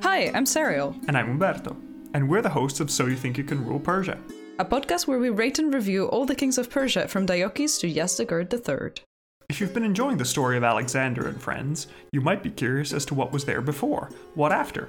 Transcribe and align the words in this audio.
Hi, 0.00 0.30
I'm 0.34 0.46
Serial, 0.46 0.96
And 1.08 1.16
I'm 1.16 1.28
Umberto, 1.30 1.76
and 2.14 2.26
we're 2.26 2.40
the 2.40 2.48
hosts 2.48 2.80
of 2.80 2.90
So 2.90 3.04
You 3.04 3.16
Think 3.16 3.36
You 3.36 3.44
Can 3.44 3.66
Rule 3.66 3.78
Persia. 3.78 4.18
a 4.58 4.64
podcast 4.64 5.06
where 5.06 5.18
we 5.18 5.28
rate 5.28 5.58
and 5.58 5.74
review 5.74 6.06
all 6.06 6.24
the 6.24 6.34
kings 6.34 6.56
of 6.56 6.70
Persia 6.70 7.06
from 7.06 7.26
Deioces 7.26 7.78
to 7.80 7.92
Yazdegerd 7.92 8.50
III. 8.50 9.04
If 9.50 9.60
you've 9.60 9.74
been 9.74 9.84
enjoying 9.84 10.16
the 10.16 10.24
story 10.24 10.56
of 10.56 10.64
Alexander 10.64 11.28
and 11.28 11.38
friends, 11.38 11.88
you 12.12 12.22
might 12.22 12.42
be 12.42 12.50
curious 12.50 12.94
as 12.94 13.04
to 13.06 13.14
what 13.14 13.30
was 13.30 13.44
there 13.44 13.60
before, 13.60 14.08
what 14.34 14.52
after. 14.52 14.88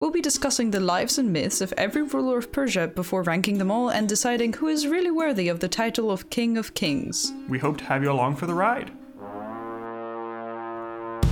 We'll 0.00 0.10
be 0.10 0.22
discussing 0.22 0.70
the 0.70 0.80
lives 0.80 1.18
and 1.18 1.30
myths 1.30 1.60
of 1.60 1.74
every 1.76 2.02
ruler 2.02 2.38
of 2.38 2.50
Persia 2.52 2.88
before 2.88 3.22
ranking 3.22 3.58
them 3.58 3.70
all 3.70 3.90
and 3.90 4.08
deciding 4.08 4.54
who 4.54 4.68
is 4.68 4.86
really 4.86 5.10
worthy 5.10 5.48
of 5.48 5.60
the 5.60 5.68
title 5.68 6.10
of 6.10 6.30
King 6.30 6.56
of 6.56 6.72
Kings. 6.72 7.34
We 7.50 7.58
hope 7.58 7.76
to 7.78 7.84
have 7.84 8.02
you 8.02 8.10
along 8.10 8.36
for 8.36 8.46
the 8.46 8.54
ride. 8.54 8.92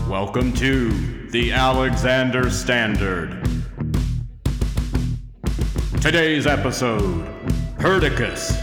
Welcome 0.09 0.55
to 0.55 1.29
the 1.31 1.53
Alexander 1.53 2.49
Standard. 2.51 3.31
Today's 6.01 6.47
episode 6.47 7.27
Perdiccas. 7.77 8.55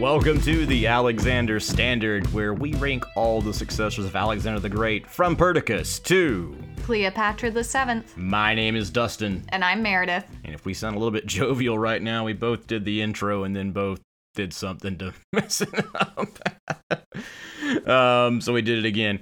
Welcome 0.00 0.40
to 0.40 0.66
the 0.66 0.86
Alexander 0.88 1.60
Standard, 1.60 2.26
where 2.32 2.52
we 2.54 2.74
rank 2.74 3.04
all 3.16 3.40
the 3.40 3.54
successors 3.54 4.04
of 4.04 4.16
Alexander 4.16 4.58
the 4.58 4.68
Great 4.68 5.06
from 5.06 5.36
Perdiccas 5.36 6.02
to. 6.04 6.56
Cleopatra 6.82 7.50
the 7.52 7.64
Seventh, 7.64 8.16
My 8.16 8.54
name 8.54 8.74
is 8.74 8.90
Dustin, 8.90 9.44
and 9.50 9.64
I'm 9.64 9.82
Meredith. 9.82 10.26
and 10.44 10.54
if 10.54 10.64
we 10.64 10.74
sound 10.74 10.96
a 10.96 10.98
little 10.98 11.12
bit 11.12 11.26
jovial 11.28 11.78
right 11.78 12.02
now, 12.02 12.24
we 12.24 12.32
both 12.32 12.66
did 12.66 12.84
the 12.84 13.00
intro 13.00 13.44
and 13.44 13.54
then 13.54 13.70
both 13.70 14.00
did 14.34 14.52
something 14.52 14.98
to 14.98 15.12
mess 15.32 15.60
it 15.60 15.70
up. 15.94 17.88
um, 17.88 18.40
so 18.40 18.52
we 18.52 18.62
did 18.62 18.78
it 18.78 18.84
again. 18.86 19.20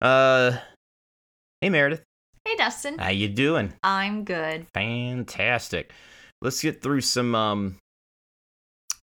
Uh, 0.00 0.52
hey 1.60 1.70
Meredith, 1.70 2.02
Hey, 2.44 2.56
Dustin. 2.56 2.98
how 2.98 3.10
you 3.10 3.28
doing? 3.28 3.72
I'm 3.82 4.24
good. 4.24 4.66
Fantastic. 4.74 5.92
Let's 6.40 6.60
get 6.60 6.82
through 6.82 7.02
some 7.02 7.34
um 7.34 7.76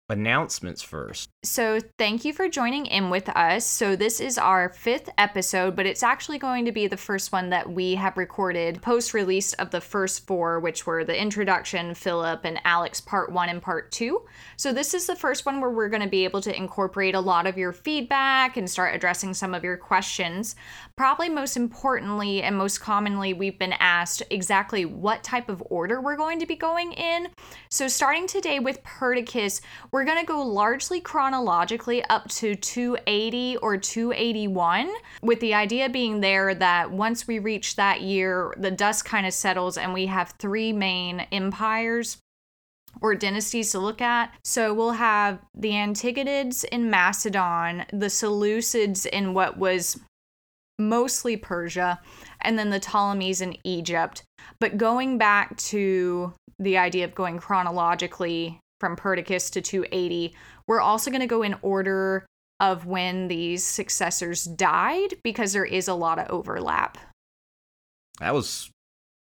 announcements 0.09 0.81
first. 0.81 1.29
So, 1.43 1.79
thank 1.97 2.25
you 2.25 2.33
for 2.33 2.49
joining 2.49 2.85
in 2.85 3.09
with 3.09 3.29
us. 3.29 3.65
So, 3.65 3.95
this 3.95 4.19
is 4.19 4.37
our 4.37 4.69
fifth 4.69 5.09
episode, 5.17 5.75
but 5.75 5.85
it's 5.85 6.03
actually 6.03 6.37
going 6.37 6.65
to 6.65 6.71
be 6.71 6.87
the 6.87 6.97
first 6.97 7.31
one 7.31 7.49
that 7.49 7.71
we 7.71 7.95
have 7.95 8.17
recorded 8.17 8.81
post 8.81 9.13
release 9.13 9.53
of 9.53 9.71
the 9.71 9.79
first 9.79 10.27
four, 10.27 10.59
which 10.59 10.85
were 10.85 11.05
the 11.05 11.19
introduction, 11.19 11.93
Philip, 11.93 12.43
and 12.43 12.59
Alex 12.65 12.99
part 12.99 13.31
one 13.31 13.49
and 13.49 13.61
part 13.61 13.91
two. 13.91 14.23
So, 14.57 14.73
this 14.73 14.93
is 14.93 15.07
the 15.07 15.15
first 15.15 15.45
one 15.45 15.61
where 15.61 15.69
we're 15.69 15.89
going 15.89 16.01
to 16.01 16.09
be 16.09 16.25
able 16.25 16.41
to 16.41 16.55
incorporate 16.55 17.15
a 17.15 17.19
lot 17.19 17.47
of 17.47 17.57
your 17.57 17.71
feedback 17.71 18.57
and 18.57 18.69
start 18.69 18.93
addressing 18.95 19.33
some 19.33 19.53
of 19.53 19.63
your 19.63 19.77
questions. 19.77 20.55
Probably 20.99 21.29
most 21.29 21.55
importantly 21.55 22.43
and 22.43 22.57
most 22.57 22.81
commonly, 22.81 23.31
we've 23.31 23.57
been 23.57 23.73
asked 23.79 24.21
exactly 24.29 24.83
what 24.83 25.23
type 25.23 25.47
of 25.47 25.63
order 25.69 26.01
we're 26.01 26.17
going 26.17 26.41
to 26.41 26.45
be 26.45 26.57
going 26.57 26.91
in. 26.91 27.29
So, 27.69 27.87
starting 27.87 28.27
today 28.27 28.59
with 28.59 28.83
Perdiccas, 28.83 29.61
we're 29.93 30.03
going 30.03 30.19
to 30.19 30.25
go 30.25 30.43
largely 30.43 30.99
chronologically 30.99 32.03
up 32.09 32.27
to 32.31 32.53
280 32.53 33.55
or 33.61 33.77
281, 33.77 34.91
with 35.21 35.39
the 35.39 35.53
idea 35.53 35.87
being 35.87 36.19
there 36.19 36.53
that 36.53 36.91
once 36.91 37.25
we 37.25 37.39
reach 37.39 37.77
that 37.77 38.01
year, 38.01 38.53
the 38.57 38.69
dust 38.69 39.05
kind 39.05 39.25
of 39.25 39.31
settles 39.31 39.77
and 39.77 39.93
we 39.93 40.07
have 40.07 40.33
three 40.37 40.73
main 40.73 41.21
empires 41.31 42.17
or 43.01 43.15
dynasties 43.15 43.71
to 43.71 43.79
look 43.79 44.01
at. 44.01 44.33
So 44.43 44.73
we'll 44.73 44.91
have 44.91 45.39
the 45.55 45.71
Antigonids 45.71 46.65
in 46.65 46.89
Macedon, 46.89 47.85
the 47.93 48.07
Seleucids 48.07 49.05
in 49.05 49.33
what 49.33 49.57
was 49.57 49.97
mostly 50.79 51.37
Persia, 51.37 51.99
and 52.41 52.57
then 52.57 52.69
the 52.69 52.79
Ptolemies 52.79 53.41
in 53.41 53.57
Egypt. 53.63 54.23
But 54.59 54.77
going 54.77 55.17
back 55.17 55.55
to 55.57 56.33
the 56.57 56.77
idea 56.77 57.05
of 57.05 57.15
going 57.15 57.37
chronologically 57.37 58.59
from 58.79 58.95
Perdiccas 58.95 59.51
to 59.51 59.61
280, 59.61 60.33
we're 60.67 60.81
also 60.81 61.11
going 61.11 61.21
to 61.21 61.27
go 61.27 61.43
in 61.43 61.55
order 61.61 62.25
of 62.59 62.85
when 62.85 63.27
these 63.27 63.63
successors 63.63 64.43
died 64.43 65.15
because 65.23 65.53
there 65.53 65.65
is 65.65 65.87
a 65.87 65.93
lot 65.93 66.19
of 66.19 66.29
overlap. 66.29 66.97
That 68.19 68.33
was 68.33 68.69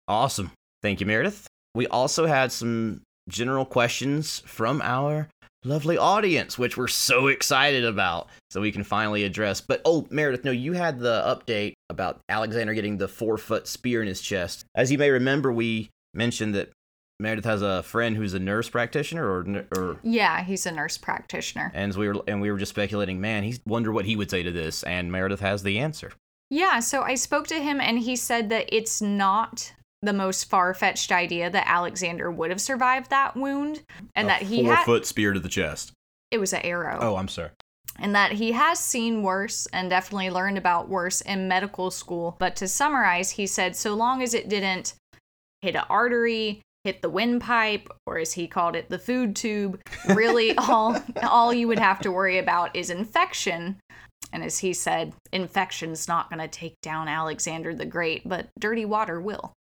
awesome. 0.08 0.52
Thank 0.82 1.00
you, 1.00 1.06
Meredith. 1.06 1.48
We 1.74 1.88
also 1.88 2.28
had 2.28 2.52
some 2.52 3.02
general 3.28 3.66
questions 3.66 4.44
from 4.46 4.82
our 4.84 5.28
lovely 5.66 5.98
audience, 5.98 6.58
which 6.58 6.78
we're 6.78 6.88
so 6.88 7.28
excited 7.28 7.84
about. 7.84 8.28
So 8.50 8.62
we 8.62 8.72
can 8.72 8.84
finally 8.84 9.24
address. 9.24 9.62
But 9.62 9.82
oh, 9.86 10.08
Meredith, 10.10 10.46
no, 10.46 10.52
you 10.52 10.74
had 10.74 11.00
the 11.00 11.22
update 11.26 11.74
about 11.90 12.20
Alexander 12.30 12.74
getting 12.74 12.98
the 12.98 13.08
four 13.08 13.38
foot 13.38 13.68
spear 13.68 14.02
in 14.02 14.08
his 14.08 14.22
chest. 14.22 14.66
As 14.76 14.92
you 14.92 14.98
may 14.98 15.10
remember, 15.10 15.52
we 15.52 15.90
mentioned 16.14 16.56
that 16.56 16.72
Meredith 17.20 17.46
has 17.46 17.62
a 17.62 17.82
friend 17.84 18.16
who's 18.18 18.34
a 18.34 18.40
nurse 18.40 18.70
practitioner, 18.70 19.26
or 19.26 19.66
or 19.76 19.98
Yeah, 20.04 20.44
he's 20.44 20.66
a 20.66 20.72
nurse 20.72 20.98
practitioner. 20.98 21.72
and 21.74 21.94
we 21.96 22.08
were 22.10 22.22
and 22.28 22.42
we 22.42 22.52
were 22.52 22.58
just 22.58 22.72
speculating. 22.72 23.22
Man, 23.22 23.44
he 23.44 23.58
wonder 23.66 23.92
what 23.92 24.06
he 24.06 24.16
would 24.16 24.30
say 24.30 24.44
to 24.44 24.52
this, 24.52 24.84
and 24.84 25.12
Meredith 25.12 25.40
has 25.40 25.64
the 25.64 25.80
answer. 25.80 26.12
Yeah, 26.50 26.80
so 26.80 27.02
I 27.02 27.16
spoke 27.16 27.48
to 27.48 27.56
him 27.62 27.80
and 27.82 28.00
he 28.00 28.16
said 28.16 28.50
that 28.50 28.66
it's 28.74 29.02
not 29.02 29.74
the 30.06 30.14
most 30.14 30.50
far 30.50 30.74
fetched 30.74 31.12
idea 31.12 31.50
that 31.50 31.68
Alexander 31.68 32.32
would 32.32 32.50
have 32.50 32.62
survived 32.62 33.10
that 33.10 33.36
wound 33.36 33.82
and 34.16 34.30
that 34.30 34.44
he 34.44 34.64
four 34.64 34.76
had 34.76 34.86
foot 34.86 35.06
spear 35.06 35.34
to 35.34 35.40
the 35.40 35.50
chest. 35.50 35.92
it 36.32 36.38
was 36.40 36.54
an 36.54 36.62
arrow. 36.62 36.98
Oh, 37.02 37.16
I'm 37.16 37.28
sorry. 37.28 37.50
and 37.98 38.14
that 38.16 38.34
he 38.34 38.52
has 38.52 38.80
seen 38.80 39.24
worse 39.24 39.68
and 39.74 39.90
definitely 39.90 40.30
learned 40.30 40.58
about 40.58 40.90
worse 40.90 41.22
in 41.22 41.48
medical 41.48 41.92
school. 41.92 42.36
But 42.40 42.56
to 42.58 42.68
summarize, 42.68 43.32
he 43.32 43.48
said 43.48 43.76
so 43.76 43.94
long 43.96 44.22
as 44.22 44.34
it 44.34 44.50
didn't 44.50 44.94
hit 45.62 45.76
an 45.76 45.86
artery, 45.90 46.62
hit 46.84 47.02
the 47.02 47.10
windpipe, 47.10 47.90
or 48.06 48.18
as 48.20 48.34
he 48.34 48.48
called 48.48 48.76
it, 48.76 48.90
the 48.90 49.00
food 49.00 49.36
tube, 49.36 49.80
really 50.10 50.56
all 50.58 51.02
all 51.24 51.54
you 51.54 51.68
would 51.68 51.80
have 51.80 52.00
to 52.02 52.12
worry 52.12 52.38
about 52.38 52.76
is 52.76 52.90
infection. 52.90 53.78
And 54.34 54.44
as 54.44 54.60
he 54.60 54.74
said, 54.74 55.14
infection's 55.32 56.08
not 56.08 56.30
going 56.30 56.42
to 56.42 56.48
take 56.48 56.76
down 56.82 57.08
Alexander 57.08 57.74
the 57.74 57.86
Great, 57.86 58.28
but 58.28 58.50
dirty 58.60 58.84
water 58.84 59.22
will. 59.22 59.54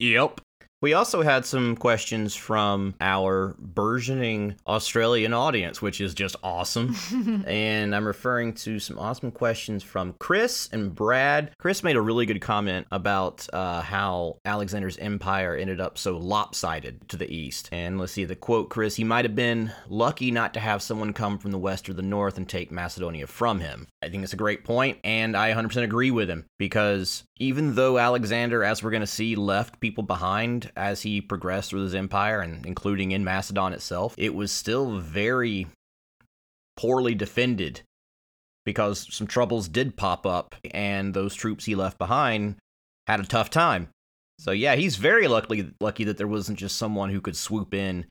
Yep. 0.00 0.40
We 0.82 0.94
also 0.94 1.20
had 1.20 1.44
some 1.44 1.76
questions 1.76 2.34
from 2.34 2.94
our 3.02 3.54
burgeoning 3.58 4.56
Australian 4.66 5.34
audience, 5.34 5.82
which 5.82 6.00
is 6.00 6.14
just 6.14 6.36
awesome. 6.42 6.96
and 7.46 7.94
I'm 7.94 8.06
referring 8.06 8.54
to 8.54 8.78
some 8.78 8.98
awesome 8.98 9.30
questions 9.30 9.82
from 9.82 10.14
Chris 10.18 10.70
and 10.72 10.94
Brad. 10.94 11.50
Chris 11.58 11.82
made 11.82 11.96
a 11.96 12.00
really 12.00 12.24
good 12.24 12.40
comment 12.40 12.86
about 12.90 13.46
uh, 13.52 13.82
how 13.82 14.38
Alexander's 14.46 14.96
empire 14.96 15.54
ended 15.54 15.82
up 15.82 15.98
so 15.98 16.16
lopsided 16.16 17.06
to 17.10 17.18
the 17.18 17.30
east. 17.30 17.68
And 17.72 17.98
let's 17.98 18.12
see 18.12 18.24
the 18.24 18.34
quote 18.34 18.70
Chris, 18.70 18.96
he 18.96 19.04
might 19.04 19.26
have 19.26 19.36
been 19.36 19.72
lucky 19.86 20.30
not 20.30 20.54
to 20.54 20.60
have 20.60 20.80
someone 20.80 21.12
come 21.12 21.36
from 21.36 21.50
the 21.50 21.58
west 21.58 21.90
or 21.90 21.92
the 21.92 22.00
north 22.00 22.38
and 22.38 22.48
take 22.48 22.72
Macedonia 22.72 23.26
from 23.26 23.60
him. 23.60 23.86
I 24.02 24.08
think 24.08 24.24
it's 24.24 24.32
a 24.32 24.36
great 24.36 24.64
point, 24.64 24.96
and 25.04 25.36
I 25.36 25.52
100% 25.52 25.82
agree 25.82 26.10
with 26.10 26.30
him 26.30 26.46
because 26.58 27.24
even 27.36 27.74
though 27.74 27.98
Alexander, 27.98 28.64
as 28.64 28.82
we're 28.82 28.90
going 28.90 29.00
to 29.00 29.06
see, 29.06 29.36
left 29.36 29.80
people 29.80 30.04
behind 30.04 30.69
as 30.76 31.02
he 31.02 31.20
progressed 31.20 31.70
through 31.70 31.82
his 31.82 31.94
empire 31.94 32.40
and 32.40 32.64
including 32.66 33.12
in 33.12 33.24
Macedon 33.24 33.72
itself, 33.72 34.14
it 34.16 34.34
was 34.34 34.52
still 34.52 34.98
very 34.98 35.66
poorly 36.76 37.14
defended 37.14 37.82
because 38.64 39.12
some 39.12 39.26
troubles 39.26 39.68
did 39.68 39.96
pop 39.96 40.26
up 40.26 40.54
and 40.72 41.14
those 41.14 41.34
troops 41.34 41.64
he 41.64 41.74
left 41.74 41.98
behind 41.98 42.56
had 43.06 43.20
a 43.20 43.24
tough 43.24 43.50
time. 43.50 43.88
So 44.38 44.52
yeah, 44.52 44.76
he's 44.76 44.96
very 44.96 45.28
lucky 45.28 45.70
lucky 45.80 46.04
that 46.04 46.16
there 46.16 46.28
wasn't 46.28 46.58
just 46.58 46.76
someone 46.76 47.10
who 47.10 47.20
could 47.20 47.36
swoop 47.36 47.74
in. 47.74 48.06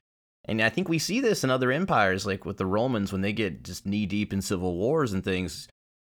And 0.46 0.62
I 0.62 0.68
think 0.68 0.88
we 0.88 0.98
see 0.98 1.20
this 1.20 1.44
in 1.44 1.50
other 1.50 1.72
empires 1.72 2.26
like 2.26 2.44
with 2.44 2.56
the 2.56 2.66
Romans 2.66 3.12
when 3.12 3.20
they 3.20 3.32
get 3.32 3.64
just 3.64 3.86
knee 3.86 4.06
deep 4.06 4.32
in 4.32 4.42
civil 4.42 4.76
wars 4.76 5.12
and 5.12 5.24
things, 5.24 5.68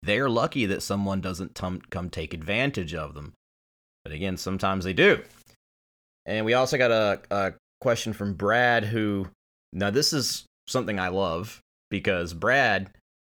they're 0.04 0.30
lucky 0.30 0.66
that 0.66 0.84
someone 0.84 1.22
doesn't 1.22 1.56
tum- 1.56 1.82
come 1.90 2.10
take 2.10 2.34
advantage 2.34 2.94
of 2.94 3.14
them. 3.14 3.34
But 4.04 4.14
again, 4.14 4.38
sometimes 4.38 4.84
they 4.84 4.94
do. 4.94 5.24
And 6.26 6.46
we 6.46 6.54
also 6.54 6.78
got 6.78 6.92
a, 6.92 7.22
a 7.32 7.54
question 7.80 8.14
from 8.14 8.34
Brad, 8.34 8.86
who 8.86 9.28
now 9.74 9.90
this 9.90 10.14
is 10.14 10.46
something 10.68 11.00
I 11.00 11.10
love 11.10 11.60
because 11.90 12.34
Brad, 12.34 12.90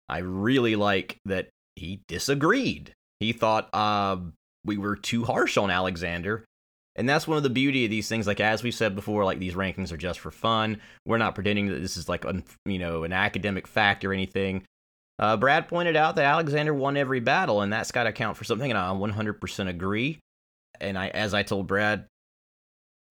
I 0.09 0.19
really 0.19 0.75
like 0.75 1.18
that 1.25 1.50
he 1.75 2.01
disagreed. 2.07 2.94
He 3.19 3.33
thought 3.33 3.69
uh, 3.74 4.18
we 4.65 4.77
were 4.77 4.95
too 4.95 5.24
harsh 5.24 5.57
on 5.57 5.71
Alexander. 5.71 6.45
And 6.95 7.09
that's 7.09 7.27
one 7.27 7.38
of 7.38 7.44
the 7.44 7.50
beauty 7.50 7.85
of 7.85 7.91
these 7.91 8.07
things. 8.07 8.27
Like 8.27 8.39
as 8.39 8.62
we 8.62 8.69
said 8.69 8.95
before, 8.95 9.25
like 9.25 9.39
these 9.39 9.56
rankings 9.56 9.91
are 9.91 9.97
just 9.97 10.19
for 10.19 10.30
fun. 10.30 10.80
We're 11.06 11.18
not 11.18 11.33
pretending 11.33 11.68
that 11.68 11.81
this 11.81 11.97
is 11.97 12.07
like 12.07 12.24
you 12.65 12.80
know 12.80 13.03
an 13.03 13.13
academic 13.13 13.65
fact 13.65 14.06
or 14.06 14.13
anything. 14.13 14.63
Uh, 15.19 15.38
Brad 15.38 15.68
pointed 15.68 15.95
out 15.95 16.15
that 16.15 16.25
Alexander 16.25 16.74
won 16.74 16.97
every 16.97 17.19
battle, 17.19 17.62
and 17.62 17.71
that's 17.71 17.91
got 17.91 18.03
to 18.03 18.12
count 18.12 18.38
for 18.38 18.44
something. 18.44 18.69
And 18.69 18.77
I 18.77 18.89
100% 18.89 19.69
agree. 19.69 20.19
And 20.81 20.97
I, 20.97 21.09
as 21.09 21.33
I 21.33 21.44
told 21.44 21.68
Brad, 21.68 22.06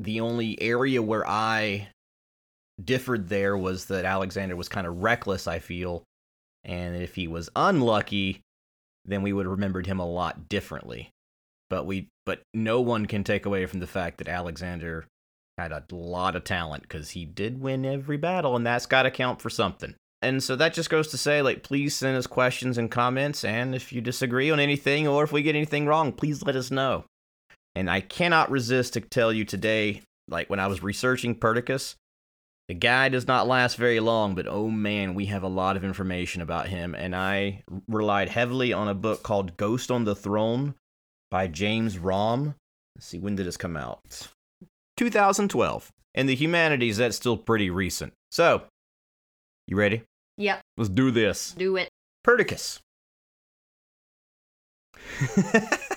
the 0.03 0.21
only 0.21 0.61
area 0.61 1.01
where 1.01 1.27
I 1.27 1.89
differed 2.83 3.29
there 3.29 3.57
was 3.57 3.87
that 3.87 4.05
Alexander 4.05 4.57
was 4.57 4.69
kind 4.69 4.87
of 4.87 5.03
reckless, 5.03 5.47
I 5.47 5.59
feel. 5.59 6.05
And 6.65 6.97
if 6.97 7.15
he 7.15 7.29
was 7.29 7.51
unlucky, 7.57 8.41
then 9.05 9.23
we 9.23 9.33
would 9.33 9.47
have 9.47 9.53
remembered 9.53 9.87
him 9.87 9.99
a 9.99 10.07
lot 10.07 10.49
differently. 10.49 11.11
But 11.71 11.87
we 11.87 12.09
but 12.25 12.43
no 12.55 12.81
one 12.81 13.07
can 13.07 13.25
take 13.25 13.47
away 13.47 13.67
from 13.67 13.81
the 13.81 13.87
fact 13.87 14.19
that 14.19 14.29
Alexander 14.29 15.07
had 15.59 15.73
a 15.73 15.85
lot 15.91 16.37
of 16.37 16.45
talent 16.45 16.83
because 16.83 17.11
he 17.11 17.25
did 17.25 17.61
win 17.61 17.85
every 17.85 18.17
battle, 18.17 18.57
and 18.57 18.67
that's 18.67 18.87
got 18.87 19.03
to 19.03 19.11
count 19.11 19.41
for 19.41 19.51
something. 19.51 19.95
And 20.21 20.43
so 20.43 20.55
that 20.57 20.73
just 20.73 20.89
goes 20.89 21.09
to 21.09 21.19
say, 21.19 21.43
like, 21.43 21.65
please 21.65 21.97
send 21.97 22.17
us 22.17 22.29
questions 22.29 22.79
and 22.79 22.91
comments, 22.91 23.45
and 23.45 23.75
if 23.75 23.93
you 23.93 24.01
disagree 24.01 24.51
on 24.51 24.61
anything 24.61 25.09
or 25.09 25.25
if 25.25 25.33
we 25.33 25.43
get 25.43 25.57
anything 25.57 25.87
wrong, 25.87 26.13
please 26.13 26.43
let 26.43 26.55
us 26.55 26.71
know. 26.71 27.05
And 27.75 27.91
I 27.91 28.01
cannot 28.01 28.51
resist 28.51 28.93
to 28.95 29.01
tell 29.01 29.33
you 29.33 29.45
today, 29.45 30.03
like 30.29 30.51
when 30.51 30.61
I 30.61 30.67
was 30.67 30.83
researching 30.83 31.35
Perdiccas, 31.35 31.95
the 32.69 32.75
guy 32.75 33.09
does 33.09 33.27
not 33.27 33.49
last 33.49 33.77
very 33.77 33.99
long, 34.01 34.35
but 34.35 34.47
oh 34.47 34.69
man, 34.69 35.15
we 35.15 35.27
have 35.27 35.43
a 35.43 35.49
lot 35.49 35.77
of 35.77 35.85
information 35.85 36.43
about 36.43 36.69
him. 36.69 36.95
And 36.95 37.15
I 37.17 37.63
relied 37.89 38.29
heavily 38.29 38.73
on 38.73 38.89
a 38.89 38.95
book 38.95 39.23
called 39.23 39.57
Ghost 39.57 39.91
on 39.91 40.05
the 40.05 40.15
Throne 40.15 40.75
by 41.31 41.49
James 41.49 41.97
Romm. 41.99 42.55
Let's 42.97 43.07
see, 43.07 43.19
when 43.19 43.37
did 43.37 43.47
this 43.47 43.57
come 43.57 43.77
out? 43.77 44.01
2012. 44.99 45.91
In 46.15 46.27
the 46.27 46.35
humanities, 46.35 46.99
that's 46.99 47.17
still 47.17 47.39
pretty 47.39 47.71
recent. 47.71 48.13
So, 48.31 48.65
you 49.67 49.77
ready? 49.77 50.03
Yep, 50.37 50.61
Let's 50.77 50.91
do 50.91 51.11
this. 51.11 51.53
do 51.53 51.77
it. 51.77 51.89
Perdiccas. 52.25 52.81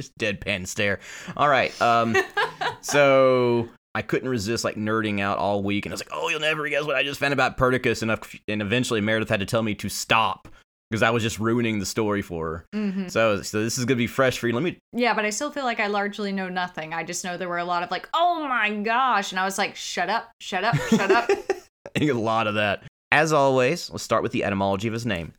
Just 0.00 0.16
deadpan 0.18 0.66
stare. 0.66 1.00
All 1.36 1.48
right. 1.48 1.78
Um. 1.80 2.16
so 2.80 3.68
I 3.94 4.02
couldn't 4.02 4.28
resist 4.28 4.64
like 4.64 4.76
nerding 4.76 5.20
out 5.20 5.38
all 5.38 5.62
week, 5.62 5.86
and 5.86 5.92
I 5.92 5.94
was 5.94 6.00
like, 6.00 6.10
"Oh, 6.12 6.28
you'll 6.28 6.40
never 6.40 6.68
guess 6.68 6.84
what 6.84 6.96
I 6.96 7.02
just 7.02 7.20
found 7.20 7.32
about 7.32 7.56
Perdiccas," 7.56 8.02
and 8.02 8.10
and 8.48 8.62
eventually 8.62 9.00
Meredith 9.00 9.28
had 9.28 9.40
to 9.40 9.46
tell 9.46 9.62
me 9.62 9.74
to 9.76 9.88
stop 9.88 10.48
because 10.90 11.02
I 11.02 11.10
was 11.10 11.22
just 11.22 11.38
ruining 11.38 11.78
the 11.78 11.86
story 11.86 12.22
for 12.22 12.46
her. 12.46 12.66
hmm 12.72 13.08
So, 13.08 13.42
so 13.42 13.62
this 13.62 13.78
is 13.78 13.84
gonna 13.84 13.96
be 13.96 14.06
fresh 14.06 14.38
for 14.38 14.48
you. 14.48 14.54
Let 14.54 14.62
me. 14.62 14.78
Yeah, 14.92 15.14
but 15.14 15.24
I 15.24 15.30
still 15.30 15.50
feel 15.50 15.64
like 15.64 15.80
I 15.80 15.86
largely 15.86 16.32
know 16.32 16.48
nothing. 16.48 16.94
I 16.94 17.04
just 17.04 17.24
know 17.24 17.36
there 17.36 17.48
were 17.48 17.58
a 17.58 17.64
lot 17.64 17.82
of 17.82 17.90
like, 17.90 18.08
oh 18.14 18.46
my 18.48 18.74
gosh. 18.76 19.32
And 19.32 19.38
I 19.38 19.44
was 19.44 19.58
like, 19.58 19.76
shut 19.76 20.08
up, 20.08 20.30
shut 20.40 20.64
up, 20.64 20.76
shut 20.76 21.10
up. 21.10 21.28
I 21.94 21.98
think 21.98 22.10
a 22.10 22.14
lot 22.14 22.46
of 22.46 22.54
that. 22.54 22.82
As 23.12 23.32
always, 23.32 23.90
let's 23.90 24.04
start 24.04 24.22
with 24.22 24.32
the 24.32 24.44
etymology 24.44 24.86
of 24.88 24.94
his 24.94 25.06
name. 25.06 25.34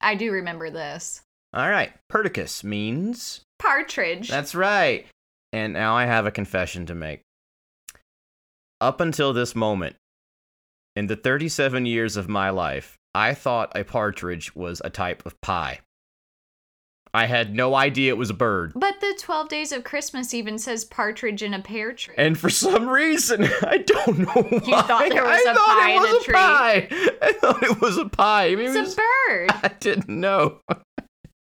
I 0.00 0.14
do 0.14 0.30
remember 0.32 0.70
this. 0.70 1.20
All 1.52 1.68
right, 1.68 1.92
Perdiccas 2.12 2.62
means 2.62 3.40
Partridge. 3.58 4.28
That's 4.28 4.54
right. 4.54 5.06
And 5.52 5.72
now 5.72 5.96
I 5.96 6.04
have 6.06 6.26
a 6.26 6.30
confession 6.30 6.86
to 6.86 6.94
make. 6.94 7.20
Up 8.80 9.00
until 9.00 9.32
this 9.32 9.54
moment, 9.56 9.96
in 10.94 11.06
the 11.06 11.16
37 11.16 11.86
years 11.86 12.16
of 12.16 12.28
my 12.28 12.50
life, 12.50 12.96
I 13.14 13.34
thought 13.34 13.76
a 13.76 13.84
partridge 13.84 14.54
was 14.54 14.80
a 14.84 14.90
type 14.90 15.24
of 15.26 15.40
pie. 15.40 15.80
I 17.14 17.24
had 17.24 17.54
no 17.54 17.74
idea 17.74 18.12
it 18.12 18.18
was 18.18 18.28
a 18.30 18.34
bird. 18.34 18.72
but 18.76 19.00
the 19.00 19.16
12 19.18 19.48
Days 19.48 19.72
of 19.72 19.82
Christmas 19.82 20.34
even 20.34 20.58
says 20.58 20.84
partridge 20.84 21.42
in 21.42 21.54
a 21.54 21.58
pear 21.60 21.92
tree. 21.94 22.14
And 22.18 22.38
for 22.38 22.50
some 22.50 22.86
reason, 22.88 23.44
I 23.62 23.78
don't 23.78 24.18
know 24.18 24.26
why. 24.42 24.60
You 24.66 24.82
thought 24.82 25.08
there 25.08 25.24
was 25.24 25.46
I 25.46 25.50
a 25.50 25.54
pie 25.56 25.90
it 25.90 25.96
in 25.96 26.02
was 26.02 26.10
the 26.12 26.18
a 26.18 26.22
tree. 26.24 26.34
pie. 26.34 26.88
I 27.22 27.32
thought 27.32 27.62
it 27.62 27.80
was 27.80 27.96
a 27.96 28.08
pie. 28.10 28.48
I 28.48 28.54
mean, 28.56 28.66
it 28.66 28.76
it's 28.76 28.78
was- 28.78 28.92
a 28.94 28.96
bird. 29.28 29.50
I 29.64 29.68
didn't 29.80 30.08
know. 30.10 30.60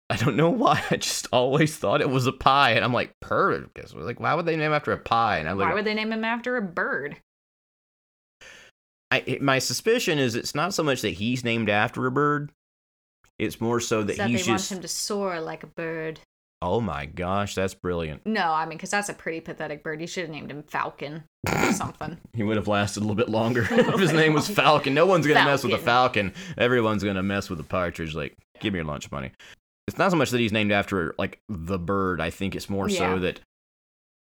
I 0.08 0.16
don't 0.16 0.36
know 0.36 0.50
why. 0.50 0.82
I 0.90 0.96
just 0.96 1.26
always 1.32 1.76
thought 1.76 2.00
it 2.00 2.10
was 2.10 2.26
a 2.26 2.32
pie, 2.32 2.70
and 2.72 2.84
I'm 2.84 2.92
like, 2.92 3.12
Perdiccas. 3.24 3.94
Like, 3.94 4.20
why 4.20 4.34
would 4.34 4.46
they 4.46 4.56
name 4.56 4.72
after 4.72 4.92
a 4.92 4.98
pie? 4.98 5.38
And 5.38 5.48
I'm 5.48 5.58
like, 5.58 5.68
Why 5.68 5.74
would 5.74 5.84
they 5.84 5.94
name 5.94 6.12
him 6.12 6.24
after 6.24 6.56
a 6.56 6.62
bird? 6.62 7.16
I, 9.10 9.22
it- 9.26 9.42
my 9.42 9.58
suspicion 9.58 10.18
is 10.18 10.34
it's 10.34 10.54
not 10.54 10.74
so 10.74 10.82
much 10.82 11.02
that 11.02 11.10
he's 11.10 11.44
named 11.44 11.68
after 11.70 12.06
a 12.06 12.10
bird. 12.10 12.50
It's 13.38 13.60
more 13.60 13.80
so 13.80 14.02
that 14.02 14.16
that 14.16 14.30
he's 14.30 14.46
they 14.46 14.52
just. 14.52 14.70
want 14.70 14.78
him 14.78 14.82
to 14.82 14.88
soar 14.88 15.40
like 15.40 15.62
a 15.62 15.66
bird. 15.68 16.20
Oh 16.62 16.80
my 16.80 17.04
gosh, 17.04 17.54
that's 17.54 17.74
brilliant. 17.74 18.24
No, 18.24 18.50
I 18.50 18.64
mean, 18.64 18.78
because 18.78 18.90
that's 18.90 19.10
a 19.10 19.14
pretty 19.14 19.40
pathetic 19.40 19.82
bird. 19.84 20.00
You 20.00 20.06
should 20.06 20.22
have 20.22 20.30
named 20.30 20.50
him 20.50 20.62
Falcon 20.62 21.22
or 21.52 21.72
something. 21.74 22.16
He 22.32 22.42
would 22.42 22.56
have 22.56 22.66
lasted 22.66 23.00
a 23.00 23.02
little 23.02 23.14
bit 23.14 23.28
longer 23.28 23.62
if 23.70 24.00
his 24.00 24.12
name 24.14 24.32
was. 24.32 24.48
Falcon. 24.48 24.94
No 24.94 25.04
one's 25.04 25.26
gonna 25.26 25.44
mess 25.44 25.62
with 25.62 25.74
a 25.74 25.78
Falcon. 25.78 26.30
falcon. 26.30 26.54
Everyone's 26.56 27.04
gonna 27.04 27.22
mess 27.22 27.50
with 27.50 27.60
a 27.60 27.64
partridge. 27.64 28.14
Like, 28.14 28.34
give 28.60 28.72
me 28.72 28.78
your 28.78 28.86
lunch 28.86 29.10
money. 29.12 29.32
It's 29.86 29.98
not 29.98 30.10
so 30.10 30.16
much 30.16 30.30
that 30.30 30.38
he's 30.40 30.52
named 30.52 30.72
after 30.72 31.14
like 31.18 31.38
the 31.48 31.78
bird. 31.78 32.20
I 32.20 32.30
think 32.30 32.54
it's 32.54 32.68
more 32.68 32.88
Yeah. 32.88 33.14
so 33.14 33.18
that 33.20 33.40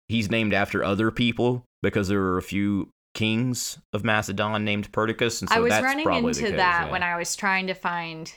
he's 0.08 0.30
named 0.30 0.54
after 0.54 0.82
other 0.82 1.10
people 1.10 1.64
because 1.82 2.08
there 2.08 2.20
were 2.20 2.38
a 2.38 2.42
few 2.42 2.88
kings 3.14 3.78
of 3.92 4.04
Macedon 4.04 4.64
named 4.64 4.90
Perdiccas, 4.92 5.40
and 5.42 5.50
so 5.50 5.56
I 5.56 5.60
was 5.60 5.72
running 5.72 6.08
into 6.08 6.40
case, 6.40 6.50
that 6.52 6.86
yeah. 6.86 6.90
when 6.90 7.02
I 7.02 7.16
was 7.16 7.36
trying 7.36 7.66
to 7.66 7.74
find 7.74 8.32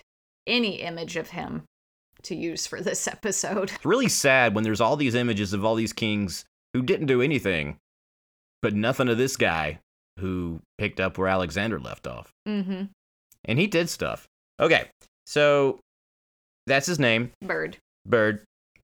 any 0.48 0.82
image 0.82 1.16
of 1.16 1.30
him 1.30 1.64
to 2.24 2.36
use 2.36 2.68
for 2.68 2.82
this 2.82 3.08
episode. 3.18 3.72
It's 3.72 3.86
really 3.86 4.10
sad 4.10 4.54
when 4.54 4.64
there's 4.64 4.82
all 4.82 4.98
these 4.98 5.16
images 5.16 5.54
of 5.54 5.64
all 5.64 5.76
these 5.76 5.94
kings 5.94 6.44
who 6.74 6.82
didn't 6.82 7.08
do 7.08 7.22
anything, 7.22 7.78
but 8.62 8.74
nothing 8.74 9.08
of 9.08 9.18
this 9.18 9.38
guy 9.38 9.80
who 10.20 10.60
picked 10.78 11.00
up 11.00 11.18
where 11.18 11.28
Alexander 11.28 11.80
left 11.80 12.08
off. 12.08 12.32
Mm-hmm. 12.48 12.84
And 13.46 13.60
he 13.60 13.68
did 13.68 13.90
stuff. 13.90 14.28
Okay, 14.60 14.90
so 15.26 15.80
that's 16.68 16.86
his 16.88 17.00
name, 17.00 17.32
Bird. 17.42 17.78
Bird, 18.08 18.44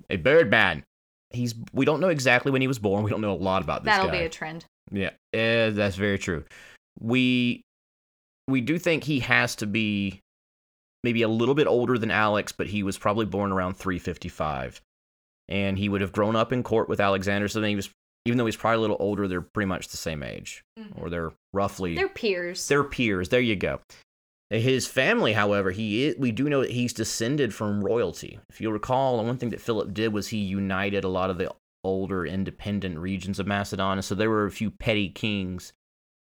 a 0.10 0.18
bird 0.18 0.50
man. 0.51 0.83
He's 1.30 1.56
we 1.74 1.86
don't 1.86 2.01
know 2.01 2.10
exactly 2.10 2.51
when 2.51 2.62
he 2.62 2.68
was 2.68 2.80
born. 2.80 3.04
We 3.04 3.10
don't 3.10 3.22
know 3.22 3.33
a 3.33 3.36
lot 3.36 3.62
about 3.63 3.83
this 3.83 3.92
That'll 3.94 4.07
guy. 4.12 4.19
be 4.19 4.25
a 4.25 4.30
trend. 4.30 4.66
Yeah, 4.92 5.12
eh, 5.33 5.69
that's 5.69 5.95
very 5.95 6.18
true. 6.18 6.44
We 7.00 7.62
we 8.48 8.60
do 8.62 8.78
think 8.78 9.04
he 9.06 9.19
has 9.22 9.56
to 9.57 9.66
be 9.66 10.19
maybe 11.04 11.22
a 11.22 11.28
little 11.30 11.56
bit 11.56 11.68
older 11.68 11.98
than 11.98 12.12
Alex, 12.12 12.51
but 12.51 12.68
he 12.68 12.83
was 12.83 12.98
probably 12.98 13.25
born 13.25 13.51
around 13.51 13.75
355, 13.78 14.81
and 15.48 15.77
he 15.77 15.88
would 15.89 16.01
have 16.01 16.12
grown 16.12 16.36
up 16.36 16.51
in 16.51 16.63
court 16.63 16.89
with 16.89 17.00
Alexander. 17.00 17.48
So 17.48 17.62
then 17.62 17.69
he 17.69 17.75
was, 17.77 17.89
even 18.25 18.38
though 18.38 18.45
he's 18.45 18.57
probably 18.57 18.77
a 18.77 18.81
little 18.81 18.98
older, 19.00 19.27
they're 19.27 19.42
pretty 19.42 19.68
much 19.68 19.88
the 19.88 19.98
same 19.98 20.22
age, 20.24 20.63
or 20.98 21.10
they're 21.10 21.31
roughly 21.54 21.95
They're 21.95 22.10
peers. 22.10 22.68
they're 22.68 22.84
peers. 22.84 23.30
There 23.30 23.39
you 23.39 23.56
go. 23.56 23.80
His 24.51 24.86
family, 24.86 25.31
however, 25.31 25.71
he 25.71 26.03
is, 26.03 26.18
we 26.18 26.33
do 26.33 26.50
know 26.50 26.59
that 26.59 26.71
he's 26.71 26.92
descended 26.92 27.53
from 27.53 27.81
royalty. 27.81 28.38
If 28.50 28.59
you'll 28.59 28.74
recall, 28.74 29.24
one 29.24 29.38
thing 29.38 29.51
that 29.51 29.62
Philip 29.62 29.94
did 29.94 30.12
was 30.12 30.27
he 30.27 30.39
united 30.39 31.06
a 31.06 31.09
lot 31.09 31.30
of 31.30 31.38
the 31.38 31.53
older 31.86 32.25
independent 32.25 33.00
regions 33.00 33.39
of 33.39 33.48
Macedon. 33.48 34.01
So 34.01 34.13
there 34.13 34.30
were 34.30 34.45
a 34.45 34.51
few 34.51 34.69
petty 34.69 35.07
kings, 35.07 35.71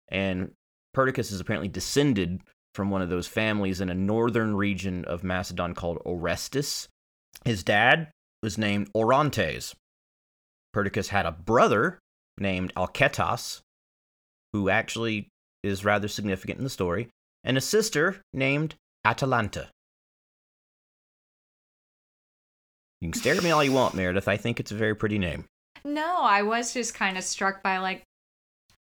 and 0.07 0.51
Perdiccas 0.93 1.33
is 1.33 1.41
apparently 1.41 1.67
descended 1.67 2.39
from 2.73 2.89
one 2.89 3.01
of 3.01 3.09
those 3.09 3.27
families 3.27 3.81
in 3.81 3.89
a 3.89 3.93
northern 3.93 4.55
region 4.55 5.03
of 5.03 5.25
Macedon 5.25 5.73
called 5.75 5.99
Orestis. 6.05 6.87
His 7.43 7.63
dad 7.63 8.11
was 8.41 8.57
named 8.57 8.89
Orontes. 8.93 9.75
Perdiccas 10.73 11.09
had 11.09 11.25
a 11.25 11.33
brother 11.33 11.99
named 12.37 12.73
Alcetas, 12.75 13.59
who 14.53 14.69
actually 14.69 15.27
is 15.63 15.83
rather 15.83 16.07
significant 16.07 16.59
in 16.59 16.63
the 16.63 16.69
story, 16.69 17.09
and 17.43 17.57
a 17.57 17.61
sister 17.61 18.21
named 18.33 18.75
Atalanta. 19.05 19.69
You 23.01 23.09
can 23.11 23.19
stare 23.19 23.35
at 23.35 23.43
me 23.43 23.49
all 23.51 23.63
you 23.63 23.71
want, 23.71 23.95
Meredith. 23.95 24.27
I 24.27 24.37
think 24.37 24.59
it's 24.59 24.71
a 24.71 24.75
very 24.75 24.95
pretty 24.95 25.17
name. 25.17 25.45
no, 25.83 26.19
I 26.21 26.43
was 26.43 26.73
just 26.73 26.93
kind 26.93 27.17
of 27.17 27.23
struck 27.23 27.63
by 27.63 27.79
like, 27.79 28.03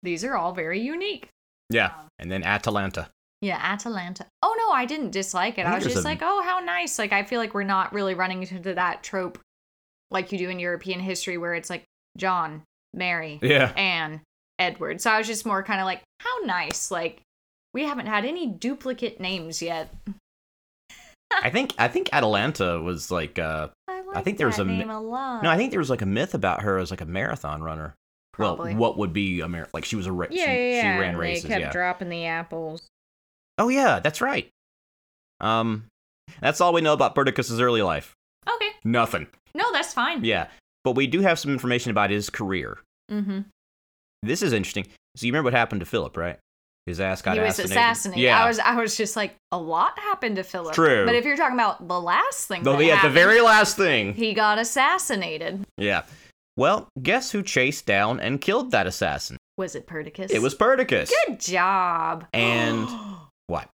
these 0.02 0.22
are 0.24 0.36
all 0.36 0.52
very 0.52 0.80
unique. 0.80 1.28
Yeah. 1.70 1.86
Um, 1.86 2.08
and 2.20 2.30
then 2.30 2.44
Atalanta. 2.44 3.08
Yeah, 3.40 3.58
Atalanta. 3.60 4.26
Oh 4.42 4.54
no, 4.58 4.72
I 4.72 4.84
didn't 4.86 5.10
dislike 5.10 5.58
it. 5.58 5.66
I 5.66 5.72
I, 5.72 5.74
was 5.76 5.84
just 5.84 5.96
a- 5.96 6.02
like, 6.02 6.20
oh, 6.22 6.42
how 6.42 6.60
nice. 6.60 6.98
Like 6.98 7.12
I 7.12 7.24
feel 7.24 7.40
like 7.40 7.54
we're 7.54 7.64
not 7.64 7.92
really 7.92 8.14
running 8.14 8.42
into 8.42 8.74
that 8.74 9.02
trope 9.02 9.38
like 10.10 10.30
you 10.30 10.38
do 10.38 10.48
in 10.48 10.58
European 10.60 11.00
history 11.00 11.36
where 11.36 11.54
it's 11.54 11.68
like 11.70 11.84
John, 12.16 12.62
Mary, 12.92 13.40
Yeah. 13.42 13.72
Anne, 13.76 14.20
Edward. 14.60 15.00
So 15.00 15.10
I 15.10 15.18
was 15.18 15.26
just 15.26 15.44
more 15.44 15.62
kind 15.64 15.80
of 15.80 15.86
like, 15.86 16.02
how 16.20 16.38
nice. 16.44 16.90
Like 16.92 17.20
we 17.74 17.82
haven't 17.82 18.06
had 18.06 18.24
any 18.24 18.46
duplicate 18.46 19.20
names 19.20 19.60
yet. 19.60 19.94
I 21.42 21.50
think 21.50 21.74
I 21.76 21.88
think 21.88 22.08
Atalanta 22.12 22.80
was 22.80 23.10
like 23.10 23.38
uh 23.38 23.68
I 23.88 24.00
like 24.14 24.24
think 24.24 24.38
there 24.38 24.46
was 24.46 24.58
a 24.58 24.64
name 24.64 24.88
a 24.88 25.00
lot. 25.00 25.42
no, 25.42 25.50
I 25.50 25.56
think 25.56 25.70
there 25.72 25.80
was 25.80 25.90
like 25.90 26.02
a 26.02 26.06
myth 26.06 26.34
about 26.34 26.62
her 26.62 26.78
as 26.78 26.90
like 26.90 27.00
a 27.00 27.06
marathon 27.06 27.62
runner. 27.62 27.94
Probably. 28.32 28.72
Well, 28.72 28.80
what 28.80 28.98
would 28.98 29.12
be 29.12 29.40
a 29.40 29.48
mar- 29.48 29.68
like 29.72 29.84
she 29.84 29.96
was 29.96 30.06
a 30.06 30.12
ra- 30.12 30.28
she, 30.30 30.38
she 30.38 30.82
ran 30.82 31.16
races, 31.16 31.50
yeah. 31.50 31.70
dropping 31.70 32.08
the 32.08 32.26
apples. 32.26 32.86
Oh 33.58 33.68
yeah, 33.68 34.00
that's 34.00 34.20
right. 34.20 34.48
Um 35.40 35.84
that's 36.40 36.60
all 36.60 36.72
we 36.72 36.80
know 36.80 36.92
about 36.92 37.14
Perdiccas' 37.14 37.60
early 37.60 37.82
life. 37.82 38.14
Okay. 38.48 38.70
Nothing. 38.84 39.26
No, 39.54 39.70
that's 39.72 39.92
fine. 39.92 40.24
Yeah. 40.24 40.48
But 40.84 40.92
we 40.92 41.06
do 41.06 41.20
have 41.20 41.38
some 41.38 41.52
information 41.52 41.90
about 41.90 42.10
his 42.10 42.28
career. 42.28 42.78
Mm-hmm. 43.10 43.40
This 44.22 44.42
is 44.42 44.52
interesting. 44.52 44.86
So 45.16 45.26
you 45.26 45.32
remember 45.32 45.46
what 45.46 45.54
happened 45.54 45.80
to 45.80 45.86
Philip, 45.86 46.16
right? 46.16 46.38
His 46.86 47.00
ass 47.00 47.22
got 47.22 47.34
he 47.34 47.40
was 47.40 47.58
assassinated. 47.58 47.76
assassinated. 47.76 48.22
Yeah. 48.24 48.44
I 48.44 48.46
was 48.46 48.58
I 48.58 48.74
was 48.76 48.96
just 48.96 49.16
like, 49.16 49.36
a 49.52 49.58
lot 49.58 49.98
happened 49.98 50.36
to 50.36 50.42
Philip. 50.42 50.74
True. 50.74 51.06
But 51.06 51.14
if 51.14 51.24
you're 51.24 51.36
talking 51.36 51.56
about 51.56 51.88
the 51.88 52.00
last 52.00 52.46
thing, 52.46 52.62
that 52.62 52.84
yeah, 52.84 53.02
the 53.02 53.10
very 53.10 53.40
last 53.40 53.76
thing. 53.76 54.12
he 54.12 54.34
got 54.34 54.58
assassinated. 54.58 55.64
Yeah. 55.78 56.02
Well, 56.56 56.88
guess 57.02 57.32
who 57.32 57.42
chased 57.42 57.86
down 57.86 58.20
and 58.20 58.40
killed 58.40 58.70
that 58.72 58.86
assassin? 58.86 59.38
Was 59.56 59.74
it 59.74 59.86
Perdiccas? 59.86 60.30
It 60.30 60.42
was 60.42 60.54
Perdiccas. 60.54 61.10
Good 61.26 61.40
job. 61.40 62.26
And 62.32 62.86
what? 63.46 63.68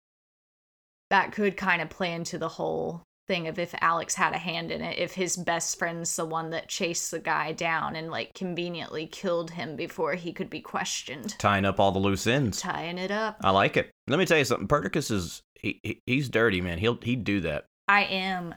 that 1.10 1.32
could 1.32 1.58
kind 1.58 1.82
of 1.82 1.90
play 1.90 2.14
into 2.14 2.38
the 2.38 2.48
whole 2.48 3.02
thing 3.30 3.48
of 3.48 3.60
if 3.60 3.76
Alex 3.80 4.16
had 4.16 4.34
a 4.34 4.40
hand 4.40 4.72
in 4.72 4.82
it, 4.82 4.98
if 4.98 5.14
his 5.14 5.38
best 5.38 5.78
friend's 5.78 6.14
the 6.16 6.26
one 6.26 6.50
that 6.50 6.68
chased 6.68 7.12
the 7.12 7.20
guy 7.20 7.52
down 7.54 7.96
and 7.96 8.10
like 8.10 8.34
conveniently 8.34 9.06
killed 9.06 9.52
him 9.52 9.76
before 9.76 10.16
he 10.16 10.34
could 10.34 10.50
be 10.50 10.60
questioned. 10.60 11.38
Tying 11.38 11.64
up 11.64 11.80
all 11.80 11.92
the 11.92 12.00
loose 12.00 12.26
ends. 12.26 12.60
Tying 12.60 12.98
it 12.98 13.12
up. 13.12 13.38
I 13.42 13.52
like 13.52 13.78
it. 13.78 13.92
Let 14.08 14.18
me 14.18 14.26
tell 14.26 14.40
you 14.40 14.46
something. 14.46 14.68
Perdiccas 14.68 15.12
is 15.12 15.44
he, 15.54 15.80
he 15.84 16.02
he's 16.08 16.28
dirty, 16.28 16.60
man. 16.60 16.80
He'll 16.80 16.98
he'd 17.02 17.24
do 17.24 17.40
that. 17.42 17.66
I 17.88 18.06
am 18.06 18.56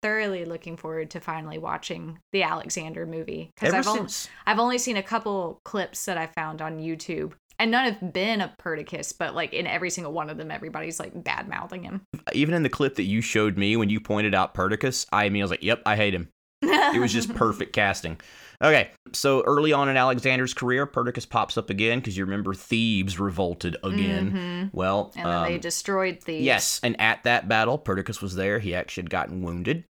thoroughly 0.00 0.44
looking 0.44 0.76
forward 0.76 1.10
to 1.10 1.18
finally 1.18 1.58
watching 1.58 2.18
the 2.32 2.42
Alexander 2.42 3.06
movie 3.06 3.50
because 3.56 3.74
I've, 3.74 3.84
since 3.84 4.28
I've 4.46 4.58
only 4.58 4.78
seen 4.78 4.96
a 4.96 5.02
couple 5.02 5.60
clips 5.64 6.04
that 6.04 6.18
I 6.18 6.26
found 6.26 6.62
on 6.62 6.78
YouTube. 6.78 7.32
And 7.58 7.70
none 7.70 7.92
have 7.92 8.12
been 8.12 8.40
a 8.40 8.52
Perdiccas, 8.58 9.16
but 9.16 9.34
like 9.34 9.52
in 9.52 9.66
every 9.66 9.90
single 9.90 10.12
one 10.12 10.28
of 10.28 10.38
them, 10.38 10.50
everybody's 10.50 10.98
like 10.98 11.22
bad 11.22 11.48
mouthing 11.48 11.84
him. 11.84 12.02
even 12.32 12.54
in 12.54 12.62
the 12.62 12.68
clip 12.68 12.96
that 12.96 13.04
you 13.04 13.20
showed 13.20 13.56
me 13.56 13.76
when 13.76 13.88
you 13.88 14.00
pointed 14.00 14.34
out 14.34 14.54
Perdiccas, 14.54 15.06
I 15.12 15.28
mean 15.28 15.42
I 15.42 15.44
was 15.44 15.50
like, 15.50 15.62
"Yep, 15.62 15.82
I 15.86 15.96
hate 15.96 16.14
him." 16.14 16.28
It 16.62 17.00
was 17.00 17.12
just 17.12 17.34
perfect 17.34 17.72
casting. 17.72 18.20
Okay, 18.62 18.90
so 19.12 19.42
early 19.42 19.72
on 19.72 19.88
in 19.88 19.96
Alexander's 19.96 20.54
career, 20.54 20.86
Perdiccas 20.86 21.28
pops 21.28 21.58
up 21.58 21.70
again 21.70 21.98
because 21.98 22.16
you 22.16 22.24
remember 22.24 22.54
Thebes 22.54 23.18
revolted 23.18 23.76
again. 23.82 24.70
Well, 24.72 25.12
and 25.16 25.26
then 25.26 25.42
they 25.44 25.54
um, 25.54 25.60
destroyed 25.60 26.20
the 26.24 26.34
Yes, 26.34 26.80
and 26.82 26.98
at 27.00 27.24
that 27.24 27.48
battle, 27.48 27.78
Perdiccas 27.78 28.22
was 28.22 28.36
there. 28.36 28.58
He 28.58 28.74
actually 28.74 29.02
had 29.02 29.10
gotten 29.10 29.42
wounded. 29.42 29.84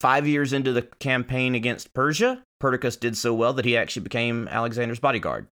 Five 0.00 0.26
years 0.26 0.52
into 0.52 0.72
the 0.72 0.82
campaign 0.82 1.54
against 1.54 1.94
Persia, 1.94 2.42
Perdiccas 2.60 2.98
did 2.98 3.16
so 3.16 3.32
well 3.32 3.52
that 3.52 3.64
he 3.64 3.76
actually 3.76 4.02
became 4.02 4.48
Alexander's 4.48 4.98
bodyguard, 4.98 5.46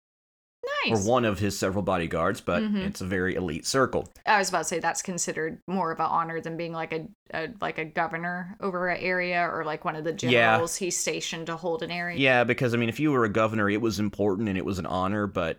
nice. 0.85 1.05
or 1.05 1.09
one 1.09 1.25
of 1.25 1.39
his 1.39 1.57
several 1.57 1.83
bodyguards, 1.83 2.41
but 2.41 2.61
Mhm. 2.63 2.85
it's 2.87 3.01
a 3.01 3.05
very 3.05 3.35
elite 3.35 3.65
circle. 3.65 4.07
I 4.25 4.37
was 4.39 4.49
about 4.49 4.59
to 4.59 4.63
say 4.65 4.79
that's 4.79 5.01
considered 5.01 5.59
more 5.67 5.91
of 5.91 5.99
an 5.99 6.05
honor 6.07 6.41
than 6.41 6.57
being 6.57 6.73
like 6.73 6.93
a, 6.93 7.07
a 7.33 7.49
like 7.61 7.77
a 7.77 7.85
governor 7.85 8.55
over 8.61 8.87
an 8.89 8.99
area 9.01 9.41
or 9.51 9.63
like 9.65 9.85
one 9.85 9.95
of 9.95 10.03
the 10.03 10.11
Yeah. 10.19 10.29
generals 10.53 10.75
he's 10.75 10.97
stationed 10.97 11.47
to 11.47 11.55
hold 11.57 11.83
an 11.83 11.91
area. 11.91 12.17
Yeah, 12.17 12.43
because 12.43 12.73
I 12.73 12.77
mean, 12.77 12.89
if 12.89 12.99
you 12.99 13.11
were 13.11 13.25
a 13.25 13.29
governor, 13.29 13.69
it 13.69 13.81
was 13.81 13.99
important 13.99 14.47
and 14.49 14.57
it 14.57 14.65
was 14.65 14.79
an 14.79 14.85
honor, 14.85 15.27
but 15.27 15.57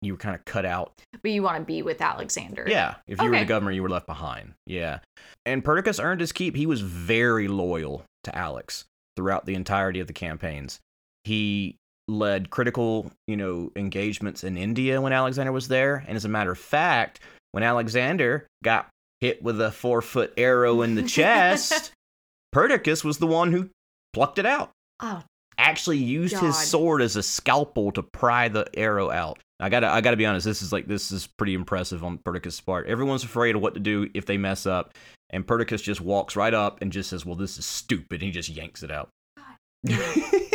you 0.00 0.14
were 0.14 0.18
kind 0.18 0.34
of 0.34 0.44
cut 0.44 0.64
out. 0.66 0.92
But 1.22 1.30
you 1.30 1.42
want 1.44 1.58
to 1.58 1.64
be 1.64 1.80
with 1.82 2.00
Alexander. 2.02 2.64
Yeah, 2.68 2.96
if 3.06 3.20
you 3.20 3.28
were 3.28 3.34
Okay. 3.36 3.44
the 3.44 3.48
governor, 3.48 3.70
you 3.70 3.82
were 3.82 3.88
left 3.88 4.06
behind. 4.06 4.54
Yeah, 4.66 4.98
and 5.46 5.62
Perdiccas 5.64 6.02
earned 6.02 6.20
his 6.20 6.32
keep. 6.32 6.56
He 6.56 6.66
was 6.66 6.80
very 6.80 7.46
loyal 7.46 8.04
to 8.24 8.36
Alex 8.36 8.84
throughout 9.16 9.46
the 9.46 9.54
entirety 9.54 10.00
of 10.00 10.08
the 10.08 10.12
campaigns. 10.12 10.80
He 11.24 11.76
led 12.12 12.50
critical, 12.50 13.10
you 13.26 13.36
know, 13.36 13.72
engagements 13.76 14.44
in 14.44 14.56
India 14.56 15.00
when 15.00 15.12
Alexander 15.12 15.52
was 15.52 15.68
there, 15.68 16.04
and 16.06 16.16
as 16.16 16.24
a 16.24 16.28
matter 16.28 16.52
of 16.52 16.58
fact, 16.58 17.20
when 17.52 17.62
Alexander 17.64 18.46
got 18.62 18.88
hit 19.20 19.42
with 19.42 19.60
a 19.60 19.72
four 19.72 20.02
foot 20.02 20.32
arrow 20.36 20.82
in 20.82 20.94
the 20.94 21.02
chest, 21.02 21.92
Perdiccas 22.54 23.04
was 23.04 23.18
the 23.18 23.26
one 23.26 23.52
who 23.52 23.68
plucked 24.12 24.38
it 24.38 24.46
out 24.46 24.70
Oh, 25.00 25.22
actually 25.58 25.98
used 25.98 26.38
his 26.38 26.56
sword 26.56 27.02
as 27.02 27.16
a 27.16 27.22
scalpel 27.22 27.90
to 27.92 28.02
pry 28.02 28.48
the 28.48 28.66
arrow 28.74 29.10
out. 29.10 29.38
I 29.58 29.68
gotta, 29.68 29.88
I 29.88 30.00
gotta 30.00 30.16
be 30.16 30.26
honest. 30.26 30.44
This 30.46 30.62
is 30.62 30.72
like 30.72 30.86
this 30.86 31.10
is 31.12 31.26
pretty 31.26 31.54
impressive 31.54 32.04
on 32.04 32.18
Perdiccas' 32.18 32.64
part. 32.64 32.86
Everyone's 32.86 33.24
afraid 33.24 33.56
of 33.56 33.62
what 33.62 33.74
to 33.74 33.80
do 33.80 34.08
if 34.14 34.26
they 34.26 34.38
mess 34.38 34.66
up, 34.66 34.94
and 35.30 35.46
Perdiccas 35.46 35.82
just 35.82 36.00
walks 36.00 36.36
right 36.36 36.54
up 36.54 36.80
and 36.82 36.92
just 36.92 37.10
says, 37.10 37.26
"Well, 37.26 37.36
this 37.36 37.58
is 37.58 37.66
stupid," 37.66 38.14
and 38.20 38.22
he 38.22 38.30
just 38.30 38.48
yanks 38.48 38.82
it 38.82 38.90
out. 38.90 39.08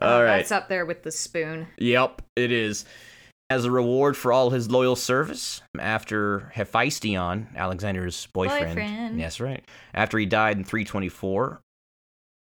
All 0.00 0.08
oh, 0.08 0.22
right. 0.22 0.38
That's 0.38 0.52
up 0.52 0.68
there 0.68 0.86
with 0.86 1.02
the 1.02 1.12
spoon. 1.12 1.66
Yep, 1.78 2.22
it 2.36 2.52
is. 2.52 2.84
As 3.50 3.64
a 3.64 3.70
reward 3.70 4.16
for 4.16 4.32
all 4.32 4.50
his 4.50 4.70
loyal 4.70 4.94
service, 4.94 5.60
after 5.78 6.52
Hephaestion, 6.54 7.48
Alexander's 7.56 8.26
boyfriend, 8.32 8.76
Boyfriend. 8.76 9.18
yes, 9.18 9.40
right, 9.40 9.64
after 9.92 10.18
he 10.18 10.26
died 10.26 10.56
in 10.56 10.62
324, 10.62 11.60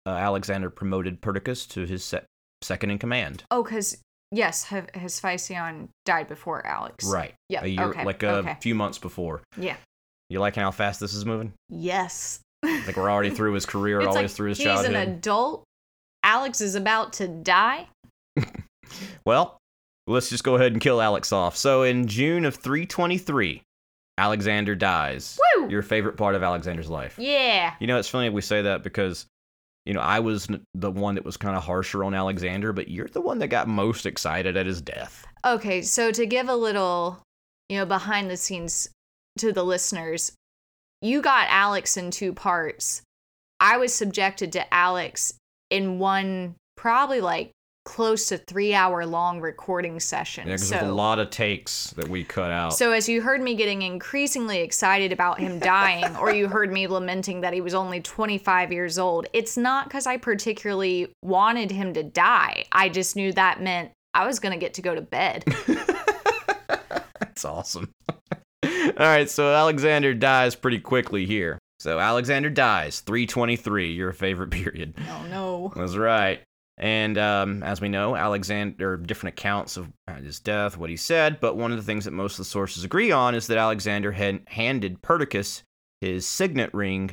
uh, 0.07 0.11
Alexander 0.11 0.71
promoted 0.71 1.21
Perdiccas 1.21 1.69
to 1.71 1.85
his 1.85 2.05
se- 2.05 2.25
second 2.63 2.91
in 2.91 2.99
command. 2.99 3.45
Oh, 3.51 3.63
because 3.63 3.99
yes, 4.33 4.73
H- 4.73 4.85
Hephaestion 4.95 5.91
died 6.07 6.27
before 6.27 6.67
Alex. 6.67 7.05
Right. 7.05 7.35
Yeah. 7.49 7.65
A 7.65 7.67
year, 7.67 7.85
okay. 7.85 8.05
like 8.05 8.23
a 8.23 8.37
okay. 8.37 8.57
few 8.61 8.75
months 8.75 8.99
before. 8.99 9.43
Yeah. 9.59 9.77
You 10.31 10.41
like 10.41 10.57
how 10.57 10.71
fast 10.71 11.01
this 11.01 11.15
is 11.15 11.25
moving? 11.25 11.53
Yes. 11.69 12.41
Like 12.63 12.97
we're 12.97 13.11
already 13.11 13.31
through 13.31 13.53
his 13.53 13.67
career, 13.67 14.01
always 14.01 14.15
like 14.15 14.31
through 14.31 14.49
his 14.51 14.59
he's 14.59 14.67
childhood. 14.67 14.95
an 14.95 15.09
adult. 15.11 15.65
Alex 16.35 16.61
is 16.61 16.75
about 16.75 17.13
to 17.13 17.29
die. 17.29 17.87
Well, 19.25 19.57
let's 20.07 20.29
just 20.29 20.45
go 20.45 20.57
ahead 20.57 20.73
and 20.73 20.81
kill 20.81 21.01
Alex 21.01 21.33
off. 21.33 21.57
So 21.57 21.83
in 21.83 22.07
June 22.07 22.45
of 22.45 22.57
323, 22.57 23.63
Alexander 24.19 24.75
dies. 24.75 25.39
Woo! 25.57 25.69
Your 25.71 25.83
favorite 25.83 26.17
part 26.17 26.35
of 26.35 26.43
Alexander's 26.43 26.91
life. 26.91 27.17
Yeah. 27.19 27.75
You 27.81 27.87
know, 27.87 27.99
it's 27.99 28.09
funny 28.09 28.29
we 28.29 28.43
say 28.43 28.63
that 28.63 28.83
because, 28.83 29.27
you 29.87 29.95
know, 29.95 30.01
I 30.01 30.21
was 30.21 30.47
the 30.75 30.91
one 30.91 31.15
that 31.15 31.25
was 31.25 31.39
kind 31.39 31.57
of 31.57 31.65
harsher 31.65 32.05
on 32.05 32.15
Alexander, 32.15 32.73
but 32.75 32.89
you're 32.89 33.09
the 33.09 33.23
one 33.23 33.39
that 33.39 33.49
got 33.49 33.67
most 33.67 34.05
excited 34.05 34.57
at 34.57 34.67
his 34.67 34.83
death. 34.83 35.25
Okay, 35.45 35.81
so 35.81 36.11
to 36.13 36.27
give 36.27 36.51
a 36.51 36.57
little, 36.57 37.23
you 37.71 37.79
know, 37.79 37.87
behind 37.87 38.31
the 38.31 38.37
scenes 38.37 38.91
to 39.39 39.53
the 39.53 39.65
listeners, 39.65 40.33
you 41.01 41.23
got 41.23 41.47
Alex 41.49 41.97
in 41.97 42.11
two 42.11 42.35
parts. 42.35 43.01
I 43.59 43.79
was 43.79 43.95
subjected 43.95 44.53
to 44.53 44.75
Alex 44.75 45.35
in 45.71 45.99
one 45.99 46.55
probably 46.77 47.21
like 47.21 47.51
close 47.85 48.29
to 48.29 48.39
three 48.39 48.75
hour 48.75 49.05
long 49.05 49.41
recording 49.41 50.01
session. 50.01 50.47
Yeah, 50.47 50.55
because 50.55 50.69
so, 50.69 50.77
there's 50.77 50.89
a 50.89 50.95
lot 50.95 51.19
of 51.19 51.31
takes 51.31 51.91
that 51.91 52.09
we 52.09 52.25
cut 52.25 52.51
out. 52.51 52.73
so 52.73 52.93
as 52.93 53.09
you 53.09 53.21
heard 53.21 53.43
me 53.43 53.55
getting 53.55 53.83
increasingly 53.83 54.61
excited 54.61 55.13
about 55.13 55.39
him 55.39 55.59
dying, 55.59 56.17
or 56.17 56.33
you 56.33 56.49
heard 56.49 56.73
me 56.73 56.87
lamenting 56.87 57.43
that 57.43 57.53
he 57.53 57.61
was 57.61 57.75
only 57.75 58.01
25 58.01 58.73
years 58.73 58.99
old, 58.99 59.27
it's 59.33 59.57
not 59.57 59.87
because 59.87 60.07
I 60.07 60.17
particularly 60.17 61.13
wanted 61.23 61.71
him 61.71 61.93
to 61.95 62.03
die. 62.03 62.65
I 62.73 62.89
just 62.89 63.17
knew 63.17 63.33
that 63.33 63.61
meant 63.63 63.91
I 64.15 64.27
was 64.27 64.39
gonna 64.39 64.57
get 64.57 64.75
to 64.75 64.83
go 64.83 64.95
to 64.95 65.03
bed. 65.03 65.45
That's 67.35 67.45
awesome. 67.45 67.91
All 68.65 68.93
right, 68.99 69.29
so 69.29 69.53
Alexander 69.53 70.15
dies 70.15 70.55
pretty 70.55 70.79
quickly 70.79 71.27
here. 71.27 71.59
So 71.85 71.99
Alexander 71.99 72.49
dies, 72.49 73.01
323, 73.01 73.93
your 73.93 74.13
favorite 74.15 74.51
period. 74.51 74.95
oh 75.07 75.27
no. 75.29 75.73
That's 75.77 75.97
right. 75.99 76.41
And 76.79 77.19
um, 77.19 77.63
as 77.63 77.83
we 77.83 77.91
know, 77.91 78.17
Alexander, 78.17 78.97
different 78.97 79.39
accounts 79.39 79.77
of 79.77 79.93
his 80.23 80.41
death, 80.41 80.79
what 80.79 80.89
he 80.89 80.97
said, 80.97 81.41
but 81.41 81.59
one 81.59 81.73
of 81.73 81.77
the 81.77 81.83
things 81.85 82.07
that 82.07 82.13
most 82.13 82.33
of 82.33 82.39
the 82.39 82.45
sources 82.47 82.85
agree 82.85 83.13
on 83.13 83.35
is 83.35 83.49
that 83.49 83.59
Alexander 83.59 84.13
had 84.13 84.41
handed 84.47 85.03
Perdiccas 85.03 85.63
his 86.01 86.27
signet 86.27 86.73
ring 86.73 87.11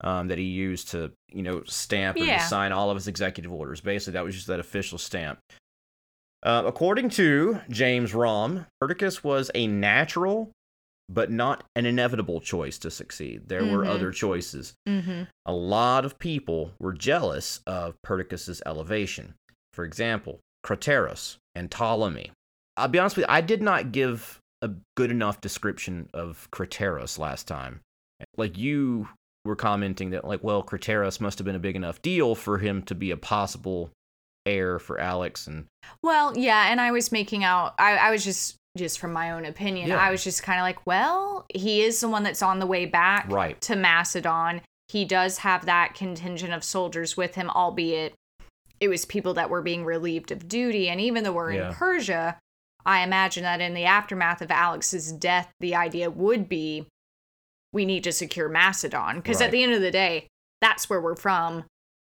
um, 0.00 0.28
that 0.28 0.38
he 0.38 0.44
used 0.44 0.88
to, 0.92 1.12
you 1.28 1.42
know, 1.42 1.62
stamp 1.66 2.16
or 2.16 2.24
Yeah. 2.24 2.38
sign 2.46 2.72
all 2.72 2.88
of 2.88 2.96
his 2.96 3.08
executive 3.08 3.52
orders. 3.52 3.82
Basically, 3.82 4.14
that 4.14 4.24
was 4.24 4.34
just 4.34 4.46
that 4.46 4.58
official 4.58 4.96
stamp. 4.96 5.38
Uh, 6.42 6.62
according 6.64 7.10
to 7.10 7.60
James 7.68 8.12
Romm, 8.12 8.66
Perdiccas 8.82 9.22
was 9.22 9.50
a 9.54 9.66
natural 9.66 10.50
but 11.08 11.30
not 11.30 11.64
an 11.76 11.84
inevitable 11.86 12.40
choice 12.40 12.78
to 12.78 12.90
succeed. 12.90 13.48
There 13.48 13.64
were 13.64 13.84
Mhm. 13.84 13.88
other 13.88 14.10
choices 14.10 14.74
Mm-hmm. 14.88 15.24
a 15.46 15.52
lot 15.52 16.04
of 16.04 16.18
people 16.18 16.72
were 16.80 16.92
jealous 16.94 17.60
of 17.66 17.94
Perdiccas' 18.02 18.62
elevation. 18.64 19.34
For 19.74 19.84
example, 19.84 20.40
Craterus 20.64 21.36
and 21.54 21.70
Ptolemy. 21.70 22.30
I'll 22.76 22.88
be 22.88 22.98
honest 22.98 23.16
with 23.16 23.24
you, 23.26 23.32
I 23.32 23.40
did 23.42 23.62
not 23.62 23.92
give 23.92 24.40
a 24.62 24.70
good 24.96 25.10
enough 25.10 25.40
description 25.40 26.08
of 26.14 26.48
Craterus 26.50 27.18
last 27.18 27.46
time. 27.46 27.80
Like 28.36 28.56
you 28.56 29.08
were 29.44 29.56
commenting 29.56 30.08
that, 30.10 30.24
like, 30.24 30.42
well, 30.42 30.62
Craterus 30.62 31.20
must 31.20 31.38
have 31.38 31.44
been 31.44 31.54
a 31.54 31.58
big 31.58 31.76
enough 31.76 32.00
deal 32.00 32.34
for 32.34 32.56
him 32.58 32.82
to 32.84 32.94
be 32.94 33.10
a 33.10 33.16
possible 33.18 33.90
heir 34.46 34.78
for 34.78 34.98
Alex, 34.98 35.46
and 35.46 35.66
Well, 36.02 36.36
yeah, 36.36 36.70
and 36.70 36.80
I 36.80 36.90
was 36.92 37.12
making 37.12 37.44
out. 37.44 37.74
I, 37.78 37.96
I 37.96 38.10
was 38.10 38.24
just 38.24 38.56
just 38.76 38.98
from 38.98 39.12
my 39.12 39.30
own 39.30 39.44
opinion. 39.44 39.88
Yeah. 39.88 39.96
I 39.98 40.10
was 40.10 40.24
just 40.24 40.42
kind 40.42 40.58
of 40.58 40.64
like, 40.64 40.84
well, 40.86 41.46
he 41.54 41.82
is 41.82 42.00
the 42.00 42.08
one 42.08 42.22
that's 42.24 42.42
on 42.42 42.58
the 42.58 42.66
way 42.66 42.86
back 42.86 43.26
Right. 43.30 43.60
to 43.62 43.76
Macedon. 43.76 44.62
He 44.88 45.04
does 45.04 45.38
have 45.38 45.66
that 45.66 45.94
contingent 45.94 46.52
of 46.52 46.64
soldiers 46.64 47.16
with 47.16 47.36
him, 47.36 47.50
albeit 47.50 48.14
it 48.80 48.88
was 48.88 49.04
people 49.04 49.34
that 49.34 49.48
were 49.48 49.62
being 49.62 49.84
relieved 49.84 50.32
of 50.32 50.48
duty. 50.48 50.88
And 50.88 51.00
even 51.00 51.22
though 51.22 51.32
we're 51.32 51.52
Yeah. 51.52 51.68
in 51.68 51.74
Persia, 51.74 52.38
I 52.84 53.02
imagine 53.02 53.44
that 53.44 53.60
in 53.60 53.74
the 53.74 53.84
aftermath 53.84 54.42
of 54.42 54.50
Alex's 54.50 55.12
death, 55.12 55.50
the 55.60 55.74
idea 55.74 56.10
would 56.10 56.48
be 56.48 56.86
we 57.72 57.84
need 57.84 58.04
to 58.04 58.12
secure 58.12 58.48
Macedon 58.48 59.16
because 59.16 59.38
Right. 59.40 59.46
at 59.46 59.50
the 59.52 59.62
end 59.62 59.72
of 59.74 59.80
the 59.80 59.90
day, 59.90 60.26
that's 60.60 60.90
where 60.90 61.00
we're 61.00 61.16
from. 61.16 61.64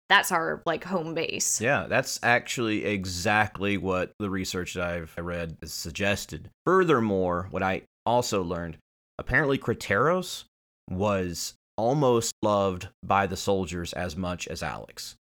That's 0.09 0.33
our 0.33 0.63
like 0.67 0.85
home 0.85 1.15
base. 1.15 1.61
Yeah, 1.61 1.87
that's 1.89 2.21
actually 2.23 2.85
exactly 2.85 3.77
what 3.77 4.13
the 4.19 4.31
research 4.31 4.75
that 4.75 4.87
I've 4.87 5.17
read 5.17 5.57
has 5.61 5.73
suggested. 5.73 6.51
Furthermore, 6.67 7.49
what 7.51 7.63
I 7.63 7.83
also 8.05 8.43
learned, 8.43 8.77
apparently 9.19 9.59
Craterus 9.59 10.45
was 10.91 11.55
almost 11.77 12.35
loved 12.43 12.89
by 13.03 13.27
the 13.27 13.37
soldiers 13.37 13.93
as 13.95 14.17
much 14.17 14.47
as 14.49 14.63
Alex. 14.63 15.17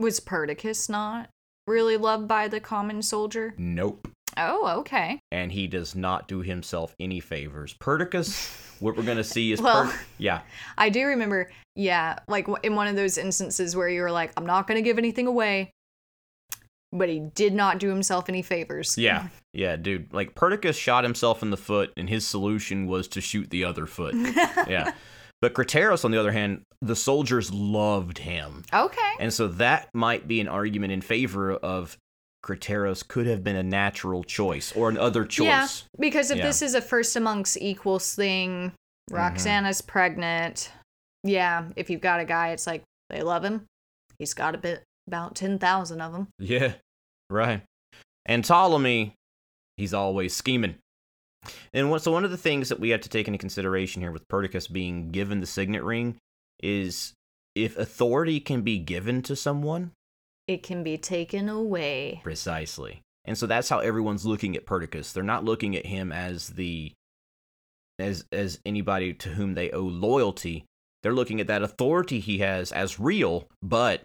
Was 0.00 0.20
Perdiccas 0.20 0.88
not 0.88 1.28
really 1.66 1.96
loved 1.96 2.26
by 2.28 2.48
the 2.48 2.60
common 2.60 3.02
soldier? 3.02 3.54
Nope. 3.58 4.08
Oh, 4.36 4.78
okay. 4.80 5.20
And 5.32 5.52
he 5.52 5.66
does 5.66 5.94
not 5.94 6.28
do 6.28 6.40
himself 6.40 6.94
any 7.00 7.20
favors. 7.20 7.74
Perdiccas 7.74 8.50
what 8.80 8.96
we're 8.96 9.02
gonna 9.02 9.24
see 9.24 9.52
is 9.52 9.60
Well- 9.60 9.86
Per- 9.86 9.98
yeah, 10.18 10.40
I 10.78 10.88
do 10.90 11.06
remember, 11.06 11.50
yeah, 11.76 12.18
like 12.28 12.46
in 12.62 12.74
one 12.74 12.86
of 12.86 12.96
those 12.96 13.18
instances 13.18 13.74
where 13.76 13.88
you 13.88 14.00
were 14.02 14.10
like, 14.12 14.32
I'm 14.36 14.46
not 14.46 14.66
going 14.66 14.76
to 14.76 14.82
give 14.82 14.98
anything 14.98 15.26
away, 15.26 15.70
but 16.92 17.08
he 17.08 17.20
did 17.34 17.52
not 17.54 17.78
do 17.78 17.88
himself 17.88 18.28
any 18.28 18.42
favors. 18.42 18.96
yeah, 18.98 19.28
yeah, 19.52 19.76
dude. 19.76 20.12
Like 20.12 20.34
Perdiccas 20.34 20.74
shot 20.78 21.04
himself 21.04 21.42
in 21.42 21.50
the 21.50 21.56
foot, 21.56 21.92
and 21.96 22.08
his 22.08 22.26
solution 22.26 22.86
was 22.86 23.08
to 23.08 23.20
shoot 23.20 23.50
the 23.50 23.64
other 23.64 23.86
foot. 23.86 24.14
yeah, 24.68 24.92
but 25.40 25.54
Craterus, 25.54 26.04
on 26.04 26.10
the 26.10 26.18
other 26.18 26.32
hand, 26.32 26.62
the 26.80 26.96
soldiers 26.96 27.52
loved 27.52 28.18
him, 28.18 28.64
Okay. 28.72 29.12
and 29.20 29.32
so 29.32 29.48
that 29.48 29.88
might 29.94 30.26
be 30.26 30.40
an 30.40 30.48
argument 30.48 30.92
in 30.92 31.00
favor 31.00 31.52
of 31.52 31.96
Craterus 32.48 33.06
could 33.06 33.26
have 33.26 33.44
been 33.44 33.56
a 33.56 33.62
natural 33.62 34.24
choice 34.24 34.72
or 34.74 34.88
an 34.88 34.96
other 34.96 35.26
choice. 35.26 35.44
Yeah, 35.44 35.66
because 36.00 36.30
if 36.30 36.38
Yeah. 36.38 36.46
this 36.46 36.62
is 36.62 36.74
a 36.74 36.80
first 36.80 37.14
amongst 37.14 37.58
equals 37.60 38.14
thing, 38.14 38.72
mm-hmm. 39.10 39.14
Roxana's 39.14 39.82
pregnant. 39.82 40.72
Yeah, 41.24 41.66
if 41.76 41.90
you've 41.90 42.00
got 42.00 42.20
a 42.20 42.24
guy, 42.24 42.50
it's 42.50 42.66
like 42.66 42.82
they 43.10 43.22
love 43.22 43.44
him. 43.44 43.66
He's 44.18 44.32
got 44.32 44.54
a 44.54 44.58
bit 44.58 44.82
about 45.06 45.34
ten 45.34 45.58
thousand 45.58 46.00
of 46.00 46.12
them. 46.12 46.28
Yeah, 46.38 46.74
right. 47.28 47.62
And 48.24 48.44
Ptolemy, 48.44 49.14
he's 49.76 49.92
always 49.92 50.34
scheming. 50.34 50.76
And 51.72 51.90
what, 51.90 52.02
so 52.02 52.12
one 52.12 52.24
of 52.24 52.30
the 52.30 52.36
things 52.36 52.68
that 52.68 52.80
we 52.80 52.90
have 52.90 53.00
to 53.02 53.08
take 53.08 53.28
into 53.28 53.38
consideration 53.38 54.02
here 54.02 54.10
with 54.10 54.26
Perdiccas 54.28 54.70
being 54.70 55.10
given 55.10 55.40
the 55.40 55.46
signet 55.46 55.82
ring 55.84 56.16
is 56.62 57.12
if 57.54 57.76
authority 57.78 58.40
can 58.40 58.62
be 58.62 58.78
given 58.78 59.22
to 59.22 59.36
someone, 59.36 59.92
It 60.48 60.62
can 60.64 60.82
be 60.82 60.98
taken 60.98 61.48
away. 61.48 62.20
precisely. 62.24 63.02
And 63.24 63.36
so 63.36 63.46
that's 63.46 63.68
how 63.68 63.80
everyone's 63.80 64.24
looking 64.24 64.56
at 64.56 64.64
Perdiccas. 64.64 65.12
They're 65.12 65.22
not 65.22 65.44
looking 65.44 65.76
at 65.76 65.84
him 65.86 66.10
as 66.10 66.48
the 66.48 66.92
as 67.98 68.24
as 68.32 68.58
anybody 68.64 69.12
to 69.12 69.30
whom 69.30 69.54
they 69.54 69.70
owe 69.70 69.82
loyalty. 69.82 70.64
They're 71.02 71.12
looking 71.12 71.40
at 71.40 71.46
that 71.48 71.62
authority 71.62 72.20
he 72.20 72.38
has 72.38 72.72
as 72.72 72.98
real, 72.98 73.46
but 73.62 74.04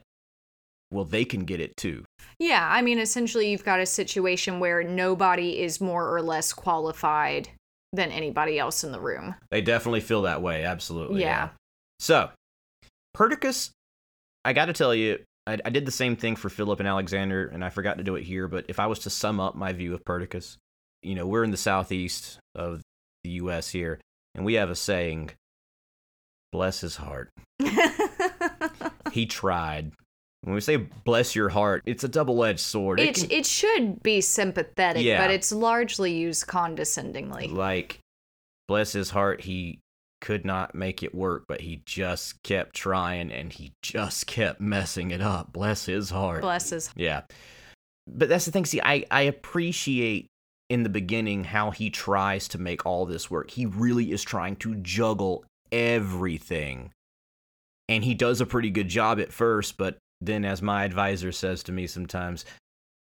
well, 0.92 1.06
they 1.06 1.26
can 1.26 1.46
get 1.46 1.60
it 1.60 1.76
too. 1.76 2.04
Yeah, 2.38 2.68
I 2.70 2.82
mean, 2.82 3.00
essentially, 3.00 3.50
you've 3.50 3.64
got 3.64 3.80
a 3.80 3.86
situation 3.86 4.60
where 4.60 4.84
nobody 4.84 5.60
is 5.60 5.82
more 5.82 6.14
or 6.14 6.22
less 6.22 6.54
qualified 6.54 7.50
than 7.94 8.12
anybody 8.12 8.60
else 8.60 8.84
in 8.84 8.92
the 8.92 9.00
room. 9.00 9.36
They 9.50 9.62
definitely 9.62 10.02
feel 10.02 10.24
that 10.24 10.42
way. 10.42 10.64
Absolutely. 10.64 11.22
Yeah. 11.22 11.50
So, 12.00 12.30
Perdiccas, 13.16 13.72
I 14.46 14.54
got 14.54 14.66
to 14.66 14.74
tell 14.74 14.94
you, 14.94 15.20
I, 15.46 15.58
I 15.66 15.70
did 15.70 15.86
the 15.86 15.92
same 15.92 16.16
thing 16.16 16.36
for 16.36 16.50
Philip 16.50 16.80
and 16.80 16.88
Alexander, 16.88 17.48
and 17.48 17.64
I 17.66 17.70
forgot 17.70 17.98
to 17.98 18.04
do 18.04 18.16
it 18.16 18.24
here. 18.24 18.48
But 18.48 18.66
if 18.70 18.80
I 18.80 18.88
was 18.88 19.00
to 19.00 19.10
sum 19.10 19.40
up 19.40 19.56
my 19.56 19.74
view 19.74 19.94
of 19.94 20.04
Perdiccas, 20.06 20.58
you 21.02 21.16
know, 21.16 21.26
we're 21.28 21.44
in 21.44 21.52
the 21.52 21.58
southeast 21.58 22.40
of 22.56 22.82
the 23.24 23.32
U.S. 23.32 23.70
here, 23.70 24.00
and 24.36 24.46
we 24.46 24.54
have 24.56 24.70
a 24.70 24.76
saying, 24.76 25.32
bless 26.52 26.82
his 26.82 26.96
heart. 26.98 27.30
He 29.12 29.28
tried. 29.28 29.92
When 30.42 30.56
we 30.56 30.62
say 30.62 30.78
bless 30.78 31.36
your 31.36 31.50
heart, 31.50 31.84
it's 31.86 32.04
a 32.04 32.08
double 32.08 32.44
edged 32.44 32.62
sword. 32.62 33.00
It 33.00 33.10
it, 33.10 33.16
can- 33.16 33.32
it 33.32 33.46
should 33.46 34.02
be 34.02 34.22
sympathetic, 34.22 35.04
Yeah. 35.04 35.22
but 35.22 35.30
it's 35.32 35.52
largely 35.52 36.14
used 36.18 36.48
condescendingly. 36.48 37.48
like 37.48 38.00
bless 38.68 38.92
his 38.94 39.12
heart 39.12 39.42
he 39.42 39.78
could 40.24 40.46
not 40.46 40.74
make 40.74 41.03
it 41.03 41.13
work 41.13 41.44
but 41.50 41.60
he 41.60 41.82
just 41.86 42.42
kept 42.44 42.74
trying 42.74 43.30
and 43.30 43.51
he 43.51 43.74
just 43.82 44.25
kept 44.25 44.62
messing 44.62 45.12
it 45.12 45.20
up. 45.22 45.51
Bless 45.51 45.86
his 45.86 46.10
heart. 46.10 46.39
Bless 46.42 46.70
his. 46.70 46.89
yeah. 46.96 47.24
But 48.08 48.30
that's 48.30 48.46
the 48.46 48.51
thing. 48.51 48.65
See 48.65 48.82
i 48.82 49.03
i 49.12 49.24
appreciate 49.24 50.27
in 50.70 50.84
the 50.84 50.89
beginning 50.89 51.44
how 51.44 51.72
he 51.72 51.89
tries 51.89 52.48
to 52.48 52.58
make 52.58 52.86
all 52.86 53.06
this 53.06 53.30
work. 53.30 53.51
He 53.51 53.65
really 53.65 54.13
is 54.13 54.24
trying 54.24 54.56
to 54.58 54.75
juggle 54.75 55.44
everything. 55.74 56.92
And 57.89 58.06
he 58.06 58.13
does 58.13 58.39
a 58.39 58.46
pretty 58.46 58.70
good 58.70 58.88
job 58.88 59.20
at 59.20 59.34
first 59.34 59.77
but 59.77 59.98
then 60.22 60.46
as 60.46 60.62
my 60.62 60.86
advisor 60.86 61.34
says 61.34 61.63
to 61.63 61.74
me 61.74 61.86
sometimes 61.86 62.46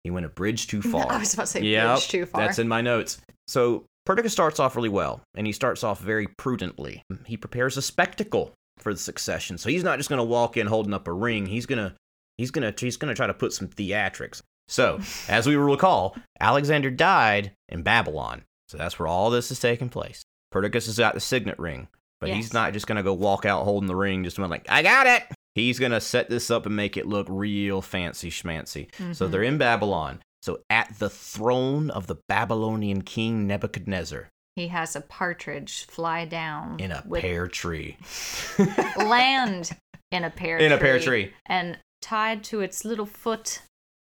he 0.04 0.10
went 0.10 0.26
a 0.26 0.30
bridge 0.30 0.68
too 0.68 0.80
far. 0.92 1.10
I 1.10 1.18
was 1.18 1.34
about 1.34 1.46
to 1.46 1.48
say 1.48 1.62
Yep, 1.62 1.96
bridge 1.96 2.08
too 2.08 2.26
far. 2.26 2.42
That's 2.42 2.60
in 2.60 2.68
my 2.68 2.82
notes. 2.82 3.20
So 3.48 3.84
Perdiccas 4.10 4.30
starts 4.32 4.58
off 4.58 4.74
really 4.74 4.88
well, 4.88 5.20
and 5.36 5.46
he 5.46 5.52
starts 5.52 5.84
off 5.84 6.00
very 6.00 6.26
prudently. 6.26 7.02
He 7.26 7.36
prepares 7.36 7.76
a 7.76 7.82
spectacle 7.82 8.52
for 8.78 8.92
the 8.92 8.98
succession. 8.98 9.56
So 9.56 9.68
he's 9.70 9.84
not 9.84 9.98
just 9.98 10.08
gonna 10.10 10.24
walk 10.24 10.56
in 10.56 10.66
holding 10.66 10.92
up 10.94 11.06
a 11.06 11.12
ring. 11.12 11.46
He's 11.46 11.66
gonna 11.66 11.94
he's 12.36 12.50
gonna 12.50 12.74
he's 12.76 12.96
gonna 12.96 13.14
try 13.14 13.26
to 13.28 13.34
put 13.34 13.52
some 13.52 13.68
theatrics. 13.68 14.42
So, 14.66 14.98
as 15.28 15.46
we 15.46 15.54
recall, 15.54 16.16
Alexander 16.40 16.90
died 16.90 17.52
in 17.68 17.82
Babylon. 17.82 18.42
So 18.68 18.78
that's 18.78 18.98
where 18.98 19.06
all 19.06 19.30
this 19.30 19.50
is 19.52 19.60
taking 19.60 19.88
place. 19.88 20.22
Perdiccas 20.52 20.86
has 20.86 20.98
got 20.98 21.14
the 21.14 21.20
signet 21.20 21.58
ring, 21.58 21.86
but 22.20 22.30
he's 22.30 22.52
not 22.52 22.72
just 22.72 22.86
gonna 22.88 23.02
go 23.04 23.14
walk 23.14 23.44
out 23.44 23.64
holding 23.64 23.86
the 23.86 23.94
ring, 23.96 24.24
just 24.24 24.36
going 24.38 24.50
like, 24.50 24.66
I 24.68 24.82
got 24.82 25.06
it. 25.06 25.22
He's 25.54 25.78
gonna 25.78 26.00
set 26.00 26.28
this 26.28 26.50
up 26.50 26.66
and 26.66 26.74
make 26.74 26.96
it 26.96 27.06
look 27.06 27.26
real 27.30 27.80
fancy 27.82 28.30
schmancy. 28.30 28.88
So 28.96 29.04
Mm-hmm. 29.26 29.30
they're 29.30 29.42
in 29.44 29.58
Babylon. 29.58 30.20
So 30.42 30.60
at 30.70 30.98
the 30.98 31.10
throne 31.10 31.90
of 31.90 32.06
the 32.06 32.16
Babylonian 32.28 33.02
king 33.02 33.46
Nebuchadnezzar 33.46 34.28
he 34.56 34.68
has 34.68 34.96
a 34.96 35.00
partridge 35.00 35.86
fly 35.86 36.24
down 36.24 36.80
in 36.80 36.90
a 36.90 37.02
pear 37.02 37.46
tree. 37.46 37.96
land 38.96 39.70
in 40.10 40.24
a 40.24 40.30
pear 40.30 40.58
In 40.58 40.72
a 40.72 40.78
pear 40.78 40.98
tree. 40.98 41.32
and 41.46 41.78
tied 42.02 42.42
to 42.44 42.60
its 42.60 42.84
little 42.84 43.06
foot 43.06 43.62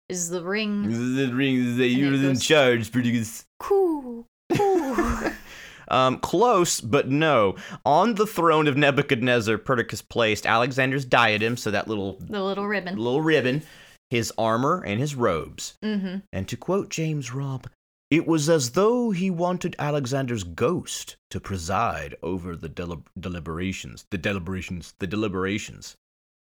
is 0.09 0.31
the 0.31 0.43
ring. 0.43 1.17
The 1.17 1.33
ring 1.33 1.77
that 1.77 1.89
you're 1.89 2.15
in 2.15 2.39
charge, 2.39 2.91
Perdiccas. 2.91 3.45
Cool, 3.59 4.27
cool. 4.57 4.97
Um, 5.89 6.19
close, 6.21 6.81
but 6.81 7.09
no. 7.09 7.57
On 7.85 8.15
the 8.15 8.27
throne 8.27 8.69
of 8.69 8.77
Nebuchadnezzar, 8.77 9.59
Perdiccas 9.59 10.09
placed 10.09 10.47
Alexander's 10.47 11.05
diadem, 11.05 11.57
so 11.57 11.73
that 11.73 11.89
little 11.89 12.17
the 12.21 12.41
little 12.41 12.65
ribbon. 12.69 12.95
little 12.97 13.21
ribbon, 13.21 13.63
his 14.11 14.33
armor, 14.37 14.83
and 14.85 15.01
his 15.01 15.15
robes. 15.15 15.79
Mm-hmm. 15.83 16.19
And 16.33 16.49
to 16.49 16.57
quote 16.57 16.91
James 16.91 17.31
Romm, 17.31 17.65
it 18.11 18.27
was 18.27 18.51
as 18.51 18.71
though 18.71 19.13
he 19.13 19.31
wanted 19.31 19.77
Alexander's 19.79 20.43
ghost 20.43 21.17
to 21.31 21.39
preside 21.41 22.17
over 22.23 22.57
the 22.57 22.69
delib- 22.69 23.07
deliberations, 23.19 24.05
the 24.11 24.19
deliberations, 24.19 24.95
the 24.99 25.07
deliberations, 25.07 25.95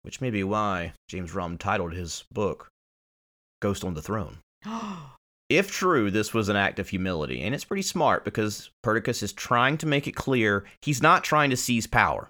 which 0.02 0.22
may 0.22 0.30
be 0.30 0.42
why 0.42 0.94
James 1.08 1.32
Romm 1.32 1.58
titled 1.58 1.92
his 1.92 2.24
book 2.32 2.68
Ghost 3.60 3.84
on 3.84 3.94
the 3.94 4.02
Throne. 4.02 4.38
If 5.48 5.70
true, 5.70 6.10
this 6.10 6.34
was 6.34 6.50
an 6.50 6.56
act 6.56 6.78
of 6.78 6.90
humility, 6.90 7.40
and 7.40 7.54
it's 7.54 7.64
pretty 7.64 7.82
smart 7.82 8.22
because 8.22 8.68
Perdiccas 8.84 9.22
is 9.22 9.32
trying 9.32 9.78
to 9.78 9.86
make 9.86 10.06
it 10.06 10.12
clear 10.12 10.66
he's 10.82 11.00
not 11.00 11.24
trying 11.24 11.48
to 11.48 11.56
seize 11.56 11.86
power. 11.86 12.28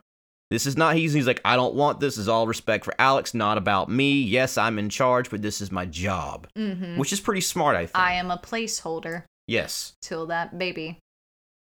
This 0.50 0.64
is 0.66 0.76
not 0.76 0.96
he's 0.96 1.12
he's 1.12 1.26
like 1.26 1.40
I 1.44 1.56
don't 1.56 1.74
want 1.74 2.00
this. 2.00 2.16
Is 2.16 2.28
all 2.28 2.46
respect 2.46 2.84
for 2.84 2.94
Alex, 2.98 3.34
not 3.34 3.58
about 3.58 3.90
me. 3.90 4.22
Yes, 4.22 4.56
I'm 4.56 4.78
in 4.78 4.88
charge, 4.88 5.28
but 5.30 5.42
this 5.42 5.61
is 5.61 5.70
my 5.70 5.84
job, 5.84 6.48
mm-hmm. 6.56 6.96
which 6.98 7.12
is 7.12 7.20
pretty 7.20 7.42
smart, 7.42 7.76
I 7.76 7.87
think. 7.87 7.96
I 7.98 8.14
am 8.14 8.30
a 8.30 8.38
placeholder 8.38 9.24
Yes. 9.46 9.94
till 10.02 10.26
that 10.26 10.58
baby 10.58 10.98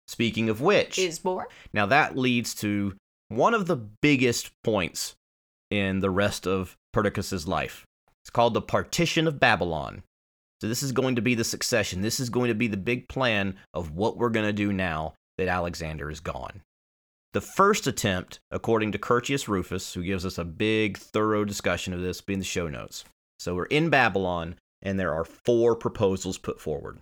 Speaking 0.08 0.48
of 0.48 0.60
which, 0.60 0.98
is 0.98 1.18
born. 1.20 1.46
now 1.72 1.86
that 1.86 2.16
leads 2.16 2.54
to 2.56 2.94
one 3.28 3.54
of 3.54 3.66
the 3.66 3.76
biggest 3.76 4.50
points 4.62 5.14
in 5.70 6.00
the 6.00 6.10
rest 6.10 6.46
of 6.46 6.76
Perdiccas's 6.92 7.48
life. 7.48 7.84
It's 8.22 8.30
called 8.30 8.54
the 8.54 8.60
Partition 8.60 9.26
of 9.26 9.40
Babylon. 9.40 10.02
So 10.60 10.68
this 10.68 10.82
is 10.82 10.92
going 10.92 11.16
to 11.16 11.22
be 11.22 11.34
the 11.34 11.44
succession. 11.44 12.02
This 12.02 12.20
is 12.20 12.30
going 12.30 12.48
to 12.48 12.54
be 12.54 12.68
the 12.68 12.76
big 12.76 13.08
plan 13.08 13.56
of 13.74 13.92
what 13.92 14.16
we're 14.16 14.28
going 14.30 14.46
to 14.46 14.52
do 14.52 14.72
now 14.72 15.14
that 15.38 15.48
Alexander 15.48 16.10
is 16.10 16.20
gone. 16.20 16.60
The 17.32 17.40
first 17.40 17.86
attempt, 17.86 18.40
according 18.50 18.92
to 18.92 18.98
Curtius 18.98 19.48
Rufus, 19.48 19.94
who 19.94 20.02
gives 20.02 20.26
us 20.26 20.36
a 20.36 20.44
big, 20.44 20.98
thorough 20.98 21.44
discussion 21.44 21.94
of 21.94 22.02
this, 22.02 22.20
be 22.20 22.34
in 22.34 22.38
the 22.38 22.44
show 22.44 22.68
notes. 22.68 23.04
So 23.38 23.54
we're 23.54 23.64
in 23.66 23.88
Babylon, 23.88 24.56
and 24.82 25.00
there 25.00 25.14
are 25.14 25.24
four 25.24 25.74
proposals 25.74 26.36
put 26.36 26.60
forward. 26.60 26.98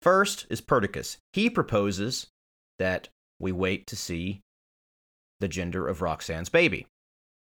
First 0.00 0.46
is 0.48 0.60
Perdiccas. 0.60 1.16
He 1.32 1.50
proposes 1.50 2.28
that 2.78 3.08
we 3.40 3.50
wait 3.50 3.86
to 3.88 3.96
see 3.96 4.40
the 5.40 5.48
gender 5.48 5.88
of 5.88 6.02
Roxanne's 6.02 6.48
baby. 6.48 6.86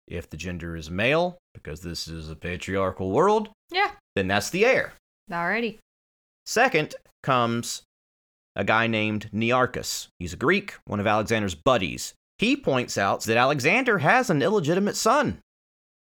If 0.07 0.31
the 0.31 0.37
gender 0.37 0.77
is 0.77 0.91
male, 0.91 1.39
because 1.53 1.81
this 1.81 2.07
is 2.07 2.31
a 2.31 2.37
patriarchal 2.37 3.11
world, 3.11 3.49
Yeah, 3.71 3.91
then 4.15 4.29
that's 4.29 4.51
the 4.51 4.65
heir. 4.65 4.95
Alrighty. 5.31 5.79
Second 6.47 6.95
comes 7.23 7.83
a 8.57 8.65
guy 8.65 8.87
named 8.87 9.31
Nearchus. 9.33 10.09
He's 10.19 10.33
a 10.33 10.37
Greek, 10.37 10.75
one 10.85 11.01
of 11.01 11.07
Alexander's 11.07 11.55
buddies. 11.55 12.15
He 12.39 12.57
points 12.57 12.99
out 12.99 13.23
that 13.25 13.37
Alexander 13.37 13.99
has 13.99 14.29
an 14.31 14.43
illegitimate 14.43 14.97
son 14.97 15.39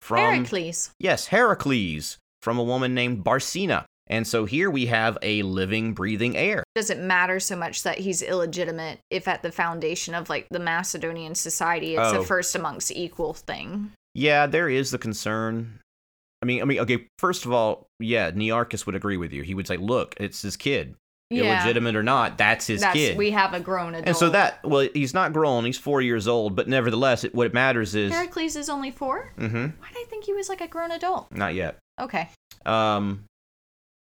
from 0.01 0.17
Heracles. 0.19 0.91
yes, 0.99 1.27
Heracles, 1.27 2.17
from 2.41 2.57
a 2.57 2.63
woman 2.63 2.93
named 2.93 3.23
Barsine. 3.23 3.83
And 4.07 4.27
so 4.27 4.43
here 4.45 4.69
we 4.69 4.87
have 4.87 5.17
a 5.21 5.43
living, 5.43 5.93
breathing 5.93 6.35
heir. 6.35 6.63
Doesn't 6.75 7.05
matter 7.05 7.39
so 7.39 7.55
much 7.55 7.83
that 7.83 7.99
he's 7.99 8.21
illegitimate 8.21 8.99
if 9.09 9.27
at 9.29 9.41
the 9.43 9.51
foundation 9.51 10.13
of 10.13 10.29
like 10.29 10.47
the 10.51 10.59
Macedonian 10.59 11.35
society 11.35 11.95
it's 11.95 12.13
Oh. 12.13 12.21
a 12.21 12.25
first 12.25 12.53
amongst 12.55 12.91
equal 12.91 13.33
thing. 13.33 13.91
Yeah, 14.13 14.45
there 14.45 14.67
is 14.69 14.91
the 14.91 14.97
concern. 14.97 15.79
I 16.41 16.45
mean, 16.45 16.61
I 16.61 16.65
mean, 16.65 16.79
okay. 16.79 17.07
First 17.17 17.45
of 17.45 17.53
all, 17.53 17.87
yeah, 17.99 18.29
Nearchus 18.31 18.85
would 18.85 18.95
agree 18.95 19.15
with 19.15 19.31
you. 19.31 19.41
He 19.43 19.55
would 19.55 19.67
say, 19.67 19.77
"Look, 19.77 20.15
it's 20.19 20.41
his 20.41 20.57
kid. 20.57 20.95
Yeah. 21.29 21.55
illegitimate 21.63 21.95
or 21.95 22.03
not, 22.03 22.37
that's 22.37 22.67
his 22.67 22.81
That's 22.81 22.93
kid. 22.93 23.17
we 23.17 23.31
have 23.31 23.53
a 23.55 23.59
grown 23.59 23.95
adult. 23.95 24.07
and 24.07 24.15
so 24.15 24.29
that, 24.29 24.59
well, 24.63 24.87
he's 24.93 25.13
not 25.15 25.33
grown. 25.33 25.65
He's 25.65 25.77
four 25.79 26.01
years 26.01 26.27
old, 26.27 26.55
but 26.55 26.67
nevertheless, 26.67 27.23
it, 27.23 27.33
what 27.33 27.53
matters 27.53 27.95
is, 27.95 28.11
Heracles 28.11 28.55
is 28.55 28.69
only 28.69 28.91
4 28.91 29.31
Mm-hmm. 29.39 29.55
Why 29.55 29.87
did 29.93 29.97
I 29.97 30.05
think 30.09 30.25
he 30.25 30.33
was 30.33 30.47
like 30.49 30.61
a 30.61 30.67
grown 30.67 30.91
adult? 30.91 31.31
not 31.31 31.55
yet. 31.55 31.77
Okay. 31.99 32.29
Um, 32.65 33.23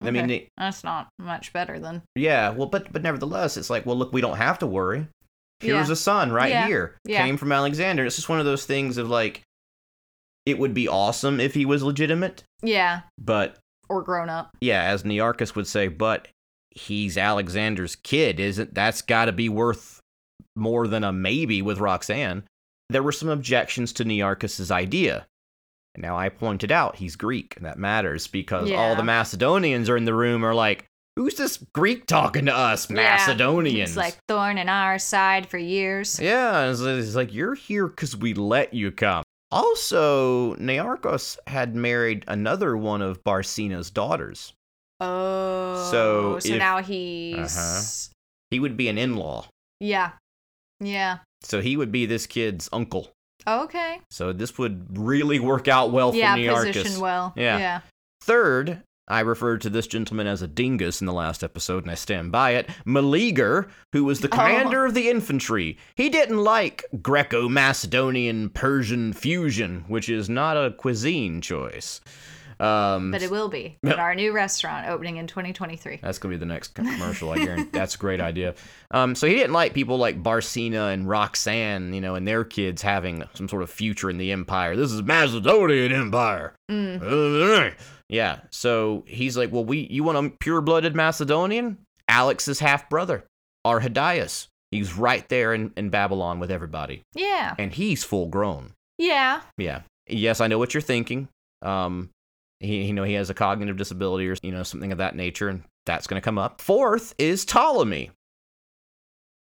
I 0.03 0.11
mean, 0.11 0.29
it- 0.31 0.49
That's 0.59 0.85
not 0.85 1.09
much 1.19 1.53
better 1.55 1.79
than. 1.79 2.03
yeah. 2.15 2.51
Well, 2.51 2.67
but 2.69 2.93
but 2.93 3.03
nevertheless, 3.03 3.57
it's 3.57 3.71
like, 3.71 3.87
well, 3.87 3.97
look, 3.97 4.13
we 4.13 4.21
don't 4.21 4.37
have 4.37 4.59
to 4.59 4.67
worry. 4.67 5.07
Here's 5.61 5.89
Yeah. 5.89 5.93
a 5.95 5.97
son 5.97 6.33
right 6.33 6.51
Yeah. 6.51 6.67
here. 6.67 6.97
Yeah. 7.07 7.25
Came 7.25 7.39
from 7.39 7.51
Alexander. 7.51 8.05
It's 8.05 8.17
just 8.17 8.29
one 8.29 8.39
of 8.41 8.45
those 8.45 8.67
things 8.67 8.99
of 8.99 9.09
like, 9.09 9.41
it 10.45 10.59
would 10.59 10.75
be 10.75 10.87
awesome 10.87 11.41
if 11.41 11.55
he 11.55 11.65
was 11.65 11.83
legitimate, 11.83 12.43
Yeah. 12.63 13.01
but 13.19 13.57
Or 13.89 14.03
grown 14.03 14.29
up. 14.29 14.51
yeah, 14.61 14.83
as 14.83 15.03
Nearchus 15.03 15.55
would 15.57 15.67
say, 15.67 15.89
but 15.89 16.29
he's 16.77 17.17
Alexander's 17.17 17.97
kid, 17.97 18.39
isn't 18.39 18.75
that's 18.75 19.03
got 19.03 19.27
to 19.27 19.33
be 19.33 19.49
worth 19.49 20.01
more 20.55 20.87
than 20.87 21.05
a 21.05 21.13
maybe 21.13 21.63
with 21.63 21.79
Roxanne. 21.79 22.45
There 22.89 23.03
were 23.03 23.13
some 23.13 23.29
objections 23.29 23.93
to 23.95 24.05
Nearchus's 24.05 24.71
idea. 24.71 25.27
And 25.95 26.03
now 26.03 26.17
I 26.17 26.29
pointed 26.29 26.71
out 26.71 26.97
he's 26.97 27.17
Greek, 27.17 27.57
and 27.57 27.65
that 27.65 27.79
matters 27.79 28.27
because 28.27 28.71
all 28.71 28.95
the 28.95 29.03
Macedonians 29.03 29.89
are 29.89 29.97
in 29.97 30.05
the 30.05 30.15
room 30.15 30.45
are 30.45 30.55
like, 30.55 30.85
who's 31.17 31.35
this 31.35 31.59
Greek 31.75 32.07
talking 32.07 32.47
to 32.47 32.55
us, 32.55 32.91
Macedonians? 32.91 33.91
It's 33.91 33.97
like 33.97 34.19
thorn 34.29 34.59
in 34.59 34.69
our 34.69 34.99
side 34.99 35.47
for 35.47 35.59
years. 35.59 36.21
Yeah, 36.21 36.71
it's, 36.71 36.81
it's 36.81 37.15
like 37.15 37.33
you're 37.33 37.55
here 37.55 37.89
because 37.89 38.17
we 38.17 38.35
let 38.35 38.75
you 38.75 38.93
come. 38.93 39.23
Also, 39.51 40.55
Nearchus 40.57 41.39
had 41.47 41.75
married 41.75 42.25
another 42.29 42.77
one 42.77 43.01
of 43.01 43.25
Barsine's 43.25 43.91
daughters. 43.91 44.53
Oh. 45.01 45.89
So 45.91 46.39
so 46.39 46.53
if- 46.53 46.59
now 46.59 46.83
he's. 46.83 47.57
Uh-huh. 47.57 48.13
He 48.51 48.61
would 48.61 48.77
be 48.77 48.89
an 48.89 48.97
in-law, 48.97 49.49
Yeah. 49.81 50.13
Yeah. 50.79 51.19
so 51.43 51.61
he 51.61 51.77
would 51.77 51.91
be 51.91 52.07
this 52.07 52.27
kid's 52.27 52.69
uncle. 52.73 53.11
Okay. 53.47 54.01
So 54.11 54.33
this 54.33 54.57
would 54.57 54.97
really 54.99 55.41
work 55.41 55.67
out 55.69 55.91
well 55.91 56.13
for 56.13 56.19
yeah, 56.19 56.37
Nearchus. 56.37 56.73
position 56.73 57.01
well. 57.01 57.33
Yeah. 57.37 57.59
Yeah. 57.59 57.81
Third, 58.23 58.83
I 59.09 59.21
referred 59.21 59.61
to 59.63 59.71
this 59.71 59.87
gentleman 59.89 60.27
as 60.29 60.43
a 60.43 60.47
dingus 60.49 61.01
in 61.01 61.07
the 61.07 61.13
last 61.13 61.43
episode, 61.43 61.83
and 61.85 61.91
I 61.91 61.95
stand 61.97 62.31
by 62.33 62.53
it. 62.53 62.71
Meleager, 62.85 63.69
who 63.93 64.05
was 64.05 64.21
the 64.21 64.29
Oh. 64.29 64.37
commander 64.37 64.85
of 64.85 64.95
the 64.95 65.09
infantry, 65.11 65.77
he 65.97 66.09
didn't 66.09 66.39
like 66.39 66.85
Greco 67.03 67.49
Macedonian 67.49 68.49
Persian 68.51 69.13
fusion, 69.13 69.85
which 69.89 70.09
is 70.09 70.29
not 70.29 70.57
a 70.57 70.71
cuisine 70.71 71.41
choice. 71.41 72.01
Um, 72.59 73.11
But 73.11 73.23
it 73.23 73.31
will 73.31 73.49
be 73.49 73.77
at 73.85 73.99
our 73.99 74.15
new 74.15 74.33
restaurant 74.33 74.89
opening 74.89 75.17
in 75.17 75.27
2023. 75.27 76.01
That's 76.03 76.19
gonna 76.19 76.35
be 76.35 76.39
the 76.39 76.47
next 76.47 76.75
commercial. 76.75 77.31
I 77.31 77.39
guarantee. 77.45 77.69
That's 77.73 77.95
a 77.95 77.99
great 77.99 78.21
idea. 78.21 78.55
Um, 78.91 79.15
so 79.15 79.27
he 79.27 79.35
didn't 79.35 79.53
like 79.53 79.75
people 79.75 79.99
like 79.99 80.23
Barsine 80.23 80.75
and 80.93 81.09
Roxanne, 81.09 81.93
you 81.93 82.01
know, 82.01 82.15
and 82.15 82.27
their 82.27 82.45
kids 82.45 82.83
having 82.83 83.23
some 83.35 83.49
sort 83.49 83.63
of 83.63 83.71
future 83.71 84.09
in 84.11 84.19
the 84.19 84.33
empire. 84.33 84.77
This 84.77 84.93
is 84.93 85.03
Macedonian 85.03 85.93
Empire. 85.93 86.55
Mm. 86.71 87.75
Yeah. 88.09 88.39
So 88.51 89.03
he's 89.09 89.37
like, 89.37 89.51
well, 89.51 89.65
we 89.65 89.89
you 89.91 90.05
want 90.05 90.17
a 90.25 90.31
pure-blooded 90.39 90.95
Macedonian? 90.95 91.79
Alex's 92.09 92.61
half 92.61 92.89
brother, 92.89 93.25
Arrhidaeus. 93.67 94.47
He's 94.71 94.95
right 94.97 95.29
there 95.29 95.55
in, 95.55 95.73
in 95.77 95.91
Babylon 95.91 96.39
with 96.39 96.51
everybody, 96.51 97.03
Yeah. 97.15 97.55
and 97.59 97.73
he's 97.73 98.05
full 98.05 98.27
grown. 98.29 98.73
Yeah. 98.99 99.41
Yeah. 99.59 99.81
Yes, 100.09 100.41
I 100.41 100.47
know 100.47 100.59
what 100.59 100.73
you're 100.75 100.81
thinking. 100.81 101.29
Um, 101.63 102.11
he, 102.61 102.85
you 102.85 102.93
know, 102.93 103.05
he 103.05 103.15
has 103.15 103.31
a 103.31 103.35
cognitive 103.35 103.77
disability 103.77 104.29
or 104.29 104.37
you 104.43 104.53
know 104.53 104.63
something 104.63 104.93
of 104.93 104.99
that 104.99 105.17
nature, 105.17 105.49
and 105.49 105.63
that's 105.85 106.07
going 106.07 106.21
to 106.21 106.25
come 106.25 106.39
up. 106.39 106.61
Fourth 106.61 107.15
is 107.19 107.45
Ptolemy. 107.45 108.11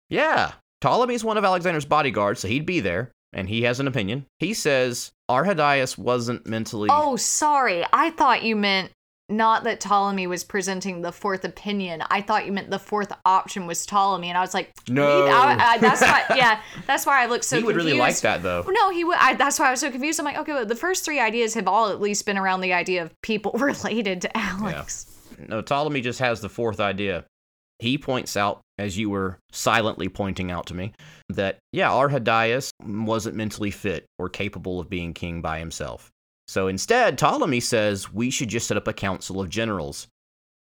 Yeah, 0.09 0.53
Ptolemy's 0.81 1.23
one 1.23 1.37
of 1.37 1.45
Alexander's 1.45 1.85
bodyguards, 1.85 2.39
so 2.39 2.47
he'd 2.47 2.65
be 2.65 2.79
there, 2.79 3.11
and 3.33 3.47
he 3.49 3.63
has 3.63 3.79
an 3.79 3.87
opinion. 3.87 4.25
He 4.39 4.53
says 4.53 5.11
Arrhidaeus 5.29 5.97
wasn't 5.97 6.47
mentally. 6.47 6.89
Oh, 6.91 7.15
sorry. 7.15 7.85
I 7.93 8.11
thought 8.11 8.43
you 8.43 8.55
meant 8.55 8.91
not 9.29 9.63
that 9.63 9.79
Ptolemy 9.79 10.27
was 10.27 10.43
presenting 10.43 11.01
the 11.01 11.11
fourth 11.11 11.45
opinion. 11.45 12.03
I 12.09 12.21
thought 12.21 12.45
you 12.45 12.51
meant 12.51 12.69
the 12.69 12.79
fourth 12.79 13.11
option 13.25 13.67
was 13.67 13.85
Ptolemy, 13.85 14.29
and 14.29 14.37
I 14.37 14.41
was 14.41 14.53
like, 14.53 14.71
No. 14.87 15.27
I, 15.27 15.55
I, 15.59 15.75
uh, 15.75 15.77
that's 15.79 16.01
why. 16.01 16.25
Yeah, 16.35 16.61
that's 16.87 17.05
why 17.05 17.23
I 17.23 17.25
looked 17.25 17.43
so. 17.45 17.57
he 17.57 17.63
would 17.63 17.75
really 17.75 17.93
like 17.93 18.15
confused. 18.15 18.23
that 18.23 18.43
though. 18.43 18.65
No, 18.67 18.89
he 18.91 19.03
would. 19.03 19.17
I, 19.19 19.33
that's 19.35 19.59
why 19.59 19.67
I 19.67 19.71
was 19.71 19.79
so 19.79 19.91
confused. 19.91 20.19
I'm 20.19 20.25
like, 20.25 20.37
okay, 20.37 20.53
well, 20.53 20.65
the 20.65 20.75
first 20.75 21.03
three 21.05 21.19
ideas 21.19 21.53
have 21.53 21.67
all 21.67 21.89
at 21.89 21.99
least 22.01 22.25
been 22.25 22.37
around 22.37 22.61
the 22.61 22.73
idea 22.73 23.01
of 23.03 23.13
people 23.21 23.51
related 23.57 24.21
to 24.21 24.37
Alex. 24.37 25.05
No, 25.47 25.61
Ptolemy 25.61 26.01
just 26.01 26.19
has 26.19 26.41
the 26.41 26.49
fourth 26.49 26.79
idea. 26.79 27.25
He 27.79 27.97
points 27.97 28.35
out, 28.35 28.59
as 28.77 28.97
you 28.97 29.09
were 29.09 29.39
silently 29.51 30.09
pointing 30.09 30.51
out 30.51 30.65
to 30.67 30.73
me, 30.73 30.91
that, 31.29 31.59
yeah, 31.71 31.89
Arrhidaeus 31.89 32.71
wasn't 32.85 33.37
mentally 33.37 33.71
fit 33.71 34.05
or 34.17 34.27
capable 34.27 34.81
of 34.81 34.89
being 34.89 35.13
king 35.13 35.41
by 35.41 35.59
himself. 35.59 36.09
So 36.49 36.67
instead, 36.67 37.19
Ptolemy 37.19 37.59
says 37.59 38.11
we 38.11 38.31
should 38.31 38.49
just 38.49 38.67
set 38.67 38.75
up 38.75 38.87
a 38.87 38.93
council 38.93 39.39
of 39.39 39.51
generals, 39.51 40.07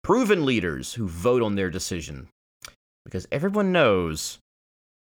proven 0.01 0.43
leaders 0.43 0.95
who 0.95 1.07
vote 1.07 1.43
on 1.43 1.53
their 1.53 1.69
decision. 1.69 2.27
Because 3.05 3.27
everyone 3.31 3.71
knows 3.71 4.39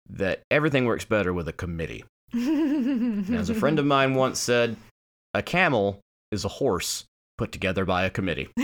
that 0.08 0.40
everything 0.50 0.86
works 0.86 1.04
better 1.04 1.34
with 1.34 1.48
a 1.48 1.52
committee. 1.52 2.02
As 2.32 3.50
a 3.50 3.54
friend 3.54 3.78
of 3.78 3.84
mine 3.84 4.14
once 4.14 4.40
said, 4.40 4.78
a 5.34 5.42
camel 5.42 6.00
is 6.32 6.46
a 6.46 6.56
horse 6.56 7.04
put 7.36 7.52
together 7.52 7.84
by 7.84 8.06
a 8.06 8.10
committee. 8.10 8.48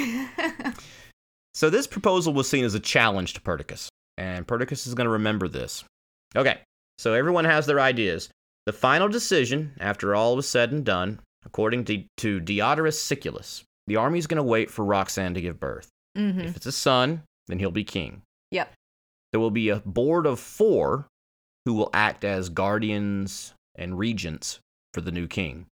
So 1.52 1.68
this 1.68 1.88
proposal 1.88 2.32
was 2.32 2.48
seen 2.48 2.64
as 2.64 2.74
a 2.74 2.80
challenge 2.80 3.34
to 3.34 3.40
Perdiccas, 3.40 3.88
and 4.16 4.46
Perdiccas 4.46 4.86
is 4.86 4.94
going 4.94 5.06
to 5.06 5.10
remember 5.10 5.48
this. 5.48 5.82
Okay, 6.36 6.60
so 6.96 7.12
everyone 7.12 7.44
has 7.44 7.66
their 7.66 7.80
ideas. 7.80 8.30
The 8.66 8.72
final 8.72 9.08
decision, 9.08 9.72
after 9.80 10.14
all 10.14 10.36
was 10.36 10.48
said 10.48 10.70
and 10.70 10.84
done, 10.84 11.18
according 11.44 11.84
to, 11.86 12.04
to 12.18 12.40
Diodorus 12.40 13.02
Siculus, 13.02 13.62
the 13.86 13.96
army's 13.96 14.26
going 14.26 14.36
to 14.36 14.42
wait 14.42 14.70
for 14.70 14.84
Roxanne 14.84 15.34
to 15.34 15.40
give 15.40 15.58
birth. 15.60 15.88
hmm 16.16 16.40
If 16.40 16.56
it's 16.56 16.66
a 16.66 16.72
son, 16.72 17.22
then 17.48 17.58
he'll 17.58 17.70
be 17.70 17.84
king. 17.84 18.22
Yep. 18.50 18.72
There 19.32 19.40
will 19.40 19.50
be 19.50 19.68
a 19.68 19.76
board 19.80 20.26
of 20.26 20.40
four 20.40 21.06
who 21.64 21.74
will 21.74 21.90
act 21.94 22.24
as 22.24 22.48
guardians 22.48 23.54
and 23.76 23.98
regents 23.98 24.58
for 24.94 25.00
the 25.00 25.12
new 25.12 25.26
king. 25.28 25.66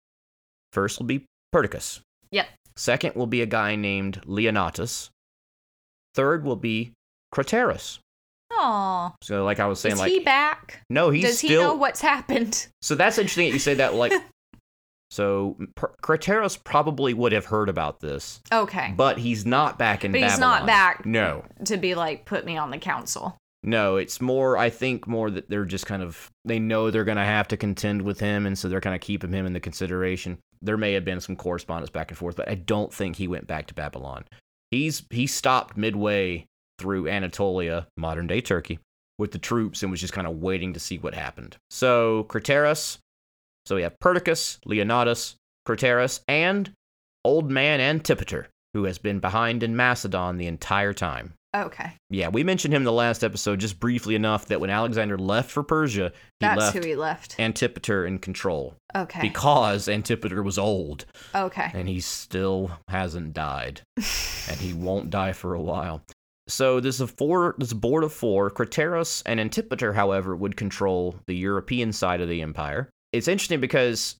First 0.74 1.00
will 1.00 1.06
be 1.06 1.26
Perdiccas. 1.54 2.02
Yep. 2.32 2.48
Second 2.76 3.16
will 3.16 3.28
be 3.28 3.42
a 3.42 3.46
guy 3.46 3.76
named 3.76 4.22
Leonatus. 4.26 5.10
Third 6.16 6.44
will 6.44 6.56
be 6.58 6.92
Craterus. 7.34 8.00
Aw. 8.52 9.14
So, 9.22 9.44
like 9.46 9.60
I 9.60 9.68
was 9.68 9.80
saying, 9.80 9.94
Is 9.94 10.00
like 10.00 10.12
he 10.12 10.20
back? 10.20 10.82
no, 10.90 11.10
he's 11.10 11.24
Does 11.24 11.40
he 11.40 11.48
still. 11.50 11.62
know 11.62 11.74
what's 11.76 12.02
happened? 12.02 12.68
So 12.82 12.96
that's 12.96 13.18
interesting 13.18 13.48
that 13.48 13.54
you 13.54 13.60
say 13.60 13.76
that. 13.76 13.94
Like, 13.96 14.12
so 15.10 15.58
Craterus 16.02 16.62
probably 16.64 17.14
would 17.14 17.32
have 17.32 17.46
heard 17.46 17.70
about 17.70 18.00
this, 18.00 18.42
Okay. 18.52 18.94
but 18.98 19.18
he's 19.18 19.46
not 19.46 19.78
back 19.78 20.04
in 20.04 20.12
But 20.12 20.22
he's 20.22 20.40
not 20.40 20.66
back. 20.66 21.06
No, 21.06 21.44
to 21.66 21.78
be 21.78 21.96
like, 21.96 22.26
put 22.26 22.46
me 22.46 22.58
on 22.58 22.72
the 22.72 22.78
council. 22.78 23.38
no. 23.64 23.96
It's 23.98 24.20
more. 24.22 24.58
I 24.58 24.70
think 24.70 25.08
more 25.08 25.30
that 25.32 25.50
they're 25.50 25.66
just 25.66 25.86
kind 25.86 26.04
of. 26.04 26.30
They 26.46 26.60
know 26.60 26.92
they're 26.92 27.04
gonna 27.04 27.26
have 27.26 27.48
to 27.50 27.58
contend 27.58 28.02
with 28.02 28.20
him, 28.20 28.46
and 28.46 28.58
so 28.58 28.68
they're 28.70 28.82
kind 28.82 28.96
of 28.96 29.02
keeping 29.02 29.32
him 29.34 29.46
in 29.46 29.54
the 29.54 29.60
consideration. 29.60 30.38
There 30.62 30.78
may 30.78 30.94
have 30.94 31.06
been 31.06 31.20
some 31.22 31.36
correspondence 31.36 31.90
back 31.90 32.10
and 32.12 32.18
forth, 32.18 32.36
but 32.36 32.50
I 32.50 32.56
don't 32.56 32.94
think 32.94 33.16
he 33.16 33.28
went 33.28 33.48
back 33.48 33.68
to 33.68 33.74
Babylon. 33.74 34.26
He's 34.72 35.04
he 35.10 35.28
stopped 35.28 35.78
midway 35.78 36.46
through 36.80 37.08
Anatolia, 37.08 37.88
modern 37.98 38.28
day 38.28 38.42
Turkey, 38.42 38.80
with 39.18 39.32
the 39.32 39.38
troops 39.40 39.82
and 39.82 39.92
was 39.92 40.02
just 40.02 40.14
kind 40.14 40.28
of 40.28 40.38
waiting 40.38 40.74
to 40.74 40.80
see 40.80 40.98
what 40.98 41.14
happened. 41.14 41.56
So 41.70 42.26
Craterus, 42.30 42.98
so 43.66 43.76
we 43.76 43.82
have 43.84 44.00
Perdiccas, 44.00 44.60
Leonatus, 44.66 45.36
Craterus, 45.68 46.22
and 46.28 46.72
old 47.24 47.50
man 47.50 47.80
Antipater, 47.80 48.48
who 48.74 48.84
has 48.86 48.98
been 48.98 49.20
behind 49.20 49.64
in 49.64 49.76
Macedon 49.76 50.38
the 50.38 50.48
entire 50.48 50.94
time. 50.94 51.34
Okay. 51.56 51.94
Yeah, 52.10 52.28
we 52.28 52.44
mentioned 52.44 52.74
him 52.74 52.82
in 52.82 52.86
the 52.86 52.92
last 52.92 53.24
episode 53.24 53.62
just 53.62 53.80
briefly 53.80 54.14
enough 54.14 54.48
that 54.48 54.60
when 54.60 54.70
Alexander 54.70 55.18
left 55.18 55.50
for 55.50 55.64
Persia, 55.64 56.12
he 56.42 56.46
That's 56.46 56.60
left 56.60 56.78
who 56.78 56.82
he 56.86 56.96
left. 56.96 57.40
Antipater 57.40 58.06
in 58.06 58.20
control 58.20 58.76
Okay. 58.94 59.22
because 59.22 59.88
Antipater 59.88 60.44
was 60.44 60.58
old 60.58 61.06
okay. 61.34 61.72
and 61.74 61.88
he 61.88 62.02
still 62.02 62.72
hasn't 62.90 63.34
died, 63.34 63.82
and 63.96 64.60
he 64.60 64.74
won't 64.74 65.10
die 65.10 65.32
for 65.32 65.54
a 65.54 65.62
while. 65.62 66.02
So 66.50 66.80
there's 66.82 67.02
a 67.02 67.08
four, 67.08 67.56
a 67.60 67.76
board 67.76 68.04
of 68.04 68.14
four. 68.14 68.52
Craterus 68.52 69.24
and 69.26 69.40
Antipater, 69.40 69.94
however, 69.94 70.36
would 70.36 70.58
control 70.58 71.16
the 71.26 71.36
European 71.36 71.92
side 71.94 72.22
of 72.22 72.28
the 72.30 72.42
empire. 72.42 72.90
It's 73.16 73.28
interesting 73.28 73.60
because 73.62 74.18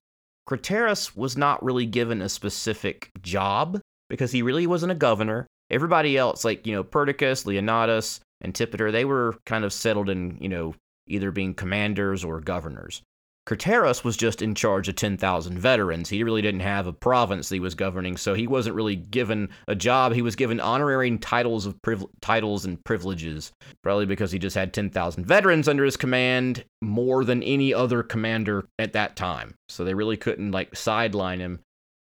Craterus 0.48 1.16
was 1.16 1.36
not 1.36 1.62
really 1.62 1.86
given 1.86 2.22
a 2.22 2.28
specific 2.28 3.10
job 3.20 3.80
because 4.08 4.32
he 4.32 4.42
really 4.42 4.66
wasn't 4.66 4.92
a 4.92 4.96
governor. 4.96 5.46
Everybody 5.70 6.16
else, 6.16 6.44
like 6.44 6.66
you 6.66 6.74
know, 6.74 6.84
Perdiccas, 6.84 7.44
Leonatus, 7.44 8.20
Antipater, 8.42 8.92
they 8.92 9.04
were 9.04 9.36
kind 9.44 9.64
of 9.64 9.72
settled 9.72 10.08
in 10.08 10.38
you 10.40 10.48
know 10.48 10.74
either 11.08 11.30
being 11.30 11.54
commanders 11.54 12.24
or 12.24 12.40
governors. 12.40 13.02
Craterus 13.46 14.02
was 14.02 14.16
just 14.16 14.42
in 14.42 14.56
charge 14.56 14.88
of 14.88 14.96
10,000 14.96 15.56
veterans. 15.56 16.08
He 16.08 16.24
really 16.24 16.42
didn't 16.42 16.60
have 16.60 16.88
a 16.88 16.92
province 16.92 17.48
that 17.48 17.54
he 17.54 17.60
was 17.60 17.76
governing, 17.76 18.16
so 18.16 18.34
he 18.34 18.48
wasn't 18.48 18.74
really 18.74 18.96
given 18.96 19.50
a 19.68 19.76
job. 19.76 20.12
He 20.12 20.22
was 20.22 20.34
given 20.34 20.58
honorary 20.58 21.16
titles 21.18 21.64
of 21.64 21.80
priv- 21.80 22.06
titles 22.20 22.64
and 22.64 22.82
privileges, 22.84 23.52
probably 23.84 24.04
because 24.04 24.32
he 24.32 24.40
just 24.40 24.56
had 24.56 24.74
10,000 24.74 25.24
veterans 25.24 25.68
under 25.68 25.84
his 25.84 25.96
command, 25.96 26.64
more 26.82 27.24
than 27.24 27.40
any 27.44 27.72
other 27.72 28.02
commander 28.02 28.66
at 28.80 28.94
that 28.94 29.14
time. 29.14 29.54
So 29.68 29.84
they 29.84 29.94
really 29.94 30.16
couldn't 30.16 30.50
like 30.50 30.74
sideline 30.74 31.38
him, 31.38 31.60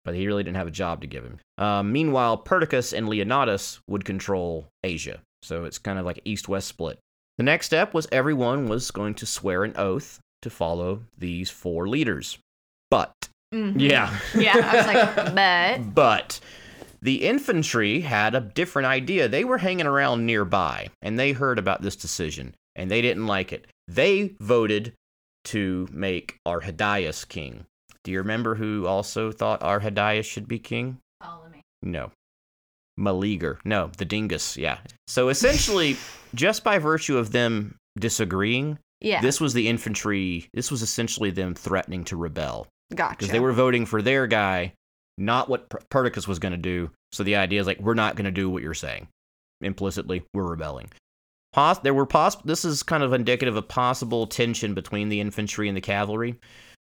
but 0.05 0.17
he 0.17 0.27
really 0.27 0.43
didn't 0.43 0.57
have 0.57 0.67
a 0.67 0.73
job 0.73 1.03
to 1.03 1.07
give 1.07 1.23
him. 1.23 1.39
Um, 1.57 1.93
meanwhile, 1.93 2.37
Perdiccas 2.37 2.93
and 2.93 3.07
Leonatus 3.07 3.79
would 3.87 4.05
control 4.05 4.67
Asia, 4.83 5.21
so 5.43 5.67
it's 5.67 5.79
kind 5.79 6.01
of 6.01 6.05
like 6.05 6.21
east-west 6.25 6.67
split. 6.67 6.99
The 7.37 7.45
next 7.45 7.67
step 7.67 7.95
was 7.95 8.09
everyone 8.11 8.67
was 8.67 8.91
going 8.91 9.15
to 9.15 9.27
swear 9.27 9.63
an 9.63 9.75
oath 9.77 10.19
to 10.43 10.51
follow 10.51 11.03
these 11.17 11.51
four 11.51 11.89
leaders. 11.89 12.39
But, 12.91 13.13
mm-hmm. 13.55 13.79
yeah, 13.79 14.19
Yeah, 14.35 14.57
I 14.57 14.77
was 14.77 14.87
like, 14.87 15.35
but 15.35 15.95
but 15.95 16.41
the 17.01 17.27
infantry 17.27 18.01
had 18.01 18.35
a 18.35 18.41
different 18.41 18.87
idea. 18.87 19.29
They 19.29 19.45
were 19.45 19.59
hanging 19.59 19.87
around 19.87 20.27
nearby 20.27 20.89
and 21.03 21.19
they 21.19 21.33
heard 21.33 21.59
about 21.59 21.83
this 21.83 21.97
decision 21.97 22.55
and 22.75 22.91
they 22.91 23.03
didn't 23.03 23.27
like 23.27 23.53
it. 23.53 23.67
They 23.87 24.35
voted 24.41 24.95
to 25.47 25.89
make 25.93 26.37
Arrhidaeus 26.47 27.29
king. 27.29 27.65
Do 28.05 28.13
you 28.13 28.19
remember 28.19 28.55
who 28.55 28.87
also 28.87 29.33
thought 29.33 29.61
Arrhidaeus 29.61 30.25
should 30.25 30.49
be 30.49 30.59
king? 30.59 30.99
No. 31.83 32.11
Meleager. 32.97 33.59
No, 33.65 33.91
the 33.97 34.05
dingus. 34.05 34.57
Yeah. 34.57 34.79
So 35.07 35.29
essentially, 35.29 35.97
just 36.35 36.65
by 36.65 36.79
virtue 36.79 37.17
of 37.17 37.33
them 37.33 37.77
disagreeing, 37.99 38.79
yeah, 39.01 39.21
this 39.21 39.41
was 39.41 39.55
the 39.55 39.69
infantry. 39.69 40.49
This 40.55 40.71
was 40.71 40.83
essentially 40.83 41.31
them 41.31 41.55
threatening 41.55 42.05
to 42.05 42.17
rebel 42.17 42.67
gotcha. 42.95 43.17
because 43.17 43.31
they 43.31 43.41
were 43.41 43.53
voting 43.53 43.87
for 43.87 44.03
their 44.03 44.27
guy, 44.27 44.73
not 45.17 45.49
what 45.49 45.69
Per- 45.69 45.81
Perdiccas 45.91 46.27
was 46.29 46.39
going 46.39 46.53
to 46.53 46.59
do. 46.59 46.91
So 47.13 47.23
the 47.23 47.37
idea 47.37 47.61
is 47.61 47.67
like, 47.67 47.81
we're 47.81 47.95
not 47.95 48.17
going 48.17 48.27
to 48.27 48.31
do 48.31 48.51
what 48.51 48.63
you're 48.63 48.75
saying. 48.75 49.09
Implicitly, 49.61 50.23
we're 50.35 50.49
rebelling. 50.51 50.91
Pos- 51.53 51.79
there 51.79 51.95
were 51.95 52.07
poss- 52.07 52.37
This 52.43 52.65
is 52.65 52.83
kind 52.83 53.03
of 53.03 53.13
indicative 53.13 53.57
of 53.57 53.67
possible 53.69 54.27
tension 54.27 54.75
between 54.75 55.09
the 55.09 55.21
infantry 55.21 55.69
and 55.69 55.77
the 55.77 55.81
cavalry. 55.81 56.37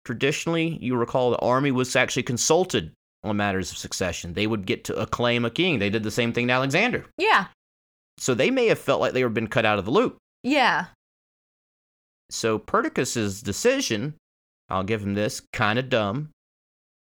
Traditionally, 0.05 0.79
you 0.81 0.97
recall 0.97 1.31
the 1.31 1.39
army 1.39 1.71
was 1.71 1.95
actually 1.97 2.23
consulted 2.23 2.93
on 3.23 3.37
matters 3.37 3.71
of 3.71 3.77
succession. 3.79 4.33
They 4.35 4.47
would 4.47 4.67
get 4.67 4.85
to 4.85 4.97
acclaim 4.99 5.45
a 5.45 5.51
king. 5.51 5.79
They 5.79 5.91
did 5.91 6.03
the 6.03 6.11
same 6.11 6.33
thing 6.33 6.47
to 6.49 6.53
Alexander. 6.55 7.05
yeah, 7.19 7.47
So 8.19 8.35
they 8.35 8.51
may 8.51 8.67
have 8.69 8.79
felt 8.79 9.01
like 9.01 9.13
they 9.13 9.23
were 9.25 9.29
been 9.31 9.47
cut 9.49 9.67
out 9.67 9.79
of 9.79 9.85
the 9.85 9.91
loop. 9.91 10.17
yeah, 10.43 10.87
So 12.33 12.59
Perdiccas's 12.59 13.43
decision, 13.43 14.15
I'll 14.69 14.85
give 14.85 15.03
him 15.03 15.15
this, 15.15 15.43
kind 15.53 15.79
of 15.79 15.89
dumb. 15.89 16.31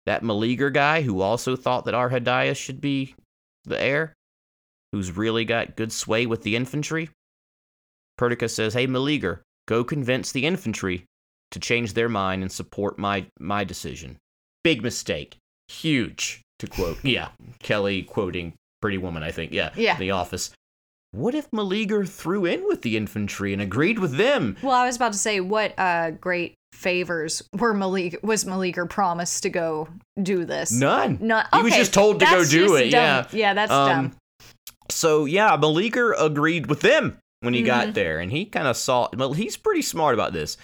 That 0.06 0.24
Meleager 0.24 0.72
guy 0.72 1.02
who 1.04 1.22
also 1.22 1.56
thought 1.56 1.86
that 1.86 1.94
Arrhidaeus 1.94 2.58
should 2.58 2.82
be 2.82 3.16
the 3.66 3.80
heir, 3.80 4.14
who's 4.92 5.16
really 5.16 5.46
got 5.46 5.76
good 5.76 5.92
sway 5.92 6.26
with 6.26 6.42
the 6.42 6.56
infantry. 6.56 7.10
Perdiccas 8.18 8.54
says, 8.54 8.74
"Hey 8.74 8.88
Meleager, 8.88 9.44
go 9.68 9.84
convince 9.84 10.32
the 10.32 10.46
infantry 10.46 11.06
to 11.52 11.60
change 11.60 11.94
their 11.94 12.10
mind 12.10 12.42
and 12.42 12.52
support 12.52 12.98
my 12.98 13.28
my 13.40 13.64
decision." 13.64 14.18
Big 14.64 14.82
mistake. 14.82 15.38
Huge, 15.68 16.42
to 16.60 16.68
quote. 16.68 16.98
yeah, 17.06 17.30
Kelly 17.60 18.04
quoting 18.04 18.54
Pretty 18.82 18.98
Woman, 18.98 19.22
I 19.24 19.32
think. 19.32 19.52
Yeah, 19.52 19.72
Yeah. 19.76 19.98
The 19.98 20.12
Office. 20.12 20.52
What 21.12 21.36
if 21.36 21.52
Meleager 21.52 22.06
threw 22.06 22.46
in 22.46 22.66
with 22.68 22.84
the 22.84 22.96
infantry 22.96 23.52
and 23.52 23.62
agreed 23.62 24.00
with 24.00 24.16
them? 24.16 24.56
Well, 24.62 24.76
I 24.76 24.86
was 24.86 24.96
about 24.96 25.12
to 25.12 25.18
say, 25.18 25.42
what 25.42 25.78
uh, 25.78 26.12
great 26.12 26.54
favors 26.74 27.44
were 27.54 27.74
Malik 27.74 28.18
was 28.24 28.46
Meleager 28.46 28.86
promised 28.86 29.44
to 29.44 29.50
go 29.50 29.90
do 30.22 30.46
this? 30.46 30.72
None. 30.72 31.18
None. 31.20 31.46
He 31.54 31.62
was 31.64 31.74
just 31.76 31.94
told 31.94 32.22
to 32.22 32.26
go 32.26 32.46
do 32.46 32.76
it. 32.76 32.92
dumb. 32.92 32.92
Yeah. 32.92 33.26
yeah, 33.34 33.54
that's 33.54 33.72
Um, 33.72 33.90
dumb. 33.90 34.16
So 34.90 35.26
yeah, 35.26 35.56
Meleager 35.58 36.14
agreed 36.14 36.68
with 36.68 36.80
them 36.80 37.18
when 37.42 37.54
he 37.54 37.60
Mm-hmm. 37.62 37.68
got 37.68 37.94
there, 37.94 38.20
and 38.20 38.32
he 38.32 38.46
kind 38.46 38.68
of 38.68 38.78
saw. 38.78 39.10
Well, 39.16 39.34
he's 39.34 39.58
pretty 39.58 39.82
smart 39.82 40.14
about 40.14 40.32
this, 40.32 40.58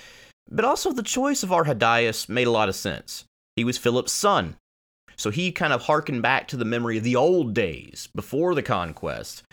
but 0.49 0.63
also 0.63 0.93
the 0.93 1.03
choice 1.03 1.43
of 1.43 1.49
Arrhidaeus 1.49 2.29
made 2.29 2.47
a 2.47 2.51
lot 2.51 2.69
of 2.69 2.75
sense. 2.75 3.25
He 3.57 3.63
was 3.65 3.77
Philip's 3.77 4.11
son, 4.13 4.55
so 5.17 5.29
he 5.29 5.51
kind 5.51 5.73
of 5.73 5.83
harkened 5.83 6.21
back 6.21 6.47
to 6.49 6.57
the 6.57 6.65
memory 6.65 6.97
of 6.97 7.03
the 7.03 7.15
old 7.17 7.53
days 7.53 8.07
before 8.15 8.53
the 8.55 8.63
conquest. 8.63 9.43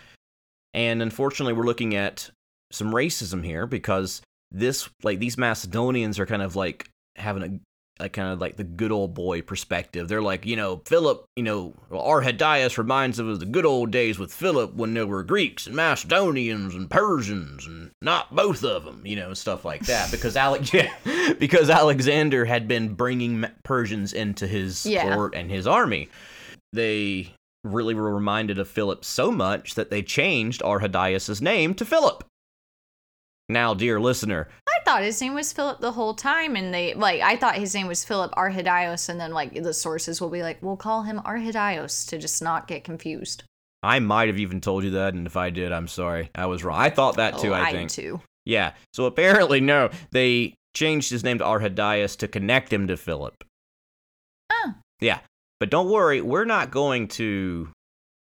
And 0.75 1.01
unfortunately, 1.01 1.53
we're 1.53 1.63
looking 1.63 1.95
at 1.95 2.29
some 2.71 2.91
racism 2.91 3.43
here 3.43 3.65
because 3.65 4.21
this, 4.51 4.89
like, 5.03 5.19
these 5.19 5.37
Macedonians 5.37 6.19
are 6.19 6.25
kind 6.27 6.41
of 6.43 6.55
like 6.55 6.89
having 7.15 7.43
a 7.43 7.59
like 7.97 8.11
kind 8.11 8.27
of 8.33 8.41
like 8.41 8.57
the 8.57 8.63
good 8.65 8.91
old 8.91 9.13
boy 9.13 9.41
perspective. 9.41 10.09
They're 10.09 10.21
like, 10.21 10.45
you 10.45 10.57
know, 10.57 10.81
Philip, 10.85 11.23
you 11.37 11.43
know, 11.43 11.73
Arrhidaeus 11.89 12.77
reminds 12.77 13.21
us 13.21 13.23
of 13.23 13.39
the 13.39 13.45
good 13.45 13.65
old 13.65 13.89
days 13.91 14.19
with 14.19 14.33
Philip 14.33 14.73
when 14.73 14.93
there 14.93 15.07
were 15.07 15.23
Greeks 15.23 15.65
and 15.65 15.77
Macedonians 15.77 16.75
and 16.75 16.89
Persians 16.91 17.65
and 17.65 17.91
not 18.01 18.35
both 18.35 18.65
of 18.65 18.83
them, 18.83 19.01
you 19.05 19.15
know, 19.15 19.33
stuff 19.33 19.63
like 19.63 19.85
that. 19.85 20.11
Because 20.15 20.35
Alex, 20.35 20.73
yeah, 20.73 20.91
because 21.39 21.69
Alexander 21.69 22.43
had 22.43 22.67
been 22.67 22.95
bringing 22.95 23.45
Persians 23.63 24.11
into 24.11 24.45
his 24.45 24.85
Yeah. 24.85 25.13
court 25.15 25.33
and 25.33 25.49
his 25.49 25.65
army. 25.65 26.09
They 26.73 27.31
really 27.65 27.93
were 27.93 28.13
reminded 28.13 28.59
of 28.59 28.69
Philip 28.69 29.03
so 29.03 29.31
much 29.31 29.75
that 29.75 29.89
they 29.89 30.01
changed 30.01 30.61
Arrhidaeus's 30.61 31.41
name 31.41 31.73
to 31.75 31.85
Philip. 31.85 32.23
Now, 33.47 33.73
dear 33.73 33.99
listener, 33.99 34.47
I 34.67 34.83
thought 34.85 35.03
his 35.03 35.21
name 35.21 35.35
was 35.35 35.53
Philip 35.53 35.79
the 35.79 35.91
whole 35.91 36.15
time, 36.15 36.55
and 36.55 36.73
they 36.73 36.93
like 36.95 37.21
I 37.21 37.35
thought 37.35 37.55
his 37.55 37.75
name 37.75 37.87
was 37.87 38.03
Philip 38.03 38.31
Arrhidaeus, 38.31 39.09
and 39.09 39.19
then 39.19 39.33
like 39.33 39.61
the 39.61 39.73
sources 39.73 40.19
will 40.19 40.29
be 40.29 40.41
like, 40.41 40.57
we'll 40.61 40.77
call 40.77 41.03
him 41.03 41.19
Arrhidaeus 41.19 42.07
to 42.09 42.17
just 42.17 42.41
not 42.41 42.67
get 42.67 42.83
confused. 42.83 43.43
I 43.83 43.99
might 43.99 44.29
have 44.29 44.39
even 44.39 44.61
told 44.61 44.83
you 44.83 44.91
that, 44.91 45.13
and 45.13 45.27
if 45.27 45.37
I 45.37 45.51
did, 45.51 45.71
I'm 45.71 45.87
sorry. 45.87 46.31
I 46.33 46.47
was 46.47 46.63
wrong. 46.63 46.79
I 46.79 46.89
thought 46.89 47.17
that 47.17 47.37
too, 47.37 47.51
oh, 47.51 47.53
I 47.53 47.71
think. 47.71 47.91
I 47.91 47.93
too. 47.93 48.21
Yeah. 48.45 48.73
So 48.93 49.05
apparently, 49.05 49.59
no. 49.59 49.91
They 50.11 50.55
changed 50.73 51.11
his 51.11 51.23
name 51.23 51.37
to 51.37 51.43
Arrhidaeus 51.43 52.17
to 52.17 52.27
connect 52.27 52.73
him 52.73 52.87
to 52.87 52.97
Philip. 52.97 53.43
Oh. 54.51 54.73
Yeah. 54.99 55.19
But 55.65 55.71
don't 55.71 55.89
worry, 55.89 56.21
we're 56.21 56.45
not 56.45 56.69
going 56.69 57.07
to 57.07 57.69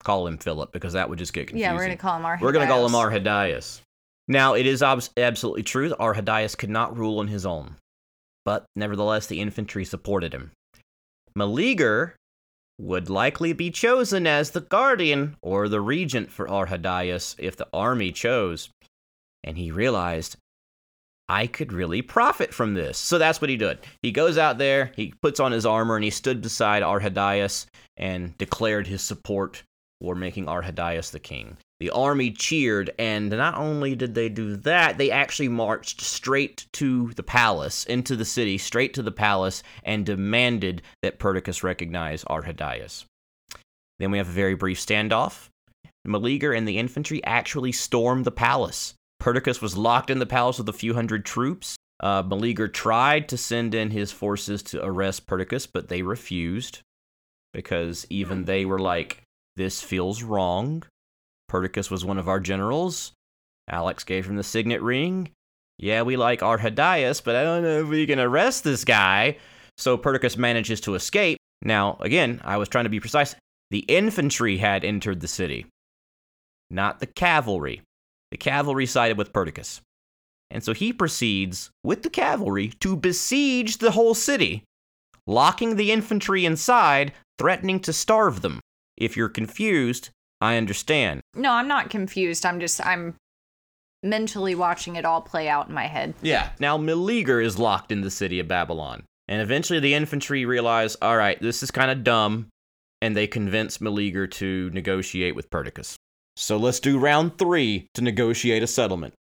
call 0.04 0.28
him 0.28 0.38
Philip 0.38 0.72
because 0.72 0.94
that 0.94 1.10
would 1.10 1.18
just 1.18 1.34
get 1.34 1.48
confusing. 1.48 1.72
Yeah, 1.72 1.76
we're 1.76 1.86
gonna 1.86 1.98
call 1.98 2.18
him 2.18 2.22
Arrhidaeus. 2.22 2.42
We're 2.42 2.52
going 2.52 2.68
to 2.68 2.72
call 2.72 2.86
him 2.86 2.92
Arrhidaeus. 2.92 3.82
Now, 4.28 4.54
it 4.54 4.68
is 4.68 4.84
obs- 4.84 5.10
absolutely 5.18 5.64
true 5.64 5.90
that 5.90 5.98
Arrhidaeus 5.98 6.56
could 6.56 6.70
not 6.70 6.96
rule 6.96 7.18
on 7.18 7.30
his 7.30 7.44
own, 7.44 7.78
but 8.46 8.66
nevertheless, 8.76 9.26
the 9.26 9.42
infantry 9.42 9.84
supported 9.86 10.36
him. 10.36 10.52
Meleager 11.36 12.16
would 12.80 13.10
likely 13.10 13.54
be 13.54 13.72
chosen 13.72 14.28
as 14.28 14.52
the 14.52 14.62
guardian 14.62 15.36
or 15.42 15.68
the 15.68 15.82
regent 15.82 16.32
for 16.32 16.46
Arrhidaeus 16.48 17.34
if 17.40 17.56
the 17.56 17.68
army 17.74 18.12
chose, 18.12 18.70
and 19.44 19.58
he 19.58 19.72
realized 19.72 20.38
I 21.32 21.48
could 21.48 21.72
really 21.72 22.02
profit 22.02 22.54
from 22.54 22.74
this. 22.74 22.98
So 22.98 23.18
that's 23.18 23.40
what 23.40 23.50
he 23.50 23.56
did. 23.56 23.80
He 24.02 24.12
goes 24.12 24.38
out 24.38 24.58
there, 24.58 24.92
he 24.98 25.14
puts 25.22 25.40
on 25.40 25.54
his 25.54 25.66
armor, 25.66 25.96
and 25.96 26.04
he 26.04 26.10
stood 26.10 26.42
beside 26.42 26.84
Arrhidaeus 26.84 27.68
and 27.96 28.38
declared 28.38 28.88
his 28.88 29.02
support 29.02 29.64
for 30.02 30.14
making 30.14 30.48
Arrhidaeus 30.48 31.12
the 31.12 31.20
king. 31.20 31.56
The 31.80 31.90
army 31.92 32.32
cheered, 32.32 32.92
and 33.00 33.30
not 33.30 33.58
only 33.58 33.96
did 33.96 34.14
they 34.14 34.28
do 34.28 34.58
that, 34.58 34.98
they 34.98 35.10
actually 35.10 35.48
marched 35.48 36.02
straight 36.02 36.66
to 36.74 37.14
the 37.16 37.24
palace, 37.24 37.86
into 37.86 38.18
the 38.18 38.26
city, 38.26 38.58
straight 38.58 38.94
to 38.96 39.02
the 39.02 39.10
palace, 39.10 39.64
and 39.84 40.06
demanded 40.06 40.82
that 41.02 41.18
Perdiccas 41.18 41.64
recognize 41.64 42.26
Arrhidaeus. 42.26 43.06
Then 44.00 44.12
we 44.12 44.18
have 44.18 44.28
a 44.28 44.34
very 44.34 44.56
brief 44.56 44.86
standoff. 44.86 45.48
Meleager 46.04 46.52
and 46.52 46.68
the 46.68 46.78
infantry 46.78 47.24
actually 47.24 47.72
stormed 47.72 48.26
the 48.26 48.32
palace. 48.32 48.96
Perdiccas 49.22 49.62
was 49.62 49.78
locked 49.78 50.10
in 50.10 50.18
the 50.18 50.26
palace 50.26 50.58
with 50.58 50.68
a 50.68 50.74
few 50.74 50.96
hundred 50.96 51.26
troops. 51.26 51.76
Uh, 52.00 52.24
Meleager 52.24 52.68
tried 52.68 53.30
to 53.30 53.38
send 53.38 53.76
in 53.76 53.92
his 53.92 54.12
forces 54.12 54.64
to 54.64 54.84
arrest 54.84 55.28
Perdiccas, 55.28 55.68
but 55.72 55.90
they 55.90 56.02
refused 56.02 56.80
because 57.54 58.08
even 58.10 58.46
they 58.46 58.66
were 58.66 58.80
like, 58.80 59.22
this 59.56 59.80
feels 59.80 60.24
wrong. 60.24 60.82
Perdiccas 61.48 61.92
was 61.92 62.04
one 62.04 62.18
of 62.18 62.28
our 62.28 62.40
generals. 62.40 63.12
Alex 63.70 64.04
gave 64.04 64.26
him 64.26 64.38
the 64.38 64.44
signet 64.44 64.82
ring. 64.82 65.30
Yeah, 65.78 66.02
we 66.02 66.18
like 66.18 66.40
Arrhidaeus, 66.40 67.24
but 67.24 67.36
I 67.36 67.44
don't 67.44 67.62
know 67.62 67.82
if 67.82 67.88
we 67.88 68.08
can 68.08 68.20
arrest 68.20 68.64
this 68.64 68.84
guy. 68.84 69.38
So 69.78 70.00
Perdiccas 70.00 70.36
manages 70.36 70.82
to 70.82 70.96
escape. 70.96 71.38
Now, 71.62 71.98
again, 72.00 72.42
I 72.44 72.58
was 72.58 72.70
trying 72.70 72.86
to 72.86 72.90
be 72.90 73.00
precise. 73.00 73.36
The 73.70 73.86
infantry 73.88 74.58
had 74.58 74.84
entered 74.84 75.20
the 75.20 75.28
city, 75.28 75.68
not 76.72 77.00
the 77.00 77.06
cavalry. 77.06 77.84
The 78.32 78.38
cavalry 78.38 78.86
sided 78.86 79.18
with 79.18 79.34
Perdiccas. 79.34 79.82
And 80.50 80.64
so 80.64 80.74
he 80.74 80.92
proceeds 80.92 81.70
with 81.84 82.04
the 82.04 82.10
cavalry 82.10 82.70
to 82.80 82.96
besiege 82.96 83.78
the 83.78 83.92
whole 83.92 84.14
city, 84.14 84.64
locking 85.28 85.76
the 85.76 85.92
infantry 85.92 86.46
inside, 86.46 87.14
threatening 87.38 87.80
to 87.82 87.94
starve 87.94 88.42
them. 88.42 88.60
If 88.98 89.16
you're 89.16 89.30
confused, 89.30 90.10
I 90.42 90.58
understand. 90.58 91.22
No, 91.36 91.52
I'm 91.52 91.68
not 91.68 91.90
confused. 91.90 92.46
I'm 92.46 92.60
just 92.60 92.86
I'm 92.86 93.16
mentally 94.04 94.56
watching 94.56 94.96
it 94.96 95.06
all 95.06 95.22
play 95.22 95.48
out 95.48 95.70
in 95.70 95.74
my 95.74 95.88
head. 95.88 96.16
Yeah. 96.22 96.50
Now 96.60 96.78
Meleager 96.78 97.40
is 97.40 97.60
locked 97.60 97.92
in 97.92 98.02
the 98.02 98.12
city 98.12 98.40
of 98.40 98.48
Babylon. 98.48 99.04
And 99.28 99.42
eventually 99.42 99.80
the 99.80 99.94
infantry 99.94 100.46
realize, 100.46 100.96
all 101.02 101.16
right, 101.16 101.40
this 101.42 101.64
is 101.64 101.72
kind 101.72 101.92
of 101.92 102.04
dumb. 102.04 102.48
And 103.02 103.16
they 103.16 103.28
convince 103.28 103.80
Meleager 103.80 104.28
to 104.28 104.70
negotiate 104.72 105.36
with 105.36 105.50
Perdiccas. 105.50 105.96
So 106.36 106.58
let's 106.58 106.80
do 106.80 106.98
round 106.98 107.38
three 107.38 107.88
to 107.94 108.02
negotiate 108.02 108.64
a 108.64 108.68
settlement. 108.68 109.14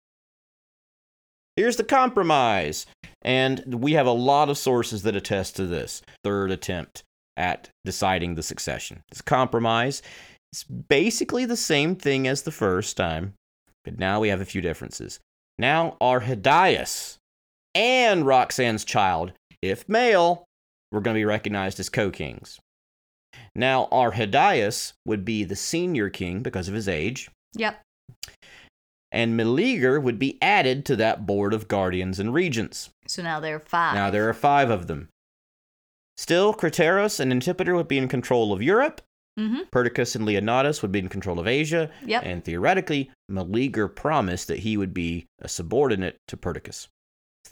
Here's 1.55 1.75
the 1.75 1.83
compromise. 1.83 2.85
And 3.21 3.81
we 3.81 3.93
have 3.93 4.07
a 4.07 4.11
lot 4.11 4.49
of 4.49 4.57
sources 4.57 5.03
that 5.03 5.15
attest 5.15 5.55
to 5.57 5.67
this 5.67 6.01
third 6.23 6.51
attempt 6.51 7.03
at 7.37 7.69
deciding 7.85 8.35
the 8.35 8.43
succession. 8.43 9.03
This 9.09 9.21
compromise 9.21 10.01
is 10.53 10.63
basically 10.63 11.45
the 11.45 11.57
same 11.57 11.95
thing 11.95 12.27
as 12.27 12.41
the 12.41 12.51
first 12.51 12.97
time, 12.97 13.33
but 13.83 13.99
now 13.99 14.19
we 14.19 14.29
have 14.29 14.41
a 14.41 14.45
few 14.45 14.61
differences. 14.61 15.19
Now, 15.57 15.97
Arrhidaeus 16.01 17.17
and 17.75 18.25
Roxanne's 18.25 18.83
child, 18.83 19.33
if 19.61 19.87
male, 19.87 20.45
were 20.91 21.01
going 21.01 21.15
to 21.15 21.19
be 21.19 21.25
recognized 21.25 21.79
as 21.79 21.89
co 21.89 22.09
kings. 22.09 22.59
Now, 23.55 23.87
Arrhidaeus 23.91 24.93
would 25.05 25.25
be 25.25 25.43
the 25.43 25.55
senior 25.55 26.09
king 26.09 26.41
because 26.41 26.67
of 26.67 26.73
his 26.73 26.87
age, 26.87 27.29
Yep. 27.55 27.81
and 29.11 29.35
Meleager 29.35 29.99
would 29.99 30.17
be 30.19 30.37
added 30.41 30.85
to 30.85 30.95
that 30.97 31.25
board 31.25 31.53
of 31.53 31.67
guardians 31.67 32.19
and 32.19 32.33
regents. 32.33 32.89
So 33.07 33.21
now 33.21 33.39
there 33.39 33.55
are 33.57 33.59
five. 33.59 33.95
Now, 33.95 34.09
there 34.09 34.27
are 34.29 34.33
five 34.33 34.69
of 34.69 34.87
them. 34.87 35.09
Still, 36.17 36.53
Craterus 36.53 37.19
and 37.19 37.31
Antipater 37.31 37.75
would 37.75 37.87
be 37.87 37.97
in 37.97 38.07
control 38.07 38.53
of 38.53 38.61
Europe, 38.61 39.01
Mm-hmm. 39.39 39.61
Perdiccas 39.71 40.13
and 40.17 40.25
Leonidas 40.25 40.81
would 40.81 40.91
be 40.91 40.99
in 40.99 41.07
control 41.07 41.39
of 41.39 41.47
Asia, 41.47 41.89
Yep. 42.05 42.23
and 42.25 42.43
theoretically, 42.43 43.11
Meleager 43.29 43.87
promised 43.87 44.49
that 44.49 44.59
he 44.59 44.75
would 44.75 44.93
be 44.93 45.25
a 45.39 45.47
subordinate 45.47 46.17
to 46.27 46.35
Perdiccas. 46.35 46.89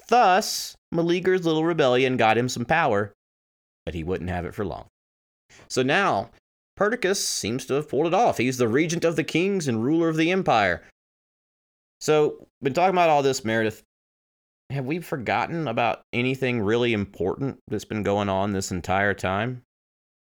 Thus, 0.09 0.75
Meleager's 0.91 1.45
little 1.45 1.63
rebellion 1.63 2.17
got 2.17 2.37
him 2.37 2.49
some 2.49 2.65
power, 2.65 3.13
but 3.85 3.95
he 3.95 4.03
wouldn't 4.03 4.29
have 4.29 4.45
it 4.45 4.53
for 4.53 4.65
long. 4.65 4.87
So 5.67 5.83
now, 5.83 6.29
Perdiccas 6.77 7.17
seems 7.17 7.65
to 7.65 7.75
have 7.75 7.89
pulled 7.89 8.07
it 8.07 8.13
off. 8.13 8.37
He's 8.37 8.57
the 8.57 8.67
regent 8.67 9.03
of 9.03 9.15
the 9.15 9.23
kings 9.23 9.67
and 9.67 9.83
ruler 9.83 10.09
of 10.09 10.15
the 10.15 10.31
empire. 10.31 10.83
So, 12.01 12.47
been 12.61 12.73
talking 12.73 12.95
about 12.95 13.09
all 13.09 13.21
this, 13.21 13.43
Meredith. 13.43 13.83
Have 14.69 14.85
we 14.85 14.99
forgotten 14.99 15.67
about 15.67 16.01
anything 16.13 16.61
really 16.61 16.93
important 16.93 17.57
that's 17.67 17.85
been 17.85 18.03
going 18.03 18.29
on 18.29 18.53
this 18.53 18.71
entire 18.71 19.13
time? 19.13 19.63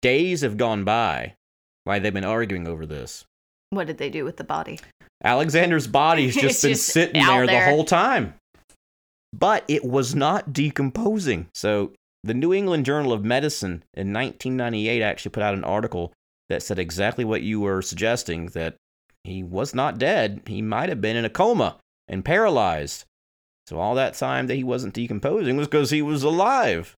Days 0.01 0.41
have 0.41 0.57
gone 0.57 0.83
by. 0.83 1.35
Why 1.83 1.99
they've 1.99 2.13
been 2.13 2.25
arguing 2.25 2.67
over 2.67 2.85
this. 2.85 3.23
What 3.69 3.87
did 3.87 3.97
they 3.97 4.09
do 4.09 4.25
with 4.25 4.37
the 4.37 4.43
body? 4.43 4.79
Alexander's 5.23 5.87
body's 5.87 6.35
just 6.41 6.61
been 6.61 6.71
just 6.71 6.87
sitting 6.87 7.23
there, 7.23 7.45
there. 7.45 7.65
the 7.65 7.71
whole 7.71 7.85
time. 7.85 8.33
But 9.33 9.63
it 9.67 9.85
was 9.85 10.13
not 10.13 10.51
decomposing. 10.51 11.47
So 11.53 11.93
the 12.23 12.33
New 12.33 12.53
England 12.53 12.85
Journal 12.85 13.13
of 13.13 13.23
Medicine 13.23 13.83
in 13.93 14.13
1998 14.13 15.01
actually 15.01 15.31
put 15.31 15.43
out 15.43 15.53
an 15.53 15.63
article 15.63 16.13
that 16.49 16.61
said 16.63 16.77
exactly 16.79 17.25
what 17.25 17.41
you 17.41 17.59
were 17.61 17.81
suggesting 17.81 18.47
that 18.47 18.75
he 19.23 19.43
was 19.43 19.73
not 19.73 19.97
dead. 19.97 20.41
He 20.45 20.61
might 20.61 20.89
have 20.89 21.01
been 21.01 21.15
in 21.15 21.25
a 21.25 21.29
coma 21.29 21.77
and 22.07 22.25
paralyzed. 22.25 23.05
So 23.67 23.79
all 23.79 23.95
that 23.95 24.15
time 24.15 24.47
that 24.47 24.55
he 24.55 24.63
wasn't 24.63 24.93
decomposing 24.93 25.55
was 25.57 25.67
because 25.67 25.91
he 25.91 26.01
was 26.01 26.23
alive. 26.23 26.95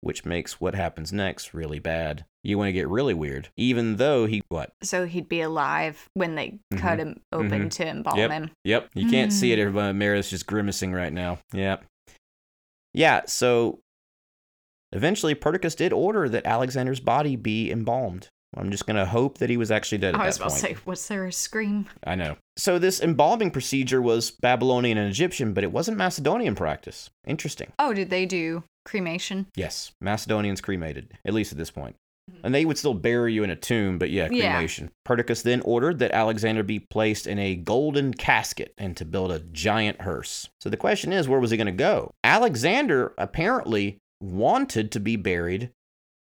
Which 0.00 0.24
makes 0.24 0.60
what 0.60 0.76
happens 0.76 1.12
next 1.12 1.52
really 1.52 1.80
bad. 1.80 2.24
You 2.44 2.56
want 2.56 2.68
to 2.68 2.72
get 2.72 2.88
really 2.88 3.14
weird. 3.14 3.48
Even 3.56 3.96
though 3.96 4.26
he, 4.26 4.42
what? 4.48 4.70
So 4.82 5.06
he'd 5.06 5.28
be 5.28 5.40
alive 5.40 6.08
when 6.14 6.36
they 6.36 6.60
cut 6.76 7.00
him 7.00 7.20
open 7.32 7.64
Mhm. 7.64 7.70
to 7.72 7.86
embalm 7.88 8.16
Yep. 8.16 8.30
him. 8.30 8.50
Yep. 8.64 8.90
You 8.94 9.10
can't 9.10 9.32
see 9.32 9.52
it. 9.52 9.58
Everybody, 9.58 9.98
Meredith's 9.98 10.30
just 10.30 10.46
grimacing 10.46 10.92
right 10.92 11.12
now. 11.12 11.38
Yep. 11.52 11.84
Yeah. 12.94 13.22
So 13.26 13.80
eventually, 14.92 15.34
Perdiccas 15.34 15.76
did 15.76 15.92
order 15.92 16.28
that 16.28 16.46
Alexander's 16.46 17.00
body 17.00 17.36
be 17.36 17.70
embalmed. 17.70 18.28
I'm 18.56 18.70
just 18.70 18.86
gonna 18.86 19.04
hope 19.04 19.38
that 19.38 19.50
he 19.50 19.58
was 19.58 19.70
actually 19.70 19.98
dead 19.98 20.14
at 20.14 20.20
I 20.20 20.26
was 20.26 20.38
about 20.38 20.50
to 20.52 20.56
say, 20.56 20.76
was 20.86 21.06
there 21.08 21.26
a 21.26 21.32
scream? 21.32 21.86
I 22.04 22.14
know. 22.14 22.36
So 22.56 22.78
this 22.78 23.00
embalming 23.00 23.50
procedure 23.50 24.00
was 24.00 24.30
Babylonian 24.30 24.96
and 24.96 25.08
Egyptian, 25.10 25.52
but 25.52 25.64
it 25.64 25.72
wasn't 25.72 25.98
Macedonian 25.98 26.54
practice. 26.54 27.10
Interesting. 27.26 27.72
Oh, 27.78 27.92
did 27.92 28.08
they 28.08 28.24
do 28.24 28.64
cremation? 28.86 29.46
Yes, 29.54 29.92
Macedonians 30.00 30.62
cremated, 30.62 31.12
at 31.26 31.34
least 31.34 31.52
at 31.52 31.58
this 31.58 31.70
point. 31.70 31.96
Mm-hmm. 32.30 32.46
And 32.46 32.54
they 32.54 32.64
would 32.64 32.78
still 32.78 32.94
bury 32.94 33.34
you 33.34 33.44
in 33.44 33.50
a 33.50 33.56
tomb, 33.56 33.98
but 33.98 34.08
yeah, 34.10 34.28
Yeah. 34.30 34.52
cremation. 34.54 34.90
Perdiccas 35.06 35.42
then 35.42 35.60
ordered 35.60 35.98
that 35.98 36.12
Alexander 36.12 36.62
be 36.62 36.78
placed 36.78 37.26
in 37.26 37.38
a 37.38 37.54
golden 37.54 38.14
casket 38.14 38.72
and 38.78 38.96
to 38.96 39.04
build 39.04 39.30
a 39.30 39.40
giant 39.40 40.00
hearse. 40.00 40.48
So 40.60 40.70
the 40.70 40.76
question 40.78 41.12
is, 41.12 41.28
where 41.28 41.40
was 41.40 41.50
he 41.50 41.58
going 41.58 41.66
to 41.66 41.72
go? 41.72 42.12
Alexander 42.24 43.12
apparently 43.18 43.98
wanted 44.20 44.92
to 44.92 45.00
be 45.00 45.16
buried 45.16 45.70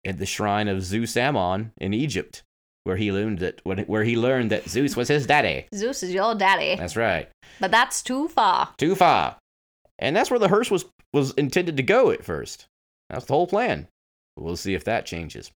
at 0.07 0.19
the 0.19 0.27
shrine 0.27 0.69
of 0.69 0.83
Zeus 0.83 1.17
Ammon 1.17 1.73
in 1.79 1.93
Egypt, 1.95 2.43
where 2.85 2.97
he 2.97 3.13
learned 3.13 3.39
that 3.41 3.61
where 3.65 4.05
he 4.05 4.17
learned 4.17 4.51
that 4.51 4.69
Zeus 4.69 4.97
was 4.97 5.09
his 5.09 5.27
daddy. 5.27 5.67
Zeus 5.75 6.03
is 6.03 6.13
your 6.13 6.35
daddy, 6.35 6.77
That's 6.77 6.97
right. 6.97 7.29
but 7.61 7.71
that's 7.71 8.03
too 8.03 8.29
far. 8.29 8.71
Too 8.79 8.95
far. 8.95 9.37
And 9.99 10.15
that's 10.15 10.31
where 10.31 10.39
the 10.39 10.49
hearse 10.49 10.71
was 10.71 10.85
was 11.13 11.33
intended 11.33 11.77
to 11.77 11.83
go 11.83 12.11
at 12.11 12.25
first. 12.25 12.67
That's 13.11 13.25
the 13.25 13.35
whole 13.35 13.47
plan. 13.47 13.89
We'll 14.37 14.57
see 14.57 14.75
if 14.75 14.85
that 14.85 15.07
changes. 15.07 15.51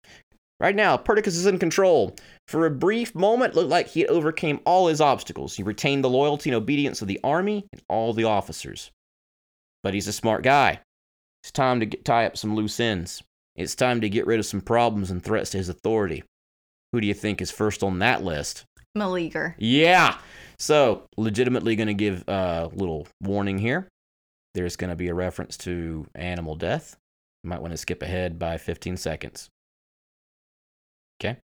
Right 0.59 0.75
now, 0.75 0.95
Perdiccas 0.95 1.27
is 1.37 1.45
in 1.47 1.57
control. 1.59 2.15
For 2.47 2.65
a 2.65 2.71
brief 2.71 3.13
moment, 3.15 3.53
it 3.53 3.55
looked 3.55 3.69
like 3.69 3.87
he 3.87 4.05
overcame 4.07 4.59
all 4.65 4.87
his 4.87 5.01
obstacles. 5.01 5.55
He 5.55 5.63
retained 5.63 6.03
the 6.03 6.09
loyalty 6.09 6.49
and 6.51 6.55
obedience 6.55 7.01
of 7.01 7.07
the 7.07 7.19
army 7.23 7.65
and 7.73 7.81
all 7.89 8.13
the 8.13 8.23
officers. 8.25 8.91
But 9.83 9.93
he's 9.95 10.07
a 10.07 10.13
smart 10.13 10.43
guy. 10.43 10.79
It's 11.43 11.51
time 11.51 11.79
to 11.79 11.85
get, 11.85 12.05
tie 12.05 12.25
up 12.25 12.37
some 12.37 12.55
loose 12.55 12.79
ends. 12.79 13.23
It's 13.55 13.75
time 13.75 14.01
to 14.01 14.09
get 14.09 14.27
rid 14.27 14.39
of 14.39 14.45
some 14.45 14.61
problems 14.61 15.11
and 15.11 15.23
threats 15.23 15.51
to 15.51 15.57
his 15.57 15.69
authority. 15.69 16.23
Who 16.91 17.01
do 17.01 17.07
you 17.07 17.13
think 17.13 17.41
is 17.41 17.51
first 17.51 17.83
on 17.83 17.99
that 17.99 18.23
list? 18.23 18.65
Meleager. 18.95 19.55
Yeah. 19.57 20.17
So, 20.57 21.07
legitimately 21.17 21.75
going 21.75 21.87
to 21.87 21.93
give 21.93 22.23
a 22.27 22.69
little 22.73 23.07
warning 23.21 23.57
here. 23.57 23.87
There's 24.53 24.75
going 24.75 24.89
to 24.89 24.95
be 24.95 25.07
a 25.07 25.13
reference 25.13 25.57
to 25.57 26.05
animal 26.13 26.55
death. 26.55 26.97
You 27.43 27.49
might 27.49 27.61
want 27.61 27.71
to 27.71 27.77
skip 27.77 28.03
ahead 28.03 28.37
by 28.37 28.57
15 28.57 28.97
seconds. 28.97 29.49
Okay. 31.19 31.37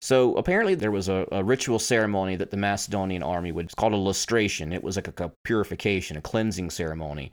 So, 0.00 0.34
apparently, 0.36 0.74
there 0.74 0.90
was 0.90 1.08
a, 1.08 1.26
a 1.30 1.44
ritual 1.44 1.78
ceremony 1.78 2.36
that 2.36 2.50
the 2.50 2.56
Macedonian 2.56 3.22
army 3.22 3.52
would, 3.52 3.74
called 3.76 3.92
a 3.92 3.96
lustration. 3.96 4.72
It 4.72 4.82
was 4.82 4.96
like 4.96 5.08
a, 5.08 5.24
a 5.24 5.32
purification, 5.44 6.16
a 6.16 6.22
cleansing 6.22 6.70
ceremony. 6.70 7.32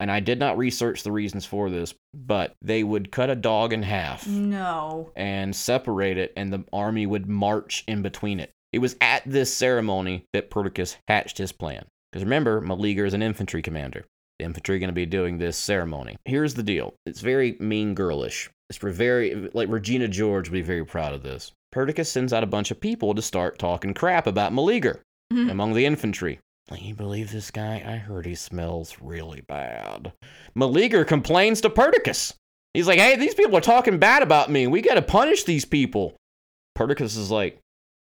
And 0.00 0.10
I 0.10 0.20
did 0.20 0.38
not 0.38 0.56
research 0.56 1.02
the 1.02 1.12
reasons 1.12 1.44
for 1.44 1.68
this, 1.70 1.94
but 2.14 2.54
they 2.62 2.82
would 2.82 3.12
cut 3.12 3.28
a 3.30 3.34
dog 3.34 3.72
in 3.72 3.82
half 3.82 4.26
No. 4.26 5.12
and 5.16 5.54
separate 5.54 6.16
it, 6.16 6.32
and 6.36 6.52
the 6.52 6.64
army 6.72 7.06
would 7.06 7.28
march 7.28 7.84
in 7.86 8.02
between 8.02 8.40
it. 8.40 8.50
It 8.72 8.78
was 8.78 8.96
at 9.00 9.22
this 9.26 9.54
ceremony 9.54 10.24
that 10.32 10.50
Perdiccas 10.50 10.96
hatched 11.08 11.38
his 11.38 11.52
plan. 11.52 11.84
Because 12.12 12.24
remember, 12.24 12.60
Meleager 12.60 13.04
is 13.04 13.14
an 13.14 13.22
infantry 13.22 13.60
commander. 13.62 14.04
The 14.38 14.44
infantry 14.46 14.76
are 14.76 14.78
going 14.78 14.88
to 14.88 14.94
be 14.94 15.06
doing 15.06 15.38
this 15.38 15.56
ceremony. 15.56 16.16
Here's 16.24 16.54
the 16.54 16.62
deal 16.62 16.94
it's 17.06 17.20
very 17.20 17.56
mean 17.60 17.94
girlish. 17.94 18.50
It's 18.70 18.78
for 18.78 18.90
very, 18.90 19.48
like 19.54 19.68
Regina 19.68 20.08
George 20.08 20.48
would 20.48 20.54
be 20.54 20.62
very 20.62 20.84
proud 20.84 21.12
of 21.14 21.22
this. 21.22 21.52
Perdiccas 21.72 22.06
sends 22.10 22.32
out 22.32 22.42
a 22.42 22.46
bunch 22.46 22.70
of 22.70 22.80
people 22.80 23.14
to 23.14 23.22
start 23.22 23.58
talking 23.58 23.92
crap 23.94 24.26
about 24.26 24.52
Meleager 24.52 25.00
Mhm. 25.32 25.50
among 25.50 25.74
the 25.74 25.84
infantry. 25.86 26.38
Can 26.68 26.84
you 26.84 26.94
believe 26.94 27.30
this 27.30 27.50
guy? 27.50 27.82
I 27.86 27.96
heard 27.96 28.26
he 28.26 28.34
smells 28.34 28.96
really 29.00 29.40
bad. 29.40 30.12
Meleager 30.54 31.04
complains 31.04 31.60
to 31.60 31.70
Perdiccas. 31.70 32.34
He's 32.74 32.88
like, 32.88 32.98
hey, 32.98 33.16
these 33.16 33.34
people 33.34 33.56
are 33.56 33.62
talking 33.62 33.98
bad 33.98 34.22
about 34.22 34.50
me. 34.50 34.66
We 34.66 34.82
got 34.82 34.94
to 34.94 35.02
punish 35.02 35.44
these 35.44 35.64
people. 35.64 36.16
Perdiccas 36.76 37.16
is 37.16 37.30
like, 37.30 37.60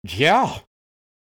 yeah, 0.05 0.59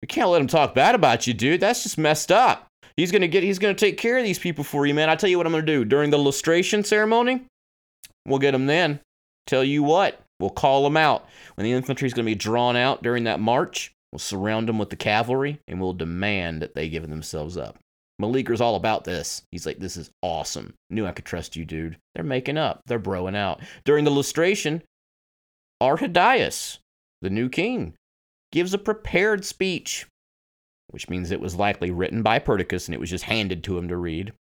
we 0.02 0.08
can't 0.08 0.30
let 0.30 0.42
him 0.42 0.48
talk 0.48 0.76
bad 0.76 0.96
about 0.96 1.28
you, 1.28 1.34
dude. 1.34 1.62
That's 1.62 1.84
just 1.84 1.98
messed 1.98 2.32
up. 2.32 2.68
He's 2.98 3.12
gonna 3.12 3.28
get. 3.28 3.42
He's 3.42 3.58
gonna 3.58 3.74
take 3.74 3.98
care 3.98 4.18
of 4.18 4.24
these 4.24 4.38
people 4.38 4.64
for 4.64 4.86
you, 4.86 4.94
man. 4.94 5.10
I 5.10 5.16
tell 5.16 5.30
you 5.30 5.38
what 5.38 5.48
I'm 5.48 5.54
gonna 5.54 5.66
do 5.66 5.86
during 5.86 6.10
the 6.10 6.20
lustration 6.20 6.84
ceremony. 6.84 7.46
We'll 8.28 8.40
get 8.40 8.54
him 8.54 8.66
then. 8.66 9.00
Tell 9.48 9.64
you 9.64 9.82
what, 9.82 10.20
we'll 10.40 10.50
call 10.50 10.84
them 10.84 10.98
out 10.98 11.26
when 11.56 11.64
the 11.64 11.72
infantry's 11.72 12.14
gonna 12.14 12.26
be 12.26 12.36
drawn 12.36 12.76
out 12.76 13.02
during 13.02 13.24
that 13.24 13.40
march. 13.40 13.93
We'll 14.14 14.20
surround 14.20 14.70
them 14.70 14.78
with 14.78 14.92
the 14.92 14.96
cavalry 14.96 15.60
and 15.68 15.82
we'll 15.82 15.94
demand 15.94 16.62
that 16.62 16.76
they 16.76 16.88
give 16.88 17.10
themselves 17.10 17.58
up. 17.58 17.80
Meleager's 18.20 18.62
all 18.62 18.76
about 18.76 19.06
this. 19.06 19.42
He's 19.50 19.66
like, 19.66 19.80
this 19.80 19.98
is 19.98 20.12
awesome. 20.22 20.76
Knew 20.92 21.08
I 21.08 21.14
could 21.14 21.26
trust 21.26 21.56
you, 21.56 21.66
dude. 21.66 21.98
They're 22.14 22.24
making 22.24 22.60
up. 22.60 22.82
They're 22.86 23.00
broing 23.00 23.36
out. 23.36 23.62
During 23.86 24.06
the 24.06 24.12
lustration, 24.12 24.84
Arrhidaeus, 25.82 26.78
the 27.24 27.32
new 27.32 27.50
king, 27.50 27.96
gives 28.52 28.72
a 28.76 28.78
prepared 28.78 29.46
speech, 29.46 30.06
which 30.92 31.10
means 31.10 31.32
it 31.32 31.42
was 31.42 31.56
likely 31.56 31.90
written 31.90 32.22
by 32.22 32.38
Perdiccas 32.38 32.88
and 32.88 32.94
it 32.94 33.00
was 33.00 33.10
just 33.10 33.24
handed 33.24 33.64
to 33.64 33.80
him 33.80 33.88
to 33.88 33.98
read. 33.98 34.32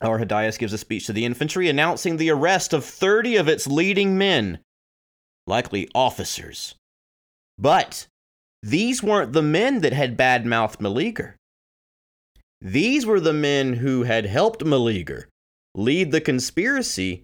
Arrhidaeus 0.00 0.58
gives 0.58 0.72
a 0.72 0.78
speech 0.78 1.04
to 1.04 1.12
the 1.12 1.26
infantry 1.26 1.68
announcing 1.68 2.16
the 2.16 2.30
arrest 2.30 2.72
of 2.72 2.86
30 2.86 3.36
of 3.36 3.48
its 3.48 3.66
leading 3.66 4.16
men, 4.16 4.60
likely 5.46 5.90
officers. 5.94 6.74
But 7.58 8.06
these 8.62 9.02
weren't 9.02 9.32
the 9.32 9.42
men 9.42 9.80
that 9.80 9.92
had 9.92 10.16
badmouthed 10.16 10.80
Meleager. 10.80 11.36
These 12.60 13.06
were 13.06 13.20
the 13.20 13.32
men 13.32 13.74
who 13.74 14.02
had 14.02 14.26
helped 14.26 14.64
Meleager 14.64 15.28
lead 15.74 16.10
the 16.10 16.20
conspiracy 16.20 17.22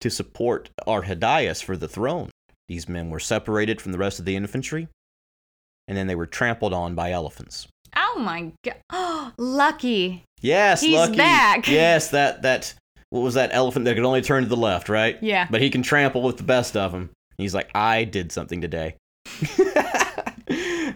to 0.00 0.08
support 0.10 0.70
Arrhidaeus 0.86 1.62
for 1.62 1.76
the 1.76 1.88
throne. 1.88 2.30
These 2.68 2.88
men 2.88 3.10
were 3.10 3.20
separated 3.20 3.80
from 3.80 3.92
the 3.92 3.98
rest 3.98 4.18
of 4.18 4.24
the 4.24 4.36
infantry, 4.36 4.88
and 5.86 5.96
then 5.96 6.06
they 6.06 6.14
were 6.14 6.26
trampled 6.26 6.72
on 6.72 6.94
by 6.94 7.10
elephants. 7.12 7.68
Oh 7.96 8.18
my 8.18 8.52
god. 8.64 8.76
Oh, 8.90 9.32
Lucky. 9.38 10.24
Yes, 10.40 10.80
He's 10.80 10.94
Lucky. 10.96 11.16
back. 11.16 11.68
Yes, 11.68 12.08
that 12.10 12.42
that 12.42 12.74
what 13.10 13.20
was 13.20 13.34
that 13.34 13.50
elephant 13.52 13.84
that 13.84 13.94
could 13.94 14.04
only 14.04 14.22
turn 14.22 14.42
to 14.42 14.48
the 14.48 14.56
left, 14.56 14.88
right? 14.88 15.18
Yeah. 15.22 15.46
But 15.50 15.60
he 15.60 15.68
can 15.70 15.82
trample 15.82 16.22
with 16.22 16.38
the 16.38 16.42
best 16.42 16.76
of 16.76 16.92
them. 16.92 17.10
He's 17.38 17.54
like, 17.54 17.68
I 17.74 18.04
did 18.04 18.32
something 18.32 18.60
today. 18.60 18.96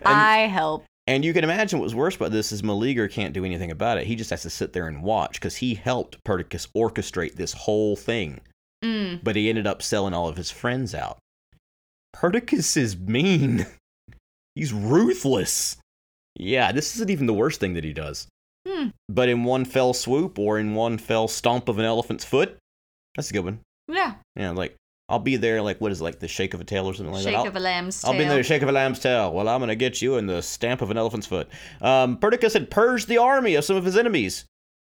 I 0.05 0.41
help. 0.47 0.85
and 1.07 1.25
you 1.25 1.33
can 1.33 1.45
imagine 1.45 1.79
what's 1.81 1.95
worse 1.95 2.17
about 2.17 2.33
this 2.33 2.53
is 2.53 2.63
Meleager 2.63 3.09
can't 3.09 3.35
do 3.35 3.45
anything 3.45 3.71
about 3.71 3.99
it. 3.99 4.07
He 4.07 4.17
just 4.17 4.31
has 4.31 4.43
to 4.43 4.51
sit 4.51 4.73
there 4.73 4.87
and 4.89 5.03
watch 5.03 5.35
because 5.35 5.57
he 5.57 5.75
helped 5.75 6.23
Perdiccas 6.25 6.69
orchestrate 6.77 7.35
this 7.35 7.53
whole 7.53 7.97
thing. 7.97 8.41
Mm. 8.85 9.25
But 9.25 9.37
he 9.37 9.49
ended 9.49 9.67
up 9.67 9.83
selling 9.83 10.15
all 10.15 10.29
of 10.29 10.37
his 10.37 10.51
friends 10.51 10.95
out. 10.95 11.19
Perdiccas 12.15 12.77
is 12.77 12.97
mean. 12.97 13.67
He's 14.55 14.73
ruthless. 14.73 15.77
Yeah, 16.37 16.73
this 16.73 16.95
isn't 16.97 17.11
even 17.11 17.27
the 17.27 17.35
worst 17.35 17.61
thing 17.61 17.75
that 17.75 17.85
he 17.85 17.93
does. 17.93 18.29
Hmm. 18.67 18.89
But 19.09 19.29
in 19.29 19.45
one 19.45 19.65
fell 19.65 19.93
swoop 19.95 20.39
or 20.39 20.59
in 20.59 20.75
one 20.75 20.99
fell 20.99 21.27
stomp 21.29 21.69
of 21.69 21.79
an 21.79 21.85
elephant's 21.85 22.25
foot, 22.25 22.57
that's 23.17 23.31
a 23.31 23.33
good 23.33 23.45
one. 23.45 23.61
Yeah. 23.89 24.15
Yeah, 24.37 24.51
like 24.51 24.77
I'll 25.11 25.19
be 25.19 25.37
there, 25.37 25.63
like 25.63 25.81
what 25.81 25.91
is 25.93 26.01
it, 26.01 26.05
like 26.05 26.19
the 26.19 26.29
shake 26.29 26.53
of 26.55 26.61
a 26.61 26.65
tail 26.65 26.87
or 26.87 26.93
something 26.95 27.13
like 27.15 27.23
Shake 27.23 27.33
that. 27.33 27.39
I'll, 27.41 27.47
of 27.47 27.57
a 27.57 27.61
lamb's 27.61 28.05
I'll 28.05 28.13
tail. 28.13 28.19
be 28.21 28.25
in 28.25 28.37
the 28.37 28.43
shake 28.43 28.61
of 28.63 28.69
a 28.69 28.73
lamb's 28.73 28.99
tail. 28.99 29.33
Well, 29.33 29.49
I'm 29.49 29.61
gonna 29.61 29.75
get 29.75 30.03
you 30.03 30.17
in 30.17 30.27
the 30.27 30.43
stamp 30.43 30.83
of 30.83 30.91
an 30.91 30.99
elephant's 30.99 31.27
foot. 31.27 31.49
Um, 31.81 32.19
Perdiccas 32.19 32.53
had 32.53 32.71
purged 32.71 33.09
the 33.09 33.19
army 33.19 33.55
of 33.55 33.65
some 33.65 33.77
of 33.77 33.85
his 33.87 33.97
enemies, 33.97 34.45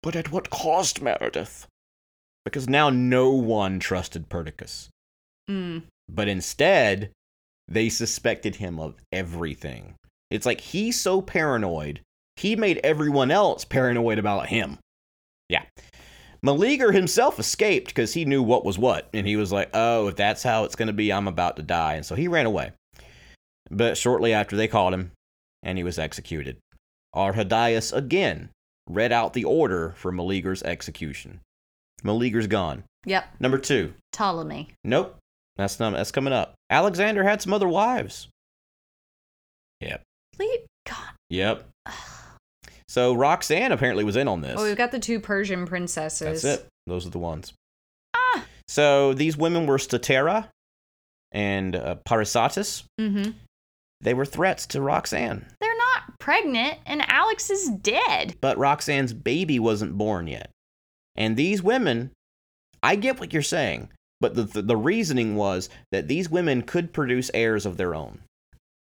but 0.04 0.16
at 0.16 0.32
what 0.32 0.50
cost, 0.50 1.02
Meredith? 1.02 1.66
Because 2.44 2.68
now 2.68 2.90
no 2.90 3.30
one 3.32 3.80
trusted 3.80 4.28
Perdiccas, 4.30 4.90
Mm. 5.50 5.84
but 6.10 6.28
instead 6.28 7.12
they 7.68 7.88
suspected 7.88 8.58
him 8.58 8.80
of 8.80 8.96
everything. 9.14 9.96
It's 10.30 10.46
like 10.46 10.60
he's 10.60 11.00
so 11.00 11.22
paranoid, 11.22 12.02
he 12.36 12.56
made 12.58 12.80
everyone 12.84 13.32
else 13.32 13.64
paranoid 13.64 14.20
about 14.20 14.48
him. 14.48 14.78
Yeah. 15.48 15.64
Meleager 16.44 16.92
himself 16.92 17.40
escaped 17.40 17.88
because 17.88 18.14
he 18.14 18.26
knew 18.26 18.42
what 18.42 18.66
was 18.66 18.80
what, 18.80 19.08
and 19.14 19.28
he 19.28 19.36
was 19.36 19.52
like, 19.52 19.70
"Oh, 19.74 20.08
if 20.08 20.16
that's 20.16 20.44
how 20.44 20.64
it's 20.64 20.76
going 20.76 20.88
to 20.88 20.94
be, 20.94 21.14
I'm 21.14 21.28
about 21.28 21.56
to 21.58 21.62
die," 21.62 21.94
and 21.96 22.06
so 22.06 22.16
he 22.16 22.28
ran 22.28 22.48
away. 22.48 22.72
But 23.70 23.98
shortly 23.98 24.34
after, 24.34 24.56
they 24.56 24.68
caught 24.68 24.94
him, 24.94 25.12
and 25.62 25.78
he 25.78 25.84
was 25.84 26.00
executed. 26.00 26.58
Arrhidaeus 27.16 27.94
again 27.96 28.50
read 28.90 29.12
out 29.12 29.34
the 29.34 29.44
order 29.44 29.94
for 29.98 30.12
Meleager's 30.12 30.64
execution. 30.64 31.42
Meleager's 32.04 32.48
gone. 32.48 32.84
Yep. 33.06 33.26
Number 33.40 33.58
two. 33.58 33.94
Ptolemy. 34.12 34.70
Nope, 34.84 35.18
that's 35.56 35.80
not. 35.80 35.94
That's 35.94 36.12
coming 36.12 36.34
up. 36.34 36.56
Alexander 36.70 37.24
had 37.24 37.42
some 37.42 37.54
other 37.54 37.68
wives. 37.68 38.28
Yep. 39.80 40.02
Please, 40.36 40.62
God. 40.88 41.12
Yep. 41.30 41.68
So 42.92 43.14
Roxanne 43.14 43.72
apparently 43.72 44.04
was 44.04 44.18
in 44.18 44.28
on 44.28 44.42
this. 44.42 44.56
Oh, 44.60 44.66
we've 44.66 44.76
got 44.76 44.92
the 44.92 45.00
two 45.00 45.22
Persian 45.22 45.66
princesses. 45.66 46.42
That's 46.42 46.60
it. 46.60 46.68
Those 46.88 47.08
are 47.08 47.10
the 47.10 47.20
ones. 47.20 47.54
Ah. 48.14 48.44
So 48.68 49.14
these 49.14 49.38
women 49.38 49.66
were 49.66 49.78
Stateira 49.78 50.50
and 51.32 51.74
uh, 51.74 51.96
Parysatis. 52.06 52.84
Mm-hmm. 53.00 53.32
They 54.02 54.14
were 54.14 54.26
threats 54.26 54.66
to 54.68 54.82
Roxanne, 54.82 55.46
They're 55.62 55.78
not 55.78 56.20
pregnant, 56.20 56.80
and 56.86 57.02
Alex 57.10 57.50
is 57.50 57.70
dead. 57.70 58.36
but 58.42 58.58
Roxanne's 58.58 59.14
baby 59.14 59.58
wasn't 59.58 59.98
born 59.98 60.28
yet. 60.28 60.50
And 61.16 61.38
these 61.38 61.64
women, 61.64 62.12
I 62.84 62.98
get 62.98 63.22
what 63.22 63.32
you're 63.32 63.42
saying, 63.42 63.88
but 64.20 64.36
the, 64.36 64.44
the, 64.44 64.62
the 64.64 64.78
reasoning 64.78 65.38
was 65.38 65.70
that 65.94 66.10
these 66.10 66.30
women 66.30 66.62
could 66.62 66.92
produce 66.92 67.32
heirs 67.34 67.66
of 67.66 67.78
their 67.78 67.96
own. 67.96 68.20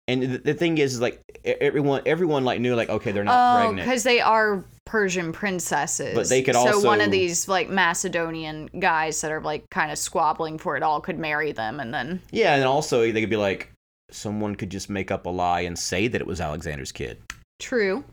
And 0.09 0.23
the, 0.23 0.37
the 0.37 0.53
thing 0.53 0.77
is, 0.77 0.93
is, 0.93 1.01
like 1.01 1.21
everyone, 1.43 2.01
everyone 2.05 2.45
like 2.45 2.61
knew, 2.61 2.75
like 2.75 2.89
okay, 2.89 3.11
they're 3.11 3.25
not 3.25 3.33
oh, 3.33 3.59
pregnant. 3.59 3.85
because 3.85 4.03
they 4.03 4.21
are 4.21 4.63
Persian 4.85 5.33
princesses. 5.33 6.15
But 6.15 6.29
they 6.29 6.41
could 6.41 6.55
So 6.55 6.79
one 6.79 7.01
of 7.01 7.11
these 7.11 7.47
like 7.49 7.69
Macedonian 7.69 8.69
guys 8.79 9.19
that 9.21 9.31
are 9.31 9.41
like 9.41 9.69
kind 9.69 9.91
of 9.91 9.97
squabbling 9.97 10.57
for 10.59 10.77
it 10.77 10.83
all 10.83 11.01
could 11.01 11.19
marry 11.19 11.51
them, 11.51 11.79
and 11.79 11.93
then 11.93 12.21
Yeah, 12.31 12.55
and 12.55 12.63
also 12.63 13.01
they 13.11 13.19
could 13.19 13.29
be 13.29 13.35
like, 13.35 13.71
someone 14.09 14.55
could 14.55 14.69
just 14.69 14.89
make 14.89 15.11
up 15.11 15.25
a 15.25 15.29
lie 15.29 15.61
and 15.61 15.77
say 15.77 16.07
that 16.07 16.21
it 16.21 16.27
was 16.27 16.39
Alexander's 16.39 16.91
kid. 16.93 17.21
true. 17.59 18.03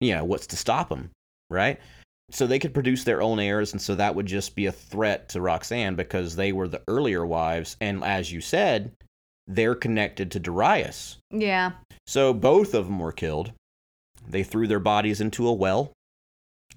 you 0.00 0.14
know, 0.14 0.24
what's 0.24 0.46
to 0.48 0.56
stop 0.56 0.90
them, 0.90 1.10
right? 1.48 1.78
So 2.30 2.46
they 2.46 2.58
could 2.58 2.74
produce 2.74 3.02
their 3.04 3.22
own 3.22 3.40
heirs, 3.40 3.72
and 3.72 3.80
so 3.80 3.94
that 3.94 4.14
would 4.14 4.26
just 4.26 4.54
be 4.54 4.66
a 4.66 4.72
threat 4.72 5.30
to 5.30 5.40
Roxanne 5.40 5.96
because 5.96 6.36
they 6.36 6.52
were 6.52 6.68
the 6.68 6.82
earlier 6.86 7.24
wives, 7.26 7.76
and 7.80 8.04
as 8.04 8.30
you 8.30 8.40
said, 8.40 8.92
they're 9.50 9.74
connected 9.74 10.30
to 10.30 10.40
Darius. 10.40 11.18
Yeah. 11.30 11.72
So 12.06 12.32
both 12.32 12.72
of 12.74 12.86
them 12.86 12.98
were 12.98 13.12
killed. 13.12 13.52
They 14.28 14.42
threw 14.42 14.66
their 14.66 14.80
bodies 14.80 15.20
into 15.20 15.48
a 15.48 15.52
well 15.52 15.92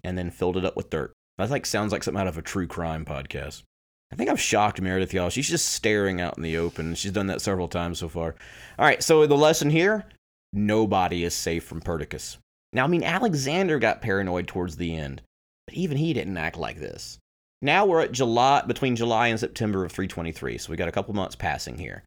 and 0.03 0.17
then 0.17 0.31
filled 0.31 0.57
it 0.57 0.65
up 0.65 0.75
with 0.75 0.89
dirt. 0.89 1.13
That 1.37 1.49
like 1.49 1.65
sounds 1.65 1.91
like 1.91 2.03
something 2.03 2.21
out 2.21 2.27
of 2.27 2.37
a 2.37 2.41
true 2.41 2.67
crime 2.67 3.05
podcast. 3.05 3.63
I 4.11 4.15
think 4.15 4.29
I've 4.29 4.39
shocked 4.39 4.81
Meredith, 4.81 5.13
y'all. 5.13 5.29
She's 5.29 5.49
just 5.49 5.69
staring 5.69 6.21
out 6.21 6.37
in 6.37 6.43
the 6.43 6.57
open. 6.57 6.93
She's 6.95 7.11
done 7.11 7.27
that 7.27 7.41
several 7.41 7.67
times 7.67 7.99
so 7.99 8.07
far. 8.07 8.35
All 8.77 8.85
right, 8.85 9.01
so 9.01 9.25
the 9.25 9.37
lesson 9.37 9.69
here 9.69 10.05
nobody 10.51 11.23
is 11.23 11.33
safe 11.33 11.63
from 11.63 11.81
Perdiccas. 11.81 12.37
Now, 12.73 12.83
I 12.83 12.87
mean, 12.87 13.03
Alexander 13.03 13.79
got 13.79 14.01
paranoid 14.01 14.47
towards 14.47 14.75
the 14.75 14.95
end, 14.95 15.21
but 15.67 15.75
even 15.75 15.97
he 15.97 16.13
didn't 16.13 16.37
act 16.37 16.57
like 16.57 16.79
this. 16.79 17.17
Now 17.63 17.85
we're 17.85 18.01
at 18.01 18.11
July, 18.11 18.61
between 18.67 18.95
July 18.95 19.27
and 19.27 19.39
September 19.39 19.85
of 19.85 19.91
323, 19.91 20.57
so 20.57 20.69
we 20.69 20.75
got 20.75 20.89
a 20.89 20.91
couple 20.91 21.13
months 21.15 21.35
passing 21.35 21.77
here. 21.77 22.03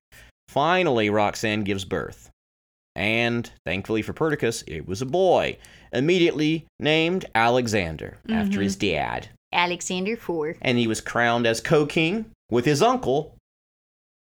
Finally, 0.49 1.11
Roxanne 1.11 1.65
gives 1.65 1.85
birth. 1.85 2.31
And 2.95 3.51
thankfully 3.67 4.01
for 4.03 4.15
Perdiccas, 4.15 4.65
it 4.67 4.87
was 4.89 5.03
a 5.03 5.07
boy, 5.07 5.59
immediately 5.93 6.67
named 6.81 7.27
Alexander 7.35 8.19
after 8.31 8.61
his 8.63 8.75
dad. 8.77 9.29
Alexander 9.53 10.17
Four. 10.17 10.57
And 10.63 10.79
he 10.79 10.87
was 10.87 11.01
crowned 11.03 11.47
as 11.47 11.61
co 11.61 11.85
king 11.87 12.27
with 12.51 12.65
his 12.65 12.81
uncle, 12.83 13.35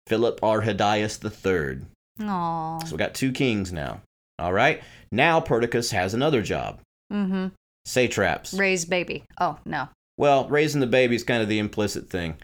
Philip 0.08 0.40
Arrhidaeus 0.40 1.22
III. 1.24 1.82
Aww. 2.20 2.86
So 2.86 2.92
we 2.94 2.98
got 2.98 3.14
two 3.14 3.32
kings 3.32 3.72
now. 3.72 4.00
All 4.38 4.52
right. 4.52 4.82
Now 5.12 5.40
Perdiccas 5.40 5.92
has 5.92 6.14
another 6.14 6.42
job 6.42 6.80
Mm-hmm. 7.12 7.48
satraps. 7.84 8.54
Raise 8.54 8.84
baby. 8.84 9.22
Oh 9.40 9.58
no. 9.64 9.88
Well, 10.16 10.48
raising 10.48 10.80
the 10.80 10.86
baby 10.88 11.14
is 11.14 11.22
kind 11.22 11.42
of 11.42 11.48
the 11.48 11.58
implicit 11.60 12.08
thing. 12.10 12.36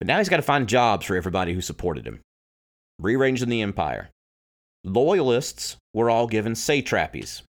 But 0.00 0.08
now 0.08 0.18
he's 0.18 0.28
got 0.28 0.36
to 0.36 0.42
find 0.42 0.68
jobs 0.68 1.06
for 1.06 1.14
everybody 1.16 1.52
who 1.54 1.60
supported 1.60 2.06
him. 2.06 2.20
Rearranging 2.98 3.48
the 3.48 3.62
empire. 3.62 4.10
Loyalists 4.84 5.76
were 5.94 6.08
all 6.10 6.26
given 6.26 6.52
satrapies, 6.52 7.42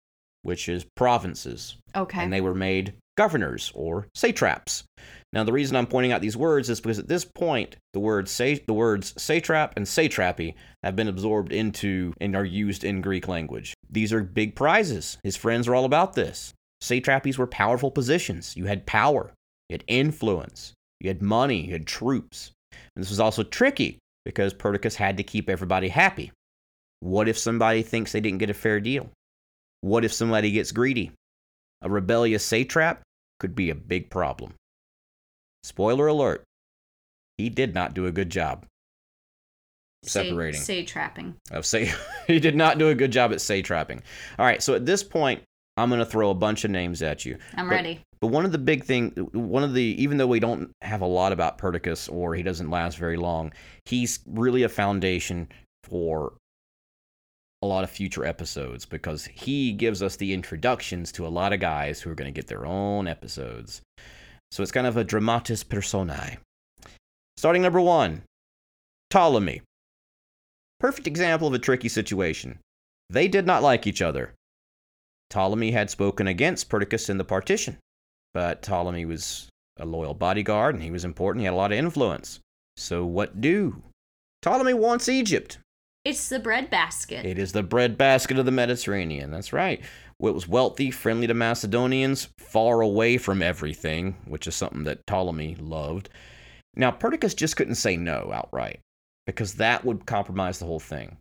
which 0.42 0.70
is 0.70 0.86
provinces, 0.96 1.76
Okay. 1.96 2.24
and 2.24 2.32
they 2.32 2.42
were 2.42 2.56
made 2.56 2.94
governors 3.18 3.72
or 3.76 4.08
satraps. 4.16 4.84
Now, 5.34 5.44
the 5.44 5.52
reason 5.52 5.76
I'm 5.76 5.88
pointing 5.88 6.14
out 6.14 6.22
these 6.22 6.38
words 6.38 6.70
is 6.70 6.80
because 6.80 6.98
at 7.00 7.10
this 7.10 7.26
point, 7.26 7.76
the 7.94 8.00
words 8.00 8.32
sa- 8.32 8.56
the 8.66 8.74
words 8.74 9.14
satrap 9.22 9.74
and 9.76 9.86
satrapy 9.86 10.56
have 10.82 10.96
been 10.96 11.10
absorbed 11.10 11.52
into 11.52 12.14
and 12.22 12.36
are 12.36 12.46
used 12.46 12.86
in 12.86 13.02
Greek 13.02 13.28
language. 13.28 13.74
These 13.90 14.14
are 14.14 14.24
big 14.24 14.56
prizes. 14.56 15.18
His 15.24 15.36
friends 15.36 15.68
are 15.68 15.76
all 15.76 15.86
about 15.86 16.14
this. 16.14 16.54
Satrapies 16.82 17.38
were 17.38 17.48
powerful 17.48 17.92
positions. 17.92 18.56
You 18.56 18.66
had 18.66 18.86
power, 18.86 19.34
you 19.70 19.74
had 19.74 19.84
influence, 19.88 20.74
you 21.02 21.10
had 21.10 21.22
money, 21.22 21.66
you 21.66 21.74
had 21.74 21.86
troops. 21.88 22.52
And 22.72 23.04
this 23.04 23.10
was 23.10 23.20
also 23.20 23.44
tricky 23.44 23.98
because 24.26 24.54
Perdiccas 24.54 24.96
had 24.96 25.18
to 25.18 25.24
keep 25.24 25.50
everybody 25.50 25.88
happy. 25.88 26.32
What 27.00 27.30
if 27.30 27.38
somebody 27.38 27.84
thinks 27.84 28.12
they 28.12 28.20
didn't 28.20 28.40
get 28.40 28.50
a 28.50 28.54
fair 28.54 28.80
deal? 28.80 29.10
What 29.82 30.04
if 30.04 30.12
somebody 30.12 30.52
gets 30.52 30.72
greedy? 30.72 31.12
A 31.82 31.90
rebellious 31.90 32.44
satrap 32.44 33.02
could 33.40 33.56
be 33.56 33.70
a 33.70 33.76
big 33.76 34.10
problem. 34.10 34.54
Spoiler 35.64 36.08
alert, 36.08 36.44
he 37.38 37.50
did 37.50 37.74
not 37.74 37.94
do 37.94 38.06
a 38.06 38.12
good 38.12 38.30
job 38.30 38.66
separating. 40.10 40.62
Say, 40.62 40.84
trapping. 40.84 41.36
of 41.52 41.66
say 41.66 41.92
he 42.28 42.40
did 42.40 42.56
not 42.56 42.78
do 42.78 42.90
a 42.90 42.96
good 42.96 43.12
job 43.12 43.32
at 43.32 43.42
satrapping. 43.42 44.02
All 44.38 44.46
right, 44.46 44.62
so 44.62 44.74
at 44.74 44.86
this 44.86 45.04
point, 45.04 45.44
I'm 45.78 45.90
going 45.90 46.00
to 46.00 46.06
throw 46.06 46.30
a 46.30 46.36
bunch 46.36 46.64
of 46.64 46.72
names 46.72 47.02
at 47.02 47.26
you. 47.26 47.38
I'm 47.56 47.68
But- 47.68 47.76
ready. 47.76 48.00
But 48.22 48.28
one 48.28 48.46
of 48.46 48.52
the 48.52 48.58
big 48.58 48.86
thing, 48.86 49.12
one 49.34 49.64
of 49.64 49.74
the 49.74 49.84
even 50.02 50.18
though 50.18 50.26
we 50.28 50.40
don't 50.40 50.72
have 50.82 51.02
a 51.02 51.06
lot 51.06 51.32
about 51.32 51.58
Perdiccas 51.60 52.12
or 52.12 52.34
he 52.34 52.42
doesn't 52.44 52.70
last 52.72 52.98
very 52.98 53.18
long, 53.18 53.52
he's 53.86 54.20
really 54.26 54.64
a 54.64 54.70
foundation 54.70 55.48
for 55.84 56.34
a 57.62 57.68
lot 57.68 57.84
of 57.84 57.90
future 57.92 58.26
episodes 58.26 58.86
because 58.86 59.26
he 59.26 59.74
gives 59.74 60.02
us 60.02 60.16
the 60.16 60.34
introductions 60.34 61.12
to 61.12 61.28
a 61.28 61.30
lot 61.30 61.54
of 61.54 61.60
guys 61.60 62.00
who 62.02 62.10
are 62.10 62.16
going 62.16 62.32
to 62.32 62.36
get 62.36 62.48
their 62.48 62.66
own 62.66 63.08
episodes. 63.08 63.82
So 64.52 64.64
it's 64.64 64.72
kind 64.72 64.88
of 64.88 64.98
a 64.98 65.04
dramatis 65.04 65.64
personae. 65.64 66.38
Starting 67.38 67.62
number 67.62 67.82
one, 67.82 68.24
Ptolemy. 69.10 69.62
Perfect 70.80 71.06
example 71.06 71.48
of 71.48 71.54
a 71.54 71.60
tricky 71.60 71.90
situation. 71.90 72.60
They 73.10 73.28
did 73.28 73.46
not 73.46 73.62
like 73.62 73.86
each 73.86 74.02
other. 74.02 74.34
Ptolemy 75.30 75.72
had 75.72 75.90
spoken 75.90 76.28
against 76.28 76.70
Perdiccas 76.70 77.10
in 77.10 77.18
the 77.18 77.24
partition, 77.24 77.78
but 78.34 78.62
Ptolemy 78.62 79.06
was 79.06 79.50
a 79.78 79.86
loyal 79.86 80.14
bodyguard 80.14 80.76
and 80.76 80.84
he 80.84 80.92
was 80.92 81.06
important. 81.06 81.42
He 81.42 81.46
had 81.46 81.54
a 81.54 81.58
lot 81.58 81.72
of 81.72 81.78
influence. 81.78 82.40
So, 82.78 83.06
what 83.06 83.42
do? 83.42 83.82
Ptolemy 84.42 84.74
wants 84.74 85.10
Egypt. 85.10 85.58
It's 86.04 86.30
the 86.30 86.40
breadbasket. 86.40 87.26
It 87.26 87.40
is 87.40 87.52
the 87.52 87.64
breadbasket 87.64 88.38
of 88.38 88.46
the 88.46 88.52
Mediterranean. 88.52 89.32
That's 89.32 89.52
right. 89.52 89.82
It 89.82 90.34
was 90.34 90.48
wealthy, 90.48 90.92
friendly 90.92 91.26
to 91.28 91.34
Macedonians, 91.34 92.30
far 92.38 92.82
away 92.82 93.18
from 93.18 93.42
everything, 93.42 94.16
which 94.26 94.46
is 94.46 94.56
something 94.56 94.84
that 94.84 95.06
Ptolemy 95.08 95.56
loved. 95.56 96.10
Now, 96.76 96.92
Perdiccas 96.92 97.36
just 97.36 97.58
couldn't 97.58 97.76
say 97.76 97.98
no 97.98 98.32
outright 98.32 98.82
because 99.26 99.56
that 99.56 99.84
would 99.84 100.06
compromise 100.06 100.60
the 100.60 100.66
whole 100.66 100.80
thing. 100.80 101.18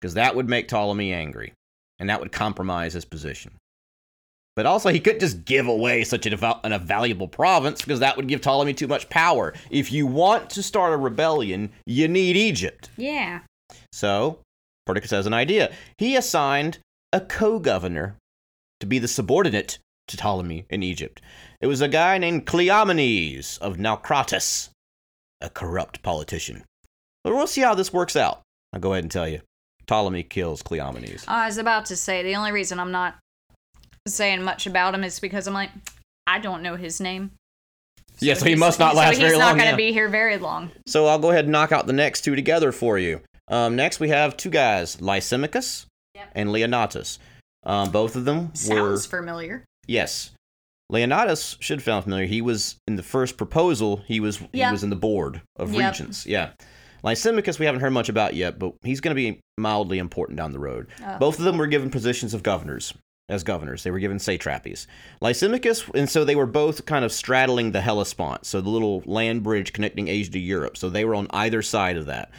Because 0.00 0.14
that 0.14 0.36
would 0.36 0.48
make 0.48 0.68
Ptolemy 0.68 1.12
angry 1.12 1.52
and 2.00 2.08
that 2.10 2.18
would 2.18 2.32
compromise 2.32 2.94
his 2.94 3.04
position. 3.04 3.52
But 4.56 4.66
also, 4.66 4.88
he 4.88 4.98
couldn't 4.98 5.20
just 5.20 5.44
give 5.44 5.68
away 5.68 6.02
such 6.02 6.26
an, 6.26 6.32
eval- 6.32 6.60
an 6.64 6.78
valuable 6.84 7.28
province 7.28 7.80
because 7.80 8.00
that 8.00 8.16
would 8.16 8.26
give 8.26 8.40
Ptolemy 8.40 8.74
too 8.74 8.88
much 8.88 9.08
power. 9.08 9.54
If 9.70 9.92
you 9.92 10.06
want 10.06 10.50
to 10.50 10.62
start 10.62 10.92
a 10.92 10.96
rebellion, 10.96 11.70
you 11.86 12.08
need 12.08 12.36
Egypt. 12.36 12.90
yeah. 12.96 13.40
So, 13.92 14.40
Perdiccas 14.88 15.10
has 15.10 15.26
an 15.26 15.34
idea. 15.34 15.72
He 15.98 16.16
assigned 16.16 16.78
a 17.12 17.20
co 17.20 17.60
governor 17.60 18.16
to 18.80 18.86
be 18.86 18.98
the 18.98 19.06
subordinate 19.06 19.78
to 20.08 20.16
Ptolemy 20.16 20.66
in 20.68 20.82
Egypt. 20.82 21.22
It 21.60 21.68
was 21.68 21.80
a 21.80 21.88
guy 21.88 22.18
named 22.18 22.46
Cleomenes 22.46 23.58
of 23.60 23.76
Naucratis, 23.76 24.70
a 25.40 25.48
corrupt 25.50 26.02
politician. 26.02 26.64
But 27.22 27.34
we'll 27.34 27.46
see 27.46 27.60
how 27.60 27.74
this 27.74 27.92
works 27.92 28.16
out. 28.16 28.42
I'll 28.72 28.80
go 28.80 28.92
ahead 28.92 29.04
and 29.04 29.10
tell 29.10 29.28
you. 29.28 29.40
Ptolemy 29.90 30.22
kills 30.22 30.62
Cleomenes. 30.62 31.24
I 31.26 31.46
was 31.46 31.58
about 31.58 31.86
to 31.86 31.96
say 31.96 32.22
the 32.22 32.36
only 32.36 32.52
reason 32.52 32.78
I'm 32.78 32.92
not 32.92 33.16
saying 34.06 34.40
much 34.44 34.68
about 34.68 34.94
him 34.94 35.02
is 35.02 35.18
because 35.18 35.48
I'm 35.48 35.54
like, 35.54 35.70
I 36.28 36.38
don't 36.38 36.62
know 36.62 36.76
his 36.76 37.00
name. 37.00 37.32
yeah, 38.20 38.34
so 38.34 38.44
he 38.44 38.54
must 38.54 38.78
not 38.78 38.94
last 38.94 39.16
so 39.16 39.22
last 39.22 39.32
he's 39.32 39.38
not 39.40 39.56
gonna 39.56 39.70
yeah. 39.70 39.76
be 39.76 39.92
here 39.92 40.08
very 40.08 40.38
long. 40.38 40.70
So 40.86 41.06
I'll 41.06 41.18
go 41.18 41.30
ahead 41.30 41.46
and 41.46 41.50
knock 41.52 41.72
out 41.72 41.88
the 41.88 41.92
next 41.92 42.20
two 42.20 42.36
together 42.36 42.70
for 42.70 42.98
you. 43.00 43.20
Um, 43.48 43.74
next, 43.74 43.98
we 43.98 44.10
have 44.10 44.36
two 44.36 44.48
guys, 44.50 45.00
Lysimachus 45.00 45.86
Yep. 46.14 46.30
and 46.36 46.50
Leonatus. 46.50 47.18
Um, 47.64 47.90
both 47.90 48.14
of 48.14 48.24
them 48.24 48.50
were 48.68 48.96
Sounds 48.96 49.06
familiar. 49.06 49.64
Yes. 49.88 50.30
Leonatus 50.92 51.56
should 51.60 51.82
sound 51.82 52.04
familiar. 52.04 52.26
He 52.26 52.40
was 52.42 52.76
in 52.86 52.94
the 52.94 53.02
first 53.02 53.36
proposal. 53.36 54.02
He 54.06 54.20
was 54.20 54.36
he 54.52 54.64
was 54.64 54.84
in 54.84 54.90
the 54.90 54.94
board 54.96 55.42
of 55.56 55.72
Yep. 55.72 55.90
regents. 55.92 56.26
Yeah. 56.26 56.50
Lysimachus 57.02 57.58
we 57.58 57.66
haven't 57.66 57.80
heard 57.80 57.92
much 57.92 58.08
about 58.08 58.34
yet, 58.34 58.58
but 58.58 58.74
he's 58.82 59.00
going 59.00 59.14
to 59.14 59.32
be 59.32 59.40
mildly 59.58 59.98
important 59.98 60.36
down 60.36 60.52
the 60.52 60.58
road. 60.58 60.88
Oh. 61.04 61.18
Both 61.18 61.38
of 61.38 61.44
them 61.44 61.58
were 61.58 61.66
given 61.66 61.90
positions 61.90 62.34
of 62.34 62.42
governors 62.42 62.94
as 63.30 63.44
governors. 63.44 63.82
They 63.82 63.90
were 63.90 63.98
given 64.00 64.18
satrapies. 64.18 64.86
Lysimachus, 65.22 65.88
and 65.94 66.10
so 66.10 66.24
they 66.24 66.36
were 66.36 66.46
both 66.46 66.84
kind 66.84 67.04
of 67.04 67.12
straddling 67.12 67.72
the 67.72 67.80
Hellespont, 67.80 68.44
so 68.44 68.60
the 68.60 68.68
little 68.68 69.02
land 69.06 69.42
bridge 69.42 69.72
connecting 69.72 70.08
Asia 70.08 70.32
to 70.32 70.38
Europe. 70.38 70.76
So 70.76 70.90
they 70.90 71.04
were 71.04 71.14
on 71.14 71.28
either 71.30 71.62
side 71.62 71.96
of 71.96 72.06
that. 72.06 72.30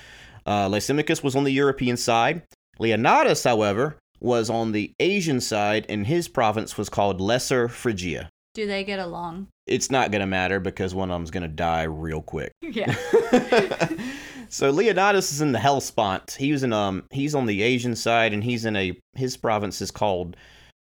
Uh, 0.46 0.68
Lysimachus 0.68 1.24
was 1.24 1.36
on 1.36 1.44
the 1.44 1.52
European 1.52 1.98
side. 1.98 2.44
Leonidas, 2.78 3.44
however, 3.44 3.98
was 4.20 4.50
on 4.50 4.72
the 4.72 4.92
Asian 5.00 5.40
side, 5.40 5.86
and 5.90 6.06
his 6.06 6.28
province 6.28 6.78
was 6.78 6.90
called 6.90 7.22
Lesser 7.22 7.68
Phrygia. 7.68 8.30
Do 8.54 8.68
they 8.68 8.84
get 8.84 9.00
along? 9.00 9.48
It's 9.66 9.90
not 9.90 10.12
going 10.12 10.20
to 10.20 10.28
matter 10.28 10.60
because 10.60 10.94
one 10.94 11.10
of 11.10 11.16
them's 11.16 11.32
going 11.32 11.44
to 11.44 11.48
die 11.48 11.84
real 11.84 12.22
quick. 12.22 12.52
Yeah. 12.62 12.96
so 14.52 14.70
Leonidas 14.70 15.32
is 15.32 15.42
in 15.42 15.54
the 15.54 15.60
Hellespont. 15.60 16.32
He 16.32 16.52
was 16.52 16.64
in 16.64 16.74
um 16.74 17.06
he's 17.10 17.34
on 17.34 17.46
the 17.46 17.64
Asian 17.64 17.96
side 17.96 18.34
and 18.34 18.44
he's 18.44 18.66
in 18.66 18.76
a 18.76 18.98
his 19.16 19.38
province 19.38 19.82
is 19.82 19.92
called 19.92 20.36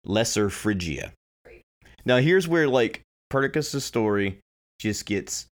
Lesser 0.04 0.50
Phrygia. 0.50 1.12
Now 2.04 2.18
here's 2.18 2.48
where 2.48 2.68
like 2.68 3.02
Perdiccas' 3.30 3.82
story 3.82 4.40
just 4.80 5.06
gets 5.06 5.46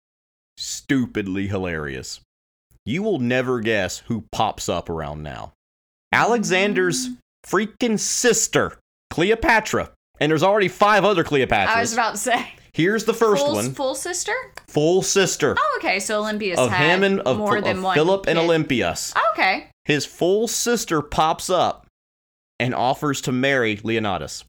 stupidly 0.56 1.48
hilarious. 1.48 2.20
You 2.84 3.02
will 3.02 3.18
never 3.18 3.60
guess 3.60 3.98
who 3.98 4.24
pops 4.30 4.68
up 4.68 4.88
around 4.88 5.24
now. 5.24 5.52
Alexander's 6.12 7.10
freaking 7.44 7.98
sister, 7.98 8.78
Cleopatra. 9.10 9.90
And 10.20 10.30
there's 10.30 10.44
already 10.44 10.68
five 10.68 11.04
other 11.04 11.24
Cleopatras. 11.24 11.66
I 11.66 11.80
was 11.80 11.92
about 11.92 12.12
to 12.12 12.18
say. 12.18 12.52
Here's 12.76 13.06
the 13.06 13.14
first 13.14 13.42
full, 13.42 13.54
one. 13.54 13.72
Full 13.72 13.94
sister? 13.94 14.34
Full 14.68 15.00
sister 15.00 15.56
Oh, 15.58 15.78
okay. 15.78 15.98
So 15.98 16.20
Olympias 16.20 16.58
of 16.58 16.70
had 16.70 16.96
him 16.96 17.04
and 17.04 17.20
of, 17.20 17.38
more 17.38 17.56
of 17.56 17.64
than 17.64 17.80
one. 17.80 17.94
Philip 17.94 18.26
and. 18.26 18.38
Olympias. 18.38 19.14
Oh, 19.16 19.32
okay. 19.32 19.70
His 19.86 20.04
full 20.04 20.46
sister 20.46 21.00
pops 21.00 21.48
up 21.48 21.86
and 22.60 22.74
offers 22.74 23.22
to 23.22 23.32
marry 23.32 23.80
Leonidas. 23.82 24.44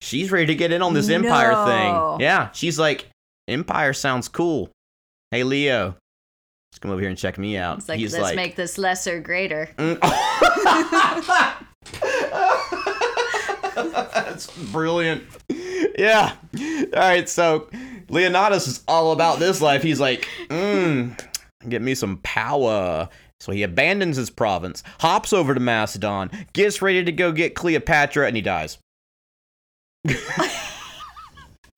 She's 0.00 0.32
ready 0.32 0.46
to 0.46 0.56
get 0.56 0.72
in 0.72 0.82
on 0.82 0.94
this 0.94 1.08
empire 1.08 1.64
thing. 1.64 2.20
Yeah, 2.20 2.50
she's 2.50 2.76
like, 2.76 3.06
Empire 3.46 3.92
sounds 3.92 4.26
cool. 4.26 4.72
Hey 5.30 5.44
Leo, 5.44 5.94
let's 6.72 6.80
come 6.80 6.90
over 6.90 7.00
here 7.00 7.08
and 7.08 7.16
check 7.16 7.38
me 7.38 7.56
out. 7.56 7.78
It's 7.78 7.88
like 7.88 8.00
He's 8.00 8.14
let's 8.14 8.24
like, 8.24 8.36
make 8.36 8.56
this 8.56 8.78
lesser 8.78 9.20
greater. 9.20 9.70
Mm. 9.78 10.00
That's 14.14 14.50
brilliant. 14.72 15.22
Yeah. 15.98 16.34
All 16.58 16.86
right. 16.94 17.28
So 17.28 17.68
Leonidas 18.08 18.66
is 18.66 18.82
all 18.88 19.12
about 19.12 19.38
this 19.38 19.60
life. 19.60 19.82
He's 19.82 20.00
like, 20.00 20.28
mm, 20.48 21.18
get 21.68 21.82
me 21.82 21.94
some 21.94 22.18
power. 22.18 23.08
So 23.40 23.52
he 23.52 23.62
abandons 23.62 24.16
his 24.16 24.30
province, 24.30 24.82
hops 25.00 25.32
over 25.32 25.54
to 25.54 25.60
Macedon, 25.60 26.30
gets 26.52 26.80
ready 26.80 27.04
to 27.04 27.12
go 27.12 27.30
get 27.32 27.54
Cleopatra, 27.54 28.26
and 28.26 28.36
he 28.36 28.42
dies. 28.42 28.78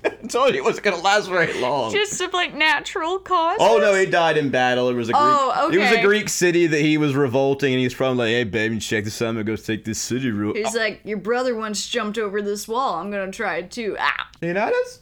I 0.23 0.27
told 0.27 0.55
you 0.55 0.61
it 0.61 0.65
wasn't 0.65 0.85
gonna 0.85 1.03
last 1.03 1.29
very 1.29 1.61
long. 1.61 1.93
Just 1.93 2.21
of 2.21 2.33
like 2.33 2.55
natural 2.55 3.19
causes. 3.19 3.59
Oh 3.61 3.79
no, 3.79 3.95
he 3.95 4.07
died 4.07 4.37
in 4.37 4.51
battle. 4.51 4.89
It 4.89 4.95
was 4.95 5.09
a 5.09 5.13
Greek. 5.13 5.23
Oh, 5.25 5.71
It 5.73 5.79
was 5.79 5.93
a. 5.93 6.03
Greek 6.03 6.29
city 6.29 6.67
that 6.69 6.81
he 6.81 6.99
was 6.99 7.15
revolting, 7.15 7.73
and 7.73 7.83
he's 7.83 7.95
probably 7.95 8.19
like, 8.19 8.29
"Hey, 8.29 8.45
baby, 8.45 8.79
check 8.79 9.05
this 9.05 9.21
out. 9.21 9.29
I'm 9.29 9.35
gonna 9.35 9.45
go 9.45 9.57
take 9.57 9.85
this 9.85 9.99
city 9.99 10.31
real." 10.31 10.55
He's 10.55 10.75
like, 10.75 11.01
your 11.05 11.19
brother 11.19 11.55
once 11.55 11.89
jumped 11.89 12.17
over 12.19 12.41
this 12.43 12.69
wall. 12.69 12.95
I'm 12.95 13.11
gonna 13.11 13.33
try 13.33 13.57
it 13.57 13.71
too. 13.71 13.97
Ah. 13.99 14.29
Leonidas, 14.41 15.01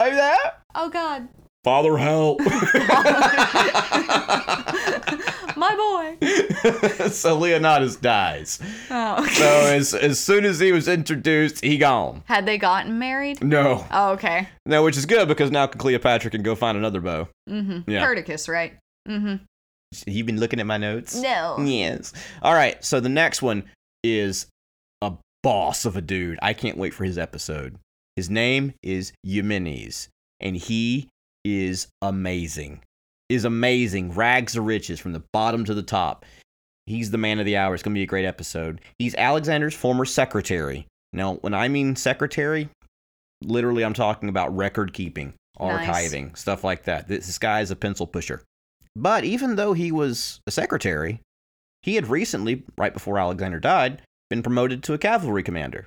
are 0.00 0.08
you 0.08 0.16
there? 0.16 0.52
Oh 0.74 0.88
God, 0.88 1.28
Father, 1.66 1.96
help! 1.96 2.38
my 5.56 5.74
boy. 5.76 7.08
so 7.08 7.36
Leonidas 7.36 7.96
dies. 7.96 8.60
Oh. 8.88 9.24
okay. 9.24 9.34
So 9.34 9.44
as 9.46 9.92
as 9.92 10.20
soon 10.20 10.44
as 10.44 10.60
he 10.60 10.70
was 10.70 10.86
introduced, 10.86 11.64
he 11.64 11.76
gone. 11.76 12.22
Had 12.26 12.46
they 12.46 12.56
gotten 12.56 13.00
married? 13.00 13.42
No, 13.42 13.84
Oh, 13.90 14.12
okay. 14.12 14.48
no, 14.64 14.84
which 14.84 14.96
is 14.96 15.06
good 15.06 15.26
because 15.26 15.50
now 15.50 15.66
Cleopatra 15.66 16.30
can 16.30 16.44
go 16.44 16.54
find 16.54 16.78
another 16.78 17.00
beau. 17.00 17.26
Mm-hmm. 17.50 17.90
Yeah. 17.90 18.06
Perdiccas, 18.06 18.48
right? 18.48 18.74
Mm-hmm. 19.08 19.42
You've 20.06 20.26
been 20.26 20.38
looking 20.38 20.60
at 20.60 20.66
my 20.66 20.76
notes? 20.76 21.16
No. 21.16 21.56
Yes. 21.58 22.12
All 22.42 22.54
right. 22.54 22.84
So 22.84 23.00
the 23.00 23.08
next 23.08 23.42
one 23.42 23.64
is 24.04 24.46
a 25.02 25.14
boss 25.42 25.84
of 25.84 25.96
a 25.96 26.00
dude. 26.00 26.38
I 26.42 26.52
can't 26.52 26.78
wait 26.78 26.94
for 26.94 27.02
his 27.02 27.18
episode. 27.18 27.76
His 28.14 28.30
name 28.30 28.74
is 28.84 29.12
Eumenes, 29.24 30.08
and 30.38 30.56
he 30.56 31.08
is 31.46 31.88
amazing. 32.02 32.82
Is 33.28 33.44
amazing. 33.44 34.12
Rags 34.12 34.52
to 34.54 34.60
riches 34.62 35.00
from 35.00 35.12
the 35.12 35.22
bottom 35.32 35.64
to 35.64 35.74
the 35.74 35.82
top. 35.82 36.24
He's 36.86 37.10
the 37.10 37.18
man 37.18 37.40
of 37.40 37.46
the 37.46 37.56
hour. 37.56 37.74
It's 37.74 37.82
going 37.82 37.94
to 37.94 37.98
be 37.98 38.04
a 38.04 38.06
great 38.06 38.24
episode. 38.24 38.80
He's 38.98 39.14
Alexander's 39.16 39.74
former 39.74 40.04
secretary. 40.04 40.86
Now, 41.12 41.34
when 41.36 41.54
I 41.54 41.66
mean 41.68 41.96
secretary, 41.96 42.68
literally 43.42 43.84
I'm 43.84 43.94
talking 43.94 44.28
about 44.28 44.54
record 44.56 44.92
keeping, 44.92 45.34
Nice. 45.58 45.88
archiving, 45.88 46.36
stuff 46.38 46.62
like 46.62 46.84
that. 46.84 47.08
This 47.08 47.26
this 47.26 47.38
guy 47.38 47.60
is 47.60 47.70
a 47.72 47.76
pencil 47.76 48.06
pusher. 48.06 48.42
But 48.94 49.24
even 49.24 49.56
though 49.56 49.72
he 49.72 49.90
was 49.90 50.40
a 50.46 50.50
secretary, 50.50 51.20
he 51.82 51.96
had 51.96 52.06
recently, 52.06 52.62
right 52.78 52.94
before 52.94 53.18
Alexander 53.18 53.58
died, 53.60 54.02
been 54.30 54.42
promoted 54.42 54.82
to 54.84 54.94
a 54.94 54.98
cavalry 54.98 55.42
commander. 55.42 55.86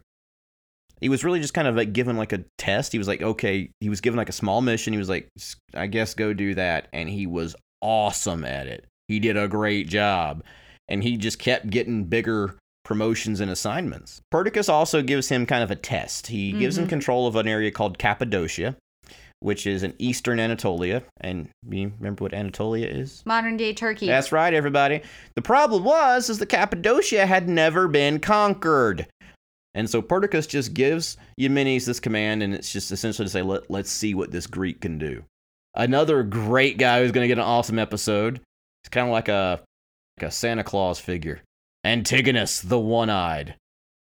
He 1.01 1.09
was 1.09 1.23
really 1.23 1.39
just 1.39 1.53
kind 1.53 1.67
of 1.67 1.75
like 1.75 1.93
given 1.93 2.17
like 2.17 2.33
a 2.33 2.43
test. 2.57 2.91
He 2.91 2.97
was 2.97 3.07
like, 3.07 3.21
okay, 3.21 3.69
he 3.79 3.89
was 3.89 4.01
given 4.01 4.17
like 4.17 4.29
a 4.29 4.33
small 4.33 4.61
mission. 4.61 4.93
He 4.93 4.99
was 4.99 5.09
like, 5.09 5.27
I 5.73 5.87
guess 5.87 6.13
go 6.13 6.33
do 6.33 6.55
that. 6.55 6.87
And 6.93 7.09
he 7.09 7.25
was 7.25 7.55
awesome 7.81 8.43
at 8.43 8.67
it. 8.67 8.85
He 9.07 9.19
did 9.19 9.37
a 9.37 9.47
great 9.47 9.87
job. 9.87 10.43
And 10.87 11.03
he 11.03 11.17
just 11.17 11.39
kept 11.39 11.69
getting 11.69 12.05
bigger 12.05 12.55
promotions 12.83 13.39
and 13.39 13.51
assignments. 13.51 14.19
Perdiccas 14.33 14.67
also 14.69 15.01
gives 15.01 15.29
him 15.29 15.45
kind 15.45 15.63
of 15.63 15.69
a 15.71 15.75
test. 15.75 16.27
He 16.27 16.51
gives 16.51 16.77
him 16.77 16.85
Mhm. 16.85 16.89
control 16.89 17.27
of 17.27 17.35
an 17.35 17.47
area 17.47 17.69
called 17.71 17.99
Cappadocia, 17.99 18.75
which 19.41 19.67
is 19.67 19.83
in 19.83 19.93
eastern 19.99 20.39
Anatolia. 20.39 21.03
And 21.21 21.49
you 21.69 21.93
remember 21.99 22.23
what 22.23 22.33
Anatolia 22.33 22.87
is? 22.87 23.21
Modern 23.25 23.57
day 23.57 23.73
Turkey. 23.73 24.07
That's 24.07 24.31
right, 24.31 24.53
everybody. 24.53 25.01
The 25.35 25.41
problem 25.43 25.83
was 25.83 26.29
is 26.29 26.39
that 26.39 26.47
Cappadocia 26.49 27.25
had 27.27 27.47
never 27.47 27.87
been 27.87 28.19
conquered. 28.19 29.05
And 29.75 29.89
so 29.89 30.01
Perdiccas 30.01 30.47
just 30.47 30.73
gives 30.73 31.17
Eumenes 31.37 31.85
this 31.85 31.99
command, 31.99 32.41
and 32.41 32.53
it's 32.53 32.71
just 32.71 32.91
essentially 32.91 33.25
to 33.25 33.31
say, 33.31 33.41
Let, 33.41 33.69
let's 33.69 33.91
see 33.91 34.13
what 34.13 34.31
this 34.31 34.47
Greek 34.47 34.81
can 34.81 34.97
do. 34.97 35.23
Another 35.75 36.23
great 36.23 36.77
guy 36.77 37.01
who's 37.01 37.11
going 37.11 37.23
to 37.23 37.27
get 37.27 37.37
an 37.37 37.45
awesome 37.47 37.79
episode. 37.79 38.41
It's 38.83 38.89
kind 38.89 39.07
of 39.07 39.11
like 39.11 39.27
a, 39.27 39.61
like 40.17 40.27
a 40.27 40.31
Santa 40.31 40.63
Claus 40.63 40.99
figure. 40.99 41.41
Antigonus, 41.83 42.61
the 42.61 42.79
one 42.79 43.09
eyed. 43.09 43.55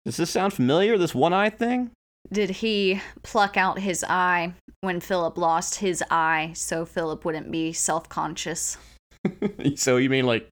Does 0.05 0.17
this 0.17 0.29
sound 0.29 0.53
familiar, 0.53 0.97
this 0.97 1.13
one 1.13 1.33
eyed 1.33 1.59
thing? 1.59 1.91
did 2.31 2.49
he 2.49 3.01
pluck 3.23 3.57
out 3.57 3.79
his 3.79 4.03
eye 4.07 4.53
when 4.81 4.99
Philip 4.99 5.37
lost 5.37 5.75
his 5.75 6.03
eye 6.09 6.51
so 6.53 6.85
Philip 6.85 7.23
wouldn't 7.25 7.51
be 7.51 7.73
self 7.73 8.09
conscious? 8.09 8.77
so 9.75 9.97
you 9.97 10.09
mean 10.09 10.25
like 10.25 10.47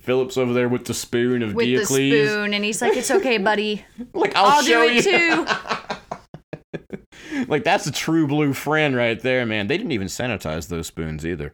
Philip's 0.00 0.38
over 0.38 0.52
there 0.52 0.68
with 0.68 0.86
the 0.86 0.94
spoon 0.94 1.42
of 1.42 1.54
With 1.54 1.66
Diocles? 1.66 1.88
the 1.88 2.26
spoon, 2.26 2.54
and 2.54 2.64
he's 2.64 2.80
like, 2.80 2.96
It's 2.96 3.10
okay, 3.10 3.38
buddy. 3.38 3.84
Like 4.14 4.34
I'll, 4.34 4.46
I'll, 4.46 4.62
show 4.62 4.88
do 4.88 4.94
it 4.94 5.04
you. 5.04 5.44
too. 5.44 7.44
like 7.48 7.64
that's 7.64 7.86
a 7.86 7.92
true 7.92 8.26
blue 8.26 8.54
friend 8.54 8.96
right 8.96 9.20
there, 9.20 9.44
man. 9.44 9.66
They 9.66 9.76
didn't 9.76 9.92
even 9.92 10.08
sanitize 10.08 10.68
those 10.68 10.86
spoons 10.86 11.26
either. 11.26 11.52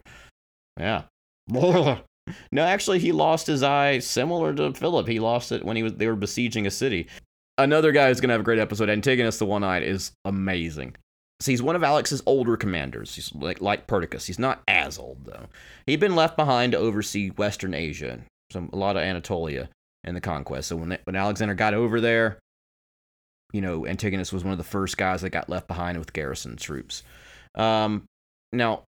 Yeah. 0.78 1.02
no, 1.48 1.98
actually, 2.56 3.00
he 3.00 3.12
lost 3.12 3.46
his 3.46 3.62
eye 3.62 3.98
similar 3.98 4.54
to 4.54 4.72
Philip. 4.72 5.08
He 5.08 5.18
lost 5.18 5.52
it 5.52 5.64
when 5.64 5.76
he 5.76 5.82
was 5.82 5.94
they 5.94 6.06
were 6.06 6.16
besieging 6.16 6.66
a 6.66 6.70
city. 6.70 7.08
Another 7.58 7.92
guy 7.92 8.08
who's 8.08 8.20
gonna 8.20 8.32
have 8.32 8.40
a 8.40 8.44
great 8.44 8.58
episode. 8.58 8.90
Antigonus 8.90 9.38
the 9.38 9.46
One-Eyed 9.46 9.82
is 9.82 10.12
amazing. 10.24 10.96
So 11.40 11.50
he's 11.50 11.62
one 11.62 11.76
of 11.76 11.82
Alex's 11.82 12.22
older 12.26 12.56
commanders. 12.56 13.14
He's 13.14 13.34
like 13.34 13.60
like 13.60 13.86
Perdiccas. 13.86 14.26
He's 14.26 14.38
not 14.38 14.62
as 14.68 14.98
old 14.98 15.24
though. 15.24 15.46
He'd 15.86 16.00
been 16.00 16.16
left 16.16 16.36
behind 16.36 16.72
to 16.72 16.78
oversee 16.78 17.30
Western 17.30 17.74
Asia, 17.74 18.20
some 18.52 18.70
a 18.72 18.76
lot 18.76 18.96
of 18.96 19.02
Anatolia 19.02 19.68
in 20.04 20.14
the 20.14 20.20
conquest. 20.20 20.68
So 20.68 20.76
when 20.76 20.96
when 21.04 21.16
Alexander 21.16 21.54
got 21.54 21.74
over 21.74 22.00
there, 22.00 22.38
you 23.52 23.60
know, 23.60 23.86
Antigonus 23.86 24.32
was 24.32 24.44
one 24.44 24.52
of 24.52 24.58
the 24.58 24.64
first 24.64 24.96
guys 24.96 25.22
that 25.22 25.30
got 25.30 25.48
left 25.48 25.68
behind 25.68 25.98
with 25.98 26.12
garrison 26.12 26.56
troops. 26.56 27.02
Um, 27.54 28.04
now, 28.52 28.84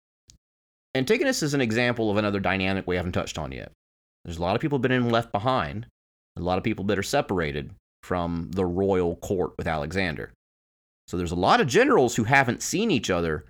Antigonus 0.94 1.42
is 1.42 1.54
an 1.54 1.60
example 1.60 2.10
of 2.10 2.16
another 2.16 2.40
dynamic 2.40 2.86
we 2.86 2.96
haven't 2.96 3.12
touched 3.12 3.38
on 3.38 3.52
yet. 3.52 3.72
There's 4.24 4.38
a 4.38 4.42
lot 4.42 4.54
of 4.54 4.62
people 4.62 4.78
been 4.78 5.10
left 5.10 5.32
behind, 5.32 5.86
a 6.36 6.40
lot 6.40 6.58
of 6.58 6.64
people 6.64 6.84
that 6.86 6.98
are 6.98 7.02
separated 7.02 7.72
from 8.02 8.50
the 8.52 8.64
royal 8.64 9.16
court 9.16 9.52
with 9.58 9.66
Alexander. 9.66 10.32
So 11.08 11.16
there's 11.16 11.32
a 11.32 11.36
lot 11.36 11.60
of 11.60 11.66
generals 11.66 12.16
who 12.16 12.24
haven't 12.24 12.62
seen 12.62 12.90
each 12.90 13.10
other 13.10 13.44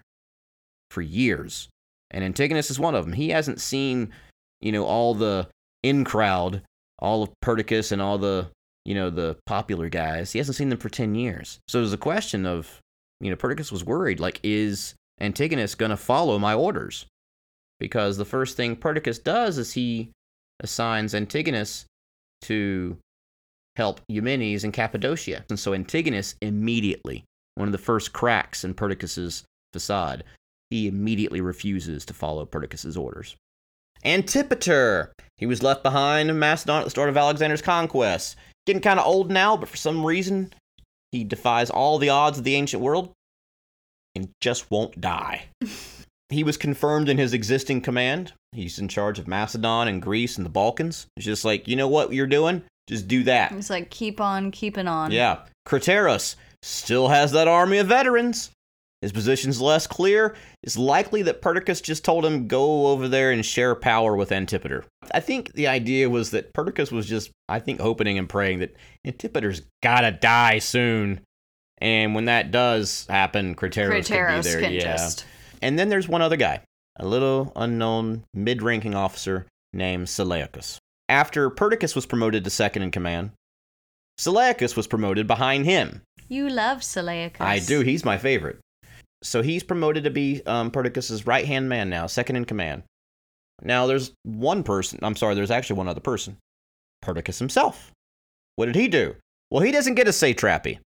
for 0.90 1.02
years. 1.02 1.68
And 2.10 2.24
Antigonus 2.24 2.70
is 2.70 2.78
one 2.78 2.94
of 2.94 3.04
them. 3.04 3.14
He 3.14 3.30
hasn't 3.30 3.60
seen, 3.60 4.12
you 4.60 4.72
know, 4.72 4.84
all 4.84 5.14
the 5.14 5.48
in 5.82 6.04
crowd, 6.04 6.62
all 6.98 7.22
of 7.22 7.30
Perdiccas 7.42 7.92
and 7.92 8.00
all 8.00 8.18
the, 8.18 8.48
you 8.84 8.94
know, 8.94 9.10
the 9.10 9.36
popular 9.46 9.88
guys. 9.88 10.32
He 10.32 10.38
hasn't 10.38 10.56
seen 10.56 10.68
them 10.68 10.78
for 10.78 10.88
10 10.88 11.14
years. 11.14 11.58
So 11.68 11.78
there's 11.78 11.92
a 11.92 11.98
question 11.98 12.46
of, 12.46 12.80
you 13.20 13.30
know, 13.30 13.36
Perdiccas 13.36 13.72
was 13.72 13.84
worried, 13.84 14.20
like, 14.20 14.40
is 14.42 14.94
Antigonus 15.20 15.74
going 15.74 15.90
to 15.90 15.96
follow 15.96 16.38
my 16.38 16.54
orders? 16.54 17.06
Because 17.80 18.16
the 18.16 18.24
first 18.24 18.56
thing 18.56 18.76
Perdiccas 18.76 19.22
does 19.22 19.58
is 19.58 19.72
he 19.72 20.10
assigns 20.60 21.14
Antigonus 21.14 21.86
to 22.42 22.96
help 23.76 24.00
Eumenes 24.08 24.64
in 24.64 24.72
Cappadocia. 24.72 25.44
And 25.50 25.58
so 25.58 25.74
Antigonus 25.74 26.36
immediately, 26.40 27.24
one 27.54 27.68
of 27.68 27.72
the 27.72 27.78
first 27.78 28.12
cracks 28.12 28.64
in 28.64 28.74
Perdiccas's 28.74 29.44
facade, 29.72 30.24
he 30.70 30.86
immediately 30.86 31.40
refuses 31.40 32.04
to 32.04 32.14
follow 32.14 32.44
Perdiccas's 32.46 32.96
orders. 32.96 33.36
Antipater! 34.04 35.12
He 35.36 35.46
was 35.46 35.62
left 35.62 35.82
behind 35.82 36.30
in 36.30 36.38
Macedon 36.38 36.78
at 36.78 36.84
the 36.84 36.90
start 36.90 37.08
of 37.08 37.16
Alexander's 37.16 37.62
conquest. 37.62 38.36
Getting 38.66 38.82
kind 38.82 39.00
of 39.00 39.06
old 39.06 39.30
now, 39.30 39.56
but 39.56 39.68
for 39.68 39.76
some 39.76 40.04
reason, 40.04 40.52
he 41.12 41.24
defies 41.24 41.70
all 41.70 41.98
the 41.98 42.08
odds 42.08 42.38
of 42.38 42.44
the 42.44 42.54
ancient 42.54 42.82
world 42.82 43.12
and 44.14 44.30
just 44.40 44.70
won't 44.70 45.00
die. 45.00 45.46
he 46.30 46.44
was 46.44 46.56
confirmed 46.56 47.08
in 47.08 47.18
his 47.18 47.32
existing 47.32 47.80
command. 47.80 48.32
He's 48.52 48.78
in 48.78 48.88
charge 48.88 49.18
of 49.18 49.28
Macedon 49.28 49.88
and 49.88 50.02
Greece 50.02 50.36
and 50.36 50.46
the 50.46 50.50
Balkans. 50.50 51.06
It's 51.16 51.26
just 51.26 51.44
like, 51.44 51.66
you 51.68 51.76
know 51.76 51.88
what 51.88 52.12
you're 52.12 52.26
doing? 52.26 52.62
Just 52.86 53.08
do 53.08 53.22
that. 53.24 53.52
He's 53.52 53.70
like, 53.70 53.90
Keep 53.90 54.20
on 54.20 54.50
keeping 54.50 54.88
on. 54.88 55.10
Yeah. 55.10 55.40
Craterus 55.66 56.36
still 56.64 57.08
has 57.08 57.32
that 57.32 57.48
army 57.48 57.78
of 57.78 57.86
veterans. 57.86 58.50
His 59.02 59.12
position's 59.12 59.60
less 59.60 59.86
clear. 59.86 60.34
It's 60.62 60.78
likely 60.78 61.20
that 61.22 61.42
Perdiccas 61.42 61.82
just 61.82 62.06
told 62.06 62.24
him 62.24 62.48
go 62.48 62.86
over 62.86 63.06
there 63.06 63.32
and 63.32 63.44
share 63.44 63.74
power 63.74 64.16
with 64.16 64.32
Antipater. 64.32 64.86
I 65.12 65.20
think 65.20 65.52
the 65.52 65.68
idea 65.68 66.08
was 66.08 66.30
that 66.30 66.54
Perdiccas 66.54 66.90
was 66.90 67.06
just, 67.06 67.30
I 67.46 67.58
think, 67.58 67.80
hoping 67.80 68.18
and 68.18 68.28
praying 68.28 68.60
that 68.60 68.74
Antipater's 69.06 69.60
gotta 69.82 70.10
die 70.10 70.58
soon. 70.58 71.20
And 71.78 72.14
when 72.14 72.24
that 72.26 72.50
does 72.50 73.06
happen, 73.10 73.54
Craterus, 73.54 74.06
could 74.06 74.42
be 74.44 74.50
there. 74.50 74.60
can 74.60 74.72
yeah. 74.72 74.96
just. 74.96 75.26
And 75.60 75.78
then 75.78 75.90
there's 75.90 76.08
one 76.08 76.22
other 76.22 76.36
guy, 76.36 76.62
a 76.96 77.06
little 77.06 77.52
unknown 77.56 78.24
mid 78.32 78.62
ranking 78.62 78.94
officer 78.94 79.46
named 79.74 80.08
Seleucus. 80.08 80.78
After 81.10 81.50
Perdiccas 81.50 81.94
was 81.94 82.06
promoted 82.06 82.42
to 82.44 82.50
second 82.50 82.82
in 82.82 82.90
command, 82.90 83.32
Seleucus 84.16 84.76
was 84.76 84.86
promoted 84.86 85.26
behind 85.26 85.66
him. 85.66 86.00
You 86.34 86.48
love 86.48 86.82
Seleucus. 86.82 87.40
I 87.40 87.60
do. 87.60 87.82
He's 87.82 88.04
my 88.04 88.18
favorite. 88.18 88.58
So 89.22 89.40
he's 89.40 89.62
promoted 89.62 90.02
to 90.02 90.10
be 90.10 90.42
um, 90.46 90.72
Perdiccas's 90.72 91.28
right 91.28 91.46
hand 91.46 91.68
man 91.68 91.88
now, 91.88 92.08
second 92.08 92.34
in 92.34 92.44
command. 92.44 92.82
Now 93.62 93.86
there's 93.86 94.10
one 94.24 94.64
person. 94.64 94.98
I'm 95.00 95.14
sorry. 95.14 95.36
There's 95.36 95.52
actually 95.52 95.76
one 95.76 95.86
other 95.86 96.00
person. 96.00 96.38
Perdiccas 97.02 97.38
himself. 97.38 97.92
What 98.56 98.66
did 98.66 98.74
he 98.74 98.88
do? 98.88 99.14
Well, 99.52 99.62
he 99.62 99.70
doesn't 99.70 99.94
get 99.94 100.08
a 100.08 100.12
satrapy. 100.12 100.80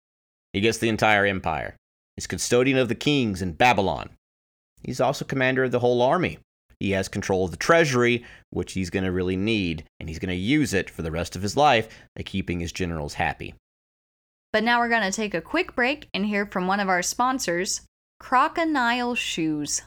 He 0.52 0.60
gets 0.60 0.80
the 0.80 0.90
entire 0.90 1.26
empire. 1.26 1.78
He's 2.18 2.28
custodian 2.28 2.78
of 2.78 2.90
the 2.90 2.96
kings 2.96 3.42
in 3.42 3.54
Babylon. 3.54 4.10
He's 4.84 5.00
also 5.00 5.24
commander 5.24 5.64
of 5.64 5.72
the 5.72 5.80
whole 5.80 6.02
army. 6.02 6.40
He 6.82 6.92
has 6.92 7.08
control 7.08 7.46
of 7.46 7.52
the 7.52 7.58
treasury, 7.58 8.26
which 8.50 8.74
he's 8.74 8.90
going 8.90 9.06
to 9.06 9.14
really 9.14 9.38
need, 9.38 9.86
and 10.02 10.10
he's 10.10 10.20
going 10.20 10.28
to 10.28 10.36
use 10.36 10.74
it 10.74 10.90
for 10.90 11.04
the 11.04 11.12
rest 11.12 11.38
of 11.38 11.42
his 11.42 11.56
life 11.56 11.88
by 12.18 12.24
keeping 12.24 12.60
his 12.60 12.74
generals 12.74 13.14
happy. 13.14 13.54
But 14.54 14.64
now 14.64 14.80
we're 14.80 14.90
going 14.90 15.04
to 15.04 15.12
take 15.12 15.34
a 15.34 15.42
quick 15.42 15.76
break 15.76 16.08
and 16.14 16.26
hear 16.26 16.46
from 16.46 16.68
one 16.68 16.80
of 16.80 16.88
our 16.90 17.02
sponsors, 17.02 17.82
Crocodile 18.20 19.16
Shoes. 19.16 19.82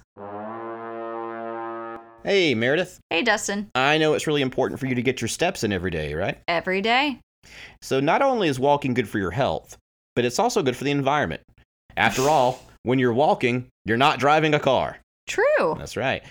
Hey, 2.23 2.55
Meredith. 2.55 3.01
Hey, 3.09 3.23
Dustin. 3.23 3.71
I 3.75 3.97
know 3.97 4.13
it's 4.13 4.27
really 4.27 4.43
important 4.43 4.79
for 4.79 4.87
you 4.87 4.95
to 4.95 5.03
get 5.03 5.23
your 5.23 5.29
steps 5.29 5.65
in 5.65 5.73
every 5.73 5.91
day, 5.91 6.13
right? 6.13 6.39
Every 6.47 6.83
day. 6.83 7.21
So, 7.81 7.99
not 8.01 8.21
only 8.21 8.49
is 8.49 8.61
walking 8.61 8.93
good 8.93 9.09
for 9.09 9.19
your 9.19 9.31
health, 9.31 9.79
but 10.15 10.27
it's 10.27 10.39
also 10.39 10.63
good 10.63 10.77
for 10.77 10.85
the 10.85 10.91
environment. 10.91 11.43
After 11.97 12.29
all, 12.29 12.63
when 12.83 12.99
you're 12.99 13.15
walking, 13.15 13.69
you're 13.87 13.97
not 13.97 14.19
driving 14.21 14.53
a 14.53 14.61
car. 14.61 14.99
True. 15.27 15.75
That's 15.79 15.97
right. 15.97 16.23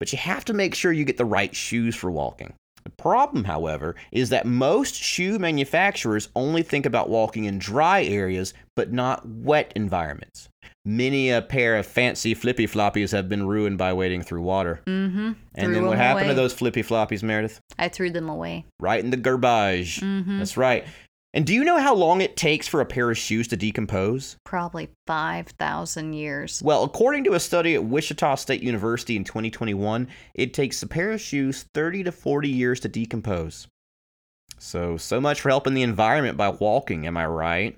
But 0.00 0.12
you 0.12 0.18
have 0.18 0.44
to 0.46 0.52
make 0.52 0.74
sure 0.74 0.90
you 0.90 1.04
get 1.04 1.16
the 1.16 1.24
right 1.24 1.54
shoes 1.54 1.94
for 1.94 2.10
walking. 2.10 2.52
The 2.86 2.90
problem, 2.90 3.42
however, 3.42 3.96
is 4.12 4.28
that 4.28 4.46
most 4.46 4.94
shoe 4.94 5.40
manufacturers 5.40 6.28
only 6.36 6.62
think 6.62 6.86
about 6.86 7.08
walking 7.08 7.46
in 7.46 7.58
dry 7.58 8.04
areas, 8.04 8.54
but 8.76 8.92
not 8.92 9.26
wet 9.26 9.72
environments. 9.74 10.48
Many 10.84 11.30
a 11.30 11.42
pair 11.42 11.74
of 11.78 11.84
fancy 11.84 12.32
flippy 12.32 12.68
floppies 12.68 13.10
have 13.10 13.28
been 13.28 13.48
ruined 13.48 13.76
by 13.76 13.92
wading 13.92 14.22
through 14.22 14.42
water. 14.42 14.82
Mm-hmm. 14.86 15.32
And 15.56 15.74
then 15.74 15.84
what 15.84 15.98
happened 15.98 16.28
to 16.28 16.34
those 16.34 16.54
flippy 16.54 16.84
floppies, 16.84 17.24
Meredith? 17.24 17.58
I 17.76 17.88
threw 17.88 18.08
them 18.08 18.28
away. 18.28 18.66
Right 18.78 19.02
in 19.02 19.10
the 19.10 19.16
garbage. 19.16 19.98
Mm-hmm. 20.00 20.38
That's 20.38 20.56
right. 20.56 20.86
And 21.36 21.44
do 21.44 21.52
you 21.52 21.64
know 21.64 21.76
how 21.76 21.94
long 21.94 22.22
it 22.22 22.34
takes 22.34 22.66
for 22.66 22.80
a 22.80 22.86
pair 22.86 23.10
of 23.10 23.18
shoes 23.18 23.46
to 23.48 23.58
decompose? 23.58 24.38
Probably 24.46 24.88
5,000 25.06 26.14
years. 26.14 26.62
Well, 26.64 26.82
according 26.82 27.24
to 27.24 27.34
a 27.34 27.40
study 27.40 27.74
at 27.74 27.84
Wichita 27.84 28.36
State 28.36 28.62
University 28.62 29.16
in 29.16 29.24
2021, 29.24 30.08
it 30.32 30.54
takes 30.54 30.82
a 30.82 30.86
pair 30.86 31.10
of 31.10 31.20
shoes 31.20 31.66
30 31.74 32.04
to 32.04 32.12
40 32.12 32.48
years 32.48 32.80
to 32.80 32.88
decompose. 32.88 33.68
So, 34.56 34.96
so 34.96 35.20
much 35.20 35.42
for 35.42 35.50
helping 35.50 35.74
the 35.74 35.82
environment 35.82 36.38
by 36.38 36.48
walking, 36.48 37.06
am 37.06 37.18
I 37.18 37.26
right? 37.26 37.76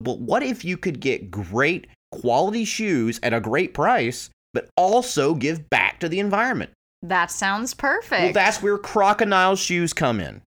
But 0.00 0.20
what 0.20 0.42
if 0.42 0.64
you 0.64 0.78
could 0.78 0.98
get 0.98 1.30
great 1.30 1.88
quality 2.10 2.64
shoes 2.64 3.20
at 3.22 3.34
a 3.34 3.40
great 3.40 3.74
price, 3.74 4.30
but 4.54 4.70
also 4.78 5.34
give 5.34 5.68
back 5.68 6.00
to 6.00 6.08
the 6.08 6.20
environment? 6.20 6.70
That 7.02 7.30
sounds 7.30 7.74
perfect. 7.74 8.22
Well, 8.22 8.32
that's 8.32 8.62
where 8.62 8.78
Crocodile 8.78 9.56
shoes 9.56 9.92
come 9.92 10.20
in. 10.20 10.40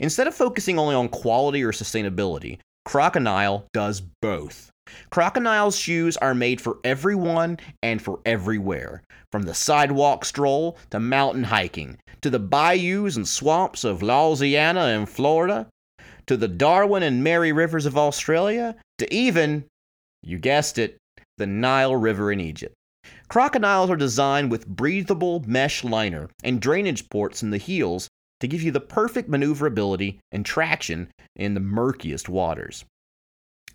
Instead 0.00 0.26
of 0.26 0.34
focusing 0.34 0.78
only 0.78 0.94
on 0.94 1.08
quality 1.08 1.62
or 1.62 1.72
sustainability, 1.72 2.58
Crocodile 2.84 3.66
does 3.72 4.00
both. 4.00 4.70
Crocodile's 5.10 5.76
shoes 5.76 6.16
are 6.16 6.34
made 6.34 6.60
for 6.60 6.78
everyone 6.82 7.58
and 7.82 8.00
for 8.00 8.20
everywhere, 8.24 9.02
from 9.30 9.42
the 9.42 9.54
sidewalk 9.54 10.24
stroll 10.24 10.78
to 10.90 10.98
mountain 10.98 11.44
hiking, 11.44 11.98
to 12.22 12.30
the 12.30 12.38
bayous 12.38 13.16
and 13.16 13.28
swamps 13.28 13.84
of 13.84 14.02
Louisiana 14.02 14.86
and 14.86 15.08
Florida, 15.08 15.66
to 16.26 16.36
the 16.36 16.48
Darwin 16.48 17.02
and 17.02 17.22
Mary 17.22 17.52
rivers 17.52 17.84
of 17.84 17.98
Australia, 17.98 18.74
to 18.98 19.14
even, 19.14 19.64
you 20.22 20.38
guessed 20.38 20.78
it, 20.78 20.96
the 21.36 21.46
Nile 21.46 21.94
River 21.94 22.32
in 22.32 22.40
Egypt. 22.40 22.74
Crocodiles 23.28 23.90
are 23.90 23.96
designed 23.96 24.50
with 24.50 24.66
breathable 24.66 25.42
mesh 25.46 25.84
liner 25.84 26.30
and 26.42 26.60
drainage 26.60 27.08
ports 27.10 27.42
in 27.42 27.50
the 27.50 27.58
heels 27.58 28.08
to 28.40 28.48
give 28.48 28.62
you 28.62 28.70
the 28.70 28.80
perfect 28.80 29.28
maneuverability 29.28 30.20
and 30.32 30.44
traction 30.44 31.08
in 31.36 31.54
the 31.54 31.60
murkiest 31.60 32.28
waters. 32.28 32.84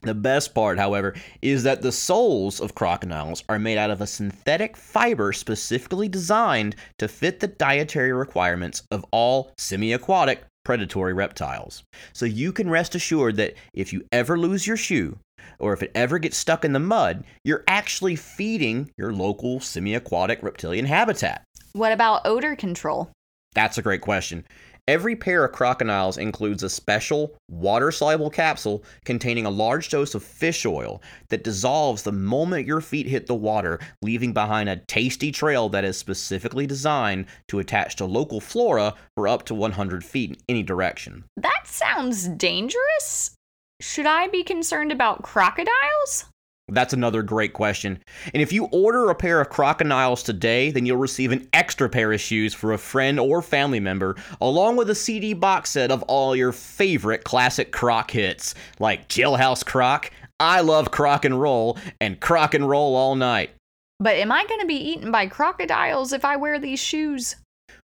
The 0.04 0.14
best 0.14 0.54
part, 0.54 0.78
however, 0.78 1.16
is 1.42 1.64
that 1.64 1.82
the 1.82 1.92
soles 1.92 2.60
of 2.60 2.76
crocodiles 2.76 3.44
are 3.48 3.58
made 3.58 3.78
out 3.78 3.90
of 3.90 4.02
a 4.02 4.08
synthetic 4.08 4.76
fiber 4.76 5.32
specifically 5.32 6.10
designed 6.10 6.76
to 7.00 7.08
fit 7.08 7.40
the 7.40 7.48
dietary 7.48 8.12
requirements 8.12 8.84
of 8.92 9.06
all 9.12 9.54
semi 9.58 9.94
aquatic 9.94 10.44
predatory 10.66 11.14
reptiles. 11.14 11.84
So 12.12 12.26
you 12.26 12.52
can 12.52 12.70
rest 12.70 12.96
assured 12.96 13.38
that 13.38 13.54
if 13.74 13.94
you 13.94 14.04
ever 14.12 14.38
lose 14.38 14.68
your 14.68 14.78
shoe, 14.78 15.18
or 15.60 15.74
if 15.74 15.82
it 15.82 15.92
ever 15.96 16.20
gets 16.20 16.38
stuck 16.38 16.66
in 16.66 16.74
the 16.74 16.80
mud, 16.80 17.24
you're 17.44 17.64
actually 17.68 18.16
feeding 18.16 18.92
your 18.98 19.14
local 19.14 19.62
semi 19.62 19.96
aquatic 19.96 20.44
reptilian 20.44 20.86
habitat? 20.86 21.44
What 21.72 21.92
about 21.92 22.26
odor 22.26 22.56
control? 22.56 23.10
That's 23.54 23.78
a 23.78 23.82
great 23.82 24.02
question. 24.02 24.46
Every 24.86 25.16
pair 25.16 25.46
of 25.46 25.54
crocodiles 25.54 26.18
includes 26.18 26.62
a 26.62 26.70
special 26.70 27.38
water 27.50 27.90
soluble 27.90 28.30
capsule 28.30 28.84
containing 29.06 29.46
a 29.46 29.50
large 29.50 29.88
dose 29.88 30.14
of 30.14 30.24
fish 30.24 30.66
oil 30.66 31.02
that 31.30 31.46
dissolves 31.46 32.04
the 32.04 32.12
moment 32.12 32.68
your 32.68 32.82
feet 32.82 33.08
hit 33.08 33.28
the 33.28 33.36
water, 33.36 33.80
leaving 34.02 34.34
behind 34.34 34.68
a 34.68 34.82
tasty 34.88 35.32
trail 35.32 35.70
that 35.70 35.86
is 35.86 35.98
specifically 35.98 36.68
designed 36.68 37.28
to 37.48 37.60
attach 37.60 37.96
to 37.96 38.06
local 38.06 38.42
flora 38.42 38.94
for 39.16 39.30
up 39.30 39.46
to 39.46 39.54
100 39.54 40.04
feet 40.04 40.32
in 40.32 40.38
any 40.50 40.64
direction. 40.64 41.24
That 41.38 41.62
sounds 41.64 42.28
dangerous. 42.28 43.36
Should 43.80 44.06
I 44.06 44.28
be 44.28 44.44
concerned 44.44 44.92
about 44.92 45.24
crocodiles? 45.24 46.26
That's 46.74 46.94
another 46.94 47.22
great 47.24 47.54
question. 47.54 48.00
And 48.34 48.42
if 48.42 48.52
you 48.52 48.66
order 48.66 49.10
a 49.10 49.16
pair 49.16 49.40
of 49.40 49.50
crocodiles 49.50 50.24
today, 50.24 50.72
then 50.72 50.86
you'll 50.86 50.98
receive 50.98 51.32
an 51.32 51.48
extra 51.54 51.90
pair 51.90 52.12
of 52.12 52.20
shoes 52.20 52.54
for 52.54 52.74
a 52.74 52.78
friend 52.78 53.20
or 53.20 53.42
family 53.42 53.80
member, 53.80 54.16
along 54.42 54.76
with 54.76 54.90
a 54.90 54.96
CD 54.96 55.34
box 55.34 55.72
set 55.72 55.92
of 55.92 56.04
all 56.04 56.36
your 56.36 56.52
favorite 56.52 57.24
classic 57.24 57.72
croc 57.72 58.12
hits, 58.12 58.56
like 58.80 59.08
Jailhouse 59.08 59.66
Croc, 59.66 60.12
I 60.40 60.62
Love 60.62 60.92
Croc 60.92 61.26
and 61.26 61.40
Roll, 61.40 61.78
and 62.02 62.20
Croc 62.20 62.54
and 62.54 62.68
Roll 62.68 62.96
All 62.96 63.16
Night. 63.16 63.52
But 64.00 64.16
am 64.16 64.32
I 64.32 64.46
going 64.46 64.60
to 64.60 64.66
be 64.66 64.76
eaten 64.76 65.12
by 65.12 65.28
crocodiles 65.28 66.12
if 66.12 66.26
I 66.26 66.36
wear 66.36 66.60
these 66.60 66.80
shoes? 66.80 67.38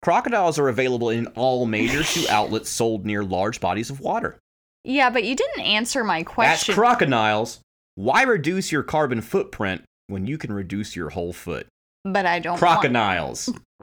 Crocodiles 0.02 0.58
are 0.58 0.68
available 0.68 1.10
in 1.10 1.28
all 1.28 1.64
major 1.64 2.02
shoe 2.02 2.26
outlets 2.28 2.68
sold 2.68 3.06
near 3.06 3.22
large 3.22 3.60
bodies 3.60 3.88
of 3.88 4.00
water. 4.00 4.38
Yeah, 4.84 5.10
but 5.10 5.22
you 5.24 5.36
didn't 5.36 5.60
answer 5.60 6.02
my 6.02 6.24
question. 6.24 6.72
That's 6.72 6.78
crocodiles. 6.78 7.60
Why 7.94 8.22
reduce 8.22 8.72
your 8.72 8.82
carbon 8.82 9.20
footprint 9.20 9.82
when 10.06 10.26
you 10.26 10.38
can 10.38 10.52
reduce 10.52 10.96
your 10.96 11.10
whole 11.10 11.32
foot? 11.32 11.66
but 12.04 12.26
I 12.26 12.40
don't. 12.40 12.52
want- 12.52 12.60
Crocodiles. 12.60 13.48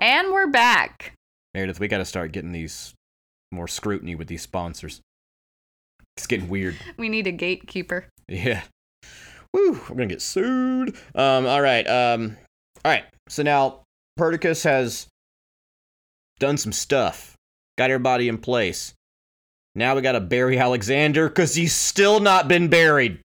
And 0.00 0.32
we're 0.32 0.48
back. 0.48 1.14
Meredith, 1.54 1.78
we 1.78 1.86
got 1.86 1.98
to 1.98 2.04
start 2.04 2.32
getting 2.32 2.50
these 2.50 2.92
more 3.52 3.68
scrutiny 3.68 4.16
with 4.16 4.26
these 4.26 4.42
sponsors. 4.42 5.00
It's 6.16 6.26
getting 6.26 6.48
weird. 6.48 6.76
We 6.96 7.08
need 7.08 7.28
a 7.28 7.32
gatekeeper. 7.32 8.06
Yeah. 8.28 8.62
Woo, 9.54 9.72
we're 9.72 9.94
gonna 9.96 10.06
get 10.06 10.20
sued. 10.22 10.96
Um, 11.14 11.46
all 11.46 11.60
right. 11.60 11.86
Um, 11.86 12.36
all 12.84 12.90
right. 12.90 13.04
So 13.28 13.42
now 13.44 13.82
Perdiccas 14.18 14.64
has 14.64 15.06
done 16.40 16.56
some 16.56 16.72
stuff, 16.72 17.36
got 17.78 17.90
everybody 17.90 18.28
in 18.28 18.38
place. 18.38 18.94
Now 19.74 19.94
we 19.94 20.02
gotta 20.02 20.20
bury 20.20 20.58
Alexander 20.58 21.28
because 21.28 21.54
he's 21.54 21.74
still 21.74 22.20
not 22.20 22.48
been 22.48 22.68
buried. 22.68 23.20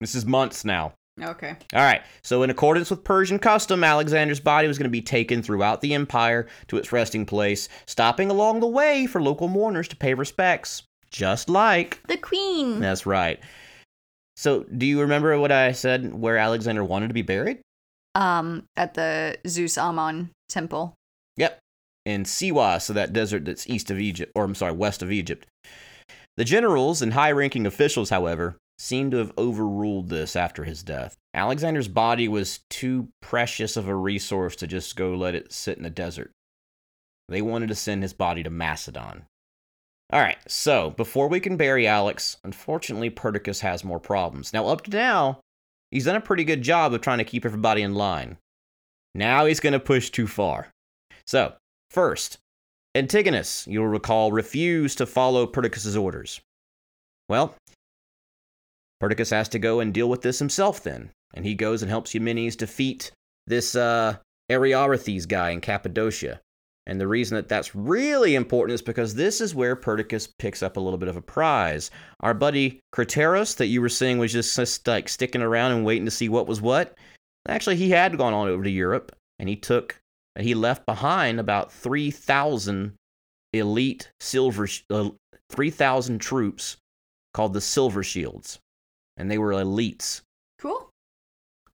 This 0.00 0.14
is 0.14 0.26
months 0.26 0.64
now. 0.64 0.94
Okay. 1.20 1.56
All 1.74 1.80
right. 1.80 2.02
So, 2.22 2.42
in 2.42 2.50
accordance 2.50 2.90
with 2.90 3.04
Persian 3.04 3.38
custom, 3.38 3.84
Alexander's 3.84 4.40
body 4.40 4.66
was 4.66 4.78
going 4.78 4.84
to 4.84 4.90
be 4.90 5.02
taken 5.02 5.42
throughout 5.42 5.80
the 5.80 5.94
empire 5.94 6.48
to 6.68 6.78
its 6.78 6.90
resting 6.90 7.26
place, 7.26 7.68
stopping 7.86 8.30
along 8.30 8.60
the 8.60 8.66
way 8.66 9.06
for 9.06 9.20
local 9.20 9.46
mourners 9.48 9.88
to 9.88 9.96
pay 9.96 10.14
respects. 10.14 10.82
Just 11.10 11.50
like. 11.50 12.02
The 12.08 12.16
queen. 12.16 12.80
That's 12.80 13.04
right. 13.04 13.38
So, 14.36 14.64
do 14.64 14.86
you 14.86 15.02
remember 15.02 15.38
what 15.38 15.52
I 15.52 15.72
said 15.72 16.14
where 16.14 16.38
Alexander 16.38 16.82
wanted 16.82 17.08
to 17.08 17.14
be 17.14 17.22
buried? 17.22 17.60
Um, 18.14 18.64
at 18.76 18.94
the 18.94 19.36
Zeus 19.46 19.76
Ammon 19.76 20.30
temple. 20.48 20.94
Yep. 21.36 21.58
In 22.04 22.24
Siwa, 22.24 22.80
so 22.80 22.92
that 22.92 23.12
desert 23.12 23.44
that's 23.44 23.68
east 23.68 23.90
of 23.90 24.00
Egypt, 24.00 24.32
or 24.34 24.44
I'm 24.44 24.54
sorry, 24.54 24.72
west 24.72 25.02
of 25.02 25.12
Egypt. 25.12 25.46
The 26.36 26.44
generals 26.44 27.02
and 27.02 27.12
high 27.12 27.30
ranking 27.30 27.66
officials, 27.66 28.10
however, 28.10 28.56
seem 28.78 29.10
to 29.10 29.18
have 29.18 29.32
overruled 29.38 30.08
this 30.08 30.34
after 30.34 30.64
his 30.64 30.82
death. 30.82 31.16
Alexander's 31.34 31.88
body 31.88 32.26
was 32.26 32.60
too 32.68 33.08
precious 33.20 33.76
of 33.76 33.86
a 33.86 33.94
resource 33.94 34.56
to 34.56 34.66
just 34.66 34.96
go 34.96 35.14
let 35.14 35.34
it 35.34 35.52
sit 35.52 35.76
in 35.76 35.84
the 35.84 35.90
desert. 35.90 36.32
They 37.28 37.42
wanted 37.42 37.68
to 37.68 37.74
send 37.74 38.02
his 38.02 38.12
body 38.12 38.42
to 38.42 38.50
Macedon. 38.50 39.26
All 40.12 40.20
right, 40.20 40.38
so 40.46 40.90
before 40.90 41.28
we 41.28 41.40
can 41.40 41.56
bury 41.56 41.86
Alex, 41.86 42.36
unfortunately, 42.44 43.08
Perdiccas 43.08 43.60
has 43.60 43.84
more 43.84 44.00
problems. 44.00 44.52
Now, 44.52 44.66
up 44.66 44.82
to 44.82 44.90
now, 44.90 45.40
he's 45.90 46.04
done 46.04 46.16
a 46.16 46.20
pretty 46.20 46.44
good 46.44 46.62
job 46.62 46.92
of 46.92 47.00
trying 47.00 47.18
to 47.18 47.24
keep 47.24 47.46
everybody 47.46 47.82
in 47.82 47.94
line. 47.94 48.36
Now 49.14 49.46
he's 49.46 49.60
going 49.60 49.72
to 49.74 49.80
push 49.80 50.10
too 50.10 50.26
far. 50.26 50.68
So, 51.26 51.54
first, 51.92 52.38
Antigonus, 52.94 53.66
you'll 53.66 53.86
recall, 53.86 54.32
refused 54.32 54.98
to 54.98 55.06
follow 55.06 55.46
Perdiccas' 55.46 55.96
orders. 55.96 56.40
Well, 57.28 57.54
Perdiccas 59.00 59.30
has 59.30 59.48
to 59.50 59.58
go 59.58 59.80
and 59.80 59.92
deal 59.92 60.08
with 60.08 60.22
this 60.22 60.38
himself 60.38 60.82
then, 60.82 61.10
and 61.34 61.44
he 61.44 61.54
goes 61.54 61.82
and 61.82 61.90
helps 61.90 62.14
Eumenes 62.14 62.56
defeat 62.56 63.10
this 63.46 63.74
uh, 63.74 64.16
Ariarathes 64.50 65.26
guy 65.26 65.50
in 65.50 65.60
Cappadocia. 65.60 66.40
And 66.86 67.00
the 67.00 67.06
reason 67.06 67.36
that 67.36 67.48
that's 67.48 67.76
really 67.76 68.34
important 68.34 68.74
is 68.74 68.82
because 68.82 69.14
this 69.14 69.40
is 69.40 69.54
where 69.54 69.76
Perdiccas 69.76 70.28
picks 70.38 70.62
up 70.62 70.76
a 70.76 70.80
little 70.80 70.98
bit 70.98 71.08
of 71.08 71.16
a 71.16 71.22
prize. 71.22 71.90
Our 72.20 72.34
buddy 72.34 72.80
Craterus, 72.92 73.56
that 73.56 73.66
you 73.66 73.80
were 73.80 73.88
saying 73.88 74.18
was 74.18 74.32
just, 74.32 74.54
just 74.56 74.86
like 74.88 75.08
sticking 75.08 75.42
around 75.42 75.72
and 75.72 75.84
waiting 75.84 76.04
to 76.06 76.10
see 76.10 76.28
what 76.28 76.48
was 76.48 76.60
what, 76.60 76.98
actually 77.48 77.76
he 77.76 77.90
had 77.90 78.18
gone 78.18 78.34
on 78.34 78.48
over 78.48 78.64
to 78.64 78.70
Europe, 78.70 79.14
and 79.38 79.48
he 79.48 79.56
took 79.56 79.96
he 80.40 80.54
left 80.54 80.86
behind 80.86 81.38
about 81.38 81.72
3,000 81.72 82.94
elite 83.52 84.10
silver, 84.20 84.66
uh, 84.90 85.10
3,000 85.50 86.18
troops 86.18 86.76
called 87.34 87.52
the 87.52 87.60
Silver 87.60 88.02
Shields. 88.02 88.58
And 89.16 89.30
they 89.30 89.38
were 89.38 89.52
elites. 89.52 90.22
Cool. 90.58 90.88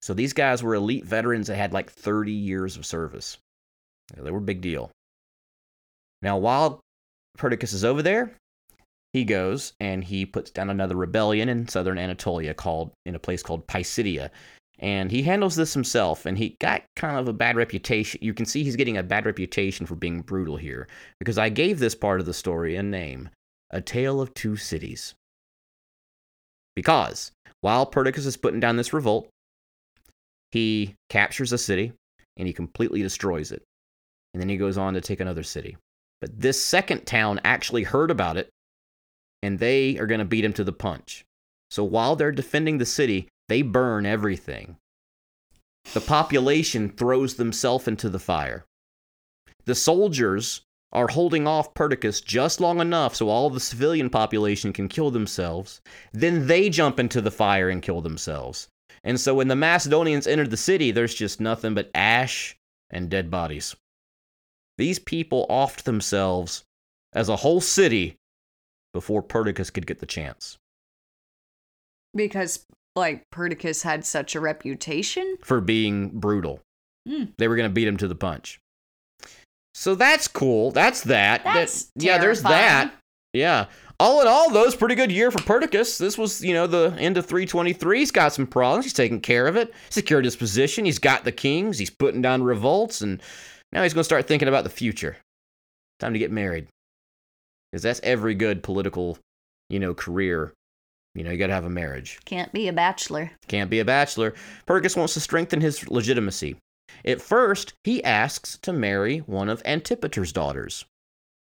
So 0.01 0.13
these 0.13 0.33
guys 0.33 0.61
were 0.61 0.75
elite 0.75 1.05
veterans 1.05 1.47
that 1.47 1.55
had 1.55 1.73
like 1.73 1.89
30 1.89 2.31
years 2.31 2.77
of 2.77 2.85
service. 2.85 3.37
They 4.15 4.31
were 4.31 4.39
a 4.39 4.41
big 4.41 4.61
deal. 4.61 4.91
Now, 6.21 6.37
while 6.37 6.81
Perdiccas 7.37 7.73
is 7.73 7.85
over 7.85 8.01
there, 8.01 8.35
he 9.13 9.23
goes 9.23 9.73
and 9.79 10.03
he 10.03 10.25
puts 10.25 10.51
down 10.51 10.69
another 10.69 10.95
rebellion 10.95 11.49
in 11.49 11.67
southern 11.67 11.97
Anatolia 11.97 12.53
called 12.53 12.91
in 13.05 13.15
a 13.15 13.19
place 13.19 13.41
called 13.41 13.67
Pisidia. 13.67 14.31
And 14.81 15.11
he 15.11 15.23
handles 15.23 15.55
this 15.55 15.73
himself, 15.73 16.25
and 16.25 16.37
he 16.37 16.55
got 16.61 16.83
kind 16.95 17.17
of 17.17 17.27
a 17.27 17.33
bad 17.33 17.57
reputation. 17.57 18.19
You 18.23 18.33
can 18.33 18.45
see 18.45 18.63
he's 18.63 18.77
getting 18.77 18.97
a 18.97 19.03
bad 19.03 19.25
reputation 19.25 19.85
for 19.85 19.95
being 19.95 20.21
brutal 20.21 20.55
here, 20.55 20.87
because 21.19 21.37
I 21.37 21.49
gave 21.49 21.79
this 21.79 21.95
part 21.95 22.21
of 22.21 22.25
the 22.25 22.33
story 22.33 22.77
a 22.77 22.83
name 22.83 23.29
A 23.71 23.81
Tale 23.81 24.21
of 24.21 24.33
Two 24.33 24.55
Cities. 24.55 25.15
Because 26.77 27.33
while 27.59 27.85
Perdiccas 27.85 28.25
is 28.25 28.37
putting 28.37 28.61
down 28.61 28.77
this 28.77 28.93
revolt, 28.93 29.27
he 30.51 30.95
captures 31.09 31.51
a 31.51 31.57
city 31.57 31.91
and 32.37 32.47
he 32.47 32.53
completely 32.53 33.01
destroys 33.01 33.51
it. 33.51 33.61
And 34.33 34.41
then 34.41 34.47
he 34.47 34.55
goes 34.55 34.77
on 34.77 34.93
to 34.93 35.01
take 35.01 35.19
another 35.19 35.43
city. 35.43 35.75
But 36.21 36.39
this 36.39 36.63
second 36.63 37.05
town 37.05 37.41
actually 37.43 37.83
heard 37.83 38.11
about 38.11 38.37
it, 38.37 38.49
and 39.43 39.59
they 39.59 39.97
are 39.97 40.07
going 40.07 40.19
to 40.19 40.25
beat 40.25 40.45
him 40.45 40.53
to 40.53 40.63
the 40.63 40.71
punch. 40.71 41.25
So 41.69 41.83
while 41.83 42.15
they're 42.15 42.31
defending 42.31 42.77
the 42.77 42.85
city, 42.85 43.27
they 43.49 43.61
burn 43.61 44.05
everything. 44.05 44.77
The 45.93 46.01
population 46.01 46.89
throws 46.89 47.35
themselves 47.35 47.87
into 47.87 48.09
the 48.09 48.19
fire. 48.19 48.65
The 49.65 49.75
soldiers 49.75 50.61
are 50.91 51.07
holding 51.07 51.47
off 51.47 51.73
Perdiccas 51.73 52.23
just 52.23 52.59
long 52.59 52.79
enough 52.79 53.15
so 53.15 53.29
all 53.29 53.49
the 53.49 53.59
civilian 53.59 54.09
population 54.09 54.73
can 54.73 54.87
kill 54.87 55.11
themselves. 55.11 55.81
Then 56.13 56.47
they 56.47 56.69
jump 56.69 56.99
into 56.99 57.21
the 57.21 57.31
fire 57.31 57.69
and 57.69 57.81
kill 57.81 58.01
themselves. 58.01 58.67
And 59.03 59.19
so 59.19 59.35
when 59.35 59.47
the 59.47 59.55
Macedonians 59.55 60.27
enter 60.27 60.47
the 60.47 60.57
city, 60.57 60.91
there's 60.91 61.13
just 61.13 61.39
nothing 61.39 61.73
but 61.73 61.91
ash 61.93 62.57
and 62.89 63.09
dead 63.09 63.29
bodies. 63.29 63.75
These 64.77 64.99
people 64.99 65.45
offed 65.49 65.83
themselves 65.83 66.63
as 67.13 67.29
a 67.29 67.35
whole 67.35 67.61
city 67.61 68.17
before 68.93 69.21
Perdiccas 69.21 69.71
could 69.71 69.87
get 69.87 69.99
the 69.99 70.05
chance. 70.05 70.57
Because, 72.15 72.65
like, 72.99 73.23
Perdiccas 73.33 73.81
had 73.83 74.05
such 74.05 74.35
a 74.35 74.39
reputation. 74.39 75.37
for 75.41 75.59
being 75.61 76.09
brutal. 76.09 76.59
Hmm. 77.07 77.25
They 77.37 77.47
were 77.47 77.55
going 77.55 77.69
to 77.69 77.73
beat 77.73 77.87
him 77.87 77.97
to 77.97 78.07
the 78.07 78.15
punch. 78.15 78.59
So 79.73 79.95
that's 79.95 80.27
cool. 80.27 80.71
That's 80.71 81.01
that. 81.01 81.43
That- 81.43 81.83
yeah, 81.95 82.17
there's 82.17 82.41
that. 82.43 82.93
Yeah. 83.33 83.65
All 84.01 84.21
in 84.21 84.27
all, 84.27 84.49
though, 84.49 84.63
it's 84.63 84.75
a 84.75 84.77
pretty 84.77 84.95
good 84.95 85.11
year 85.11 85.29
for 85.29 85.39
Perdiccas. 85.39 85.97
This 85.97 86.17
was, 86.17 86.41
you 86.43 86.53
know, 86.53 86.67
the 86.67 86.95
end 86.99 87.17
of 87.17 87.25
323. 87.25 87.99
He's 87.99 88.11
got 88.11 88.33
some 88.33 88.47
problems. 88.47 88.85
He's 88.85 88.93
taking 88.93 89.19
care 89.19 89.45
of 89.47 89.55
it. 89.57 89.73
Secured 89.89 90.23
his 90.25 90.35
position. 90.37 90.85
He's 90.85 90.99
got 90.99 91.25
the 91.25 91.31
kings. 91.31 91.77
He's 91.77 91.89
putting 91.89 92.21
down 92.21 92.43
revolts. 92.43 93.01
And 93.01 93.21
now 93.73 93.83
he's 93.83 93.93
going 93.93 94.01
to 94.01 94.05
start 94.05 94.25
thinking 94.27 94.47
about 94.47 94.63
the 94.63 94.69
future. 94.69 95.17
Time 95.99 96.13
to 96.13 96.19
get 96.19 96.31
married. 96.31 96.67
Because 97.71 97.83
that's 97.83 97.99
every 98.01 98.35
good 98.35 98.63
political, 98.63 99.17
you 99.69 99.79
know, 99.79 99.93
career. 99.93 100.53
You 101.19 101.25
know, 101.25 101.31
you 101.31 101.37
got 101.37 101.47
to 101.47 101.53
have 101.53 101.65
a 101.65 101.69
marriage. 101.69 102.17
Can't 102.23 102.53
be 102.53 102.69
a 102.69 102.73
bachelor. 102.73 103.29
Can't 103.49 103.69
be 103.69 103.81
a 103.81 103.85
bachelor. 103.85 104.33
Perdiccas 104.65 104.95
wants 104.95 105.15
to 105.15 105.19
strengthen 105.19 105.59
his 105.59 105.89
legitimacy. 105.89 106.55
At 107.03 107.21
first, 107.21 107.73
he 107.83 108.01
asks 108.05 108.57
to 108.61 108.71
marry 108.71 109.17
one 109.17 109.49
of 109.49 109.61
Antipater's 109.65 110.31
daughters, 110.31 110.85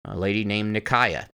a 0.03 0.18
lady 0.18 0.43
named 0.43 0.74
Nicaea. 0.74 1.30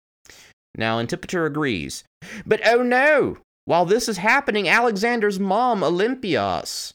Now, 0.74 1.00
Antipater 1.00 1.44
agrees. 1.44 2.04
But 2.46 2.66
oh 2.66 2.82
no! 2.82 3.36
While 3.66 3.84
this 3.84 4.08
is 4.08 4.16
happening, 4.16 4.70
Alexander's 4.70 5.38
mom, 5.38 5.84
Olympias, 5.84 6.94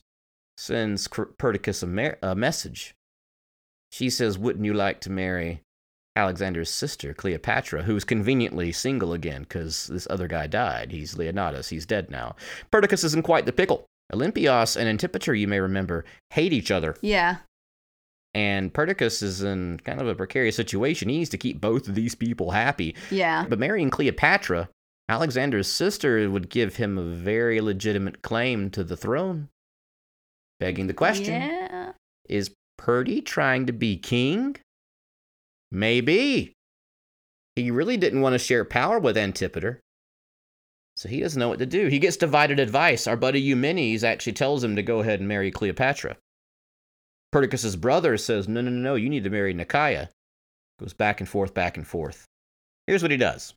sends 0.57 1.07
Perdiccas 1.07 1.83
a, 1.83 1.87
mer- 1.87 2.17
a 2.23 2.33
message. 2.33 2.95
She 3.91 4.09
says, 4.09 4.39
Wouldn't 4.39 4.65
you 4.65 4.73
like 4.73 4.99
to 5.01 5.11
marry 5.11 5.61
Alexander's 6.19 6.69
sister, 6.69 7.13
Cleopatra, 7.13 7.83
who's 7.83 8.03
conveniently 8.03 8.71
single 8.71 9.13
again 9.13 9.43
because 9.43 9.87
this 9.87 10.05
other 10.09 10.27
guy 10.27 10.47
died? 10.47 10.91
He's 10.91 11.17
Leonidas. 11.17 11.69
He's 11.69 11.85
dead 11.85 12.11
now. 12.11 12.35
Perdiccas 12.71 13.03
is 13.03 13.13
in 13.13 13.21
quite 13.23 13.45
the 13.45 13.53
pickle. 13.53 13.85
Olympias 14.13 14.75
and 14.75 14.89
Antipater, 14.89 15.33
you 15.33 15.47
may 15.47 15.59
remember, 15.59 16.03
hate 16.31 16.51
each 16.51 16.71
other. 16.71 16.95
Yeah. 17.01 17.37
And 18.33 18.73
Perdiccas 18.73 19.23
is 19.23 19.41
in 19.41 19.79
kind 19.85 20.01
of 20.01 20.07
a 20.07 20.15
precarious 20.15 20.55
situation. 20.55 21.09
He 21.09 21.17
needs 21.17 21.29
to 21.29 21.37
keep 21.37 21.61
both 21.61 21.87
of 21.87 21.95
these 21.95 22.15
people 22.15 22.51
happy. 22.51 22.95
Yeah. 23.09 23.45
But 23.47 23.59
marrying 23.59 23.89
Cleopatra, 23.89 24.69
Alexander's 25.07 25.67
sister, 25.67 26.29
would 26.29 26.49
give 26.49 26.75
him 26.75 26.97
a 26.97 27.03
very 27.03 27.61
legitimate 27.61 28.21
claim 28.21 28.69
to 28.71 28.83
the 28.83 28.97
throne. 28.97 29.47
Begging 30.59 30.87
the 30.87 30.93
question 30.93 31.41
Yeah. 31.41 31.91
is 32.27 32.51
Perdy 32.77 33.21
trying 33.21 33.65
to 33.67 33.73
be 33.73 33.95
king? 33.97 34.57
Maybe. 35.71 36.53
He 37.55 37.71
really 37.71 37.97
didn't 37.97 38.21
want 38.21 38.33
to 38.33 38.39
share 38.39 38.65
power 38.65 38.99
with 38.99 39.17
Antipater. 39.17 39.81
So 40.95 41.07
he 41.07 41.21
doesn't 41.21 41.39
know 41.39 41.49
what 41.49 41.59
to 41.59 41.65
do. 41.65 41.87
He 41.87 41.99
gets 41.99 42.17
divided 42.17 42.59
advice. 42.59 43.07
Our 43.07 43.15
buddy 43.15 43.41
Eumenes 43.41 44.03
actually 44.03 44.33
tells 44.33 44.63
him 44.63 44.75
to 44.75 44.83
go 44.83 44.99
ahead 44.99 45.19
and 45.19 45.27
marry 45.27 45.51
Cleopatra. 45.51 46.17
Perdiccas' 47.31 47.79
brother 47.79 48.17
says, 48.17 48.47
No, 48.47 48.61
no, 48.61 48.69
no, 48.69 48.79
no, 48.79 48.95
you 48.95 49.09
need 49.09 49.23
to 49.23 49.29
marry 49.29 49.53
Nicaea. 49.53 50.09
Goes 50.79 50.93
back 50.93 51.19
and 51.19 51.29
forth, 51.29 51.53
back 51.53 51.77
and 51.77 51.87
forth. 51.87 52.25
Here's 52.87 53.01
what 53.01 53.11
he 53.11 53.17
does 53.17 53.53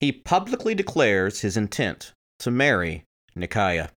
he 0.00 0.12
publicly 0.12 0.74
declares 0.74 1.40
his 1.40 1.56
intent 1.56 2.12
to 2.40 2.50
marry 2.50 3.04
Nicaea. 3.34 3.90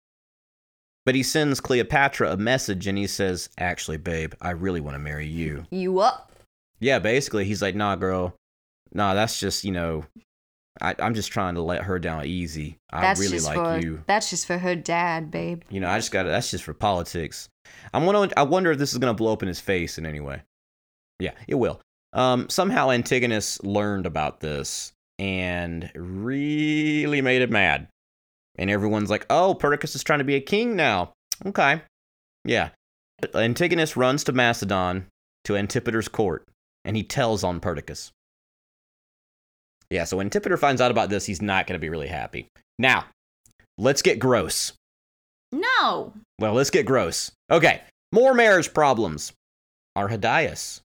But 1.06 1.16
he 1.16 1.24
sends 1.24 1.60
Cleopatra 1.60 2.32
a 2.32 2.38
message 2.38 2.88
and 2.88 2.98
he 2.98 3.08
says, 3.08 3.50
Actually, 3.58 3.98
babe, 3.98 4.34
I 4.42 4.52
really 4.52 4.80
want 4.80 4.96
to 4.96 5.00
marry 5.00 5.28
you. 5.28 5.66
You 5.70 6.00
up? 6.00 6.32
Yeah, 6.80 7.00
basically, 7.00 7.46
he's 7.46 7.62
like, 7.62 7.76
Nah, 7.76 7.96
girl. 7.96 8.36
Nah, 8.94 9.14
that's 9.14 9.40
just, 9.40 9.64
you 9.64 9.72
know, 9.72 10.06
I, 10.82 10.96
I'm 11.00 11.14
just 11.14 11.32
trying 11.32 11.56
to 11.56 11.62
let 11.62 11.84
her 11.84 12.00
down 12.00 12.26
easy. 12.26 12.78
I 12.92 13.02
That's 13.02 13.20
really 13.20 13.40
like 13.40 13.56
for 13.56 13.80
you. 13.80 14.04
that's 14.08 14.30
just 14.30 14.46
for 14.46 14.58
her 14.58 14.76
dad, 14.76 15.32
babe. 15.32 15.64
You 15.70 15.80
know, 15.80 15.90
I 15.90 15.98
just 15.98 16.12
got 16.12 16.24
to 16.24 16.30
That's 16.30 16.52
just 16.52 16.64
for 16.64 16.74
politics. 16.74 17.50
I'm 17.94 18.06
wondering, 18.06 18.32
I 18.38 18.44
wonder 18.44 18.72
if 18.72 18.78
this 18.78 18.94
is 18.94 19.00
going 19.00 19.14
to 19.14 19.18
blow 19.18 19.34
up 19.34 19.42
in 19.42 19.48
his 19.48 19.60
face 19.60 19.98
in 19.98 20.06
any 20.06 20.20
way. 20.20 20.44
Yeah, 21.20 21.32
it 21.48 21.56
will. 21.56 21.82
Um, 22.14 22.50
somehow 22.50 22.92
Antigonus 22.92 23.62
learned 23.64 24.06
about 24.06 24.40
this 24.40 24.92
and 25.20 25.92
really 25.96 27.22
made 27.22 27.42
him 27.42 27.52
mad. 27.52 27.88
And 28.58 28.70
everyone's 28.70 29.10
like, 29.10 29.26
oh, 29.30 29.56
Perdiccas 29.60 29.96
is 29.96 30.04
trying 30.04 30.20
to 30.20 30.26
be 30.26 30.36
a 30.36 30.42
king 30.42 30.76
now. 30.76 31.14
Okay. 31.46 31.82
Yeah. 32.46 32.70
Antigonus 33.34 33.98
runs 33.98 34.24
to 34.26 34.32
Macedon 34.32 35.08
to 35.44 35.56
Antipater's 35.56 36.08
court 36.08 36.48
and 36.88 36.96
he 36.96 37.04
tells 37.04 37.44
on 37.44 37.60
Perdiccas. 37.60 38.10
Yeah, 39.92 40.06
so 40.06 40.18
when 40.18 40.28
Antipater 40.28 40.58
finds 40.58 40.82
out 40.82 40.92
about 40.92 41.10
this, 41.10 41.26
he's 41.26 41.42
not 41.42 41.68
going 41.68 41.76
to 41.76 41.80
be 41.80 41.90
really 41.90 42.08
happy. 42.08 42.48
Now, 42.80 43.06
let's 43.78 44.02
get 44.02 44.20
gross. 44.20 44.74
No. 45.52 46.14
Well, 46.40 46.54
let's 46.54 46.70
get 46.70 46.86
gross. 46.86 47.32
Okay, 47.52 47.82
more 48.12 48.34
marriage 48.34 48.74
problems. 48.74 49.34
Arrhidaeus. 49.98 50.82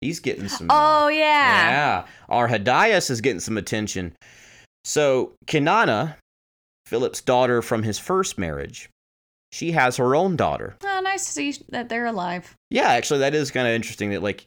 He's 0.00 0.20
getting 0.20 0.48
some. 0.48 0.68
Oh 0.70 1.08
yeah. 1.08 1.16
Yeah. 1.18 2.06
Arrhidaeus 2.28 3.10
is 3.10 3.20
getting 3.20 3.40
some 3.40 3.56
attention. 3.56 4.14
So, 4.84 5.32
Cynane, 5.46 6.16
Philip's 6.86 7.20
daughter 7.20 7.62
from 7.62 7.84
his 7.84 7.98
first 7.98 8.36
marriage, 8.38 8.88
she 9.52 9.72
has 9.72 9.96
her 9.98 10.16
own 10.16 10.34
daughter. 10.36 10.76
Oh, 10.84 11.00
nice 11.04 11.26
to 11.26 11.32
see 11.32 11.64
that 11.68 11.88
they're 11.88 12.06
alive. 12.06 12.54
Yeah, 12.70 12.88
actually, 12.88 13.20
that 13.20 13.34
is 13.34 13.50
kind 13.50 13.68
of 13.68 13.74
interesting 13.74 14.10
that, 14.10 14.22
like, 14.22 14.46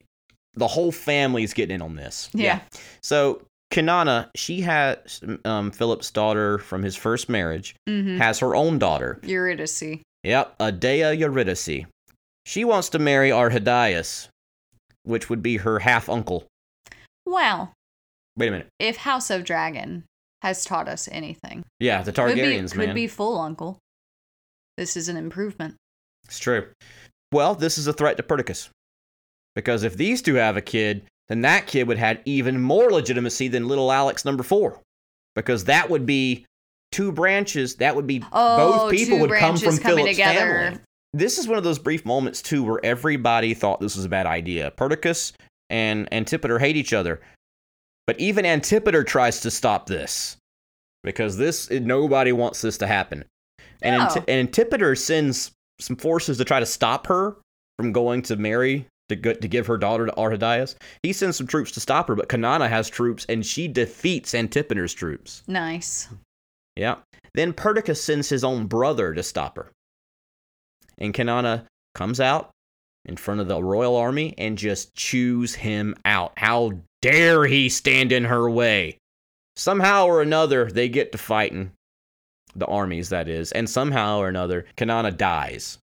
the 0.55 0.67
whole 0.67 0.91
family's 0.91 1.53
getting 1.53 1.75
in 1.75 1.81
on 1.81 1.95
this. 1.95 2.29
Yeah. 2.33 2.61
So, 3.01 3.41
Cynane, 3.71 4.29
she 4.35 4.61
has 4.61 5.21
um, 5.43 5.71
Philip's 5.71 6.11
daughter 6.11 6.59
from 6.59 6.81
his 6.83 6.95
first 6.95 7.27
marriage, 7.29 7.75
Mm-hmm. 7.89 8.17
has 8.17 8.39
her 8.39 8.55
own 8.55 8.79
daughter. 8.79 9.19
Eurydice. 9.23 9.99
Yep, 10.23 10.57
Adea 10.59 11.17
Eurydice. 11.17 11.85
She 12.45 12.63
wants 12.63 12.89
to 12.89 12.99
marry 12.99 13.29
Arrhidaeus, 13.31 14.29
which 15.03 15.29
would 15.29 15.41
be 15.43 15.57
her 15.57 15.79
half 15.79 16.07
uncle. 16.09 16.45
Well, 17.25 17.73
Wait 18.37 18.47
a 18.47 18.51
minute. 18.51 18.67
if 18.79 18.97
House 18.97 19.29
of 19.29 19.43
Dragon 19.45 20.03
has 20.41 20.63
taught 20.63 20.87
us 20.87 21.09
anything, 21.11 21.63
Yeah, 21.79 22.01
the 22.03 22.11
could 22.11 22.35
be 22.35 22.41
Targaryens, 22.41 22.71
could 22.71 22.87
man. 22.87 22.95
be 22.95 23.07
full 23.07 23.39
uncle. 23.39 23.77
This 24.77 24.95
is 24.95 25.09
an 25.09 25.17
improvement. 25.17 25.75
It's 26.25 26.37
true. 26.39 26.67
Well, 27.31 27.55
this 27.55 27.77
is 27.77 27.87
a 27.87 27.93
threat 27.93 28.17
to 28.17 28.23
Perdiccas. 28.23 28.69
Because 29.55 29.83
if 29.83 29.95
these 29.97 30.21
two 30.21 30.35
have 30.35 30.57
a 30.57 30.61
kid, 30.61 31.03
then 31.29 31.41
that 31.41 31.67
kid 31.67 31.87
would 31.87 31.97
have 31.97 32.19
even 32.25 32.59
more 32.61 32.91
legitimacy 32.91 33.47
than 33.47 33.67
little 33.67 33.91
Alex 33.91 34.25
number 34.25 34.43
four. 34.43 34.81
Because 35.35 35.65
that 35.65 35.89
would 35.89 36.05
be 36.05 36.45
two 36.91 37.11
branches, 37.11 37.75
that 37.75 37.95
would 37.95 38.07
be 38.07 38.23
Oh, 38.31 38.57
both 38.57 38.91
people 38.91 39.19
would 39.19 39.31
come 39.31 39.57
from 39.57 39.77
Philip's 39.77 40.09
together. 40.11 40.39
family. 40.39 40.79
This 41.13 41.37
is 41.37 41.47
one 41.47 41.57
of 41.57 41.63
those 41.63 41.79
brief 41.79 42.05
moments 42.05 42.41
too 42.41 42.63
where 42.63 42.79
everybody 42.83 43.53
thought 43.53 43.79
this 43.79 43.95
was 43.95 44.05
a 44.05 44.09
bad 44.09 44.25
idea. 44.25 44.71
Perdiccas 44.71 45.31
and 45.69 46.07
Antipater 46.13 46.59
hate 46.59 46.75
each 46.75 46.93
other. 46.93 47.21
But 48.07 48.19
even 48.19 48.45
Antipater 48.45 49.03
tries 49.03 49.39
to 49.41 49.51
stop 49.51 49.87
this. 49.87 50.37
Because 51.03 51.37
this 51.37 51.69
nobody 51.69 52.31
wants 52.31 52.61
this 52.61 52.77
to 52.79 52.87
happen. 52.87 53.23
And, 53.81 53.99
No. 53.99 54.23
And 54.27 54.47
Antipater 54.47 54.95
sends 54.95 55.51
some 55.79 55.95
forces 55.95 56.37
to 56.37 56.45
try 56.45 56.59
to 56.59 56.65
stop 56.65 57.07
her 57.07 57.37
from 57.77 57.91
going 57.91 58.21
to 58.23 58.35
marry 58.35 58.87
to, 59.09 59.15
go- 59.15 59.33
to 59.33 59.47
give 59.47 59.67
her 59.67 59.77
daughter 59.77 60.05
to 60.05 60.11
Arrhidaeus. 60.13 60.75
He 61.03 61.13
sends 61.13 61.37
some 61.37 61.47
troops 61.47 61.71
to 61.71 61.79
stop 61.79 62.07
her, 62.07 62.15
but 62.15 62.29
Cynane 62.29 62.67
has 62.69 62.89
troops 62.89 63.25
and 63.29 63.45
she 63.45 63.67
defeats 63.67 64.33
Antipater's 64.33 64.93
troops. 64.93 65.43
Nice. 65.47 66.07
Yeah. 66.75 66.95
Then 67.33 67.53
Perdiccas 67.53 67.97
sends 68.01 68.29
his 68.29 68.43
own 68.43 68.67
brother 68.67 69.13
to 69.13 69.23
stop 69.23 69.57
her. 69.57 69.71
And 70.97 71.13
Cynane 71.13 71.65
comes 71.93 72.19
out 72.19 72.49
in 73.05 73.17
front 73.17 73.41
of 73.41 73.47
the 73.47 73.61
royal 73.61 73.95
army 73.95 74.33
and 74.37 74.57
just 74.57 74.93
chews 74.95 75.53
him 75.55 75.95
out. 76.05 76.33
How 76.37 76.71
dare 77.01 77.45
he 77.45 77.69
stand 77.69 78.11
in 78.11 78.25
her 78.25 78.49
way? 78.49 78.97
Somehow 79.55 80.05
or 80.07 80.21
another, 80.21 80.69
they 80.69 80.89
get 80.89 81.11
to 81.11 81.17
fighting. 81.17 81.71
The 82.55 82.65
armies, 82.65 83.09
that 83.09 83.27
is. 83.27 83.51
And 83.51 83.69
somehow 83.69 84.17
or 84.19 84.29
another, 84.29 84.65
Cynane 84.77 85.15
dies. 85.17 85.77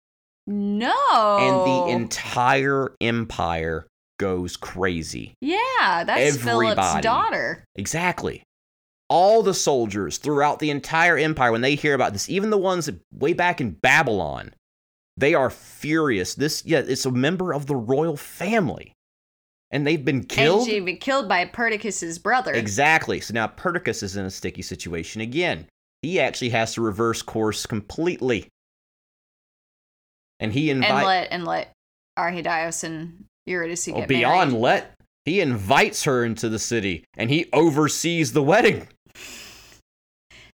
No. 0.47 1.37
And 1.39 1.91
the 1.91 1.95
entire 1.95 2.93
empire 2.99 3.87
goes 4.19 4.55
crazy. 4.55 5.33
yeah, 5.41 6.03
that's 6.03 6.37
Philip's 6.37 7.01
daughter. 7.01 7.63
Exactly. 7.75 8.43
All 9.09 9.43
the 9.43 9.53
soldiers 9.53 10.19
throughout 10.19 10.59
the 10.59 10.69
entire 10.69 11.17
empire, 11.17 11.51
when 11.51 11.61
they 11.61 11.75
hear 11.75 11.93
about 11.95 12.13
this, 12.13 12.29
even 12.29 12.49
the 12.49 12.57
ones 12.57 12.85
that 12.85 12.99
way 13.11 13.33
back 13.33 13.59
in 13.59 13.71
Babylon, 13.71 14.53
they 15.17 15.33
are 15.33 15.49
furious. 15.49 16.35
This, 16.35 16.63
yeah, 16.65 16.79
it's 16.79 17.05
a 17.05 17.11
member 17.11 17.53
of 17.53 17.65
the 17.65 17.75
royal 17.75 18.15
family. 18.15 18.93
And 19.71 19.87
they've 19.87 20.03
been 20.03 20.23
killed. 20.23 20.61
And 20.61 20.69
she 20.69 20.79
be 20.79 20.95
killed 20.95 21.27
by 21.27 21.45
Perdiccas's 21.45 22.19
brother. 22.19 22.53
Exactly. 22.53 23.21
So 23.21 23.33
now 23.33 23.47
Perdiccas 23.47 24.03
is 24.03 24.17
in 24.17 24.25
a 24.25 24.31
sticky 24.31 24.61
situation 24.61 25.21
again. 25.21 25.67
He 26.01 26.19
actually 26.19 26.49
has 26.49 26.73
to 26.73 26.81
reverse 26.81 27.21
course 27.21 27.65
completely. 27.65 28.47
And 30.41 30.51
he 30.51 30.69
invites 30.69 30.91
and 30.91 31.05
let 31.05 31.27
and 31.31 31.45
let 31.45 31.71
Arrhidaeus 32.19 32.83
and 32.83 33.23
Eurydice 33.45 33.87
Oh, 33.87 33.93
well, 33.93 34.07
beyond 34.07 34.51
married. 34.51 34.61
let, 34.61 34.93
he 35.25 35.39
invites 35.39 36.03
her 36.03 36.25
into 36.25 36.49
the 36.49 36.59
city 36.59 37.05
and 37.17 37.29
he 37.29 37.47
oversees 37.53 38.33
the 38.33 38.43
wedding. 38.43 38.87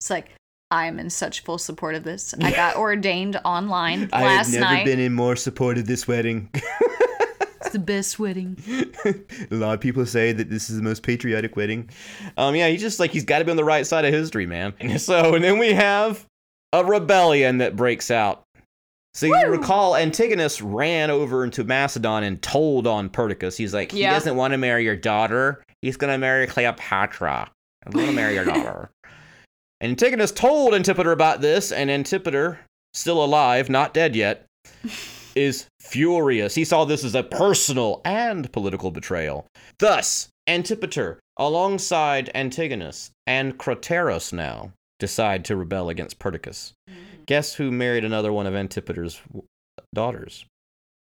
It's 0.00 0.08
like 0.10 0.30
I'm 0.70 0.98
in 0.98 1.10
such 1.10 1.40
full 1.44 1.58
support 1.58 1.94
of 1.94 2.02
this. 2.04 2.34
I 2.40 2.50
got 2.50 2.76
ordained 2.78 3.38
online 3.44 4.08
last 4.12 4.12
night. 4.12 4.28
I've 4.38 4.52
never 4.52 4.64
night. 4.64 4.84
been 4.86 4.98
in 5.00 5.12
more 5.12 5.36
support 5.36 5.76
of 5.78 5.86
this 5.86 6.08
wedding. 6.08 6.48
It's 6.54 7.70
the 7.70 7.78
best 7.78 8.18
wedding. 8.18 8.56
a 9.04 9.54
lot 9.54 9.74
of 9.74 9.80
people 9.80 10.06
say 10.06 10.32
that 10.32 10.48
this 10.50 10.70
is 10.70 10.76
the 10.76 10.82
most 10.82 11.02
patriotic 11.02 11.56
wedding. 11.56 11.90
Um, 12.36 12.54
yeah, 12.56 12.68
he's 12.68 12.80
just 12.80 12.98
like 13.00 13.10
he's 13.10 13.24
got 13.24 13.40
to 13.40 13.44
be 13.44 13.50
on 13.50 13.56
the 13.56 13.64
right 13.64 13.86
side 13.86 14.04
of 14.04 14.12
history, 14.14 14.46
man. 14.46 14.72
And 14.80 15.00
so, 15.00 15.34
and 15.34 15.44
then 15.44 15.58
we 15.58 15.72
have 15.72 16.24
a 16.72 16.84
rebellion 16.84 17.58
that 17.58 17.76
breaks 17.76 18.10
out. 18.10 18.42
So 19.14 19.26
you 19.26 19.46
recall 19.48 19.94
Antigonus 19.94 20.62
ran 20.62 21.10
over 21.10 21.44
into 21.44 21.64
Macedon 21.64 22.24
and 22.24 22.40
told 22.40 22.86
on 22.86 23.10
Perdiccas. 23.10 23.56
He's 23.56 23.74
like, 23.74 23.92
he 23.92 24.00
Yeah. 24.00 24.14
doesn't 24.14 24.36
want 24.36 24.52
to 24.52 24.58
marry 24.58 24.84
your 24.84 24.96
daughter. 24.96 25.62
He's 25.82 25.96
gonna 25.98 26.16
marry 26.18 26.46
Cleopatra. 26.46 27.50
I'm 27.84 27.92
gonna 27.92 28.12
marry 28.12 28.34
your 28.34 28.44
daughter. 28.46 28.90
And 29.80 29.90
Antigonus 29.90 30.32
told 30.32 30.72
Antipater 30.74 31.12
about 31.12 31.40
this, 31.42 31.72
and 31.72 31.90
Antipater, 31.90 32.60
still 32.94 33.22
alive, 33.22 33.68
not 33.68 33.92
dead 33.92 34.16
yet, 34.16 34.46
is 35.34 35.66
furious. 35.80 36.54
He 36.54 36.64
saw 36.64 36.84
this 36.84 37.04
as 37.04 37.14
a 37.14 37.22
personal 37.22 38.00
and 38.04 38.50
political 38.52 38.90
betrayal. 38.90 39.46
Thus, 39.78 40.28
Antipater 40.46 41.18
alongside 41.36 42.30
Antigonus 42.34 43.10
and 43.26 43.58
Craterus 43.58 44.32
now, 44.32 44.72
decide 44.98 45.44
to 45.46 45.56
rebel 45.56 45.88
against 45.90 46.18
Perdiccas. 46.18 46.72
Mm-hmm. 46.88 46.98
Guess 47.26 47.54
who 47.54 47.70
married 47.70 48.04
another 48.04 48.32
one 48.32 48.46
of 48.46 48.54
Antipater's 48.54 49.20
daughters? 49.94 50.44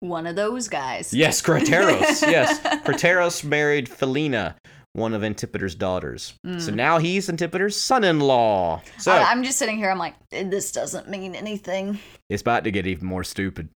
One 0.01 0.27
of 0.27 0.37
those 0.37 0.69
guys. 0.69 1.13
Yes, 1.13 1.41
Craterus. 1.41 2.23
yes, 2.23 2.61
Craterus 2.85 3.43
married 3.45 3.89
Felina, 3.89 4.57
one 4.93 5.15
of 5.15 5.23
Antipater's 5.23 5.75
daughters. 5.75 6.35
So 6.45 6.71
mm. 6.71 6.75
now 6.75 6.99
he's 6.99 7.29
Antipater's 7.29 7.77
son-in-law. 7.77 8.83
So 8.99 9.13
I, 9.13 9.31
I'm 9.31 9.43
just 9.43 9.59
sitting 9.59 9.79
here. 9.79 9.91
I'm 9.91 9.99
like, 9.99 10.15
this 10.31 10.73
doesn't 10.73 11.09
mean 11.09 11.35
anything. 11.35 11.99
it's 12.29 12.43
about 12.43 12.65
to 12.65 12.71
get 12.71 12.87
even 12.87 13.07
more 13.07 13.25
stupid. 13.25 13.69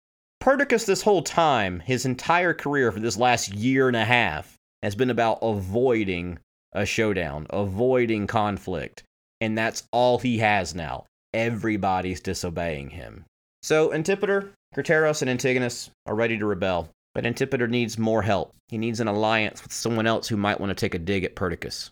Perdiccas, 0.41 0.85
this 0.85 1.01
whole 1.01 1.21
time, 1.21 1.81
his 1.81 2.05
entire 2.05 2.53
career 2.53 2.91
for 2.91 2.99
this 2.99 3.17
last 3.17 3.53
year 3.53 3.87
and 3.87 3.97
a 3.97 4.05
half, 4.05 4.55
has 4.81 4.95
been 4.95 5.09
about 5.09 5.39
avoiding 5.41 6.39
a 6.73 6.85
showdown, 6.85 7.47
avoiding 7.49 8.27
conflict. 8.27 9.03
And 9.41 9.57
that's 9.57 9.83
all 9.91 10.19
he 10.19 10.37
has 10.39 10.75
now. 10.75 11.05
Everybody's 11.33 12.21
disobeying 12.21 12.89
him. 12.89 13.25
So 13.61 13.93
Antipater, 13.93 14.51
Craterus, 14.75 15.21
and 15.21 15.29
Antigonus 15.29 15.89
are 16.05 16.15
ready 16.15 16.37
to 16.37 16.45
rebel. 16.45 16.89
But 17.15 17.25
Antipater 17.25 17.67
needs 17.67 17.97
more 17.97 18.21
help. 18.21 18.53
He 18.67 18.77
needs 18.77 18.99
an 18.99 19.07
alliance 19.07 19.63
with 19.63 19.73
someone 19.73 20.07
else 20.07 20.27
who 20.27 20.37
might 20.37 20.59
want 20.59 20.69
to 20.69 20.75
take 20.75 20.93
a 20.93 20.99
dig 20.99 21.23
at 21.23 21.35
Perdiccas. 21.35 21.89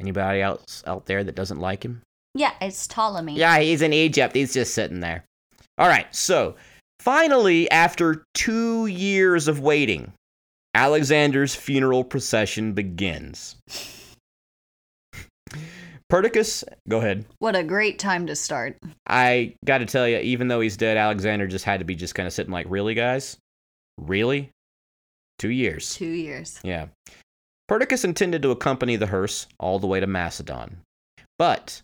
Anybody 0.00 0.40
else 0.40 0.82
out 0.86 1.06
there 1.06 1.24
that 1.24 1.34
doesn't 1.34 1.58
like 1.58 1.84
him? 1.84 2.02
Yeah, 2.34 2.52
it's 2.60 2.86
Ptolemy. 2.86 3.36
Yeah, 3.36 3.58
he's 3.58 3.82
in 3.82 3.92
Egypt. 3.92 4.36
He's 4.36 4.52
just 4.52 4.74
sitting 4.74 5.00
there. 5.00 5.24
All 5.78 5.88
right, 5.88 6.06
so 6.14 6.54
finally, 7.00 7.70
after 7.70 8.24
two 8.34 8.86
years 8.86 9.48
of 9.48 9.60
waiting, 9.60 10.12
Alexander's 10.74 11.54
funeral 11.54 12.04
procession 12.04 12.74
begins. 12.74 13.56
Perdiccas, 16.08 16.62
go 16.88 16.98
ahead. 16.98 17.24
What 17.38 17.56
a 17.56 17.64
great 17.64 17.98
time 17.98 18.26
to 18.26 18.36
start. 18.36 18.78
I 19.08 19.54
got 19.64 19.78
to 19.78 19.86
tell 19.86 20.06
you, 20.06 20.18
even 20.18 20.48
though 20.48 20.60
he's 20.60 20.76
dead, 20.76 20.96
Alexander 20.96 21.46
just 21.46 21.64
had 21.64 21.80
to 21.80 21.84
be 21.84 21.96
just 21.96 22.14
kind 22.14 22.26
of 22.26 22.32
sitting 22.32 22.52
like, 22.52 22.66
really, 22.68 22.94
guys? 22.94 23.36
Really? 23.98 24.50
Two 25.38 25.50
years. 25.50 25.94
Two 25.94 26.06
years. 26.06 26.60
Yeah. 26.62 26.86
Perdiccas 27.68 28.04
intended 28.04 28.42
to 28.42 28.52
accompany 28.52 28.96
the 28.96 29.06
hearse 29.06 29.48
all 29.58 29.78
the 29.78 29.88
way 29.88 29.98
to 29.98 30.06
Macedon. 30.06 30.78
But 31.38 31.82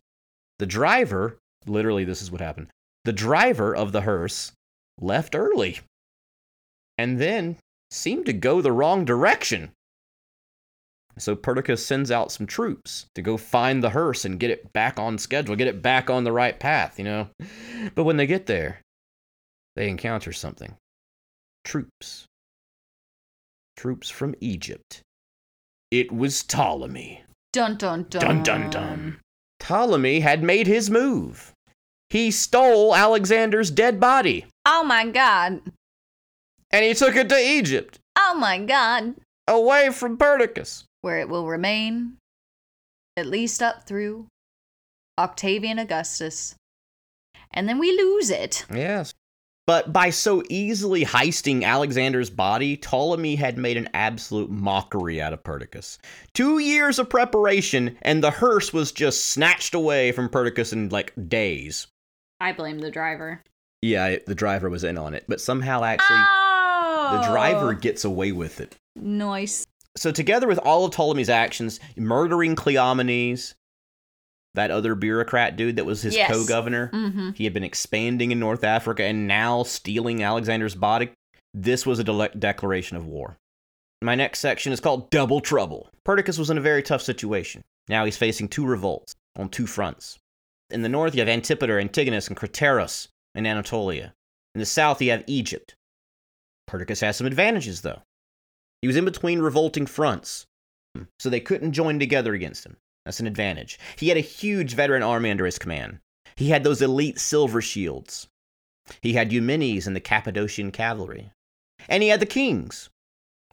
the 0.60 0.66
driver, 0.66 1.38
literally, 1.66 2.04
this 2.04 2.22
is 2.22 2.30
what 2.30 2.40
happened 2.40 2.68
the 3.04 3.12
driver 3.12 3.74
of 3.74 3.90
the 3.90 4.02
hearse 4.02 4.52
left 5.00 5.34
early 5.34 5.80
and 6.96 7.20
then 7.20 7.56
seemed 7.90 8.26
to 8.26 8.32
go 8.32 8.60
the 8.60 8.70
wrong 8.72 9.04
direction. 9.04 9.72
So 11.18 11.36
Perdiccas 11.36 11.78
sends 11.84 12.10
out 12.10 12.32
some 12.32 12.46
troops 12.46 13.06
to 13.14 13.22
go 13.22 13.36
find 13.36 13.82
the 13.82 13.90
hearse 13.90 14.24
and 14.24 14.40
get 14.40 14.50
it 14.50 14.72
back 14.72 14.98
on 14.98 15.18
schedule, 15.18 15.54
get 15.56 15.68
it 15.68 15.82
back 15.82 16.08
on 16.08 16.24
the 16.24 16.32
right 16.32 16.58
path, 16.58 16.98
you 16.98 17.04
know. 17.04 17.28
But 17.94 18.04
when 18.04 18.16
they 18.16 18.26
get 18.28 18.46
there, 18.46 18.80
they 19.76 19.88
encounter 19.88 20.32
something 20.32 20.76
troops. 21.64 22.26
Troops 23.76 24.08
from 24.10 24.34
Egypt. 24.40 25.00
It 25.90 26.12
was 26.12 26.42
Ptolemy. 26.42 27.24
Dun 27.52 27.76
dun 27.76 28.06
dun. 28.08 28.20
Dun 28.22 28.42
dun 28.42 28.70
dun. 28.70 29.20
Ptolemy 29.60 30.20
had 30.20 30.42
made 30.42 30.66
his 30.66 30.90
move. 30.90 31.52
He 32.10 32.30
stole 32.30 32.94
Alexander's 32.94 33.70
dead 33.70 33.98
body 34.00 34.46
Oh 34.66 34.84
my 34.84 35.06
god. 35.06 35.60
and 36.70 36.84
he 36.84 36.94
took 36.94 37.16
it 37.16 37.28
to 37.28 37.38
Egypt, 37.38 37.98
Oh 38.16 38.34
my 38.38 38.58
god. 38.58 39.14
away 39.48 39.90
from 39.90 40.16
Perdiccas. 40.18 40.84
Where 41.02 41.18
it 41.18 41.28
will 41.28 41.46
remain, 41.46 42.16
at 43.16 43.26
least 43.26 43.62
up 43.62 43.84
through 43.84 44.26
Octavian 45.18 45.78
Augustus. 45.78 46.54
And 47.52 47.68
then 47.68 47.78
we 47.78 47.92
lose 47.92 48.30
it. 48.30 48.64
Yes. 48.72 49.12
But 49.66 49.92
by 49.92 50.10
so 50.10 50.42
easily 50.48 51.04
heisting 51.04 51.62
Alexander's 51.62 52.30
body, 52.30 52.76
Ptolemy 52.76 53.36
had 53.36 53.58
made 53.58 53.76
an 53.76 53.88
absolute 53.94 54.50
mockery 54.50 55.22
out 55.22 55.32
of 55.32 55.44
Perdiccas. 55.44 55.98
Two 56.34 56.58
years 56.58 56.98
of 56.98 57.08
preparation, 57.08 57.96
and 58.02 58.22
the 58.22 58.32
hearse 58.32 58.72
was 58.72 58.90
just 58.90 59.26
snatched 59.26 59.74
away 59.74 60.10
from 60.10 60.28
Perdiccas 60.28 60.72
in 60.72 60.88
like 60.88 61.12
days. 61.28 61.86
I 62.40 62.52
blame 62.52 62.80
the 62.80 62.90
driver. 62.90 63.40
Yeah, 63.82 64.06
it- 64.08 64.26
the 64.26 64.34
driver 64.34 64.68
was 64.68 64.82
in 64.82 64.98
on 64.98 65.14
it, 65.14 65.24
but 65.28 65.40
somehow 65.40 65.84
actually 65.84 66.16
oh! 66.18 67.20
the 67.20 67.28
driver 67.28 67.70
oh! 67.70 67.74
gets 67.74 68.04
away 68.04 68.32
with 68.32 68.60
it. 68.60 68.74
Nice. 68.96 69.64
So, 69.96 70.10
together 70.10 70.46
with 70.46 70.58
all 70.58 70.84
of 70.86 70.92
Ptolemy's 70.92 71.28
actions, 71.28 71.78
murdering 71.96 72.56
Cleomenes, 72.56 73.54
that 74.54 74.70
other 74.70 74.94
bureaucrat 74.94 75.56
dude 75.56 75.76
that 75.76 75.84
was 75.86 76.02
his 76.02 76.14
Yes. 76.14 76.30
co 76.30 76.44
governor, 76.46 76.90
Mm-hmm. 76.92 77.30
he 77.32 77.44
had 77.44 77.52
been 77.54 77.64
expanding 77.64 78.30
in 78.32 78.38
North 78.38 78.64
Africa 78.64 79.02
and 79.04 79.26
now 79.26 79.62
stealing 79.62 80.22
Alexander's 80.22 80.74
body. 80.74 81.10
This 81.54 81.84
was 81.86 81.98
a 81.98 82.04
dele- 82.04 82.30
declaration 82.38 82.96
of 82.96 83.06
war. 83.06 83.36
My 84.02 84.14
next 84.14 84.40
section 84.40 84.72
is 84.72 84.80
called 84.80 85.10
Double 85.10 85.40
Trouble. 85.40 85.88
Perdiccas 86.04 86.38
was 86.38 86.50
in 86.50 86.58
a 86.58 86.62
very 86.62 86.82
tough 86.82 87.02
situation. 87.02 87.62
Now 87.88 88.04
he's 88.04 88.16
facing 88.16 88.48
two 88.48 88.66
revolts 88.66 89.14
on 89.36 89.48
two 89.48 89.66
fronts. 89.66 90.18
In 90.70 90.82
the 90.82 90.88
north, 90.88 91.14
you 91.14 91.20
have 91.20 91.28
Antipater, 91.28 91.78
Antigonus, 91.78 92.28
and 92.28 92.36
Craterus 92.36 93.08
in 93.34 93.46
Anatolia. 93.46 94.12
In 94.54 94.58
the 94.58 94.66
south, 94.66 95.00
you 95.02 95.10
have 95.10 95.24
Egypt. 95.26 95.74
Perdiccas 96.68 97.00
has 97.00 97.16
some 97.16 97.26
advantages, 97.26 97.82
though. 97.82 98.02
He 98.82 98.88
was 98.88 98.96
in 98.96 99.04
between 99.04 99.40
revolting 99.40 99.86
fronts, 99.86 100.46
so 101.18 101.30
they 101.30 101.40
couldn't 101.40 101.72
join 101.72 101.98
together 101.98 102.34
against 102.34 102.66
him. 102.66 102.76
That's 103.04 103.20
an 103.20 103.26
advantage. 103.26 103.78
He 103.96 104.08
had 104.08 104.18
a 104.18 104.20
huge 104.20 104.74
veteran 104.74 105.02
army 105.02 105.30
under 105.30 105.46
his 105.46 105.58
command. 105.58 106.00
He 106.36 106.50
had 106.50 106.64
those 106.64 106.82
elite 106.82 107.18
silver 107.18 107.60
shields. 107.60 108.28
He 109.00 109.12
had 109.12 109.32
Eumenes 109.32 109.86
and 109.86 109.94
the 109.94 110.00
Cappadocian 110.00 110.72
cavalry. 110.72 111.30
And 111.88 112.02
he 112.02 112.08
had 112.08 112.20
the 112.20 112.26
kings. 112.26 112.90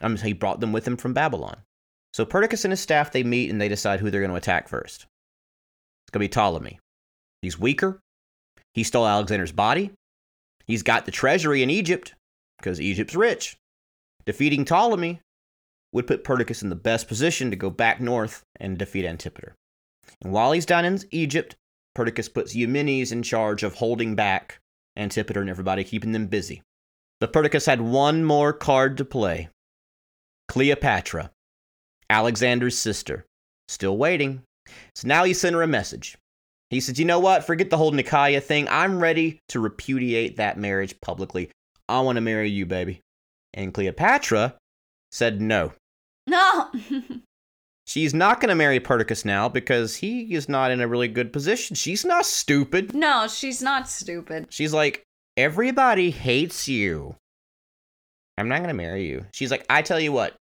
Um, 0.02 0.18
he 0.18 0.34
brought 0.34 0.60
them 0.60 0.72
with 0.72 0.88
him 0.88 0.98
from 0.98 1.14
Babylon. 1.14 1.58
So 2.14 2.26
Perdiccas 2.26 2.66
and 2.66 2.72
his 2.72 2.80
staff, 2.80 3.12
they 3.12 3.24
meet 3.24 3.50
and 3.50 3.62
they 3.62 3.70
decide 3.70 4.00
who 4.00 4.10
they're 4.10 4.22
going 4.22 4.32
to 4.32 4.38
attack 4.38 4.68
first. 4.68 5.06
It's 6.04 6.12
going 6.12 6.22
to 6.22 6.30
be 6.30 6.30
Ptolemy. 6.30 6.80
He's 7.42 7.60
weaker. 7.60 8.00
He 8.74 8.84
stole 8.84 9.08
Alexander's 9.08 9.52
body. 9.52 9.92
He's 10.66 10.84
got 10.84 11.06
the 11.06 11.12
treasury 11.12 11.64
in 11.64 11.70
Egypt 11.70 12.16
because 12.58 12.82
Egypt's 12.82 13.16
rich. 13.16 13.58
Defeating 14.26 14.66
Ptolemy 14.66 15.22
would 15.92 16.08
put 16.08 16.24
Perdiccas 16.24 16.62
in 16.62 16.70
the 16.70 16.76
best 16.76 17.08
position 17.08 17.50
to 17.50 17.56
go 17.56 17.70
back 17.70 18.00
north 18.00 18.44
and 18.60 18.78
defeat 18.78 19.06
Antipater. 19.06 19.56
And 20.22 20.32
while 20.32 20.52
he's 20.52 20.66
down 20.66 20.86
in 20.86 21.00
Egypt, 21.12 21.56
Perdiccas 21.96 22.34
puts 22.34 22.56
Eumenes 22.56 23.12
in 23.12 23.24
charge 23.24 23.64
of 23.64 23.76
holding 23.76 24.16
back 24.16 24.60
Antipater 24.98 25.42
and 25.42 25.50
everybody, 25.50 25.84
keeping 25.84 26.12
them 26.12 26.28
busy. 26.28 26.62
But 27.20 27.34
Perdiccas 27.34 27.66
had 27.66 27.82
one 27.82 28.24
more 28.24 28.54
card 28.54 28.98
to 28.98 29.06
play 29.06 29.50
Cleopatra, 30.48 31.32
Alexander's 32.10 32.78
sister, 32.78 33.26
still 33.68 33.98
waiting. 33.98 34.44
So 34.96 35.08
now 35.08 35.24
he 35.24 35.34
sent 35.34 35.56
her 35.56 35.62
a 35.62 35.68
message. 35.68 36.18
He 36.70 36.80
said, 36.80 36.98
You 36.98 37.06
know 37.06 37.20
what? 37.20 37.46
Forget 37.46 37.70
the 37.70 37.78
whole 37.78 37.92
Nicaea 37.92 38.42
thing. 38.42 38.68
I'm 38.70 39.00
ready 39.00 39.40
to 39.50 39.60
repudiate 39.60 40.38
that 40.38 40.58
marriage 40.58 41.00
publicly. 41.02 41.50
I 41.88 42.02
want 42.02 42.18
to 42.18 42.22
marry 42.22 42.50
you, 42.50 42.66
baby. 42.66 43.02
And 43.54 43.74
Cleopatra 43.74 44.56
said 45.12 45.42
no. 45.42 45.74
No. 46.28 46.70
She's 47.88 48.14
not 48.14 48.40
going 48.40 48.50
to 48.50 48.56
marry 48.56 48.80
Perdiccas 48.80 49.26
now 49.26 49.50
because 49.50 49.96
he 49.96 50.36
is 50.36 50.48
not 50.48 50.70
in 50.70 50.80
a 50.80 50.88
really 50.88 51.08
good 51.08 51.34
position. 51.34 51.76
She's 51.76 52.06
not 52.06 52.24
stupid. 52.28 52.94
no, 52.94 53.28
she's 53.28 53.64
not 53.64 53.90
stupid. 53.90 54.46
She's 54.52 54.74
like, 54.74 55.02
everybody 55.36 56.12
hates 56.12 56.68
you. 56.68 57.16
I'm 58.38 58.48
not 58.48 58.58
going 58.58 58.68
to 58.68 58.76
marry 58.76 59.08
you. 59.08 59.26
She's 59.34 59.50
like, 59.50 59.66
I 59.72 59.82
tell 59.82 60.00
you 60.00 60.12
what, 60.12 60.36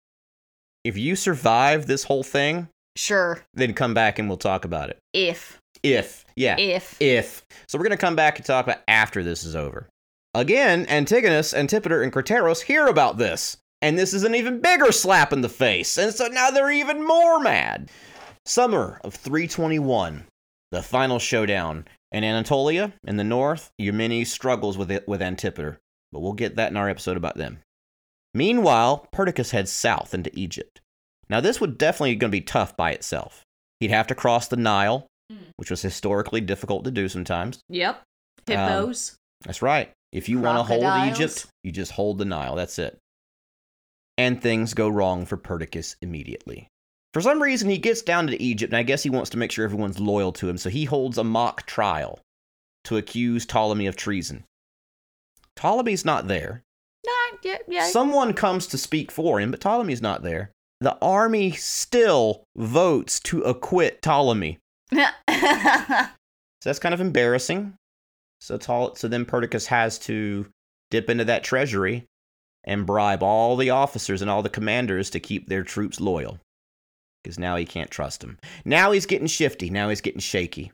if 0.85 0.99
you 0.99 1.17
survive 1.17 1.87
this 1.87 2.05
whole 2.05 2.23
thing, 2.23 2.69
Sure. 2.97 3.43
then 3.55 3.73
come 3.73 3.95
back 3.95 4.19
and 4.19 4.29
we'll 4.29 4.37
talk 4.37 4.67
about 4.67 4.91
it. 4.91 4.99
If. 5.15 5.59
If, 5.83 6.27
yeah, 6.37 6.57
If. 6.59 7.01
if. 7.01 7.47
So 7.67 7.79
we're 7.79 7.85
going 7.85 7.93
to 7.93 7.97
come 7.97 8.17
back 8.17 8.37
and 8.37 8.45
talk 8.45 8.67
about 8.67 8.83
after 8.89 9.23
this 9.23 9.43
is 9.45 9.57
over. 9.57 9.89
Again, 10.39 10.87
Antigonus, 10.89 11.53
Antipater, 11.53 12.01
and 12.01 12.13
Craterus 12.13 12.63
hear 12.63 12.87
about 12.87 13.19
this. 13.19 13.57
And 13.83 13.99
this 13.99 14.15
is 14.15 14.23
an 14.23 14.37
even 14.37 14.61
bigger 14.61 14.93
slap 14.93 15.33
in 15.33 15.41
the 15.41 15.49
face. 15.49 15.99
And 15.99 16.15
so 16.15 16.29
now 16.29 16.53
they're 16.53 16.71
even 16.71 17.05
more 17.05 17.41
mad. 17.41 17.91
Summer 18.47 19.01
of 19.03 19.15
321, 19.15 20.27
the 20.71 20.81
final 20.81 21.19
showdown. 21.19 21.89
In 22.13 22.23
Anatolia, 22.23 22.93
in 23.03 23.17
the 23.17 23.25
north, 23.25 23.73
Eumenes 23.79 24.31
struggles 24.31 24.79
with 24.79 24.93
it 24.93 25.09
with 25.09 25.21
Antipater. 25.21 25.81
But 26.13 26.21
we'll 26.21 26.35
get 26.35 26.55
that 26.55 26.71
in 26.71 26.77
our 26.77 26.89
episode 26.89 27.17
about 27.17 27.37
them. 27.37 27.59
Meanwhile, 28.33 29.09
Perdiccas 29.13 29.51
heads 29.51 29.73
south 29.73 30.15
into 30.15 30.31
Egypt. 30.39 30.81
Now, 31.29 31.41
this 31.41 31.61
would 31.61 31.79
definitely 31.79 32.15
going 32.15 32.31
to 32.31 32.37
be 32.37 32.43
tough 32.43 32.77
by 32.77 32.93
itself. 32.93 33.43
He'd 33.81 33.91
have 33.91 34.07
to 34.07 34.15
cross 34.15 34.47
the 34.47 34.57
Nile, 34.57 35.09
hmm. 35.29 35.51
which 35.57 35.71
was 35.71 35.83
historically 35.83 36.41
difficult 36.41 36.85
to 36.85 36.93
do 36.93 37.09
sometimes. 37.09 37.59
Yep. 37.69 37.97
Um, 38.49 38.57
Hippos. 38.57 39.17
That's 39.45 39.63
right. 39.63 39.93
If 40.13 40.29
you 40.29 40.39
want 40.41 40.59
to 40.59 40.63
hold 40.63 40.83
Egypt, 41.11 41.47
you 41.63 41.73
just 41.73 41.93
hold 41.93 42.19
the 42.19 42.25
Nile. 42.25 42.57
That's 42.57 42.79
it. 42.79 42.99
And 44.17 44.41
things 44.41 44.75
go 44.75 44.89
wrong 44.89 45.27
for 45.27 45.37
Perdiccas 45.37 45.97
immediately. 46.03 46.69
For 47.15 47.21
some 47.23 47.43
reason, 47.43 47.71
he 47.71 47.79
gets 47.79 48.03
down 48.03 48.27
to 48.27 48.43
Egypt, 48.43 48.73
and 48.73 48.79
I 48.79 48.83
guess 48.83 49.03
he 49.03 49.11
wants 49.11 49.31
to 49.31 49.39
make 49.39 49.53
sure 49.53 49.65
everyone's 49.65 50.01
loyal 50.01 50.33
to 50.33 50.49
him, 50.49 50.59
so 50.59 50.71
he 50.71 50.85
holds 50.85 51.19
a 51.19 51.25
mock 51.25 51.67
trial 51.67 52.21
to 52.85 52.97
accuse 52.97 53.47
Ptolemy 53.47 53.87
of 53.87 53.97
treason. 53.97 54.45
Ptolemy's 55.57 56.05
not 56.05 56.29
there. 56.29 56.63
Nah, 57.07 57.39
yeah, 57.43 57.59
yeah. 57.69 57.85
Someone 57.87 58.35
comes 58.35 58.67
to 58.69 58.79
speak 58.79 59.11
for 59.11 59.41
him, 59.41 59.51
but 59.51 59.61
Ptolemy's 59.61 60.03
not 60.03 60.23
there. 60.23 60.51
The 60.81 60.97
army 61.03 61.53
still 61.53 62.45
votes 62.57 63.21
to 63.21 63.43
acquit 63.43 64.03
Ptolemy. 64.03 64.59
So 66.61 66.71
that's 66.71 66.81
kind 66.81 66.93
of 66.93 67.01
embarrassing. 67.01 67.75
So, 68.41 68.59
Ptol- 68.59 68.97
so 68.97 69.09
then 69.09 69.25
Perdiccas 69.25 69.67
has 69.67 69.99
to 70.01 70.47
dip 70.91 71.11
into 71.11 71.25
that 71.25 71.45
treasury 71.45 72.07
and 72.65 72.87
bribe 72.87 73.23
all 73.23 73.57
the 73.57 73.71
officers 73.71 74.23
and 74.23 74.31
all 74.31 74.43
the 74.43 74.49
commanders 74.49 75.11
to 75.11 75.21
keep 75.21 75.49
their 75.49 75.63
troops 75.63 76.01
loyal. 76.01 76.39
Because 77.23 77.39
now 77.39 77.57
he 77.57 77.65
can't 77.65 77.91
trust 77.91 78.21
them. 78.21 78.39
Now 78.65 78.93
he's 78.93 79.07
getting 79.07 79.27
shifty. 79.27 79.71
Now 79.71 79.89
he's 79.89 80.01
getting 80.01 80.21
shaky. 80.21 80.73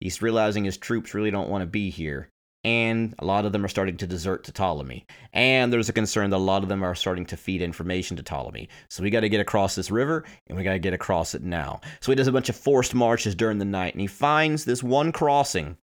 He's 0.00 0.20
realizing 0.20 0.64
his 0.64 0.76
troops 0.76 1.14
really 1.14 1.30
don't 1.30 1.48
want 1.48 1.62
to 1.62 1.66
be 1.66 1.90
here. 1.90 2.28
And 2.64 3.14
a 3.18 3.24
lot 3.24 3.44
of 3.44 3.52
them 3.52 3.64
are 3.64 3.68
starting 3.68 3.96
to 3.96 4.06
desert 4.06 4.44
to 4.44 4.52
Ptolemy. 4.52 5.04
And 5.32 5.72
there's 5.72 5.88
a 5.88 5.92
concern 5.92 6.30
that 6.30 6.36
a 6.36 6.38
lot 6.38 6.62
of 6.62 6.68
them 6.68 6.84
are 6.84 6.94
starting 6.94 7.26
to 7.26 7.36
feed 7.36 7.60
information 7.60 8.16
to 8.16 8.22
Ptolemy. 8.22 8.68
So 8.88 9.02
we 9.02 9.10
got 9.10 9.20
to 9.20 9.28
get 9.28 9.40
across 9.40 9.74
this 9.74 9.90
river, 9.90 10.24
and 10.46 10.56
we 10.56 10.62
got 10.64 10.72
to 10.72 10.78
get 10.78 10.94
across 10.94 11.34
it 11.34 11.42
now. 11.42 11.80
So 12.00 12.12
he 12.12 12.16
does 12.16 12.28
a 12.28 12.32
bunch 12.32 12.48
of 12.48 12.56
forced 12.56 12.94
marches 12.94 13.34
during 13.34 13.58
the 13.58 13.64
night, 13.64 13.94
and 13.94 14.00
he 14.00 14.06
finds 14.06 14.64
this 14.64 14.82
one 14.82 15.10
crossing 15.10 15.76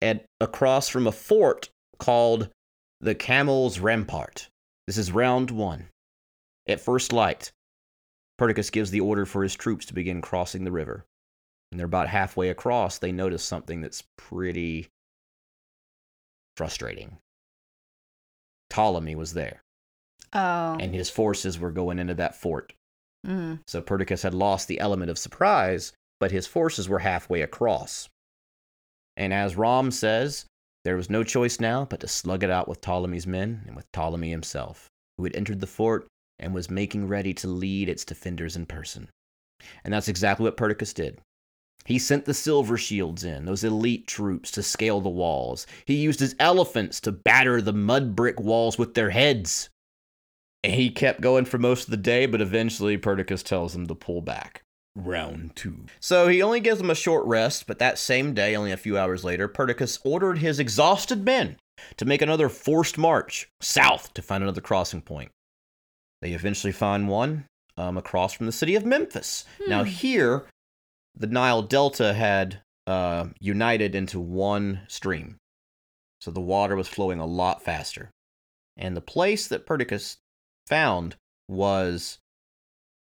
at 0.00 0.24
across 0.40 0.88
from 0.88 1.06
a 1.06 1.12
fort 1.12 1.70
called 1.98 2.50
the 3.00 3.14
Camel's 3.14 3.78
Rampart. 3.78 4.48
This 4.86 4.98
is 4.98 5.12
round 5.12 5.50
one. 5.50 5.88
At 6.66 6.80
first 6.80 7.12
light, 7.12 7.52
Perdiccas 8.38 8.70
gives 8.70 8.90
the 8.90 9.00
order 9.00 9.26
for 9.26 9.42
his 9.42 9.54
troops 9.54 9.86
to 9.86 9.94
begin 9.94 10.20
crossing 10.20 10.64
the 10.64 10.72
river. 10.72 11.04
And 11.70 11.78
they're 11.78 11.86
about 11.86 12.08
halfway 12.08 12.48
across, 12.48 12.98
they 12.98 13.12
notice 13.12 13.42
something 13.42 13.80
that's 13.80 14.04
pretty 14.16 14.88
frustrating. 16.56 17.18
Ptolemy 18.70 19.14
was 19.14 19.34
there, 19.34 19.62
oh. 20.32 20.76
and 20.78 20.94
his 20.94 21.10
forces 21.10 21.58
were 21.58 21.70
going 21.70 21.98
into 21.98 22.14
that 22.14 22.36
fort. 22.36 22.72
Mm. 23.26 23.60
So 23.66 23.82
Perdiccas 23.82 24.22
had 24.22 24.34
lost 24.34 24.68
the 24.68 24.80
element 24.80 25.10
of 25.10 25.18
surprise, 25.18 25.92
but 26.20 26.30
his 26.30 26.46
forces 26.46 26.88
were 26.88 27.00
halfway 27.00 27.42
across. 27.42 28.08
And 29.18 29.34
as 29.34 29.56
Romm 29.56 29.92
says, 29.92 30.46
there 30.84 30.96
was 30.96 31.10
no 31.10 31.24
choice 31.24 31.58
now 31.58 31.84
but 31.84 32.00
to 32.00 32.08
slug 32.08 32.44
it 32.44 32.50
out 32.50 32.68
with 32.68 32.80
Ptolemy's 32.80 33.26
men 33.26 33.64
and 33.66 33.74
with 33.74 33.90
Ptolemy 33.92 34.30
himself, 34.30 34.86
who 35.18 35.24
had 35.24 35.34
entered 35.34 35.60
the 35.60 35.66
fort 35.66 36.06
and 36.38 36.54
was 36.54 36.70
making 36.70 37.08
ready 37.08 37.34
to 37.34 37.48
lead 37.48 37.88
its 37.88 38.04
defenders 38.04 38.54
in 38.54 38.64
person. 38.64 39.08
And 39.84 39.92
that's 39.92 40.06
exactly 40.06 40.44
what 40.44 40.56
Perdiccas 40.56 40.94
did. 40.94 41.18
He 41.84 41.98
sent 41.98 42.26
the 42.26 42.34
silver 42.34 42.76
shields 42.76 43.24
in, 43.24 43.44
those 43.44 43.64
elite 43.64 44.06
troops, 44.06 44.52
to 44.52 44.62
scale 44.62 45.00
the 45.00 45.08
walls. 45.08 45.66
He 45.84 45.96
used 45.96 46.20
his 46.20 46.36
elephants 46.38 47.00
to 47.00 47.12
batter 47.12 47.60
the 47.60 47.72
mud 47.72 48.14
brick 48.14 48.38
walls 48.38 48.78
with 48.78 48.94
their 48.94 49.10
heads. 49.10 49.68
And 50.62 50.74
he 50.74 50.90
kept 50.90 51.22
going 51.22 51.44
for 51.44 51.58
most 51.58 51.84
of 51.84 51.90
the 51.90 51.96
day, 51.96 52.26
but 52.26 52.40
eventually 52.40 52.98
Perdiccas 52.98 53.42
tells 53.42 53.74
him 53.74 53.86
to 53.88 53.94
pull 53.96 54.20
back. 54.20 54.62
Round 55.00 55.54
two. 55.54 55.86
So 56.00 56.26
he 56.26 56.42
only 56.42 56.58
gives 56.58 56.78
them 56.78 56.90
a 56.90 56.94
short 56.94 57.24
rest, 57.24 57.68
but 57.68 57.78
that 57.78 57.98
same 57.98 58.34
day, 58.34 58.56
only 58.56 58.72
a 58.72 58.76
few 58.76 58.98
hours 58.98 59.24
later, 59.24 59.46
Perdiccas 59.46 60.00
ordered 60.04 60.38
his 60.38 60.58
exhausted 60.58 61.24
men 61.24 61.56
to 61.98 62.04
make 62.04 62.20
another 62.20 62.48
forced 62.48 62.98
march 62.98 63.48
south 63.60 64.12
to 64.14 64.22
find 64.22 64.42
another 64.42 64.60
crossing 64.60 65.00
point. 65.00 65.30
They 66.20 66.32
eventually 66.32 66.72
find 66.72 67.08
one 67.08 67.44
um, 67.76 67.96
across 67.96 68.32
from 68.32 68.46
the 68.46 68.52
city 68.52 68.74
of 68.74 68.84
Memphis. 68.84 69.44
Now, 69.68 69.84
here, 69.84 70.46
the 71.16 71.28
Nile 71.28 71.62
Delta 71.62 72.12
had 72.12 72.60
uh, 72.88 73.26
united 73.38 73.94
into 73.94 74.18
one 74.18 74.80
stream. 74.88 75.36
So 76.20 76.32
the 76.32 76.40
water 76.40 76.74
was 76.74 76.88
flowing 76.88 77.20
a 77.20 77.26
lot 77.26 77.62
faster. 77.62 78.10
And 78.76 78.96
the 78.96 79.00
place 79.00 79.46
that 79.46 79.64
Perdiccas 79.64 80.16
found 80.66 81.14
was 81.48 82.18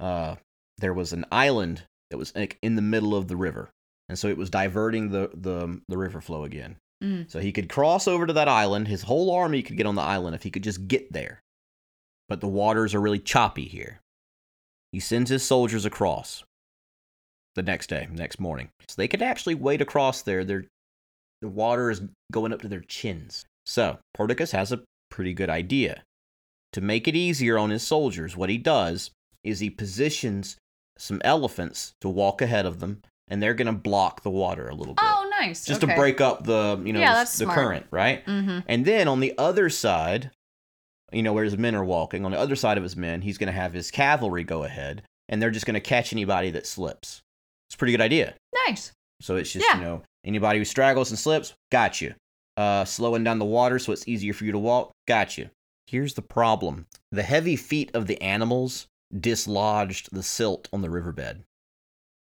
uh, 0.00 0.36
there 0.78 0.94
was 0.94 1.12
an 1.12 1.24
island 1.30 1.82
that 2.10 2.18
was 2.18 2.34
like, 2.34 2.58
in 2.62 2.76
the 2.76 2.82
middle 2.82 3.14
of 3.14 3.28
the 3.28 3.36
river. 3.36 3.70
And 4.08 4.18
so 4.18 4.28
it 4.28 4.36
was 4.36 4.50
diverting 4.50 5.10
the, 5.10 5.30
the, 5.34 5.80
the 5.88 5.96
river 5.96 6.20
flow 6.20 6.44
again. 6.44 6.76
Mm. 7.02 7.30
So 7.30 7.40
he 7.40 7.52
could 7.52 7.68
cross 7.68 8.06
over 8.06 8.26
to 8.26 8.32
that 8.34 8.48
island. 8.48 8.88
His 8.88 9.02
whole 9.02 9.30
army 9.30 9.62
could 9.62 9.76
get 9.76 9.86
on 9.86 9.94
the 9.94 10.02
island 10.02 10.34
if 10.34 10.42
he 10.42 10.50
could 10.50 10.64
just 10.64 10.86
get 10.86 11.12
there. 11.12 11.40
But 12.28 12.40
the 12.40 12.48
waters 12.48 12.94
are 12.94 13.00
really 13.00 13.18
choppy 13.18 13.66
here. 13.66 14.00
He 14.92 15.00
sends 15.00 15.30
his 15.30 15.42
soldiers 15.42 15.84
across 15.84 16.44
the 17.54 17.62
next 17.62 17.88
day, 17.88 18.08
next 18.10 18.40
morning. 18.40 18.68
So 18.88 18.94
they 18.96 19.08
could 19.08 19.22
actually 19.22 19.54
wade 19.54 19.82
across 19.82 20.22
there. 20.22 20.44
Their 20.44 20.64
the 21.40 21.48
water 21.48 21.90
is 21.90 22.02
going 22.32 22.52
up 22.52 22.62
to 22.62 22.68
their 22.68 22.80
chins. 22.80 23.44
So 23.66 23.98
Perdiccas 24.16 24.52
has 24.52 24.72
a 24.72 24.82
pretty 25.10 25.34
good 25.34 25.50
idea. 25.50 26.02
To 26.72 26.80
make 26.80 27.06
it 27.06 27.14
easier 27.14 27.58
on 27.58 27.70
his 27.70 27.86
soldiers, 27.86 28.36
what 28.36 28.50
he 28.50 28.58
does 28.58 29.10
is 29.42 29.60
he 29.60 29.70
positions 29.70 30.56
some 30.98 31.20
elephants 31.24 31.94
to 32.00 32.08
walk 32.08 32.40
ahead 32.42 32.66
of 32.66 32.80
them, 32.80 33.02
and 33.28 33.42
they're 33.42 33.54
going 33.54 33.66
to 33.66 33.72
block 33.72 34.22
the 34.22 34.30
water 34.30 34.68
a 34.68 34.74
little 34.74 34.94
bit 34.94 35.04
Oh, 35.06 35.28
nice. 35.40 35.64
just 35.64 35.82
okay. 35.82 35.92
to 35.92 35.98
break 35.98 36.20
up 36.20 36.44
the 36.44 36.80
you 36.84 36.92
know 36.92 37.00
Yeah, 37.00 37.12
the- 37.12 37.18
that's 37.20 37.38
the 37.38 37.44
smart. 37.44 37.58
current 37.58 37.86
right 37.90 38.24
Mm-hmm. 38.26 38.58
and 38.68 38.84
then 38.84 39.08
on 39.08 39.20
the 39.20 39.34
other 39.38 39.68
side 39.70 40.30
you 41.12 41.22
know 41.22 41.32
where 41.32 41.44
his 41.44 41.56
men 41.58 41.74
are 41.74 41.84
walking 41.84 42.24
on 42.24 42.30
the 42.32 42.38
other 42.38 42.56
side 42.56 42.76
of 42.76 42.82
his 42.82 42.96
men 42.96 43.20
he's 43.22 43.38
going 43.38 43.46
to 43.52 43.52
have 43.60 43.72
his 43.72 43.90
cavalry 43.90 44.42
go 44.44 44.64
ahead 44.64 45.02
and 45.28 45.40
they're 45.40 45.50
just 45.50 45.66
going 45.66 45.74
to 45.74 45.80
catch 45.80 46.12
anybody 46.12 46.50
that 46.50 46.66
slips 46.66 47.22
it's 47.68 47.74
a 47.74 47.78
pretty 47.78 47.92
good 47.92 48.00
idea 48.00 48.34
Nice. 48.66 48.92
so 49.20 49.36
it's 49.36 49.52
just 49.52 49.64
Yeah. 49.68 49.78
you 49.78 49.84
know 49.84 50.02
anybody 50.24 50.58
who 50.58 50.64
straggles 50.64 51.10
and 51.10 51.18
slips 51.18 51.54
got 51.70 52.00
you 52.00 52.14
uh 52.56 52.84
slowing 52.84 53.22
down 53.24 53.38
the 53.38 53.44
water 53.44 53.78
so 53.78 53.92
it's 53.92 54.06
easier 54.08 54.32
for 54.32 54.44
you 54.44 54.52
to 54.52 54.58
walk 54.58 54.90
got 55.08 55.36
you 55.38 55.50
here's 55.86 56.14
the 56.14 56.22
problem 56.22 56.86
the 57.12 57.22
heavy 57.22 57.56
feet 57.56 57.90
of 57.94 58.06
the 58.06 58.20
animals 58.22 58.86
dislodged 59.18 60.08
the 60.12 60.22
silt 60.22 60.68
on 60.72 60.82
the 60.82 60.90
riverbed 60.90 61.42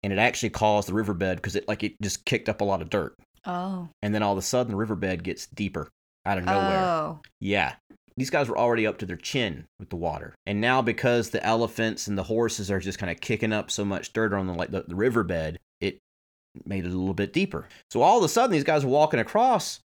and 0.02 0.12
it 0.12 0.18
actually 0.18 0.50
caused 0.50 0.88
the 0.88 0.94
riverbed 0.94 1.36
because 1.36 1.54
it 1.56 1.66
like 1.68 1.82
it 1.84 1.94
just 2.02 2.24
kicked 2.24 2.48
up 2.48 2.60
a 2.60 2.64
lot 2.64 2.82
of 2.82 2.90
dirt 2.90 3.14
Oh. 3.44 3.88
and 4.02 4.14
then 4.14 4.22
all 4.22 4.32
of 4.32 4.38
a 4.38 4.42
sudden 4.42 4.72
the 4.72 4.76
riverbed 4.76 5.24
gets 5.24 5.46
deeper 5.48 5.88
out 6.24 6.38
of 6.38 6.44
nowhere. 6.44 6.78
Oh. 6.78 7.20
Yeah. 7.40 7.74
These 8.16 8.30
guys 8.30 8.48
were 8.48 8.58
already 8.58 8.86
up 8.86 8.98
to 8.98 9.06
their 9.06 9.16
chin 9.16 9.64
with 9.80 9.90
the 9.90 9.96
water. 9.96 10.34
And 10.46 10.60
now 10.60 10.82
because 10.82 11.30
the 11.30 11.44
elephants 11.44 12.06
and 12.06 12.16
the 12.16 12.22
horses 12.22 12.70
are 12.70 12.78
just 12.78 12.98
kind 12.98 13.10
of 13.10 13.20
kicking 13.20 13.52
up 13.52 13.70
so 13.70 13.84
much 13.84 14.12
dirt 14.12 14.32
on 14.32 14.46
the 14.46 14.52
like 14.54 14.70
the, 14.70 14.84
the 14.86 14.94
riverbed, 14.94 15.58
it 15.80 15.98
made 16.64 16.84
it 16.84 16.92
a 16.92 16.96
little 16.96 17.14
bit 17.14 17.32
deeper. 17.32 17.66
So 17.90 18.02
all 18.02 18.18
of 18.18 18.24
a 18.24 18.28
sudden 18.28 18.52
these 18.52 18.62
guys 18.64 18.84
are 18.84 18.88
walking 18.88 19.18
across 19.18 19.80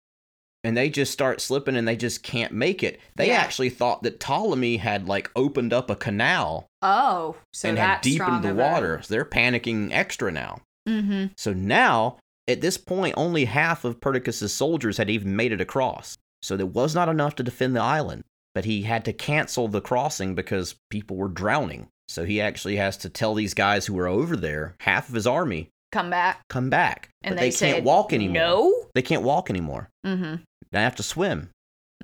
and 0.65 0.77
they 0.77 0.89
just 0.91 1.13
start 1.13 1.41
slipping 1.41 1.77
and 1.77 1.87
they 1.87 1.97
just 1.97 2.23
can't 2.23 2.53
make 2.53 2.83
it. 2.83 2.99
They 3.17 3.29
Yeah. 3.29 3.35
actually 3.37 3.71
thought 3.71 4.03
that 4.03 4.19
Ptolemy 4.19 4.79
had 4.79 5.07
like 5.07 5.31
opened 5.37 5.73
up 5.73 5.91
a 5.91 5.97
canal 5.97 6.67
Oh. 6.83 7.37
So 7.53 7.69
and 7.69 7.79
had 7.79 8.01
deepened 8.01 8.43
the 8.43 8.55
water. 8.55 9.01
So 9.03 9.15
they're 9.15 9.25
panicking 9.25 9.91
extra 9.93 10.33
now. 10.33 10.63
Mm-hmm. 10.89 11.27
So 11.37 11.53
now, 11.53 12.19
at 12.49 12.61
this 12.61 12.77
point, 12.77 13.15
only 13.17 13.45
half 13.47 13.85
of 13.85 14.01
Perdiccas' 14.01 14.51
soldiers 14.53 14.97
had 14.99 15.09
even 15.09 15.37
made 15.37 15.53
it 15.53 15.61
across. 15.61 16.19
So 16.43 16.57
there 16.57 16.67
was 16.67 16.95
not 16.95 17.09
enough 17.09 17.37
to 17.37 17.43
defend 17.43 17.77
the 17.77 17.81
island. 17.81 18.25
But 18.55 18.67
he 18.67 18.83
had 18.83 19.05
to 19.07 19.13
cancel 19.13 19.67
the 19.67 19.81
crossing 19.81 20.35
because 20.35 20.77
people 20.91 21.17
were 21.17 21.29
drowning. 21.29 21.89
So 22.07 22.25
he 22.25 22.41
actually 22.41 22.77
has 22.77 22.97
to 22.99 23.09
tell 23.09 23.35
these 23.35 23.55
guys 23.55 23.87
who 23.87 23.95
were 23.95 24.07
over 24.07 24.37
there, 24.37 24.77
half 24.81 25.09
of 25.09 25.15
his 25.15 25.27
army, 25.27 25.71
Come 25.91 26.11
back. 26.11 26.41
come 26.49 26.71
back. 26.71 27.09
And 27.23 27.35
but 27.35 27.41
they, 27.41 27.51
they, 27.51 27.57
can't 27.73 27.85
walk 27.85 28.13
anymore. 28.13 28.35
No. 28.35 28.87
They 28.95 29.03
can't 29.03 29.23
walk 29.23 29.49
anymore. 29.49 29.89
Mm-hmm. 30.07 30.35
They 30.75 30.83
have 30.83 30.97
to 30.97 31.03
swim. 31.05 31.51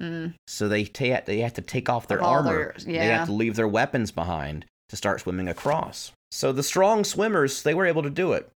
Mm. 0.01 0.35
So 0.47 0.69
they 0.69 0.85
ta- 0.85 1.23
they 1.27 1.41
have 1.41 1.55
to 1.55 1.61
take 1.63 1.89
off 1.89 2.07
their 2.07 2.23
all 2.23 2.37
armor. 2.37 2.51
their- 2.53 2.75
They 2.87 3.07
have 3.07 3.27
to 3.27 3.33
leave 3.33 3.57
their 3.57 3.69
weapons 3.69 4.13
behind 4.13 4.65
to 4.89 4.97
start 4.97 5.21
swimming 5.21 5.49
across. 5.49 6.13
So 6.31 6.53
the 6.53 6.63
strong 6.63 7.03
swimmers, 7.05 7.63
they 7.65 7.75
were 7.75 7.87
able 7.87 8.05
to 8.05 8.11
do 8.11 8.33
it. 8.33 8.49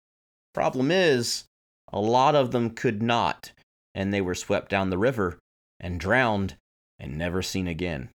Problem 0.53 0.91
is, 0.91 1.45
a 1.91 1.99
lot 1.99 2.35
of 2.35 2.51
them 2.51 2.69
could 2.69 3.01
not, 3.01 3.51
and 3.95 4.13
they 4.13 4.21
were 4.21 4.35
swept 4.35 4.69
down 4.69 4.91
the 4.91 4.97
river 4.99 5.39
and 5.79 5.99
drowned 5.99 6.55
and 6.99 7.17
never 7.17 7.41
seen 7.41 7.67
again. 7.67 8.09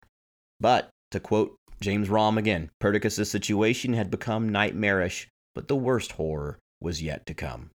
But 0.60 0.90
to 1.12 1.20
quote 1.20 1.56
James 1.81 2.09
Romm 2.09 2.36
again, 2.36 2.70
Perdiccas' 2.78 3.27
situation 3.31 3.94
had 3.94 4.10
become 4.10 4.48
nightmarish, 4.51 5.28
but 5.55 5.68
the 5.68 5.77
worst 5.77 6.12
horror 6.12 6.59
was 6.81 7.02
yet 7.02 7.24
to 7.27 7.35
come. 7.35 7.70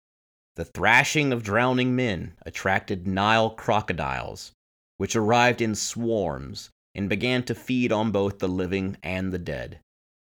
The 0.56 0.64
thrashing 0.64 1.32
of 1.32 1.43
drowning 1.43 1.94
men 1.94 2.35
attracted 2.43 3.06
Nile 3.06 3.51
crocodiles, 3.51 4.52
which 4.97 5.16
arrived 5.16 5.60
in 5.60 5.74
swarms 5.74 6.70
and 6.94 7.09
began 7.09 7.43
to 7.44 7.55
feed 7.55 7.93
on 7.93 8.10
both 8.10 8.39
the 8.39 8.48
living 8.48 8.97
and 9.02 9.32
the 9.32 9.39
dead. 9.39 9.81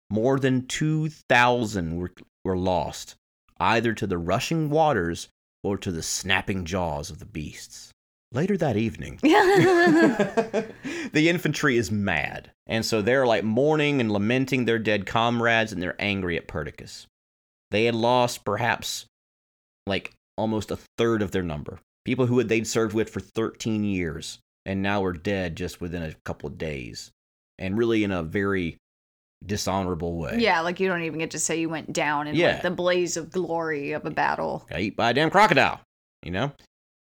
More 0.10 0.40
than 0.40 0.68
2,000 0.68 1.98
were, 1.98 2.12
were 2.44 2.58
lost, 2.58 3.16
either 3.60 3.94
to 3.94 4.08
the 4.08 4.18
rushing 4.18 4.70
waters 4.70 5.28
or 5.64 5.78
to 5.78 5.92
the 5.92 6.04
snapping 6.04 6.66
jaws 6.66 7.10
of 7.10 7.20
the 7.20 7.26
beasts. 7.26 7.92
Later 8.32 8.58
that 8.58 8.78
evening, 8.78 9.20
the 9.22 10.70
infantry 11.14 11.78
is 11.78 11.92
mad. 11.92 12.52
And 12.68 12.86
so 12.86 13.02
they're 13.02 13.28
like 13.28 13.44
mourning 13.44 14.00
and 14.02 14.12
lamenting 14.12 14.66
their 14.66 14.80
dead 14.80 15.06
comrades, 15.06 15.72
and 15.72 15.82
they're 15.82 15.96
angry 16.00 16.38
at 16.38 16.48
Perdiccas. 16.48 17.08
They 17.72 17.86
had 17.86 17.96
lost 17.96 18.46
perhaps 18.46 19.06
like 19.88 20.14
almost 20.38 20.72
a 20.72 20.80
third 20.98 21.22
of 21.22 21.32
their 21.32 21.44
number. 21.44 21.80
People 22.06 22.26
who 22.26 22.38
had 22.38 22.50
they'd 22.50 22.68
served 22.68 22.94
with 22.94 23.10
for 23.10 23.20
13 23.20 23.84
years 23.84 24.40
and 24.66 24.82
now 24.82 25.02
were 25.02 25.14
dead 25.14 25.56
just 25.56 25.82
within 25.82 26.04
a 26.04 26.14
couple 26.26 26.48
of 26.48 26.58
days. 26.58 27.12
And 27.58 27.78
really 27.78 28.04
in 28.04 28.12
a 28.12 28.22
very 28.24 28.78
dishonorable 29.46 30.18
way. 30.18 30.38
Yeah, 30.40 30.62
like 30.62 30.80
you 30.80 30.88
don't 30.88 31.04
even 31.04 31.20
get 31.20 31.32
to 31.32 31.40
say 31.40 31.60
you 31.60 31.70
went 31.70 31.94
down 31.94 32.28
in 32.28 32.36
Yeah. 32.36 32.54
like 32.54 32.62
the 32.64 32.72
blaze 32.72 33.16
of 33.18 33.32
glory 33.32 33.92
of 33.92 34.06
a 34.06 34.12
battle. 34.12 34.66
Got 34.70 34.80
eat 34.80 34.96
by 34.96 35.12
a 35.12 35.14
damn 35.14 35.30
crocodile, 35.30 35.82
you 36.24 36.32
know? 36.32 36.52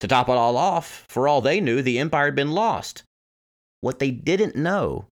To 0.01 0.09
top 0.09 0.29
it 0.29 0.33
all 0.33 0.57
off, 0.57 1.07
for 1.09 1.29
all 1.29 1.41
they 1.41 1.61
knew, 1.61 1.81
the 1.81 1.99
empire 1.99 2.27
had 2.27 2.35
been 2.35 2.51
lost. 2.53 3.05
What 3.81 4.01
they 4.01 4.11
didn't 4.11 4.57
know 4.57 5.07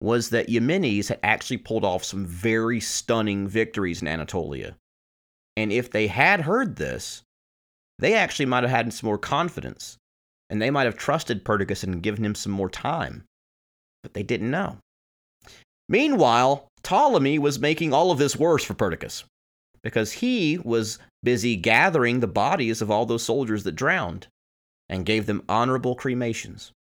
was 0.00 0.30
that 0.30 0.48
Eumenes 0.48 1.08
had 1.08 1.18
actually 1.22 1.56
pulled 1.58 1.84
off 1.84 2.04
some 2.04 2.26
very 2.26 2.80
stunning 2.80 3.48
victories 3.48 4.02
in 4.02 4.08
Anatolia. 4.08 4.76
And 5.56 5.72
if 5.72 5.90
they 5.90 6.06
had 6.06 6.42
heard 6.42 6.76
this, 6.76 7.22
they 7.98 8.14
actually 8.14 8.46
might 8.46 8.62
have 8.62 8.70
had 8.70 8.92
some 8.92 9.06
more 9.06 9.18
confidence, 9.18 9.96
and 10.50 10.60
they 10.60 10.70
might 10.70 10.84
have 10.84 10.96
trusted 10.96 11.44
Perdiccas 11.44 11.82
and 11.82 12.02
given 12.02 12.24
him 12.24 12.34
some 12.34 12.52
more 12.52 12.68
time. 12.68 13.24
But 14.02 14.14
they 14.14 14.22
didn't 14.22 14.50
know. 14.50 14.78
Meanwhile, 15.88 16.68
Ptolemy 16.82 17.38
was 17.38 17.58
making 17.58 17.92
all 17.92 18.10
of 18.10 18.18
this 18.18 18.36
worse 18.36 18.64
for 18.64 18.74
Perdiccas 18.74 19.24
because 19.82 20.12
he 20.12 20.58
was 20.58 20.98
busy 21.22 21.56
gathering 21.56 22.20
the 22.20 22.26
bodies 22.26 22.82
of 22.82 22.90
all 22.90 23.06
those 23.06 23.22
soldiers 23.22 23.64
that 23.64 23.76
drowned 23.76 24.26
and 24.88 25.06
gave 25.06 25.26
them 25.26 25.44
honorable 25.48 25.94
cremations. 25.94 26.72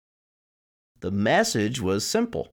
The 1.00 1.10
message 1.10 1.80
was 1.80 2.06
simple. 2.06 2.50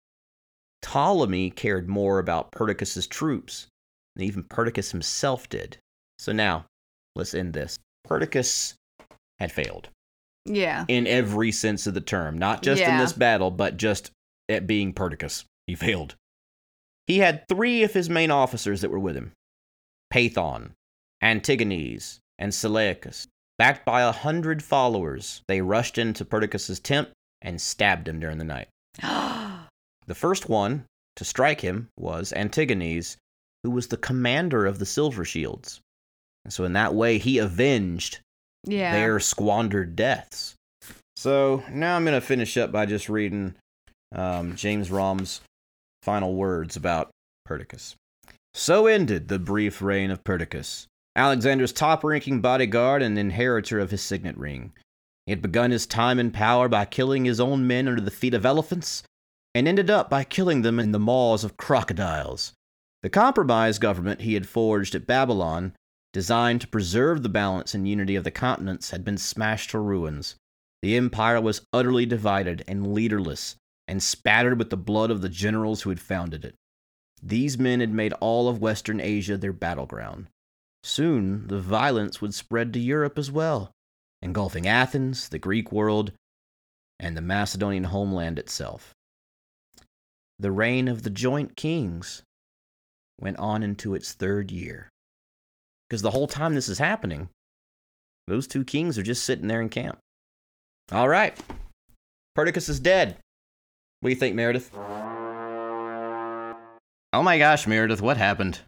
Ptolemy 0.82 1.52
cared 1.52 1.88
more 1.88 2.20
about 2.20 2.52
Perdiccas's 2.52 3.08
troops 3.08 3.68
than 4.16 4.26
even 4.26 4.44
Perdiccas 4.44 4.92
himself 4.92 5.48
did. 5.48 5.78
So 6.22 6.32
now, 6.32 6.68
let's 7.16 7.34
end 7.34 7.54
this. 7.54 7.80
Perdiccas 8.08 8.76
had 9.40 9.52
failed 9.52 9.90
Yeah. 10.46 10.86
in 10.88 11.08
every 11.08 11.52
sense 11.52 11.88
of 11.88 11.96
the 11.96 12.02
term, 12.02 12.38
not 12.38 12.62
just 12.62 12.80
in 12.84 13.00
this 13.00 13.14
battle, 13.14 13.50
but 13.50 13.76
just 13.76 14.12
at 14.48 14.68
being 14.68 14.94
Perdiccas. 14.94 15.46
He 15.66 15.74
failed. 15.74 16.16
He 17.08 17.18
had 17.18 17.48
three 17.48 17.82
of 17.82 17.94
his 17.94 18.08
main 18.08 18.30
officers 18.30 18.82
that 18.82 18.92
were 18.92 19.00
with 19.00 19.16
him 19.18 19.32
Peithon, 20.14 20.74
Antigenes, 21.24 22.20
and 22.38 22.54
Seleucus. 22.54 23.28
Backed 23.58 23.84
by 23.84 24.04
a 24.04 24.12
hundred 24.12 24.62
followers, 24.62 25.42
they 25.48 25.62
rushed 25.62 25.98
into 25.98 26.24
Perdiccas's 26.24 26.80
tent 26.80 27.10
and 27.42 27.60
stabbed 27.60 28.08
him 28.08 28.20
during 28.20 28.38
the 28.38 28.44
night. 28.44 28.68
The 30.06 30.16
first 30.16 30.50
one 30.50 30.86
to 31.16 31.26
strike 31.26 31.62
him 31.62 31.88
was 31.98 32.32
Antigenes, 32.32 33.18
who 33.64 33.72
was 33.72 33.88
the 33.88 33.98
commander 33.98 34.68
of 34.68 34.78
the 34.78 34.86
Silver 34.86 35.26
Shields. 35.26 35.80
And 36.44 36.54
so, 36.54 36.64
in 36.64 36.74
that 36.74 36.96
way, 36.96 37.18
he 37.18 37.38
avenged 37.38 38.20
yeah. 38.64 38.94
their 38.94 39.20
squandered 39.20 39.96
deaths. 39.96 40.56
So 41.16 41.64
now 41.70 41.96
I'm 41.96 42.04
going 42.04 42.20
to 42.20 42.26
finish 42.26 42.58
up 42.58 42.72
by 42.72 42.86
just 42.86 43.10
reading 43.10 43.56
um, 44.16 44.56
James 44.56 44.90
Romm's 44.90 45.42
final 46.02 46.34
words 46.34 46.76
about 46.76 47.12
Perdiccas. 47.48 47.96
So 48.54 48.88
ended 48.88 49.28
the 49.28 49.40
brief 49.40 49.82
reign 49.82 50.12
of 50.12 50.24
Perdiccas, 50.24 50.88
Alexander's 51.16 51.72
top 51.72 52.04
ranking 52.04 52.42
bodyguard 52.42 53.02
and 53.02 53.18
inheritor 53.18 53.80
of 53.80 53.92
his 53.92 54.02
signet 54.02 54.38
ring. 54.38 54.74
He 55.26 55.32
had 55.32 55.42
begun 55.42 55.72
his 55.72 55.86
time 55.86 56.20
in 56.20 56.32
power 56.32 56.68
by 56.68 56.86
killing 56.86 57.26
his 57.26 57.40
own 57.40 57.68
men 57.68 57.88
under 57.88 58.02
the 58.02 58.12
feet 58.12 58.34
of 58.34 58.46
elephants, 58.46 59.04
and 59.54 59.68
ended 59.68 59.90
up 59.90 60.10
by 60.10 60.24
killing 60.24 60.64
them 60.64 60.80
in 60.80 60.92
the 60.92 61.00
maws 61.00 61.44
of 61.44 61.58
crocodiles. 61.58 62.54
The 63.04 63.10
compromise 63.10 63.80
government 63.80 64.22
he 64.22 64.34
had 64.34 64.48
forged 64.48 64.96
at 64.96 65.08
Babylon 65.08 65.74
designed 66.14 66.62
to 66.62 66.68
preserve 66.68 67.24
the 67.24 67.30
balance 67.30 67.74
and 67.74 67.88
unity 67.88 68.16
of 68.16 68.24
the 68.24 68.32
continents, 68.32 68.92
had 68.92 69.04
been 69.04 69.18
smashed 69.18 69.70
to 69.72 69.80
ruins. 69.80 70.36
The 70.82 70.96
empire 70.96 71.40
was 71.40 71.62
utterly 71.72 72.06
divided 72.06 72.64
and 72.68 72.94
leaderless, 72.94 73.56
and 73.88 74.02
spattered 74.02 74.58
with 74.58 74.70
the 74.70 74.78
blood 74.78 75.12
of 75.12 75.22
the 75.22 75.30
generals 75.30 75.82
who 75.82 75.90
had 75.90 76.00
founded 76.00 76.44
it. 76.46 76.56
These 77.22 77.58
men 77.58 77.80
had 77.80 77.94
made 77.94 78.14
all 78.14 78.50
of 78.50 78.60
Western 78.60 79.00
Asia 79.00 79.38
their 79.38 79.54
battleground. 79.54 80.28
Soon, 80.84 81.48
the 81.48 81.60
violence 81.60 82.22
would 82.22 82.34
spread 82.34 82.74
to 82.74 82.80
Europe 82.80 83.18
as 83.18 83.30
well, 83.30 83.72
engulfing 84.22 84.68
Athens, 84.68 85.30
the 85.30 85.40
Greek 85.40 85.72
world, 85.72 86.12
and 87.00 87.16
the 87.16 87.22
Macedonian 87.22 87.86
homeland 87.86 88.40
itself. 88.40 88.94
The 90.40 90.52
reign 90.52 90.88
of 90.88 91.04
the 91.04 91.12
joint 91.12 91.56
kings 91.56 92.24
went 93.20 93.38
on 93.38 93.62
into 93.62 93.94
its 93.94 94.14
third 94.14 94.52
year. 94.52 94.90
Because 95.92 96.02
the 96.02 96.12
whole 96.12 96.26
time 96.26 96.56
this 96.56 96.70
is 96.70 96.78
happening, 96.78 97.28
those 98.26 98.48
two 98.48 98.64
kings 98.64 98.98
are 98.98 99.04
just 99.04 99.26
sitting 99.26 99.50
there 99.50 99.60
in 99.60 99.68
camp. 99.68 100.00
All 100.90 101.10
right. 101.10 101.38
Perdiccas 102.34 102.70
is 102.70 102.80
dead. 102.80 103.18
What 104.00 104.08
do 104.08 104.14
you 104.14 104.16
think, 104.16 104.34
Meredith? 104.34 104.72
Oh 107.12 107.22
my 107.22 107.38
gosh, 107.38 107.68
Meredith, 107.68 108.02
what 108.02 108.16
happened? 108.16 108.62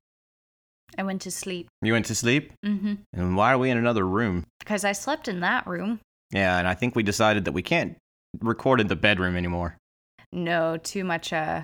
I 0.98 1.04
went 1.04 1.22
to 1.22 1.32
sleep. 1.32 1.70
You 1.82 1.94
went 1.94 2.08
to 2.08 2.16
sleep? 2.16 2.52
Mm-hmm. 2.66 2.96
And 3.14 3.38
why 3.38 3.54
are 3.54 3.58
we 3.58 3.70
in 3.70 3.78
another 3.78 4.06
room? 4.06 4.46
Because 4.60 4.84
I 4.84 4.92
slept 4.92 5.30
in 5.30 5.40
that 5.40 5.66
room. 5.66 6.02
Yeah, 6.34 6.60
and 6.60 6.68
I 6.68 6.74
think 6.74 6.94
we 6.94 7.04
decided 7.04 7.46
that 7.46 7.54
we 7.54 7.62
can't 7.62 7.96
record 8.42 8.82
in 8.82 8.88
the 8.88 8.98
bedroom 8.98 9.38
anymore. 9.38 9.78
No, 10.34 10.76
too 10.76 11.06
much 11.06 11.32
uh 11.32 11.62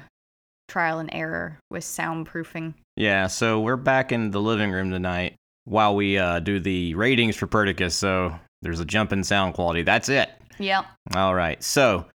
trial 0.70 1.00
and 1.00 1.10
error 1.12 1.60
with 1.70 1.84
soundproofing. 1.84 2.76
Yeah, 2.96 3.28
so 3.28 3.60
we're 3.60 3.76
back 3.76 4.14
in 4.14 4.32
the 4.32 4.40
living 4.40 4.72
room 4.72 4.90
tonight 4.90 5.36
while 5.66 5.96
we 5.96 6.18
uh, 6.18 6.40
do 6.40 6.60
the 6.60 6.94
ratings 6.96 7.36
for 7.36 7.48
Perdiccas, 7.48 7.94
so 7.94 8.38
there's 8.62 8.80
a 8.80 8.86
jump 8.86 9.14
in 9.14 9.24
sound 9.24 9.54
quality. 9.54 9.84
That's 9.84 10.10
it. 10.10 10.30
Yep. 10.58 10.86
All 11.16 11.34
right, 11.36 11.62
so 11.64 12.06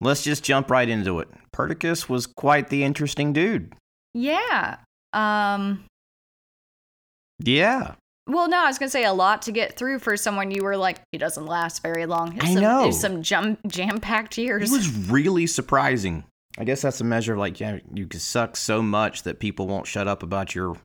let's 0.00 0.22
just 0.22 0.42
jump 0.44 0.70
right 0.70 0.88
into 0.88 1.20
it. 1.20 1.28
Perdiccas 1.54 2.08
was 2.08 2.26
quite 2.26 2.68
the 2.68 2.84
interesting 2.84 3.32
dude. 3.32 3.74
Yeah. 4.14 4.76
Um 5.12 5.84
Yeah. 7.40 7.94
well 8.26 8.48
no, 8.48 8.58
I 8.64 8.66
was 8.66 8.78
gonna 8.78 8.90
say 8.90 9.04
a 9.04 9.12
lot 9.12 9.42
to 9.42 9.52
get 9.52 9.76
through 9.76 10.00
for 10.00 10.16
someone 10.16 10.50
you 10.50 10.62
were 10.64 10.76
like, 10.76 10.98
he 11.12 11.18
doesn't 11.18 11.46
last 11.46 11.82
very 11.82 12.06
long. 12.06 12.36
It's 12.36 12.44
I 12.46 12.52
some, 12.54 12.62
know. 12.62 12.88
It's 12.88 13.00
some 13.00 13.22
jam 13.22 13.58
jam 13.66 14.00
packed 14.00 14.38
years. 14.38 14.70
It 14.70 14.74
was 14.76 14.88
really 15.08 15.46
surprising. 15.46 16.24
I 16.58 16.64
guess 16.64 16.82
that's 16.82 17.00
a 17.00 17.04
measure 17.04 17.34
of 17.34 17.38
like, 17.38 17.60
yeah, 17.60 17.78
you 17.94 18.06
can 18.08 18.18
suck 18.18 18.56
so 18.56 18.82
much 18.82 19.22
that 19.22 19.38
people 19.38 19.68
won't 19.68 19.86
shut 19.86 20.08
up 20.08 20.22
about 20.24 20.54
your 20.54 20.76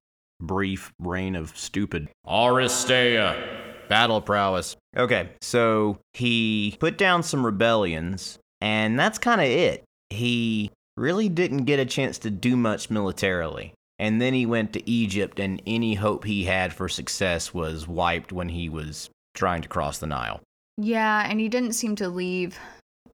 brief 0.48 0.92
reign 1.00 1.36
of 1.36 1.58
stupid 1.58 2.10
Aristeia. 2.28 3.88
battle 3.90 4.22
prowess. 4.22 4.76
Okay, 4.96 5.30
so 5.42 5.98
he 6.14 6.78
put 6.80 6.98
down 6.98 7.24
some 7.24 7.46
rebellions, 7.46 8.40
and 8.62 9.00
that's 9.00 9.20
kind 9.20 9.42
of 9.42 9.48
it. 9.48 9.84
He 10.10 10.72
really 10.98 11.30
didn't 11.30 11.66
get 11.66 11.80
a 11.80 11.86
chance 11.86 12.18
to 12.20 12.30
do 12.30 12.56
much 12.56 12.90
militarily. 12.90 13.74
And 14.00 14.22
then 14.22 14.34
he 14.34 14.46
went 14.46 14.74
to 14.74 14.90
Egypt, 14.90 15.40
and 15.40 15.62
any 15.66 15.96
hope 15.96 16.26
he 16.26 16.44
had 16.46 16.74
for 16.74 16.90
success 16.90 17.54
was 17.54 17.88
wiped 17.88 18.32
when 18.32 18.50
he 18.50 18.68
was 18.68 19.10
trying 19.36 19.62
to 19.62 19.70
cross 19.70 20.00
the 20.00 20.08
Nile. 20.08 20.42
Yeah, 20.78 21.26
and 21.30 21.40
he 21.40 21.48
didn't 21.50 21.74
seem 21.74 21.96
to 21.98 22.10
leave 22.10 22.58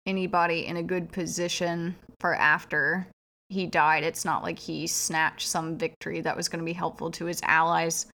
anybody 0.05 0.65
in 0.65 0.77
a 0.77 0.83
good 0.83 1.11
position 1.11 1.95
for 2.19 2.33
after 2.33 3.07
he 3.49 3.65
died. 3.65 4.03
It's 4.03 4.25
not 4.25 4.43
like 4.43 4.59
he 4.59 4.87
snatched 4.87 5.47
some 5.47 5.77
victory 5.77 6.21
that 6.21 6.37
was 6.37 6.47
going 6.47 6.59
to 6.59 6.65
be 6.65 6.73
helpful 6.73 7.11
to 7.11 7.25
his 7.25 7.41
allies. 7.43 8.05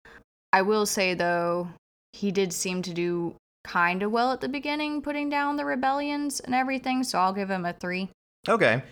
I 0.52 0.62
will 0.62 0.86
say, 0.86 1.14
though, 1.14 1.68
he 2.12 2.30
did 2.30 2.52
seem 2.52 2.82
to 2.82 2.94
do 2.94 3.34
kind 3.64 4.02
of 4.02 4.12
well 4.12 4.32
at 4.32 4.40
the 4.40 4.48
beginning, 4.48 5.02
putting 5.02 5.28
down 5.28 5.56
the 5.56 5.64
rebellions 5.64 6.40
and 6.40 6.54
everything, 6.54 7.02
so 7.02 7.18
I'll 7.18 7.32
give 7.32 7.50
him 7.50 7.64
a 7.64 7.72
three. 7.72 8.08
Okay. 8.48 8.82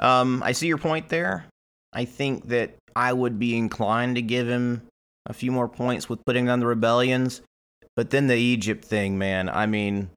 Um, 0.00 0.42
I 0.42 0.52
see 0.52 0.66
your 0.66 0.78
point 0.78 1.08
there. 1.08 1.46
I 1.92 2.04
think 2.04 2.48
that 2.48 2.74
I 2.96 3.12
would 3.12 3.38
be 3.38 3.56
inclined 3.56 4.16
to 4.16 4.22
give 4.22 4.48
him 4.48 4.82
a 5.26 5.32
few 5.32 5.52
more 5.52 5.68
points 5.68 6.08
with 6.08 6.24
putting 6.24 6.46
down 6.46 6.60
the 6.60 6.66
rebellions. 6.66 7.42
But 7.94 8.10
then 8.10 8.26
the 8.26 8.36
Egypt 8.36 8.84
thing, 8.84 9.18
man, 9.18 9.48
I 9.48 9.66
mean, 9.66 10.10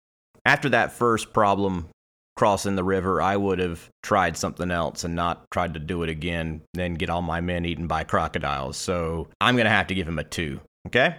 after 0.46 0.70
that 0.70 0.94
first 0.94 1.32
problem 1.32 1.90
crossing 2.38 2.76
the 2.76 2.84
river, 2.84 3.22
I 3.22 3.36
would 3.36 3.60
have 3.60 3.90
tried 4.04 4.38
something 4.38 4.72
else 4.72 5.04
and 5.04 5.16
not 5.16 5.50
tried 5.52 5.74
to 5.74 5.80
do 5.80 6.04
it 6.04 6.10
again, 6.10 6.62
then 6.74 6.94
get 6.94 7.10
all 7.10 7.22
my 7.22 7.42
men 7.42 7.66
eaten 7.66 7.88
by 7.88 8.04
crocodiles. 8.06 8.78
So 8.78 9.28
I'm 9.42 9.56
going 9.56 9.66
to 9.66 9.72
have 9.72 9.88
to 9.88 9.96
give 9.96 10.08
him 10.08 10.20
a 10.20 10.24
two. 10.24 10.62
Okay? 10.88 11.16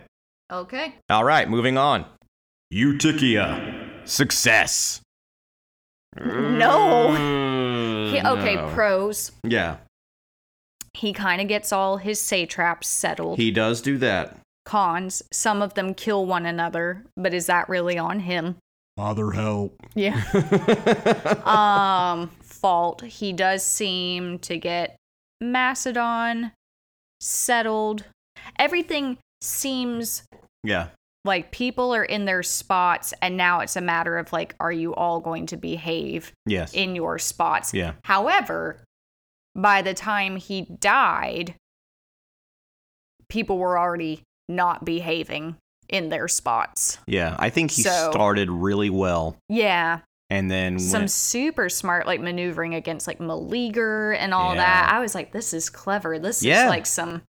Okay. 0.50 0.94
All 1.10 1.24
right, 1.24 1.48
moving 1.50 1.76
on. 1.76 2.06
Eutychia. 2.70 3.90
Success. 4.04 5.00
No. 6.18 7.08
Mm, 7.10 8.10
He, 8.12 8.20
okay, 8.26 8.54
no. 8.56 8.70
pros. 8.70 9.32
Yeah, 9.44 9.76
He 10.94 11.12
kind 11.12 11.40
of 11.42 11.48
gets 11.48 11.72
all 11.72 11.98
his 11.98 12.20
satraps 12.20 12.88
settled. 12.88 13.38
he 13.38 13.50
does 13.50 13.82
do 13.82 13.98
that. 13.98 14.38
Cons, 14.64 15.22
some 15.32 15.62
of 15.62 15.74
them 15.74 15.94
kill 15.94 16.26
one 16.26 16.44
another, 16.46 17.04
but 17.16 17.32
is 17.34 17.46
that 17.46 17.68
really 17.68 17.98
on 17.98 18.20
him? 18.20 18.56
Father, 18.98 19.30
help. 19.30 19.80
Yeah. 19.94 20.20
um, 21.44 22.30
fault. 22.42 23.02
He 23.02 23.32
does 23.32 23.64
seem 23.64 24.40
to 24.40 24.58
get 24.58 24.96
Macedon 25.40 26.50
settled. 27.20 28.06
Everything 28.58 29.18
seems 29.40 30.24
Yeah. 30.64 30.88
like 31.24 31.52
people 31.52 31.94
are 31.94 32.02
in 32.04 32.24
their 32.24 32.42
spots, 32.42 33.14
and 33.22 33.36
now 33.36 33.60
it's 33.60 33.76
a 33.76 33.80
matter 33.80 34.18
of 34.18 34.32
like, 34.32 34.56
are 34.58 34.72
you 34.72 34.96
all 34.96 35.20
going 35.20 35.46
to 35.46 35.56
behave 35.56 36.32
Yes. 36.44 36.74
in 36.74 36.96
your 36.96 37.20
spots? 37.20 37.72
Yeah. 37.72 37.92
However, 38.02 38.82
by 39.54 39.80
the 39.80 39.94
time 39.94 40.34
he 40.34 40.62
died, 40.62 41.54
people 43.28 43.58
were 43.58 43.78
already 43.78 44.22
not 44.48 44.84
behaving 44.84 45.54
in 45.88 46.08
their 46.10 46.28
spots. 46.28 46.98
yeah. 47.06 47.34
I 47.38 47.50
think 47.50 47.70
he 47.70 47.82
So- 47.82 48.10
started 48.10 48.50
really 48.50 48.90
well 48.90 49.36
Yeah. 49.48 50.00
and 50.30 50.50
then 50.50 50.78
some 50.78 51.02
went, 51.02 51.10
super 51.10 51.68
smart 51.68 52.06
like 52.06 52.20
maneuvering 52.20 52.74
against 52.74 53.06
like 53.06 53.18
Meleager 53.20 54.12
and 54.12 54.34
all 54.34 54.54
Yeah. 54.54 54.60
that. 54.62 54.92
I 54.92 55.00
was 55.00 55.14
like, 55.14 55.32
this 55.32 55.54
is 55.54 55.70
clever. 55.70 56.18
This 56.18 56.42
Yeah. 56.42 56.64
is 56.64 56.68
like 56.70 56.86
some 56.86 57.22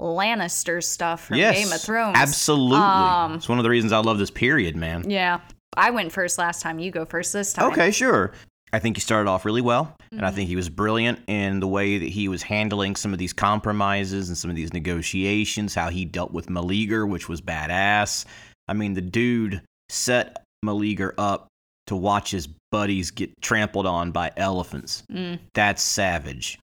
Lannister 0.00 0.82
stuff 0.82 1.24
from 1.26 1.36
yes, 1.38 1.56
Game 1.56 1.72
of 1.72 1.80
Thrones. 1.80 2.16
Absolutely. 2.16 2.78
Um, 2.78 3.34
it's 3.34 3.48
one 3.48 3.58
of 3.58 3.62
the 3.64 3.70
reasons 3.70 3.92
I 3.92 3.98
love 3.98 4.18
this 4.18 4.30
period, 4.30 4.76
man. 4.76 5.08
Yeah. 5.08 5.40
I 5.76 5.90
went 5.90 6.12
first 6.12 6.38
last 6.38 6.62
time. 6.62 6.78
You 6.78 6.90
go 6.90 7.04
first 7.04 7.32
this 7.32 7.52
time. 7.52 7.70
Okay, 7.72 7.90
sure. 7.90 8.32
I 8.74 8.80
think 8.80 8.96
he 8.96 9.00
started 9.00 9.30
off 9.30 9.44
really 9.44 9.60
well, 9.60 9.94
and 10.10 10.20
I 10.20 10.24
Mm-hmm. 10.26 10.34
think 10.34 10.48
he 10.48 10.56
was 10.56 10.68
brilliant 10.68 11.20
in 11.28 11.60
the 11.60 11.68
way 11.68 11.98
that 11.98 12.08
he 12.08 12.26
was 12.28 12.42
handling 12.42 12.96
some 12.96 13.12
of 13.12 13.20
these 13.20 13.32
compromises 13.32 14.28
and 14.28 14.36
some 14.36 14.50
of 14.50 14.56
these 14.56 14.72
negotiations, 14.72 15.74
how 15.76 15.90
he 15.90 16.04
dealt 16.04 16.32
with 16.32 16.50
Meleager, 16.50 17.06
which 17.06 17.28
was 17.28 17.40
badass. 17.40 18.24
I 18.66 18.72
mean, 18.72 18.94
the 18.94 19.00
dude 19.00 19.62
set 19.88 20.42
Meleager 20.64 21.14
up 21.18 21.46
to 21.86 21.94
watch 21.94 22.32
his 22.32 22.48
buddies 22.72 23.12
get 23.12 23.30
trampled 23.40 23.86
on 23.86 24.10
by 24.10 24.32
elephants. 24.36 25.04
Mm. 25.12 25.38
That's 25.54 25.82
savage. 25.82 26.58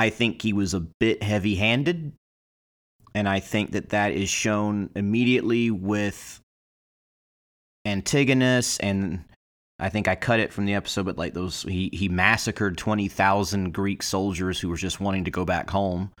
I 0.00 0.10
think 0.10 0.42
he 0.42 0.52
was 0.52 0.74
a 0.74 0.80
bit 0.80 1.22
heavy 1.22 1.54
handed, 1.54 2.12
and 3.14 3.28
I 3.28 3.38
think 3.38 3.70
that 3.72 3.90
that 3.90 4.10
is 4.10 4.28
shown 4.28 4.90
immediately 4.96 5.70
with 5.70 6.40
Antigonus 7.86 8.78
and 8.78 9.24
I 9.78 9.88
think 9.88 10.06
I 10.06 10.14
cut 10.14 10.40
it 10.40 10.52
from 10.52 10.66
the 10.66 10.74
episode, 10.74 11.06
but 11.06 11.18
like 11.18 11.34
those, 11.34 11.62
he, 11.62 11.90
he 11.92 12.08
massacred 12.08 12.78
20,000 12.78 13.72
Greek 13.72 14.02
soldiers 14.02 14.60
who 14.60 14.68
were 14.68 14.76
just 14.76 15.00
wanting 15.00 15.24
to 15.24 15.30
go 15.30 15.44
back 15.44 15.68
home, 15.70 16.12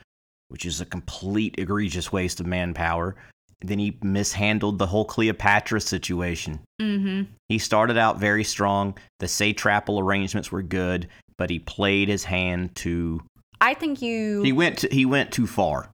which 0.48 0.66
is 0.66 0.80
a 0.80 0.86
complete 0.86 1.54
egregious 1.58 2.12
waste 2.12 2.40
of 2.40 2.46
manpower. 2.46 3.14
Then 3.60 3.78
he 3.78 3.96
mishandled 4.02 4.78
the 4.78 4.86
whole 4.86 5.04
Cleopatra 5.04 5.80
situation. 5.80 6.60
Mm-hmm. 6.82 7.32
He 7.48 7.58
started 7.58 7.96
out 7.96 8.18
very 8.18 8.44
strong. 8.44 8.98
The 9.20 9.26
satrapal 9.26 10.02
arrangements 10.02 10.50
were 10.50 10.62
good, 10.62 11.08
but 11.38 11.48
he 11.48 11.60
played 11.60 12.08
his 12.08 12.24
hand 12.24 12.74
too. 12.74 13.22
I 13.60 13.74
think 13.74 14.02
you. 14.02 14.42
He 14.42 14.52
went 14.52 14.78
to, 14.78 14.88
he 14.90 15.06
went 15.06 15.32
too 15.32 15.46
far. 15.46 15.90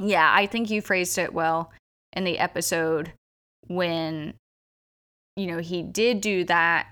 Yeah, 0.00 0.32
I 0.34 0.46
think 0.46 0.70
you 0.70 0.80
phrased 0.80 1.18
it 1.18 1.34
well 1.34 1.70
in 2.12 2.24
the 2.24 2.38
episode 2.38 3.12
when, 3.66 4.34
you 5.38 5.46
know, 5.46 5.58
he 5.58 5.82
did 5.82 6.20
do 6.20 6.44
that 6.44 6.88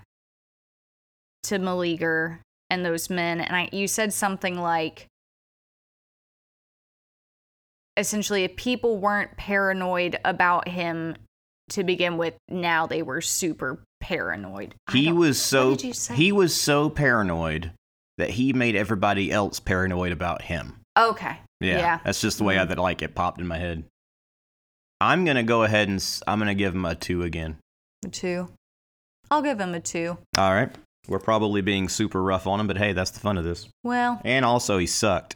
to 1.43 1.59
Meleager 1.59 2.39
and 2.69 2.85
those 2.85 3.09
men. 3.09 3.41
And 3.41 3.55
I, 3.55 3.69
you 3.73 3.87
said 3.87 4.13
something 4.13 4.57
like, 4.57 5.07
essentially, 7.97 8.45
if 8.45 8.55
people 8.55 8.97
weren't 8.97 9.35
paranoid 9.35 10.17
about 10.23 10.69
him 10.69 11.17
to 11.71 11.83
begin 11.83 12.17
with, 12.17 12.35
now 12.47 12.87
they 12.87 13.01
were 13.01 13.19
super 13.19 13.83
paranoid. 13.99 14.75
He 14.91 15.11
was 15.11 15.41
so 15.41 15.71
did 15.71 15.83
you 15.83 15.93
say? 15.93 16.15
he 16.15 16.31
was 16.31 16.55
so 16.55 16.89
paranoid 16.89 17.71
that 18.17 18.29
he 18.29 18.53
made 18.53 18.77
everybody 18.77 19.29
else 19.29 19.59
paranoid 19.59 20.13
about 20.13 20.43
him. 20.43 20.79
Okay. 20.97 21.37
Yeah, 21.59 21.77
Yeah. 21.79 21.99
that's 22.03 22.21
just 22.21 22.37
the 22.37 22.45
way 22.45 22.55
mm-hmm. 22.55 22.63
I 22.63 22.75
that 22.75 22.79
like 22.79 23.01
it 23.01 23.13
popped 23.13 23.41
in 23.41 23.47
my 23.47 23.57
head. 23.57 23.83
I'm 25.01 25.25
gonna 25.25 25.43
go 25.43 25.63
ahead 25.63 25.89
and 25.89 26.03
I'm 26.25 26.39
gonna 26.39 26.55
give 26.55 26.73
him 26.73 26.85
a 26.85 26.95
two 26.95 27.23
again. 27.23 27.57
A 28.05 28.09
two. 28.09 28.47
I'll 29.31 29.41
give 29.41 29.59
him 29.59 29.73
a 29.73 29.79
two. 29.79 30.17
All 30.37 30.53
right, 30.53 30.69
we're 31.07 31.19
probably 31.19 31.61
being 31.61 31.89
super 31.89 32.21
rough 32.21 32.47
on 32.47 32.59
him, 32.59 32.67
but 32.67 32.77
hey, 32.77 32.93
that's 32.93 33.11
the 33.11 33.19
fun 33.19 33.37
of 33.37 33.43
this. 33.43 33.67
Well, 33.83 34.21
And 34.23 34.45
also, 34.45 34.77
he 34.77 34.85
sucked. 34.87 35.35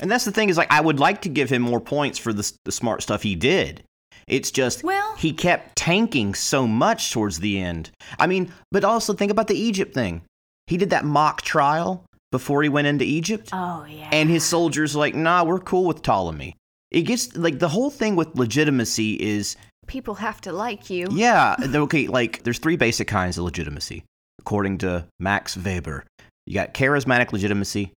and 0.00 0.10
that's 0.10 0.24
the 0.24 0.30
thing 0.32 0.48
is 0.48 0.56
like 0.56 0.70
I 0.70 0.80
would 0.80 1.00
like 1.00 1.22
to 1.22 1.28
give 1.28 1.50
him 1.50 1.62
more 1.62 1.80
points 1.80 2.18
for 2.18 2.32
the, 2.32 2.50
the 2.64 2.72
smart 2.72 3.02
stuff 3.02 3.22
he 3.22 3.34
did. 3.34 3.82
It's 4.28 4.50
just 4.50 4.84
Well- 4.84 5.14
he 5.16 5.32
kept 5.32 5.74
tanking 5.76 6.34
so 6.34 6.66
much 6.66 7.12
towards 7.12 7.40
the 7.40 7.58
end. 7.58 7.90
I 8.18 8.26
mean, 8.26 8.52
but 8.70 8.84
also 8.84 9.14
think 9.14 9.32
about 9.32 9.48
the 9.48 9.58
Egypt 9.58 9.94
thing. 9.94 10.22
He 10.66 10.76
did 10.76 10.90
that 10.90 11.04
mock 11.06 11.40
trial 11.42 12.04
before 12.30 12.62
he 12.62 12.68
went 12.68 12.86
into 12.86 13.04
Egypt. 13.06 13.48
oh, 13.54 13.86
yeah. 13.88 14.10
and 14.12 14.28
his 14.28 14.44
soldiers 14.44 14.94
like 14.94 15.14
nah 15.14 15.42
we're 15.44 15.58
cool 15.58 15.86
with 15.86 16.02
ptolemy 16.02 16.54
it 16.90 17.02
gets 17.02 17.34
like 17.36 17.58
the 17.58 17.68
whole 17.68 17.88
thing 17.90 18.16
with 18.16 18.34
legitimacy 18.36 19.14
is 19.14 19.56
people 19.88 20.14
have 20.14 20.40
to 20.42 20.52
like 20.52 20.88
you. 20.90 21.08
yeah 21.10 21.56
okay 21.74 22.06
like 22.06 22.42
there's 22.44 22.58
three 22.58 22.76
basic 22.76 23.08
kinds 23.08 23.36
of 23.38 23.44
legitimacy 23.44 24.04
according 24.38 24.78
to 24.78 25.04
max 25.18 25.56
weber 25.56 26.04
you 26.46 26.54
got 26.54 26.72
charismatic 26.74 27.32
legitimacy 27.32 27.92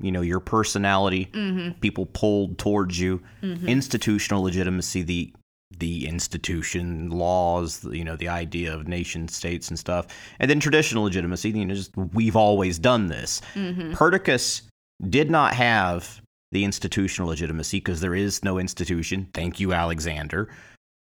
you 0.00 0.10
know 0.12 0.20
your 0.22 0.40
personality 0.40 1.28
Mm-hmm. 1.32 1.78
people 1.80 2.06
pulled 2.06 2.58
towards 2.58 2.98
you 2.98 3.20
institutional 3.66 4.42
legitimacy 4.42 5.02
the 5.02 5.32
the 5.78 6.06
institution 6.08 7.10
laws 7.10 7.84
you 7.84 8.04
know 8.04 8.16
the 8.16 8.28
idea 8.28 8.74
of 8.74 8.88
nation 8.88 9.28
states 9.28 9.68
and 9.68 9.78
stuff 9.78 10.06
and 10.40 10.50
then 10.50 10.58
traditional 10.58 11.04
legitimacy 11.04 11.50
you 11.50 11.64
know 11.64 11.74
just 11.74 11.96
we've 11.96 12.36
always 12.36 12.78
done 12.78 13.06
this 13.06 13.40
Mm-hmm. 13.54 13.92
Perdiccas 13.92 14.62
did 15.08 15.30
not 15.30 15.54
have 15.54 16.20
the 16.52 16.64
institutional 16.64 17.28
legitimacy 17.28 17.78
because 17.78 18.00
there 18.00 18.14
is 18.14 18.42
no 18.42 18.58
institution. 18.58 19.28
Thank 19.32 19.60
you, 19.60 19.72
Alexander. 19.72 20.48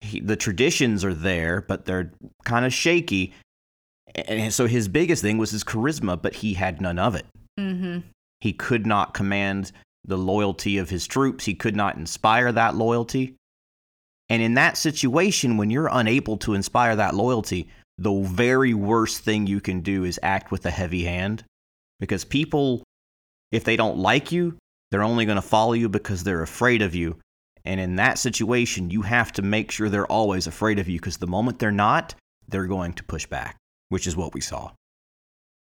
He, 0.05 0.20
the 0.20 0.36
traditions 0.36 1.05
are 1.05 1.14
there, 1.14 1.62
but 1.62 1.86
they're 1.86 2.12
kind 2.44 2.64
of 2.64 2.72
shaky. 2.72 3.32
And 4.14 4.52
so 4.52 4.66
his 4.66 4.86
biggest 4.86 5.22
thing 5.22 5.39
was 5.39 5.51
his 5.51 5.64
charisma, 5.64 6.20
but 6.20 6.35
he 6.35 6.55
had 6.55 6.81
none 6.81 6.98
of 6.98 7.14
it. 7.14 7.26
Mm-hmm. 7.59 8.01
He 8.40 8.52
could 8.52 8.86
not 8.86 9.14
command 9.14 9.72
the 10.05 10.18
loyalty 10.18 10.76
of 10.78 10.90
his 10.90 11.06
troops, 11.06 11.47
he 11.47 11.55
could 11.55 11.74
not 11.74 11.97
inspire 11.97 12.52
that 12.52 12.76
loyalty. 12.76 13.36
And 14.28 14.43
in 14.43 14.55
that 14.55 14.76
situation, 14.76 15.56
when 15.56 15.70
you're 15.70 15.89
unable 15.90 16.36
to 16.39 16.55
inspire 16.55 16.97
that 16.97 17.14
loyalty, 17.14 17.68
the 17.98 18.12
very 18.22 18.74
worst 18.74 19.22
thing 19.22 19.47
you 19.47 19.60
can 19.60 19.81
do 19.81 20.05
is 20.05 20.20
act 20.22 20.51
with 20.51 20.66
a 20.66 20.70
heavy 20.70 21.05
hand 21.05 21.44
because 22.01 22.24
people, 22.24 22.82
if 23.52 23.64
they 23.64 23.76
don't 23.76 23.98
like 23.98 24.32
you, 24.32 24.56
they're 24.90 25.02
only 25.02 25.24
going 25.24 25.36
to 25.36 25.43
follow 25.43 25.72
you 25.72 25.89
because 25.89 26.24
they're 26.24 26.43
afraid 26.43 26.82
of 26.82 26.94
you. 26.94 27.18
And 27.65 27.81
in 27.81 27.97
that 27.97 28.19
situation, 28.19 28.91
you 28.91 29.03
have 29.03 29.32
to 29.32 29.43
make 29.43 29.70
sure 29.70 29.89
they're 29.89 30.07
always 30.07 30.47
afraid 30.47 30.78
of 30.78 30.89
you 30.89 30.99
because 30.99 31.16
the 31.16 31.27
moment 31.27 31.59
they're 31.59 31.73
not, 31.73 32.15
they're 32.49 32.66
going 32.66 32.93
to 32.95 33.05
push 33.05 33.27
back, 33.27 33.57
which 33.89 34.07
is 34.07 34.16
what 34.16 34.35
we 34.35 34.41
saw. 34.41 34.73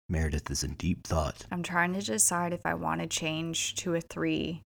Meredith 0.09 0.49
is 0.51 0.63
in 0.63 0.73
deep 0.73 1.05
thought. 1.05 1.45
I'm 1.51 1.63
trying 1.63 1.93
to 1.93 2.01
decide 2.01 2.53
if 2.53 2.65
I 2.65 2.75
want 2.75 3.01
to 3.01 3.07
change 3.07 3.75
to 3.75 3.95
a 3.95 4.01
three, 4.01 4.61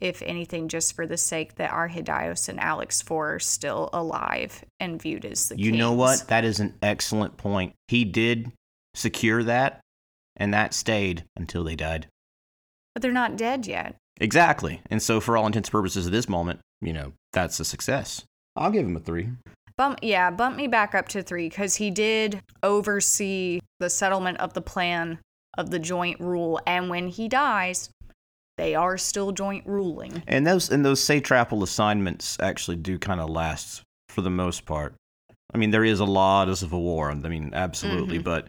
if 0.00 0.22
anything, 0.22 0.68
just 0.68 0.94
for 0.94 1.06
the 1.06 1.16
sake 1.16 1.56
that 1.56 1.72
our 1.72 1.88
Arrhidaeus 1.88 2.48
and 2.48 2.60
Alex 2.60 3.00
Four 3.00 3.34
are 3.34 3.40
still 3.40 3.88
alive 3.92 4.64
and 4.80 5.00
viewed 5.00 5.24
as 5.24 5.48
the 5.48 5.58
You 5.58 5.72
know 5.72 5.92
what? 5.92 6.28
That 6.28 6.44
is 6.44 6.60
an 6.60 6.74
excellent 6.82 7.36
point. 7.36 7.74
He 7.88 8.04
did 8.04 8.52
secure 8.94 9.42
that, 9.44 9.80
and 10.36 10.52
that 10.52 10.74
stayed 10.74 11.24
until 11.36 11.64
they 11.64 11.76
died. 11.76 12.06
But 12.94 13.00
they're 13.02 13.12
not 13.12 13.36
dead 13.36 13.66
yet. 13.66 13.96
Exactly. 14.22 14.80
And 14.88 15.02
so, 15.02 15.20
for 15.20 15.36
all 15.36 15.46
intents 15.46 15.68
and 15.68 15.72
purposes 15.72 16.06
of 16.06 16.12
this 16.12 16.28
moment, 16.28 16.60
you 16.80 16.92
know, 16.92 17.12
that's 17.32 17.58
a 17.60 17.64
success. 17.64 18.22
I'll 18.56 18.70
give 18.70 18.86
him 18.86 18.96
a 18.96 19.00
three. 19.00 19.28
Bump, 19.76 19.98
yeah, 20.00 20.30
bump 20.30 20.56
me 20.56 20.68
back 20.68 20.94
up 20.94 21.08
to 21.08 21.22
three 21.22 21.48
because 21.48 21.76
he 21.76 21.90
did 21.90 22.40
oversee 22.62 23.60
the 23.80 23.90
settlement 23.90 24.38
of 24.38 24.54
the 24.54 24.62
plan 24.62 25.18
of 25.58 25.70
the 25.70 25.78
joint 25.78 26.20
rule, 26.20 26.60
and 26.66 26.88
when 26.88 27.08
he 27.08 27.28
dies, 27.28 27.90
they 28.58 28.74
are 28.74 28.96
still 28.96 29.32
joint 29.32 29.66
ruling. 29.66 30.22
And 30.28 30.46
those 30.46 30.70
and 30.70 30.84
those 30.84 31.00
satrapal 31.00 31.62
assignments 31.62 32.38
actually 32.40 32.76
do 32.76 32.98
kind 32.98 33.20
of 33.20 33.28
last 33.28 33.82
for 34.08 34.20
the 34.20 34.30
most 34.30 34.66
part. 34.66 34.94
I 35.52 35.58
mean, 35.58 35.70
there 35.70 35.84
is 35.84 36.00
a 36.00 36.04
lot 36.04 36.48
of 36.48 36.58
civil 36.58 36.82
war. 36.82 37.10
I 37.10 37.14
mean, 37.14 37.50
absolutely, 37.54 38.18
but 38.18 38.46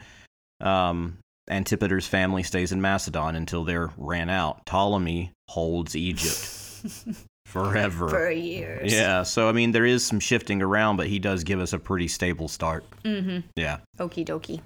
um, 0.62 1.18
Antipater's 1.50 2.08
family 2.08 2.44
stays 2.44 2.72
in 2.72 2.82
Macedon 2.82 3.36
until 3.36 3.64
they're 3.64 3.92
ran 3.98 4.30
out. 4.30 4.66
Ptolemy 4.66 5.32
holds 5.54 5.96
Egypt 5.96 6.36
forever. 7.46 8.10
For 8.10 8.32
years. 8.32 8.92
Yeah, 8.92 9.22
so 9.22 9.48
I 9.48 9.52
mean, 9.52 9.72
there 9.72 9.86
is 9.86 10.04
some 10.04 10.20
shifting 10.20 10.64
around, 10.64 10.98
but 10.98 11.08
he 11.08 11.20
does 11.20 11.44
give 11.44 11.60
us 11.60 11.74
a 11.74 11.80
pretty 11.80 12.08
stable 12.08 12.48
start. 12.48 12.84
Mm-hmm. 13.04 13.48
Yeah. 13.56 13.78
Okie 14.00 14.26
dokie. 14.26 14.62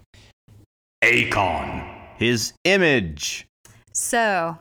Eikon. 1.03 1.84
His 2.18 2.53
image. 2.64 3.45
So, 3.91 4.57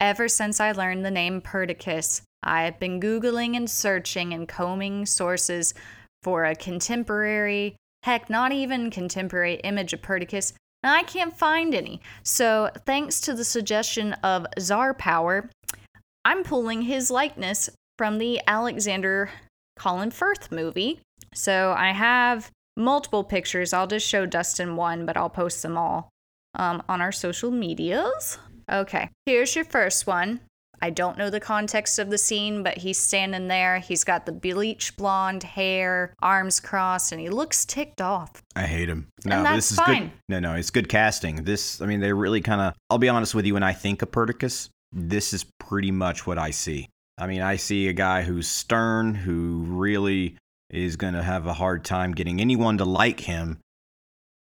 ever 0.00 0.28
since 0.28 0.60
I 0.60 0.70
learned 0.70 1.04
the 1.04 1.10
name 1.10 1.40
Perdiccas, 1.40 2.22
I 2.42 2.62
have 2.62 2.78
been 2.78 3.00
Googling 3.00 3.56
and 3.56 3.68
searching 3.68 4.32
and 4.32 4.46
combing 4.46 5.04
sources 5.04 5.74
for 6.22 6.44
a 6.44 6.54
contemporary, 6.54 7.74
heck, 8.04 8.30
not 8.30 8.52
even 8.52 8.90
contemporary 8.90 9.54
image 9.64 9.92
of 9.92 10.00
Perdiccas, 10.00 10.52
and 10.84 10.92
I 10.92 11.02
can't 11.02 11.36
find 11.36 11.74
any. 11.74 12.00
So, 12.22 12.70
thanks 12.84 13.20
to 13.22 13.34
the 13.34 13.44
suggestion 13.44 14.12
of 14.22 14.46
Czar 14.60 14.92
Power, 14.92 15.50
I'm 16.24 16.44
pulling 16.44 16.82
his 16.82 17.10
likeness 17.10 17.70
from 17.98 18.18
the 18.18 18.40
Alexander 18.46 19.30
Colin 19.76 20.10
Firth 20.10 20.52
movie. 20.52 21.00
So, 21.34 21.74
I 21.76 21.92
have 21.92 22.50
multiple 22.76 23.24
pictures. 23.24 23.72
I'll 23.72 23.86
just 23.86 24.06
show 24.06 24.26
Dustin 24.26 24.76
one, 24.76 25.06
but 25.06 25.16
I'll 25.16 25.30
post 25.30 25.62
them 25.62 25.78
all 25.78 26.10
um, 26.54 26.82
on 26.88 27.00
our 27.00 27.12
social 27.12 27.50
medias. 27.50 28.38
Okay, 28.70 29.08
here's 29.26 29.56
your 29.56 29.64
first 29.64 30.06
one. 30.06 30.40
I 30.84 30.90
don't 30.90 31.16
know 31.16 31.30
the 31.30 31.40
context 31.40 31.98
of 31.98 32.10
the 32.10 32.18
scene, 32.18 32.62
but 32.62 32.76
he's 32.76 32.98
standing 32.98 33.48
there. 33.48 33.78
He's 33.78 34.04
got 34.04 34.26
the 34.26 34.32
bleach 34.32 34.94
blonde 34.98 35.42
hair, 35.42 36.12
arms 36.20 36.60
crossed, 36.60 37.10
and 37.10 37.18
he 37.18 37.30
looks 37.30 37.64
ticked 37.64 38.02
off. 38.02 38.42
I 38.54 38.66
hate 38.66 38.90
him. 38.90 39.08
No, 39.24 39.42
that's 39.42 39.56
this 39.56 39.70
is 39.70 39.78
fine. 39.78 40.02
good. 40.02 40.12
No, 40.28 40.40
no, 40.40 40.54
it's 40.56 40.68
good 40.68 40.90
casting. 40.90 41.36
This, 41.36 41.80
I 41.80 41.86
mean, 41.86 42.00
they 42.00 42.12
really 42.12 42.42
kind 42.42 42.60
of. 42.60 42.74
I'll 42.90 42.98
be 42.98 43.08
honest 43.08 43.34
with 43.34 43.46
you. 43.46 43.54
When 43.54 43.62
I 43.62 43.72
think 43.72 44.02
of 44.02 44.10
Perdiccas, 44.10 44.68
this 44.92 45.32
is 45.32 45.46
pretty 45.58 45.90
much 45.90 46.26
what 46.26 46.36
I 46.36 46.50
see. 46.50 46.90
I 47.16 47.28
mean, 47.28 47.40
I 47.40 47.56
see 47.56 47.88
a 47.88 47.94
guy 47.94 48.20
who's 48.20 48.46
stern, 48.46 49.14
who 49.14 49.64
really 49.66 50.36
is 50.68 50.96
going 50.96 51.14
to 51.14 51.22
have 51.22 51.46
a 51.46 51.54
hard 51.54 51.86
time 51.86 52.12
getting 52.12 52.42
anyone 52.42 52.76
to 52.76 52.84
like 52.84 53.20
him, 53.20 53.56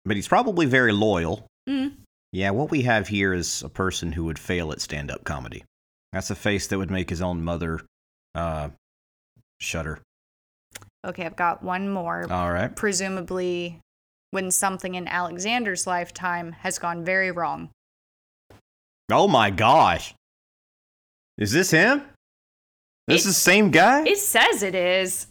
but 0.05 0.17
he's 0.17 0.29
probably 0.29 0.67
very 0.67 0.93
loyal. 0.93 1.47
Mm. 1.67 1.95
Yeah, 2.33 2.51
what 2.51 2.71
we 2.71 2.83
have 2.83 3.09
here 3.09 3.33
is 3.33 3.63
a 3.63 3.71
person 3.71 4.13
who 4.13 4.25
would 4.25 4.39
fail 4.39 4.71
at 4.71 4.83
stand-up 4.83 5.25
comedy. 5.25 5.65
That's 6.13 6.31
a 6.31 6.35
face 6.35 6.67
that 6.69 6.79
would 6.79 6.91
make 6.91 7.11
his 7.11 7.21
own 7.23 7.43
mother 7.45 7.81
uh, 8.35 8.71
shudder. 9.61 9.99
Okay, 11.05 11.25
I've 11.25 11.37
got 11.37 11.63
one 11.63 11.89
more. 11.91 12.27
All 12.31 12.51
right. 12.53 12.75
Presumably, 12.75 13.81
when 14.31 14.51
something 14.51 14.95
in 14.95 15.07
Alexander's 15.09 15.87
lifetime 15.87 16.53
has 16.53 16.79
gone 16.79 17.05
very 17.05 17.31
wrong. 17.31 17.71
Oh 19.11 19.29
my 19.29 19.51
gosh. 19.51 20.15
Is 21.39 21.53
this 21.53 21.71
him? 21.71 22.03
This 23.07 23.25
It- 23.25 23.29
is 23.29 23.37
the 23.37 23.41
same 23.41 23.71
guy? 23.71 24.03
It 24.05 24.19
says 24.19 24.63
it 24.63 24.75
is. 24.75 25.29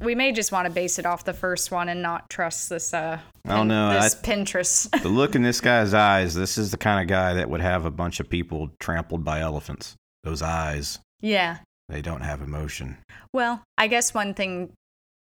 We 0.00 0.14
may 0.14 0.30
just 0.32 0.52
want 0.52 0.66
to 0.68 0.72
base 0.72 0.98
it 0.98 1.06
off 1.06 1.24
the 1.24 1.32
first 1.32 1.70
one 1.70 1.88
and 1.88 2.02
not 2.02 2.28
trust 2.28 2.68
this. 2.68 2.92
Uh, 2.92 3.18
I 3.46 3.56
don't 3.56 3.66
know, 3.68 3.98
This 4.00 4.14
I- 4.14 4.18
Pinterest. 4.18 5.02
the 5.02 5.08
look 5.08 5.34
in 5.34 5.42
this 5.42 5.60
guy's 5.62 5.94
eyes, 5.94 6.34
this 6.34 6.58
is 6.58 6.70
the 6.70 6.76
kind 6.76 7.00
of 7.02 7.08
guy 7.08 7.32
that 7.34 7.48
would 7.48 7.62
have 7.62 7.86
a 7.86 7.90
bunch 7.90 8.20
of 8.20 8.28
people 8.28 8.70
trampled 8.78 9.24
by 9.24 9.40
elephants. 9.40 9.96
Those 10.26 10.42
eyes, 10.42 10.98
yeah. 11.20 11.58
they 11.88 12.02
don't 12.02 12.22
have 12.22 12.42
emotion. 12.42 12.98
Well, 13.32 13.62
I 13.78 13.86
guess 13.86 14.12
one 14.12 14.34
thing 14.34 14.72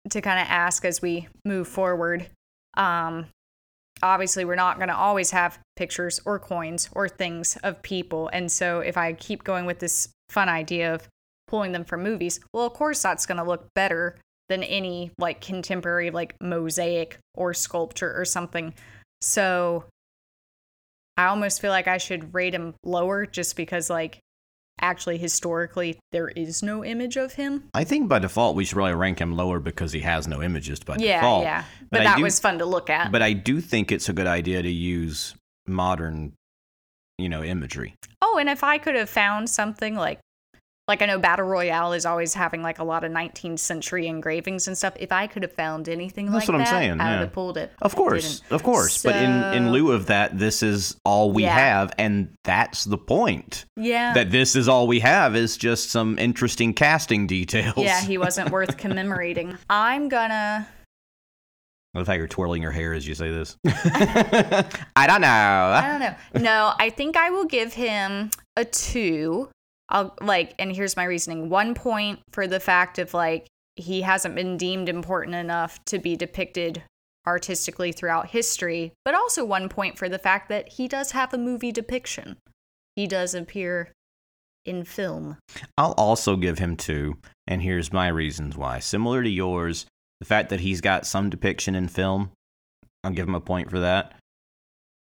to 0.10 0.22
kind 0.22 0.40
of 0.40 0.48
ask 0.50 0.84
as 0.84 1.02
we 1.02 1.28
move 1.46 1.68
forward 1.68 2.28
um, 2.78 3.28
obviously, 4.02 4.46
we're 4.46 4.56
not 4.56 4.78
going 4.78 4.90
to 4.90 4.96
always 4.96 5.32
have 5.32 5.60
pictures 5.76 6.22
or 6.26 6.40
coins 6.40 6.90
or 6.94 7.10
things 7.10 7.58
of 7.64 7.82
people. 7.82 8.30
And 8.32 8.52
so, 8.52 8.80
if 8.80 8.96
I 8.96 9.14
keep 9.14 9.44
going 9.44 9.66
with 9.66 9.80
this 9.80 10.10
fun 10.30 10.48
idea 10.48 10.94
of 10.94 11.08
pulling 11.48 11.72
them 11.72 11.84
from 11.84 12.04
movies, 12.04 12.40
well, 12.54 12.66
of 12.66 12.74
course, 12.74 13.02
that's 13.02 13.26
going 13.26 13.40
to 13.40 13.44
look 13.44 13.68
better 13.74 14.18
than 14.50 14.64
any 14.64 15.12
like 15.18 15.42
contemporary, 15.42 16.12
like 16.12 16.36
mosaic 16.42 17.18
or 17.36 17.54
sculpture 17.54 18.14
or 18.16 18.24
something. 18.24 18.74
So, 19.22 19.86
I 21.18 21.26
almost 21.26 21.60
feel 21.60 21.72
like 21.72 21.88
I 21.88 21.98
should 21.98 22.34
rate 22.34 22.54
him 22.54 22.76
lower 22.86 23.26
just 23.26 23.56
because, 23.56 23.90
like, 23.90 24.20
actually 24.82 25.18
historically 25.18 26.00
there 26.12 26.30
is 26.30 26.62
no 26.64 26.84
image 26.84 27.18
of 27.18 27.34
him. 27.34 27.64
I 27.74 27.84
think 27.84 28.08
by 28.08 28.20
default 28.20 28.56
we 28.56 28.66
should 28.66 28.78
really 28.78 28.94
rank 28.94 29.20
him 29.20 29.36
lower 29.36 29.60
because 29.60 29.92
he 29.92 30.02
has 30.02 30.28
no 30.28 30.42
images 30.42 30.80
by 30.80 30.98
yeah, 31.00 31.20
default. 31.22 31.44
yeah. 31.44 31.64
But, 31.82 31.90
But 32.00 32.04
that 32.04 32.18
do- 32.18 32.24
was 32.24 32.40
fun 32.40 32.60
to 32.60 32.66
look 32.66 32.90
at. 32.90 33.12
But 33.12 33.22
I 33.22 33.34
do 33.34 33.62
think 33.62 33.92
it's 33.92 34.10
a 34.10 34.14
good 34.14 34.28
idea 34.28 34.62
to 34.62 34.70
use 34.70 35.36
modern, 35.66 36.34
you 37.18 37.30
know, 37.30 37.44
imagery. 37.44 37.96
oh, 38.22 38.38
and 38.40 38.50
if 38.50 38.64
I 38.64 38.78
could 38.78 38.96
have 38.96 39.10
found 39.10 39.50
something 39.50 39.96
like 39.96 40.20
like 40.88 41.02
I 41.02 41.06
know 41.06 41.20
Battle 41.20 41.46
Royale 41.46 41.92
is 41.94 42.06
always 42.06 42.34
having 42.34 42.62
like 42.62 42.80
a 42.80 42.84
lot 42.84 43.04
of 43.04 43.12
19th 43.12 43.60
century 43.60 44.08
engravings 44.08 44.68
and 44.68 44.78
stuff. 44.78 44.94
If 44.98 45.12
I 45.12 45.28
could 45.28 45.44
have 45.44 45.52
found 45.52 45.90
anything 45.90 46.28
That's 46.32 46.44
like 46.44 46.48
what 46.48 46.56
I'm 46.56 46.62
that, 46.62 46.70
saying, 46.70 47.02
I 47.02 47.12
would 47.12 47.20
have 47.22 47.34
pulled 47.34 47.58
it. 47.58 47.74
Of 47.82 47.96
course, 47.96 48.42
of 48.50 48.64
course. 48.64 49.04
But 49.04 49.18
in, 49.18 49.32
in 49.54 49.72
lieu 49.72 49.92
of 49.92 50.06
that, 50.06 50.38
this 50.40 50.64
is 50.64 50.96
all 51.04 51.32
we 51.34 51.44
Yeah. 51.44 51.58
have, 51.58 51.94
and 51.98 52.34
that's 52.46 52.86
the 52.86 52.98
point. 52.98 53.66
Yeah. 53.76 54.14
That 54.14 54.32
this 54.32 54.56
is 54.56 54.70
all 54.70 54.88
we 54.88 55.02
have 55.02 55.36
is 55.36 55.58
just 55.58 55.90
some 55.90 56.18
interesting 56.18 56.74
casting 56.74 57.28
details. 57.28 57.76
yeah, 57.78 58.02
he 58.02 58.18
wasn't 58.28 58.52
worth 58.52 58.78
commemorating. 58.78 59.58
I'm 59.70 60.08
gonna 60.08 60.68
I 61.96 61.98
love 62.00 62.08
how 62.08 62.14
you're 62.14 62.28
twirling 62.28 62.62
your 62.62 62.72
hair 62.72 62.94
as 62.94 63.08
you 63.08 63.16
say 63.16 63.32
this. 63.32 63.58
I 63.66 65.06
don't 65.08 65.22
know. 65.22 65.28
I 65.28 65.88
don't 65.90 66.00
know. 66.00 66.42
No, 66.42 66.74
I 66.80 66.92
think 66.92 67.18
I 67.18 67.30
will 67.32 67.46
give 67.46 67.74
him 67.74 68.30
a 68.56 68.64
two. 68.66 69.50
I'll 69.90 70.16
like, 70.22 70.54
and 70.60 70.76
here's 70.76 70.98
my 70.98 71.06
reasoning: 71.06 71.50
one 71.50 71.74
point 71.74 72.20
for 72.32 72.48
the 72.48 72.60
fact 72.60 73.00
of 73.00 73.14
like 73.14 73.48
he 73.76 74.02
hasn't 74.02 74.36
been 74.36 74.58
deemed 74.58 74.90
important 74.90 75.36
enough 75.36 75.84
to 75.86 76.00
be 76.00 76.16
depicted 76.16 76.84
artistically 77.26 77.92
throughout 77.92 78.30
history, 78.30 78.94
but 79.04 79.14
also 79.14 79.44
one 79.44 79.70
point 79.70 79.98
for 79.98 80.10
the 80.10 80.18
fact 80.18 80.50
that 80.50 80.70
he 80.74 80.88
does 80.88 81.12
have 81.12 81.34
a 81.34 81.38
movie 81.38 81.72
depiction. 81.72 82.38
He 82.96 83.06
does 83.06 83.36
appear 83.36 83.92
in 84.66 84.84
film. 84.84 85.38
I'll 85.78 85.94
also 85.94 86.36
give 86.36 86.58
him 86.60 86.76
two, 86.76 87.18
and 87.46 87.62
here's 87.62 87.94
my 87.94 88.08
reasons 88.08 88.58
why. 88.58 88.80
Similar 88.80 89.24
to 89.24 89.30
yours, 89.30 89.86
the 90.20 90.26
fact 90.26 90.50
that 90.50 90.62
he's 90.62 90.82
got 90.82 91.06
some 91.06 91.30
depiction 91.30 91.76
in 91.76 91.88
film, 91.88 92.32
I'll 93.04 93.12
give 93.12 93.28
him 93.28 93.36
a 93.36 93.42
point 93.42 93.70
for 93.70 93.80
that. 93.82 94.16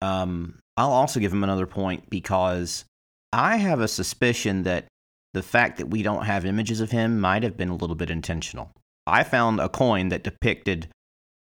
Um, 0.01 0.59
I'll 0.77 0.93
also 0.93 1.21
give 1.21 1.33
him 1.33 1.45
another 1.45 1.67
point 1.67 2.09
because 2.11 2.85
I 3.33 3.57
have 3.57 3.81
a 3.81 3.89
suspicion 3.89 4.65
that 4.65 4.87
the 5.33 5.43
fact 5.43 5.79
that 5.79 5.87
we 5.87 6.03
don't 6.03 6.27
have 6.27 6.45
images 6.45 6.81
of 6.81 6.91
him 6.91 7.19
might 7.21 7.43
have 7.43 7.57
been 7.57 7.71
a 7.71 7.75
little 7.77 7.97
bit 7.97 8.11
intentional. 8.11 8.71
I 9.07 9.25
found 9.25 9.61
a 9.61 9.69
coin 9.69 10.11
that 10.11 10.23
depicted 10.23 10.89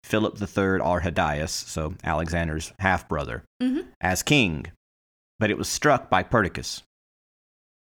Philip 0.04 0.40
III 0.40 0.80
Arrhidaeus, 0.80 1.50
so 1.50 1.94
Alexander's 2.02 2.72
half 2.78 3.08
brother, 3.08 3.44
Mhm. 3.62 3.86
as 4.00 4.22
king, 4.22 4.66
but 5.38 5.50
it 5.50 5.58
was 5.58 5.68
struck 5.68 6.08
by 6.10 6.22
Perdiccas. 6.22 6.82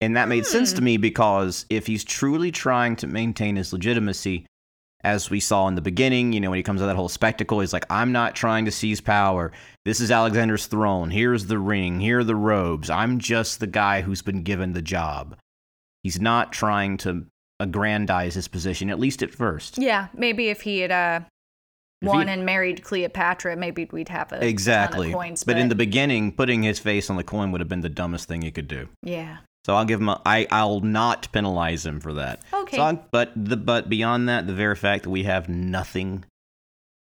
And 0.02 0.16
that 0.16 0.30
made 0.30 0.45
sense 0.45 0.72
Hmm. 0.72 0.76
to 0.78 0.82
me 0.84 0.98
because 0.98 1.66
if 1.70 1.88
he's 1.88 2.03
truly 2.03 2.52
trying 2.52 2.95
to 2.98 3.07
maintain 3.07 3.56
his 3.57 3.74
legitimacy, 3.74 4.45
as 5.03 5.30
we 5.30 5.39
saw 5.39 5.67
in 5.67 5.76
the 5.76 5.81
beginning, 5.81 6.34
you 6.34 6.39
know, 6.41 6.49
when 6.49 6.57
he 6.57 6.63
comes 6.63 6.81
out 6.81 6.85
of 6.85 6.89
that 6.89 6.95
whole 6.95 7.07
spectacle, 7.09 7.59
he's 7.61 7.71
like, 7.73 7.85
I'm 7.89 8.11
not 8.11 8.35
trying 8.35 8.65
to 8.65 8.71
seize 8.71 8.99
power. 8.99 9.51
This 9.85 10.01
is 10.01 10.11
Alexander's 10.11 10.65
throne. 10.67 11.09
Here's 11.09 11.45
the 11.47 11.57
ring. 11.59 11.99
Here 12.01 12.19
are 12.19 12.23
the 12.23 12.35
robes. 12.35 12.89
I'm 12.89 13.17
just 13.19 13.59
the 13.59 13.67
guy 13.67 14.01
who's 14.01 14.21
been 14.21 14.43
given 14.43 14.73
the 14.73 14.81
job. 14.81 15.38
He's 16.03 16.19
not 16.19 16.51
trying 16.51 16.97
to 16.97 17.26
aggrandize 17.61 18.34
his 18.35 18.47
position, 18.47 18.89
at 18.89 18.99
least 18.99 19.21
at 19.23 19.34
first. 19.34 19.77
Yeah, 19.77 20.07
maybe 20.13 20.49
if 20.49 20.61
he 20.61 20.80
had 20.80 20.91
uh, 20.91 21.21
If 22.01 22.07
won 22.07 22.27
he- 22.27 22.34
and 22.34 22.45
married 22.45 22.84
Cleopatra, 22.84 23.55
maybe 23.57 23.88
we'd 23.91 24.09
have 24.09 24.31
a 24.31 24.45
Exactly. 24.45 25.11
coins. 25.11 25.43
but 25.43 25.57
in 25.57 25.69
the 25.69 25.76
beginning, 25.76 26.31
putting 26.34 26.63
his 26.63 26.80
face 26.80 27.09
on 27.09 27.15
the 27.17 27.23
coin 27.23 27.51
would 27.51 27.61
have 27.61 27.67
been 27.69 27.81
the 27.81 27.89
dumbest 27.89 28.27
thing 28.27 28.41
he 28.41 28.51
could 28.51 28.67
do. 28.67 28.88
yeah, 29.03 29.38
So 29.69 29.75
I'll 29.75 29.85
give 29.85 29.99
him. 29.99 30.09
A, 30.09 30.19
I 30.25 30.47
I'll 30.49 30.79
not 30.79 31.31
penalize 31.31 31.85
him 31.85 31.99
for 31.99 32.13
that. 32.13 32.41
Okay. 32.51 32.75
So 32.75 33.03
but 33.11 33.31
the 33.35 33.55
but 33.55 33.87
beyond 33.87 34.27
that, 34.27 34.47
the 34.47 34.53
very 34.53 34.75
fact 34.75 35.03
that 35.03 35.11
we 35.11 35.25
have 35.25 35.47
nothing 35.47 36.25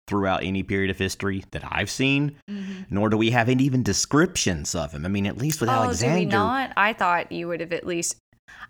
throughout 0.06 0.44
any 0.44 0.64
period 0.64 0.90
of 0.90 0.98
history 0.98 1.46
that 1.52 1.64
I've 1.66 1.90
seen, 1.90 2.36
mm-hmm. 2.52 2.82
nor 2.90 3.08
do 3.08 3.16
we 3.16 3.30
have 3.30 3.48
any 3.48 3.64
even 3.64 3.84
descriptions 3.84 4.76
of 4.76 4.92
him. 4.92 5.06
I 5.06 5.08
mean, 5.08 5.26
at 5.26 5.38
least 5.38 5.62
with 5.62 5.70
oh, 5.70 5.74
Alexander, 5.74 6.16
do 6.16 6.26
we 6.26 6.26
not? 6.26 6.74
I 6.76 6.92
thought 6.92 7.32
you 7.32 7.48
would 7.48 7.62
have 7.62 7.72
at 7.72 7.88
least. 7.88 8.18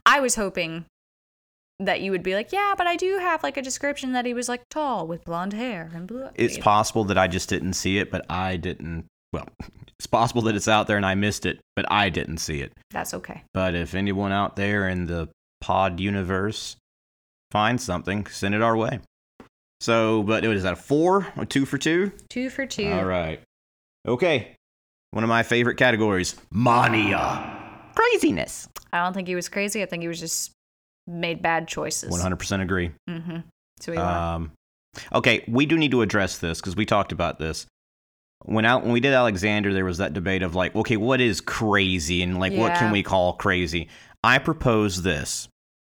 I 0.05 0.19
was 0.19 0.35
hoping 0.35 0.85
that 1.79 2.01
you 2.01 2.11
would 2.11 2.21
be 2.21 2.35
like, 2.35 2.51
yeah, 2.51 2.75
but 2.77 2.85
I 2.85 2.97
do 2.97 3.17
have 3.17 3.41
like 3.41 3.57
a 3.57 3.63
description 3.63 4.11
that 4.11 4.27
he 4.27 4.35
was 4.35 4.47
like 4.47 4.61
tall 4.69 5.07
with 5.07 5.25
blonde 5.25 5.53
hair 5.53 5.89
and 5.95 6.05
blue. 6.05 6.29
it's 6.35 6.59
possible 6.59 7.03
that 7.05 7.17
I 7.17 7.27
just 7.27 7.49
didn't 7.49 7.73
see 7.73 7.97
it, 7.97 8.11
but 8.11 8.27
I 8.29 8.57
didn't. 8.57 9.07
Well, 9.33 9.47
it's 9.99 10.07
possible 10.07 10.41
that 10.43 10.55
it's 10.55 10.67
out 10.67 10.87
there 10.87 10.97
and 10.97 11.05
I 11.05 11.15
missed 11.15 11.45
it, 11.45 11.59
but 11.75 11.85
I 11.91 12.09
didn't 12.09 12.37
see 12.37 12.61
it. 12.61 12.73
That's 12.91 13.13
okay. 13.13 13.43
But 13.53 13.75
if 13.75 13.95
anyone 13.95 14.31
out 14.31 14.55
there 14.55 14.87
in 14.87 15.05
the 15.05 15.29
pod 15.61 15.99
universe 15.99 16.75
finds 17.51 17.83
something, 17.83 18.25
send 18.27 18.55
it 18.55 18.61
our 18.61 18.75
way. 18.75 18.99
So, 19.79 20.23
but 20.23 20.43
what 20.43 20.55
is 20.55 20.63
that 20.63 20.73
a 20.73 20.77
four 20.77 21.27
or 21.37 21.45
two 21.45 21.65
for 21.65 21.77
two? 21.77 22.11
Two 22.29 22.49
for 22.49 22.65
two. 22.65 22.91
All 22.91 23.05
right. 23.05 23.41
Okay. 24.07 24.55
One 25.11 25.23
of 25.23 25.29
my 25.29 25.43
favorite 25.43 25.75
categories 25.75 26.35
Mania. 26.51 27.91
craziness. 27.95 28.67
I 28.91 29.03
don't 29.03 29.13
think 29.13 29.27
he 29.27 29.35
was 29.35 29.49
crazy. 29.49 29.81
I 29.83 29.85
think 29.85 30.01
he 30.01 30.07
was 30.07 30.19
just 30.19 30.51
made 31.05 31.41
bad 31.41 31.67
choices. 31.67 32.09
100% 32.09 32.61
agree. 32.61 32.91
Mm-hmm. 33.09 33.37
So 33.79 33.91
we. 33.91 33.97
Um, 33.97 34.51
okay, 35.13 35.43
we 35.47 35.65
do 35.65 35.77
need 35.77 35.91
to 35.91 36.01
address 36.01 36.39
this 36.39 36.59
because 36.59 36.75
we 36.75 36.85
talked 36.85 37.11
about 37.11 37.39
this. 37.39 37.65
When 38.45 38.65
out 38.65 38.84
when 38.84 38.91
we 38.91 38.99
did 38.99 39.14
Alexander, 39.14 39.73
there 39.73 39.85
was 39.85 39.97
that 39.97 40.14
debate 40.14 40.43
of 40.43 40.55
like, 40.55 40.76
okay, 40.76 40.97
what 40.97 41.19
is 41.19 41.41
crazy 41.41 42.22
and 42.22 42.39
like 42.39 42.53
what 42.53 42.76
can 42.76 42.91
we 42.91 43.03
call 43.03 43.34
crazy? 43.34 43.89
I 44.23 44.38
propose 44.38 45.01
this. 45.01 45.47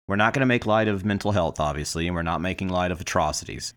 We're 0.07 0.17
not 0.17 0.33
going 0.33 0.41
to 0.41 0.45
make 0.45 0.65
light 0.65 0.87
of 0.89 1.05
mental 1.05 1.31
health, 1.31 1.59
obviously, 1.59 2.07
and 2.07 2.15
we're 2.15 2.23
not 2.23 2.41
making 2.41 2.67
light 2.67 2.91
of 2.91 2.99
atrocities. 2.99 3.73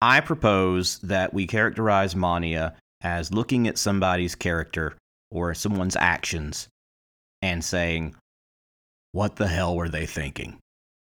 I 0.00 0.20
propose 0.20 0.98
that 1.00 1.34
we 1.34 1.46
characterize 1.46 2.16
Mania 2.16 2.74
as 3.02 3.32
looking 3.32 3.68
at 3.68 3.76
somebody's 3.76 4.34
character 4.34 4.96
or 5.30 5.52
someone's 5.54 5.96
actions 5.96 6.68
and 7.42 7.62
saying, 7.62 8.14
what 9.12 9.36
the 9.36 9.48
hell 9.48 9.76
were 9.76 9.88
they 9.88 10.06
thinking? 10.06 10.58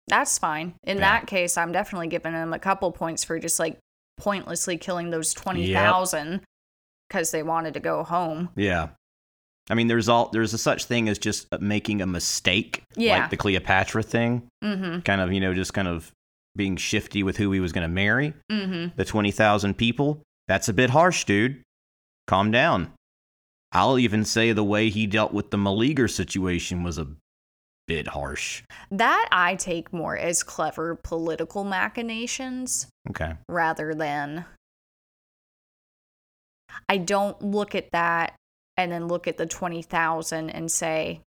That's 0.07 0.39
fine. 0.39 0.73
In 0.83 0.97
Yeah. 0.97 1.01
that 1.19 1.27
case, 1.27 1.57
I'm 1.57 1.71
definitely 1.71 2.07
giving 2.07 2.33
them 2.33 2.51
a 2.53 2.59
couple 2.59 2.91
points 2.91 3.23
for 3.23 3.37
just 3.37 3.59
like 3.59 3.77
pointlessly 4.17 4.77
killing 4.77 5.11
those 5.11 5.33
20,000 5.33 6.41
because 7.09 7.31
they 7.31 7.43
wanted 7.43 7.73
to 7.73 7.79
go 7.79 8.03
home. 8.03 8.49
Yeah. 8.55 8.89
I 9.69 9.75
mean, 9.75 9.87
there's 9.87 10.09
all 10.09 10.29
there's 10.29 10.53
a 10.53 10.57
such 10.57 10.85
thing 10.85 11.09
as 11.09 11.19
just 11.19 11.47
making 11.59 12.01
a 12.01 12.07
mistake, 12.07 12.83
Yeah. 12.95 13.19
like 13.19 13.29
the 13.29 13.37
Cleopatra 13.37 14.03
thing, 14.03 14.47
Mm 14.63 15.03
kind 15.05 15.21
of 15.21 15.31
you 15.33 15.39
know 15.39 15.53
just 15.53 15.73
kind 15.73 15.87
of 15.87 16.11
being 16.55 16.75
shifty 16.77 17.21
with 17.23 17.37
who 17.37 17.51
he 17.51 17.59
was 17.59 17.71
going 17.71 17.83
to 17.87 17.93
marry. 17.93 18.33
hmm. 18.49 18.55
Mm 18.55 18.65
hmm. 18.67 18.95
The 18.95 19.05
twenty 19.05 19.31
thousand 19.31 19.75
people, 19.77 20.21
that's 20.47 20.69
a 20.69 20.73
bit 20.73 20.89
harsh, 20.89 21.25
dude. 21.25 21.61
Calm 22.27 22.49
down. 22.51 22.91
I'll 23.71 23.99
even 23.99 24.25
say 24.25 24.51
the 24.51 24.63
way 24.63 24.89
he 24.89 25.05
dealt 25.05 25.31
with 25.33 25.51
the 25.51 25.57
Meleager 25.57 26.07
situation 26.07 26.81
was 26.83 26.97
a 26.97 27.05
bit 27.87 28.07
harsh. 28.07 28.63
That 28.89 29.27
I 29.31 29.53
take 29.55 29.93
more 29.93 30.17
as 30.17 30.41
clever 30.41 30.95
political 30.95 31.63
machinations 31.63 32.87
Okay. 33.11 33.33
rather 33.47 33.93
than. 33.93 34.45
I 36.87 36.97
don't 36.97 37.41
look 37.41 37.75
at 37.75 37.91
that 37.91 38.35
and 38.77 38.91
then 38.91 39.07
look 39.07 39.27
at 39.27 39.37
the 39.37 39.45
20,000 39.45 40.49
and 40.49 40.71
say, 40.71 41.21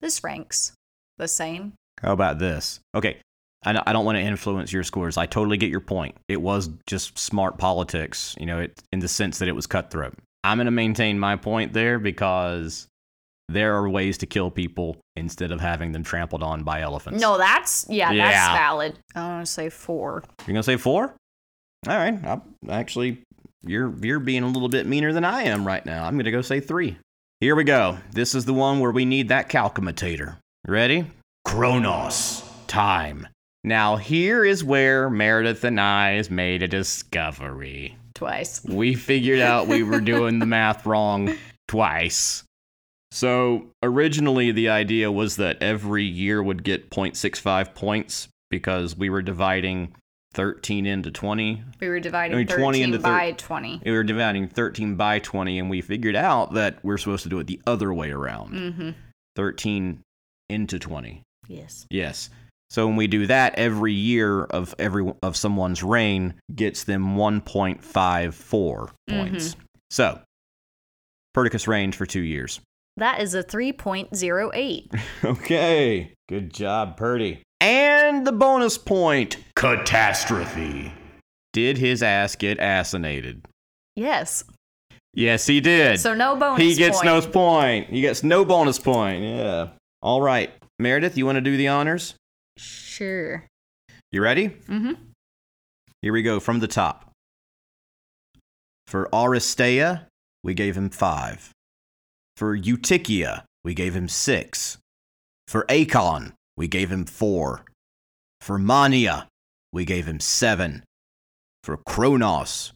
this 0.00 0.22
ranks 0.24 0.72
the 1.18 1.28
same. 1.28 1.72
How 2.02 2.12
about 2.12 2.38
this? 2.38 2.80
Okay. 2.94 3.18
I 3.64 3.72
don't- 3.72 3.88
I 3.88 3.92
don't 3.92 4.04
want 4.04 4.16
to 4.16 4.22
influence 4.22 4.72
your 4.72 4.84
scores. 4.84 5.16
I 5.16 5.26
totally 5.26 5.56
get 5.56 5.68
your 5.70 5.80
point. 5.80 6.16
It 6.28 6.40
was 6.40 6.70
just 6.86 7.18
smart 7.18 7.58
politics, 7.58 8.36
you 8.38 8.46
know, 8.46 8.60
it, 8.60 8.80
in 8.92 9.00
the 9.00 9.08
sense 9.08 9.38
that 9.40 9.48
it 9.48 9.52
was 9.56 9.66
cutthroat. 9.66 10.14
I'm 10.44 10.58
going 10.58 10.66
to 10.66 10.70
maintain 10.70 11.18
my 11.18 11.34
point 11.34 11.72
there 11.72 11.98
because 11.98 12.86
there 13.48 13.74
are 13.76 13.88
ways 13.88 14.18
to 14.18 14.26
kill 14.26 14.50
people 14.52 14.96
instead 15.16 15.50
of 15.50 15.60
having 15.60 15.90
them 15.90 16.04
trampled 16.04 16.42
on 16.44 16.62
by 16.62 16.82
elephants. 16.82 17.20
No, 17.20 17.36
that's, 17.36 17.84
yeah, 17.88 18.12
Yeah. 18.12 18.30
that's 18.30 18.58
valid. 18.58 18.98
I'm 19.16 19.22
going 19.32 19.40
to 19.44 19.46
say 19.50 19.68
four. 19.68 20.22
You're 20.46 20.52
going 20.54 20.56
to 20.56 20.62
say 20.62 20.76
four? 20.76 21.14
All 21.88 21.96
right. 21.96 22.14
I, 22.24 22.40
actually, 22.70 23.22
you're, 23.68 23.94
you're 24.02 24.20
being 24.20 24.42
a 24.42 24.48
little 24.48 24.68
bit 24.68 24.86
meaner 24.86 25.12
than 25.12 25.24
I 25.24 25.44
am 25.44 25.66
right 25.66 25.84
now. 25.84 26.04
I'm 26.04 26.14
going 26.14 26.24
to 26.24 26.30
go 26.30 26.42
say 26.42 26.60
three. 26.60 26.96
Here 27.40 27.54
we 27.54 27.64
go. 27.64 27.98
This 28.12 28.34
is 28.34 28.46
the 28.46 28.54
one 28.54 28.80
where 28.80 28.90
we 28.90 29.04
need 29.04 29.28
that 29.28 29.48
calculator. 29.48 30.38
Ready? 30.66 31.06
Kronos. 31.44 32.42
time. 32.66 33.28
Now, 33.64 33.96
here 33.96 34.44
is 34.44 34.64
where 34.64 35.10
Meredith 35.10 35.64
and 35.64 35.80
I 35.80 36.12
has 36.12 36.30
made 36.30 36.62
a 36.62 36.68
discovery. 36.68 37.96
Twice. 38.14 38.64
We 38.64 38.94
figured 38.94 39.40
out 39.40 39.68
we 39.68 39.82
were 39.82 40.00
doing 40.14 40.38
the 40.38 40.46
math 40.46 40.86
wrong 40.86 41.36
twice. 41.68 42.44
So, 43.10 43.68
originally, 43.82 44.50
the 44.52 44.68
idea 44.68 45.10
was 45.10 45.36
that 45.36 45.62
every 45.62 46.04
year 46.04 46.42
would 46.42 46.62
get 46.62 46.90
0.65 46.90 47.74
points 47.74 48.28
because 48.50 48.96
we 48.96 49.08
were 49.10 49.22
dividing 49.22 49.94
13 50.34 50.86
into 50.86 51.10
20. 51.10 51.62
We 51.80 51.88
were 51.88 52.00
dividing 52.00 52.34
I 52.34 52.38
mean, 52.38 52.46
13 52.46 52.62
20 52.62 52.82
into 52.82 52.98
thir- 52.98 53.02
by 53.02 53.32
20. 53.32 53.82
We 53.84 53.92
were 53.92 54.04
dividing 54.04 54.48
13 54.48 54.94
by 54.96 55.18
20, 55.20 55.58
and 55.58 55.70
we 55.70 55.80
figured 55.80 56.16
out 56.16 56.54
that 56.54 56.78
we're 56.84 56.98
supposed 56.98 57.22
to 57.24 57.28
do 57.28 57.38
it 57.38 57.46
the 57.46 57.60
other 57.66 57.92
way 57.92 58.10
around 58.10 58.52
Mm-hmm. 58.52 58.90
13 59.36 60.00
into 60.50 60.78
20. 60.78 61.22
Yes. 61.48 61.86
Yes. 61.90 62.30
So 62.70 62.86
when 62.86 62.96
we 62.96 63.06
do 63.06 63.26
that, 63.28 63.54
every 63.56 63.94
year 63.94 64.44
of 64.44 64.74
every 64.78 65.10
of 65.22 65.36
someone's 65.36 65.82
reign 65.82 66.34
gets 66.54 66.84
them 66.84 67.16
1.54 67.16 68.90
points. 69.08 69.56
So 69.90 70.20
Perdiccas 71.34 71.66
reigned 71.66 71.94
for 71.94 72.04
two 72.04 72.20
years. 72.20 72.60
That 72.98 73.20
is 73.22 73.34
a 73.34 73.42
3.08. 73.44 75.00
Okay. 75.24 76.12
Good 76.28 76.52
job, 76.52 76.96
Purdy. 76.96 77.42
And 77.60 78.26
the 78.26 78.32
bonus 78.32 78.76
point. 78.76 79.36
Catastrophe. 79.58 80.92
Did 81.52 81.78
his 81.78 82.02
ass 82.02 82.36
get 82.36 82.58
assassinated? 82.58 83.46
yes. 83.96 84.44
Yes, 85.14 85.46
he 85.46 85.60
did. 85.60 85.98
So 85.98 86.14
no 86.14 86.36
bonus 86.36 86.62
he 86.62 86.76
gets 86.76 86.98
point. 86.98 87.06
no 87.06 87.20
point. 87.22 87.88
He 87.88 88.00
gets 88.02 88.22
no 88.22 88.44
bonus 88.44 88.78
point. 88.78 89.24
Yeah. 89.24 89.70
All 90.00 90.22
right. 90.22 90.52
Meredith, 90.78 91.18
you 91.18 91.26
want 91.26 91.36
to 91.36 91.40
do 91.40 91.56
the 91.56 91.66
honors? 91.66 92.14
Sure. 92.56 93.44
You 94.12 94.22
ready? 94.22 94.50
Mm-hmm. 94.50 94.92
Here 96.02 96.12
we 96.12 96.22
go 96.22 96.38
from 96.38 96.60
the 96.60 96.68
top. 96.68 97.10
For 98.86 99.08
Aristeia, 99.12 100.04
we 100.44 100.54
gave 100.54 100.76
him 100.76 100.88
five. 100.90 101.50
For 102.36 102.54
Eutychia, 102.54 103.44
we 103.64 103.74
gave 103.74 103.94
him 103.96 104.08
six. 104.08 104.78
For 105.48 105.66
Eikon, 105.68 106.34
we 106.56 106.68
gave 106.68 106.92
him 106.92 107.04
four. 107.04 107.64
For 108.40 108.58
Mania, 108.58 109.26
we 109.72 109.84
gave 109.84 110.06
him 110.06 110.20
seven. 110.20 110.82
For 111.64 111.76
Kronos, 111.76 112.72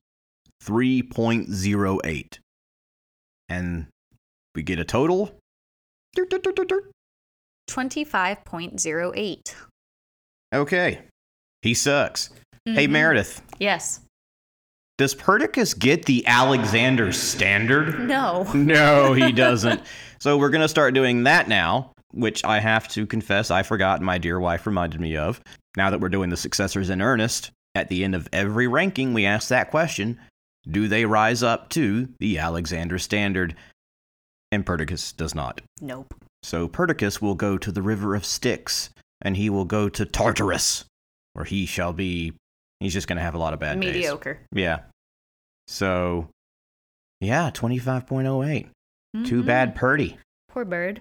3.08. 0.65 2.39
And 3.49 3.87
we 4.55 4.63
get 4.63 4.79
a 4.79 4.85
total 4.85 5.35
25.08. 7.71 9.55
Okay. 10.55 11.01
He 11.63 11.75
sucks. 11.75 12.31
Hey, 12.65 12.87
Mhm. 12.87 12.91
Meredith, 12.91 13.43
Yes. 13.59 14.01
does 14.99 15.15
Perdiccas 15.15 15.75
get 15.79 16.05
the 16.07 16.27
Alexander 16.27 17.13
standard? 17.13 18.01
No. 18.07 18.45
No, 18.53 19.15
he 19.15 19.33
doesn't. 19.33 19.81
so 20.21 20.37
we're 20.39 20.51
going 20.51 20.61
to 20.63 20.69
start 20.69 20.95
doing 20.95 21.25
that 21.25 21.49
now, 21.49 21.93
which 22.13 22.45
I 22.45 22.61
have 22.61 22.89
to 22.89 23.07
confess 23.07 23.51
I 23.51 23.63
forgot 23.63 23.99
and 23.99 24.07
my 24.07 24.19
dear 24.19 24.39
wife 24.41 24.67
reminded 24.67 25.01
me 25.01 25.17
of. 25.17 25.41
Now 25.77 25.91
that 25.91 26.01
we're 26.01 26.09
doing 26.09 26.31
the 26.31 26.37
successors 26.37 26.91
in 26.91 27.01
earnest, 27.03 27.51
at 27.75 27.89
the 27.89 28.05
end 28.05 28.15
of 28.15 28.29
every 28.33 28.69
ranking, 28.69 29.15
we 29.15 29.25
ask 29.25 29.49
that 29.49 29.71
question 29.71 30.21
Do 30.71 30.87
they 30.89 31.05
rise 31.07 31.43
up 31.43 31.69
to 31.71 32.09
the 32.21 32.39
Alexander 32.39 32.99
standard? 32.99 33.55
And 34.51 34.67
Perdiccas 34.67 35.17
does 35.17 35.35
not. 35.35 35.63
Nope. 35.81 36.15
So 36.43 36.69
Perdiccas 36.69 37.23
will 37.23 37.35
go 37.35 37.57
to 37.57 37.73
the 37.73 37.81
river 37.83 38.15
of 38.15 38.25
Styx, 38.27 38.91
and 39.23 39.37
he 39.37 39.49
will 39.49 39.65
go 39.65 39.89
to 39.89 40.05
Tartarus, 40.05 40.85
where 41.33 41.47
he 41.47 41.65
shall 41.67 41.93
be. 41.95 42.33
He's 42.81 42.93
just 42.93 43.07
going 43.09 43.17
to 43.17 43.23
have 43.23 43.35
a 43.35 43.39
lot 43.39 43.55
of 43.55 43.61
bad 43.61 43.81
days. 43.81 43.95
Mediocre. 43.95 44.41
Yeah. 44.53 44.81
So, 45.69 46.29
yeah, 47.21 47.51
25.08. 47.55 48.69
Too 49.25 49.43
Mhm. 49.43 49.47
bad, 49.47 49.75
Purdy. 49.75 50.19
Poor 50.49 50.65
bird. 50.65 51.01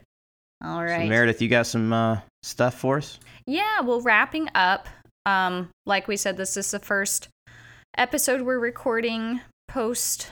All 0.64 0.84
So. 0.84 1.10
Meredith, 1.10 1.42
you 1.42 1.48
got 1.48 1.68
some 1.68 1.92
uh, 1.92 2.20
stuff 2.44 2.76
for 2.76 2.98
us? 2.98 3.20
Yeah, 3.46 3.82
well, 3.82 4.02
wrapping 4.02 4.50
up. 4.56 4.88
Um, 5.26 5.70
like 5.86 6.08
we 6.08 6.18
said, 6.18 6.38
this 6.38 6.58
is 6.58 6.72
the 6.72 6.80
first 6.80 7.30
episode 7.98 8.42
we're 8.42 8.60
recording 8.60 9.42
post 9.68 10.32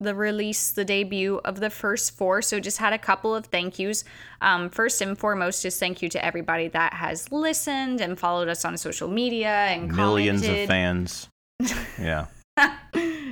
the 0.00 0.14
release, 0.14 0.70
the 0.70 0.84
debut 0.84 1.40
of 1.44 1.60
the 1.60 1.70
first 1.70 2.16
four. 2.16 2.40
So 2.40 2.60
just 2.60 2.78
had 2.78 2.92
a 2.92 2.98
couple 2.98 3.34
of 3.34 3.46
thank 3.46 3.78
yous. 3.78 4.04
Um, 4.40 4.70
first 4.70 5.00
and 5.00 5.18
foremost, 5.18 5.62
just 5.62 5.80
thank 5.80 6.02
you 6.02 6.08
to 6.10 6.24
everybody 6.24 6.68
that 6.68 6.92
has 6.94 7.32
listened 7.32 8.00
and 8.00 8.18
followed 8.18 8.48
us 8.48 8.64
on 8.64 8.76
social 8.76 9.08
media 9.08 9.48
and 9.48 9.94
Millions 9.94 10.46
of 10.46 10.66
fans. 10.66 11.28
yeah. 11.98 12.26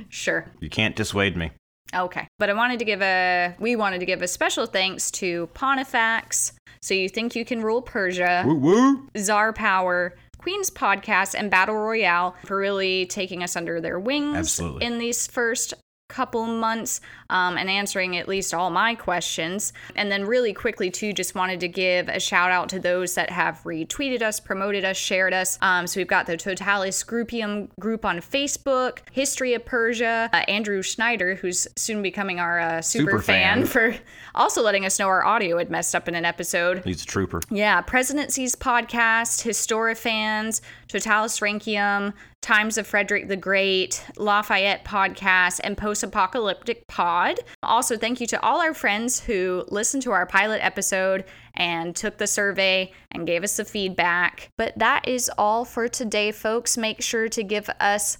sure. 0.09 0.45
You 0.59 0.69
can't 0.69 0.95
dissuade 0.95 1.37
me. 1.37 1.51
Okay. 1.95 2.27
But 2.39 2.49
I 2.49 2.53
wanted 2.53 2.79
to 2.79 2.85
give 2.85 3.01
a 3.01 3.55
we 3.59 3.75
wanted 3.75 3.99
to 3.99 4.05
give 4.05 4.21
a 4.21 4.27
special 4.27 4.65
thanks 4.65 5.11
to 5.11 5.47
Pontifex. 5.53 6.53
So 6.81 6.93
you 6.93 7.09
think 7.09 7.35
you 7.35 7.45
can 7.45 7.61
rule 7.61 7.81
Persia. 7.81 8.43
Woo 8.45 8.55
woo. 8.55 9.09
Czar 9.17 9.53
Power, 9.53 10.15
Queen's 10.37 10.69
Podcast, 10.69 11.35
and 11.37 11.49
Battle 11.49 11.75
Royale 11.75 12.35
for 12.45 12.57
really 12.57 13.05
taking 13.07 13.43
us 13.43 13.55
under 13.55 13.81
their 13.81 13.99
wings 13.99 14.37
Absolutely. 14.37 14.85
in 14.85 14.97
these 14.97 15.27
first 15.27 15.73
couple 16.07 16.45
months 16.47 17.01
um, 17.29 17.57
and 17.57 17.69
answering 17.69 18.17
at 18.17 18.27
least 18.27 18.53
all 18.53 18.69
my 18.69 18.95
questions. 18.95 19.73
And 19.95 20.11
then, 20.11 20.25
really 20.25 20.53
quickly, 20.53 20.89
too, 20.89 21.13
just 21.13 21.35
wanted 21.35 21.59
to 21.61 21.67
give 21.67 22.07
a 22.07 22.19
shout 22.19 22.51
out 22.51 22.69
to 22.69 22.79
those 22.79 23.15
that 23.15 23.29
have 23.29 23.61
retweeted 23.63 24.21
us, 24.21 24.39
promoted 24.39 24.85
us, 24.85 24.97
shared 24.97 25.33
us. 25.33 25.57
Um, 25.61 25.87
so, 25.87 25.99
we've 25.99 26.07
got 26.07 26.25
the 26.25 26.37
Totalis 26.37 27.03
Groupium 27.03 27.69
group 27.79 28.05
on 28.05 28.19
Facebook, 28.19 28.99
History 29.11 29.53
of 29.53 29.65
Persia, 29.65 30.29
uh, 30.33 30.37
Andrew 30.47 30.81
Schneider, 30.81 31.35
who's 31.35 31.67
soon 31.75 32.01
becoming 32.01 32.39
our 32.39 32.59
uh, 32.59 32.81
super, 32.81 33.11
Super 33.11 33.21
fan. 33.21 33.65
fan, 33.65 33.65
for 33.65 33.95
also 34.35 34.61
letting 34.61 34.85
us 34.85 34.99
know 34.99 35.07
our 35.07 35.25
audio 35.25 35.57
had 35.57 35.69
messed 35.69 35.95
up 35.95 36.07
in 36.07 36.15
an 36.15 36.25
episode. 36.25 36.83
He's 36.83 37.03
a 37.03 37.05
trooper. 37.05 37.41
Yeah, 37.49 37.81
Presidencies 37.81 38.55
podcast, 38.55 39.43
Historifans, 39.45 40.61
Totalus 40.87 41.39
Rankium, 41.39 42.13
Times 42.41 42.77
of 42.77 42.87
Frederick 42.87 43.27
the 43.27 43.35
Great, 43.35 44.05
Lafayette 44.15 44.85
podcast, 44.85 45.59
and 45.63 45.77
Post 45.77 46.03
Apocalyptic 46.03 46.87
Pod. 46.87 47.39
Also, 47.61 47.97
thank 47.97 48.21
you 48.21 48.27
to 48.27 48.41
all 48.41 48.61
our 48.61 48.73
friends 48.73 49.19
who 49.19 49.65
listened 49.67 50.03
to 50.03 50.11
our 50.11 50.25
pilot 50.25 50.63
episode 50.63 51.25
and 51.55 51.95
took 51.95 52.17
the 52.17 52.27
survey 52.27 52.91
and 53.11 53.27
gave 53.27 53.43
us 53.43 53.57
the 53.57 53.65
feedback. 53.65 54.49
But 54.57 54.77
that 54.77 55.07
is 55.07 55.29
all 55.37 55.65
for 55.65 55.87
today, 55.87 56.31
folks. 56.31 56.77
Make 56.77 57.01
sure 57.01 57.27
to 57.27 57.43
give 57.43 57.69
us 57.79 58.17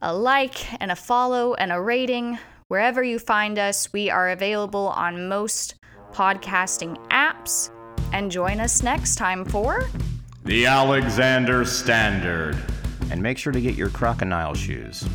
a 0.00 0.14
like 0.14 0.80
and 0.80 0.92
a 0.92 0.96
follow 0.96 1.54
and 1.54 1.72
a 1.72 1.80
rating. 1.80 2.38
Wherever 2.68 3.02
you 3.02 3.18
find 3.18 3.58
us, 3.58 3.92
we 3.92 4.10
are 4.10 4.30
available 4.30 4.88
on 4.88 5.28
most 5.28 5.74
podcasting 6.12 6.96
apps. 7.08 7.70
And 8.12 8.30
join 8.30 8.60
us 8.60 8.82
next 8.82 9.16
time 9.16 9.44
for 9.44 9.88
The 10.44 10.66
Alexander 10.66 11.64
Standard 11.64 12.56
and 13.10 13.22
make 13.22 13.38
sure 13.38 13.52
to 13.52 13.60
get 13.60 13.74
your 13.74 13.88
crocodile 13.90 14.54
shoes. 14.54 15.06